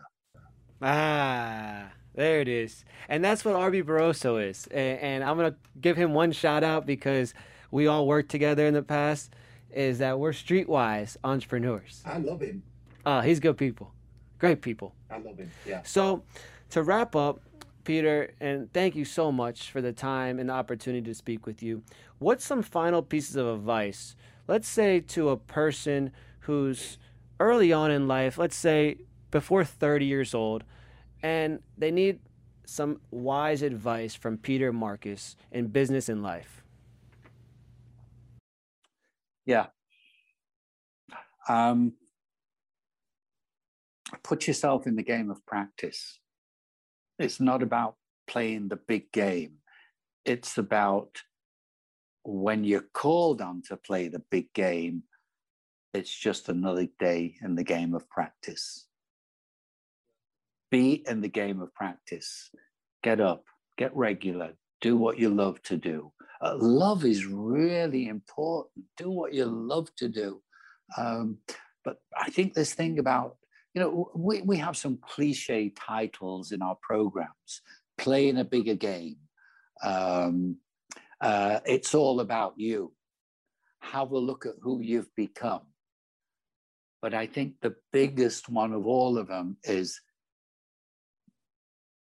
Ah, 0.82 1.90
there 2.14 2.40
it 2.40 2.48
is. 2.48 2.84
And 3.08 3.24
that's 3.24 3.44
what 3.44 3.54
RB 3.54 3.84
Barroso 3.84 4.44
is. 4.44 4.66
And, 4.68 4.98
and 5.00 5.24
I'm 5.24 5.36
going 5.36 5.52
to 5.52 5.58
give 5.80 5.96
him 5.96 6.14
one 6.14 6.32
shout 6.32 6.64
out 6.64 6.84
because 6.84 7.32
we 7.70 7.86
all 7.86 8.06
worked 8.06 8.30
together 8.30 8.66
in 8.66 8.74
the 8.74 8.82
past. 8.82 9.34
Is 9.70 9.98
that 9.98 10.18
we're 10.18 10.32
streetwise 10.32 11.18
entrepreneurs. 11.22 12.02
I 12.06 12.16
love 12.16 12.40
him. 12.40 12.62
Uh, 13.04 13.20
he's 13.20 13.38
good 13.38 13.58
people. 13.58 13.92
Great 14.38 14.62
people. 14.62 14.94
I 15.10 15.18
love 15.18 15.36
him. 15.36 15.50
Yeah. 15.66 15.82
So 15.82 16.22
to 16.70 16.82
wrap 16.82 17.14
up, 17.14 17.40
Peter, 17.84 18.34
and 18.40 18.72
thank 18.72 18.94
you 18.94 19.04
so 19.04 19.32
much 19.32 19.70
for 19.70 19.80
the 19.80 19.92
time 19.92 20.38
and 20.38 20.48
the 20.48 20.52
opportunity 20.52 21.02
to 21.02 21.14
speak 21.14 21.46
with 21.46 21.62
you. 21.62 21.82
What's 22.18 22.44
some 22.44 22.62
final 22.62 23.02
pieces 23.02 23.36
of 23.36 23.46
advice, 23.46 24.14
let's 24.46 24.68
say 24.68 25.00
to 25.00 25.30
a 25.30 25.36
person 25.36 26.12
who's 26.40 26.98
early 27.40 27.72
on 27.72 27.90
in 27.90 28.06
life, 28.06 28.36
let's 28.36 28.56
say 28.56 28.98
before 29.30 29.64
30 29.64 30.04
years 30.04 30.34
old, 30.34 30.64
and 31.22 31.60
they 31.76 31.90
need 31.90 32.20
some 32.66 33.00
wise 33.10 33.62
advice 33.62 34.14
from 34.14 34.36
Peter 34.36 34.72
Marcus 34.72 35.36
in 35.50 35.68
business 35.68 36.08
and 36.10 36.22
life? 36.22 36.62
Yeah. 39.48 39.68
Um, 41.48 41.94
put 44.22 44.46
yourself 44.46 44.86
in 44.86 44.94
the 44.94 45.02
game 45.02 45.30
of 45.30 45.44
practice. 45.46 46.20
It's 47.18 47.40
not 47.40 47.62
about 47.62 47.96
playing 48.26 48.68
the 48.68 48.76
big 48.76 49.10
game. 49.10 49.54
It's 50.26 50.58
about 50.58 51.22
when 52.24 52.62
you're 52.62 52.90
called 52.92 53.40
on 53.40 53.62
to 53.68 53.78
play 53.78 54.08
the 54.08 54.22
big 54.30 54.52
game, 54.52 55.04
it's 55.94 56.14
just 56.14 56.50
another 56.50 56.86
day 56.98 57.36
in 57.42 57.54
the 57.54 57.64
game 57.64 57.94
of 57.94 58.06
practice. 58.10 58.86
Be 60.70 61.02
in 61.08 61.22
the 61.22 61.28
game 61.28 61.62
of 61.62 61.72
practice. 61.72 62.50
Get 63.02 63.18
up, 63.18 63.44
get 63.78 63.96
regular, 63.96 64.52
do 64.80 64.96
what 64.96 65.18
you 65.18 65.30
love 65.30 65.62
to 65.62 65.76
do. 65.76 66.12
Uh, 66.40 66.54
love 66.56 67.04
is 67.04 67.26
really 67.26 68.08
important. 68.08 68.84
Do 68.96 69.10
what 69.10 69.34
you 69.34 69.44
love 69.44 69.88
to 69.96 70.08
do. 70.08 70.40
Um, 70.96 71.38
but 71.84 71.98
I 72.16 72.30
think 72.30 72.54
this 72.54 72.74
thing 72.74 72.98
about, 72.98 73.36
you 73.74 73.80
know, 73.80 74.10
we, 74.14 74.42
we 74.42 74.56
have 74.58 74.76
some 74.76 74.98
cliche 75.02 75.70
titles 75.70 76.52
in 76.52 76.62
our 76.62 76.76
programs 76.80 77.62
playing 77.96 78.38
a 78.38 78.44
bigger 78.44 78.74
game. 78.74 79.16
Um, 79.82 80.56
uh, 81.20 81.60
it's 81.64 81.94
all 81.94 82.20
about 82.20 82.54
you. 82.56 82.92
Have 83.80 84.12
a 84.12 84.18
look 84.18 84.46
at 84.46 84.54
who 84.60 84.80
you've 84.80 85.14
become. 85.16 85.62
But 87.00 87.14
I 87.14 87.26
think 87.26 87.54
the 87.60 87.76
biggest 87.92 88.48
one 88.48 88.72
of 88.72 88.86
all 88.86 89.18
of 89.18 89.28
them 89.28 89.56
is 89.64 90.00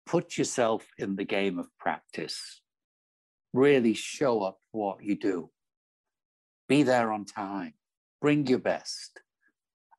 put 0.06 0.38
yourself 0.38 0.86
in 0.98 1.16
the 1.16 1.24
game 1.24 1.58
of 1.58 1.66
practice. 1.78 2.60
Really 3.54 3.94
show 3.94 4.42
up 4.42 4.58
what 4.72 5.02
you 5.02 5.14
do. 5.16 5.48
Be 6.68 6.82
there 6.82 7.12
on 7.12 7.24
time. 7.24 7.74
Bring 8.20 8.46
your 8.46 8.58
best. 8.58 9.20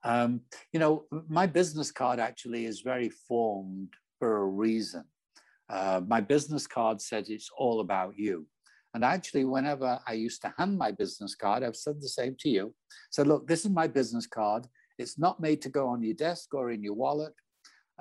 Um, 0.04 0.42
you 0.74 0.80
know, 0.80 1.06
my 1.30 1.48
business 1.48 1.92
card 1.92 2.20
actually 2.20 2.66
is 2.66 2.82
very 2.82 3.10
formed 3.10 3.94
for 4.20 4.44
a 4.44 4.46
reason. 4.46 5.06
Uh, 5.70 6.02
my 6.06 6.22
business 6.22 6.68
card 6.68 7.02
says 7.02 7.30
it's 7.30 7.50
all 7.58 7.80
about 7.80 8.14
you. 8.18 8.46
And 8.94 9.04
actually, 9.04 9.46
whenever 9.46 10.00
I 10.06 10.14
used 10.14 10.42
to 10.44 10.54
hand 10.58 10.78
my 10.78 10.92
business 10.92 11.34
card, 11.34 11.64
I've 11.64 11.76
said 11.76 12.02
the 12.02 12.10
same 12.10 12.36
to 12.40 12.50
you. 12.50 12.74
So, 13.10 13.24
look, 13.24 13.48
this 13.48 13.66
is 13.66 13.72
my 13.72 13.88
business 13.88 14.28
card. 14.28 14.68
It's 14.98 15.18
not 15.18 15.40
made 15.40 15.62
to 15.64 15.70
go 15.70 15.88
on 15.88 16.04
your 16.04 16.14
desk 16.14 16.54
or 16.54 16.72
in 16.72 16.84
your 16.84 16.94
wallet. 16.94 17.34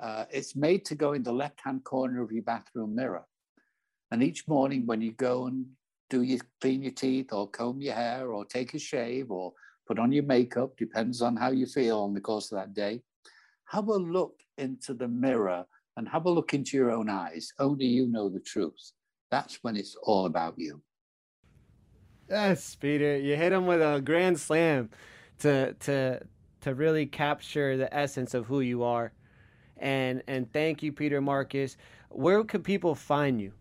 Uh, 0.01 0.25
it's 0.29 0.55
made 0.55 0.85
to 0.85 0.95
go 0.95 1.13
in 1.13 1.23
the 1.23 1.33
left 1.33 1.59
hand 1.63 1.85
corner 1.85 2.21
of 2.21 2.31
your 2.31 2.43
bathroom 2.43 2.93
mirror. 2.93 3.25
And 4.11 4.23
each 4.23 4.47
morning, 4.47 4.85
when 4.85 5.01
you 5.01 5.11
go 5.13 5.47
and 5.47 5.65
do 6.09 6.21
you 6.21 6.39
clean 6.61 6.83
your 6.83 6.91
teeth 6.91 7.33
or 7.33 7.49
comb 7.49 7.81
your 7.81 7.95
hair 7.95 8.31
or 8.31 8.45
take 8.45 8.73
a 8.73 8.79
shave 8.79 9.31
or 9.31 9.53
put 9.87 9.99
on 9.99 10.11
your 10.11 10.23
makeup, 10.23 10.77
depends 10.77 11.21
on 11.21 11.35
how 11.35 11.51
you 11.51 11.65
feel 11.65 11.99
on 11.99 12.13
the 12.13 12.21
course 12.21 12.51
of 12.51 12.57
that 12.57 12.73
day, 12.73 13.01
have 13.65 13.87
a 13.87 13.95
look 13.95 14.39
into 14.57 14.93
the 14.93 15.07
mirror 15.07 15.65
and 15.97 16.07
have 16.07 16.25
a 16.25 16.29
look 16.29 16.53
into 16.53 16.77
your 16.77 16.91
own 16.91 17.09
eyes. 17.09 17.51
Only 17.59 17.85
you 17.85 18.07
know 18.07 18.29
the 18.29 18.39
truth. 18.39 18.91
That's 19.31 19.59
when 19.63 19.75
it's 19.75 19.95
all 20.03 20.25
about 20.25 20.55
you. 20.57 20.81
Yes, 22.29 22.75
Peter, 22.75 23.17
you 23.17 23.35
hit 23.35 23.51
him 23.51 23.67
with 23.67 23.81
a 23.81 24.01
grand 24.01 24.39
slam 24.39 24.89
to 25.39 25.73
to 25.73 26.21
to 26.61 26.73
really 26.73 27.05
capture 27.05 27.77
the 27.77 27.93
essence 27.93 28.33
of 28.33 28.47
who 28.47 28.61
you 28.61 28.83
are. 28.83 29.13
And 29.77 30.23
and 30.27 30.51
thank 30.51 30.81
you, 30.81 30.91
Peter 30.91 31.21
Marcus. 31.21 31.77
Where 32.09 32.43
can 32.43 32.63
people 32.63 32.95
find 32.95 33.39
you? 33.39 33.53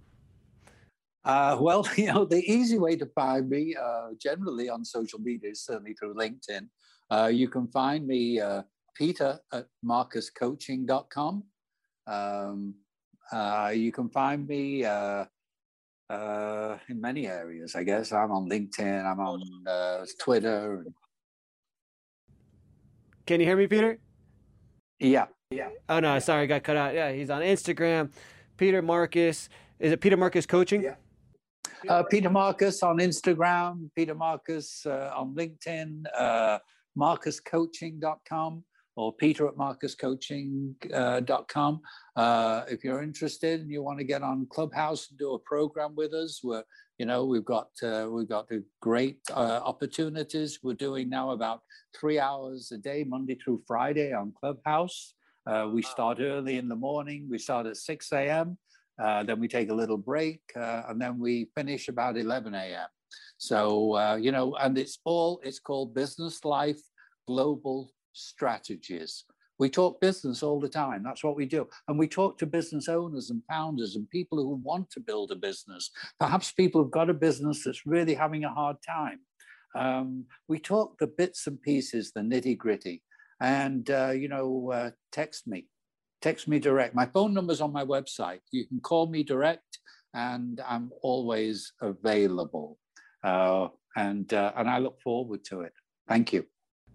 Uh, 1.24 1.56
well, 1.60 1.86
you 1.96 2.06
know, 2.06 2.24
the 2.24 2.42
easy 2.50 2.78
way 2.78 2.96
to 2.96 3.06
find 3.06 3.48
me, 3.48 3.74
uh, 3.74 4.08
generally 4.20 4.68
on 4.68 4.84
social 4.84 5.18
media, 5.18 5.50
is 5.50 5.64
certainly 5.64 5.94
through 5.94 6.14
LinkedIn. 6.14 6.68
Uh, 7.10 7.30
you 7.32 7.48
can 7.48 7.66
find 7.68 8.06
me, 8.06 8.40
uh, 8.40 8.62
Peter 8.94 9.40
at 9.52 9.66
marcuscoaching.com. 9.84 11.42
Um, 12.06 12.74
uh, 13.32 13.72
you 13.74 13.90
can 13.90 14.08
find 14.08 14.46
me 14.46 14.84
uh, 14.84 15.24
in 16.10 17.00
many 17.00 17.26
areas, 17.26 17.74
I 17.74 17.82
guess. 17.82 18.12
I'm 18.12 18.30
on 18.30 18.48
LinkedIn, 18.48 19.04
I'm 19.04 19.20
on 19.20 19.42
Twitter. 20.20 20.86
Can 23.26 23.40
you 23.40 23.46
hear 23.46 23.56
me, 23.56 23.66
Peter? 23.66 23.98
Yeah. 25.00 25.26
Yeah. 25.50 25.68
Oh 25.88 26.00
no, 26.00 26.18
sorry, 26.18 26.42
I 26.42 26.46
got 26.46 26.62
cut 26.62 26.76
out. 26.76 26.94
Yeah, 26.94 27.12
he's 27.12 27.30
on 27.30 27.42
Instagram. 27.42 28.10
Peter 28.56 28.82
Marcus. 28.82 29.48
Is 29.78 29.92
it 29.92 30.00
Peter 30.00 30.16
Marcus 30.16 30.46
Coaching? 30.46 30.82
Yeah. 30.82 30.94
Uh, 31.88 32.02
Peter 32.02 32.28
Marcus 32.30 32.82
on 32.82 32.98
Instagram, 32.98 33.90
Peter 33.94 34.14
Marcus 34.14 34.84
uh, 34.86 35.12
on 35.14 35.34
LinkedIn, 35.34 36.04
uh, 36.16 36.58
marcuscoaching.com 36.98 38.64
or 38.96 39.12
peter 39.12 39.46
at 39.48 39.54
marcuscoaching.com. 39.54 41.80
Uh, 42.16 42.20
uh, 42.20 42.64
if 42.68 42.84
you're 42.84 43.02
interested 43.02 43.60
and 43.60 43.68
you 43.70 43.82
want 43.82 43.98
to 43.98 44.04
get 44.04 44.22
on 44.22 44.46
Clubhouse 44.50 45.10
and 45.10 45.18
do 45.18 45.34
a 45.34 45.38
program 45.40 45.94
with 45.96 46.14
us, 46.14 46.40
we're, 46.44 46.62
you 46.98 47.06
know, 47.06 47.24
we've 47.24 47.44
got, 47.44 47.70
uh, 47.82 48.06
we've 48.08 48.28
got 48.28 48.48
the 48.48 48.62
great 48.80 49.18
uh, 49.32 49.60
opportunities. 49.64 50.60
We're 50.62 50.74
doing 50.74 51.10
now 51.10 51.32
about 51.32 51.62
three 51.98 52.20
hours 52.20 52.70
a 52.72 52.78
day, 52.78 53.02
Monday 53.04 53.34
through 53.34 53.62
Friday 53.66 54.12
on 54.12 54.32
Clubhouse. 54.38 55.14
Uh, 55.46 55.68
we 55.72 55.82
start 55.82 56.18
early 56.20 56.56
in 56.56 56.68
the 56.68 56.76
morning. 56.76 57.26
We 57.28 57.38
start 57.38 57.66
at 57.66 57.76
6 57.76 58.12
a.m. 58.12 58.56
Uh, 59.02 59.24
then 59.24 59.40
we 59.40 59.48
take 59.48 59.70
a 59.70 59.74
little 59.74 59.96
break, 59.96 60.40
and 60.54 61.00
then 61.00 61.18
we 61.18 61.50
finish 61.54 61.88
about 61.88 62.16
11 62.16 62.54
a.m. 62.54 62.86
So, 63.38 64.16
you 64.16 64.32
know, 64.32 64.54
and 64.56 64.78
it's 64.78 64.98
all, 65.04 65.40
it's 65.42 65.58
called 65.58 65.94
Business 65.94 66.44
Life 66.44 66.80
Global 67.26 67.90
strategies. 68.12 69.24
We 69.58 69.70
talk 69.70 70.00
business 70.00 70.42
all 70.42 70.58
the 70.58 70.68
time. 70.68 71.02
That's 71.04 71.22
what 71.22 71.36
we 71.36 71.46
do. 71.46 71.68
And 71.86 71.98
we 71.98 72.08
talk 72.08 72.38
to 72.38 72.46
business 72.46 72.88
owners 72.88 73.30
and 73.30 73.42
founders 73.48 73.94
and 73.94 74.10
people 74.10 74.38
who 74.38 74.60
want 74.64 74.90
to 74.90 75.00
build 75.00 75.30
a 75.30 75.36
business. 75.36 75.90
Perhaps 76.18 76.52
people 76.52 76.82
who've 76.82 76.90
got 76.90 77.10
a 77.10 77.14
business 77.14 77.62
that's 77.64 77.86
really 77.86 78.14
having 78.14 78.44
a 78.44 78.52
hard 78.52 78.76
time. 78.84 79.20
Um, 79.76 80.24
we 80.48 80.58
talk 80.58 80.98
the 80.98 81.06
bits 81.06 81.46
and 81.46 81.60
pieces, 81.62 82.12
the 82.12 82.20
nitty 82.20 82.58
gritty. 82.58 83.02
And, 83.40 83.88
uh, 83.90 84.10
you 84.10 84.28
know, 84.28 84.70
uh, 84.72 84.90
text 85.12 85.46
me, 85.46 85.66
text 86.24 86.48
me 86.48 86.58
direct. 86.58 86.94
My 86.94 87.04
phone 87.04 87.34
number's 87.34 87.60
on 87.60 87.70
my 87.70 87.84
website. 87.84 88.40
You 88.50 88.66
can 88.66 88.80
call 88.80 89.06
me 89.06 89.22
direct, 89.22 89.78
and 90.14 90.58
I'm 90.66 90.90
always 91.02 91.72
available. 91.82 92.78
Uh, 93.22 93.68
and, 93.96 94.32
uh, 94.32 94.52
and 94.56 94.68
I 94.68 94.78
look 94.78 94.98
forward 95.02 95.44
to 95.50 95.60
it. 95.60 95.72
Thank 96.08 96.32
you. 96.32 96.46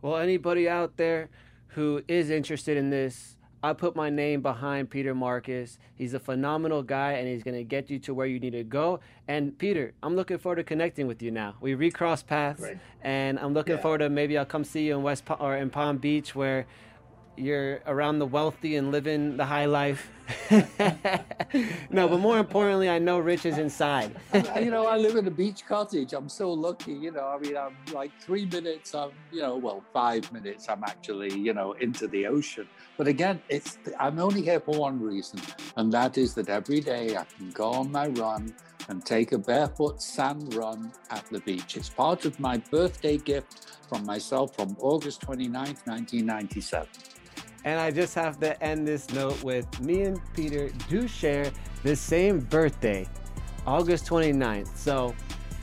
Well, 0.01 0.17
anybody 0.17 0.67
out 0.67 0.97
there 0.97 1.29
who 1.75 2.01
is 2.07 2.31
interested 2.31 2.75
in 2.75 2.89
this, 2.89 3.37
I 3.61 3.73
put 3.73 3.95
my 3.95 4.09
name 4.09 4.41
behind 4.41 4.89
Peter 4.89 5.13
Marcus. 5.13 5.77
He's 5.95 6.13
a 6.13 6.19
phenomenal 6.19 6.81
guy 6.81 7.13
and 7.13 7.27
he's 7.27 7.43
going 7.43 7.57
to 7.57 7.63
get 7.63 7.89
you 7.89 7.99
to 7.99 8.13
where 8.13 8.25
you 8.25 8.39
need 8.39 8.53
to 8.53 8.63
go. 8.63 9.01
And 9.27 9.57
Peter, 9.57 9.93
I'm 10.01 10.15
looking 10.15 10.37
forward 10.37 10.55
to 10.57 10.63
connecting 10.63 11.07
with 11.07 11.21
you 11.21 11.29
now. 11.29 11.55
We 11.59 11.73
recross 11.73 12.23
paths 12.23 12.61
right. 12.61 12.79
and 13.01 13.37
I'm 13.37 13.53
looking 13.53 13.75
yeah. 13.75 13.81
forward 13.81 13.97
to 13.99 14.09
maybe 14.09 14.37
I'll 14.37 14.45
come 14.45 14.63
see 14.63 14.87
you 14.87 14.95
in 14.95 15.03
West 15.03 15.25
or 15.39 15.57
in 15.57 15.69
Palm 15.69 15.97
Beach 15.97 16.33
where 16.33 16.67
you're 17.39 17.79
around 17.87 18.19
the 18.19 18.25
wealthy 18.25 18.75
and 18.75 18.91
living 18.91 19.37
the 19.37 19.45
high 19.45 19.65
life. 19.65 20.11
no, 21.89 22.07
but 22.07 22.19
more 22.19 22.37
importantly, 22.37 22.89
I 22.89 22.99
know 22.99 23.17
Rich 23.19 23.45
is 23.45 23.57
inside. 23.57 24.15
you 24.55 24.69
know, 24.69 24.85
I 24.85 24.97
live 24.97 25.15
in 25.15 25.25
a 25.25 25.31
beach 25.31 25.65
cottage. 25.67 26.13
I'm 26.13 26.29
so 26.29 26.51
lucky. 26.51 26.93
You 26.93 27.11
know, 27.11 27.27
I 27.27 27.39
mean, 27.39 27.57
I'm 27.57 27.75
like 27.93 28.11
three 28.19 28.45
minutes. 28.45 28.93
I'm, 28.93 29.11
you 29.31 29.41
know, 29.41 29.57
well, 29.57 29.83
five 29.93 30.31
minutes. 30.31 30.67
I'm 30.69 30.83
actually, 30.83 31.33
you 31.33 31.53
know, 31.53 31.71
into 31.73 32.07
the 32.07 32.27
ocean. 32.27 32.67
But 32.97 33.07
again, 33.07 33.41
it's 33.49 33.77
I'm 33.99 34.19
only 34.19 34.41
here 34.43 34.59
for 34.59 34.77
one 34.77 35.01
reason, 35.01 35.39
and 35.77 35.91
that 35.93 36.17
is 36.17 36.35
that 36.35 36.49
every 36.49 36.81
day 36.81 37.15
I 37.15 37.23
can 37.23 37.49
go 37.51 37.71
on 37.71 37.91
my 37.91 38.07
run 38.07 38.53
and 38.89 39.05
take 39.05 39.31
a 39.31 39.37
barefoot 39.37 40.01
sand 40.01 40.53
run 40.55 40.91
at 41.11 41.25
the 41.27 41.39
beach. 41.39 41.77
It's 41.77 41.89
part 41.89 42.25
of 42.25 42.39
my 42.39 42.57
birthday 42.57 43.17
gift 43.17 43.77
from 43.87 44.05
myself 44.05 44.55
from 44.55 44.75
August 44.79 45.21
29th, 45.21 45.85
1997. 45.87 46.87
And 47.65 47.79
I 47.79 47.91
just 47.91 48.15
have 48.15 48.39
to 48.39 48.61
end 48.63 48.87
this 48.87 49.11
note 49.13 49.43
with 49.43 49.79
me 49.81 50.03
and 50.03 50.19
Peter 50.33 50.69
do 50.89 51.07
share 51.07 51.51
the 51.83 51.95
same 51.95 52.39
birthday, 52.39 53.07
August 53.67 54.05
29th. 54.07 54.75
So 54.75 55.13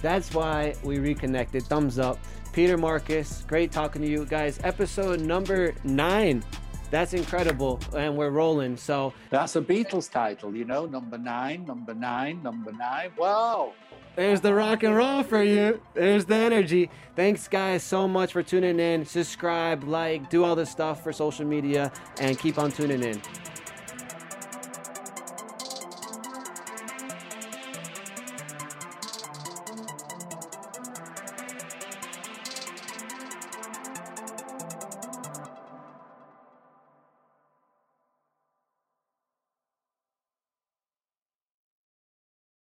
that's 0.02 0.34
why 0.34 0.74
we 0.82 0.98
reconnected. 0.98 1.64
Thumbs 1.64 1.98
up. 1.98 2.18
Peter 2.52 2.76
Marcus, 2.78 3.44
great 3.46 3.70
talking 3.70 4.00
to 4.02 4.08
you 4.08 4.24
guys. 4.24 4.58
Episode 4.64 5.20
number 5.20 5.74
nine. 5.84 6.42
That's 6.90 7.12
incredible. 7.12 7.80
And 7.94 8.16
we're 8.16 8.30
rolling. 8.30 8.76
So 8.76 9.12
that's 9.30 9.56
a 9.56 9.60
Beatles 9.60 10.10
title, 10.10 10.54
you 10.54 10.64
know, 10.64 10.86
number 10.86 11.18
nine, 11.18 11.66
number 11.66 11.94
nine, 11.94 12.42
number 12.42 12.72
nine. 12.72 13.10
Wow. 13.18 13.72
There's 14.16 14.40
the 14.40 14.54
rock 14.54 14.82
and 14.82 14.96
roll 14.96 15.22
for 15.22 15.42
you. 15.42 15.82
There's 15.92 16.24
the 16.24 16.36
energy. 16.36 16.88
Thanks, 17.14 17.48
guys, 17.48 17.82
so 17.82 18.08
much 18.08 18.32
for 18.32 18.42
tuning 18.42 18.80
in. 18.80 19.04
Subscribe, 19.04 19.84
like, 19.84 20.30
do 20.30 20.42
all 20.42 20.56
this 20.56 20.70
stuff 20.70 21.04
for 21.04 21.12
social 21.12 21.44
media, 21.44 21.92
and 22.18 22.38
keep 22.38 22.58
on 22.58 22.72
tuning 22.72 23.02
in. 23.02 23.20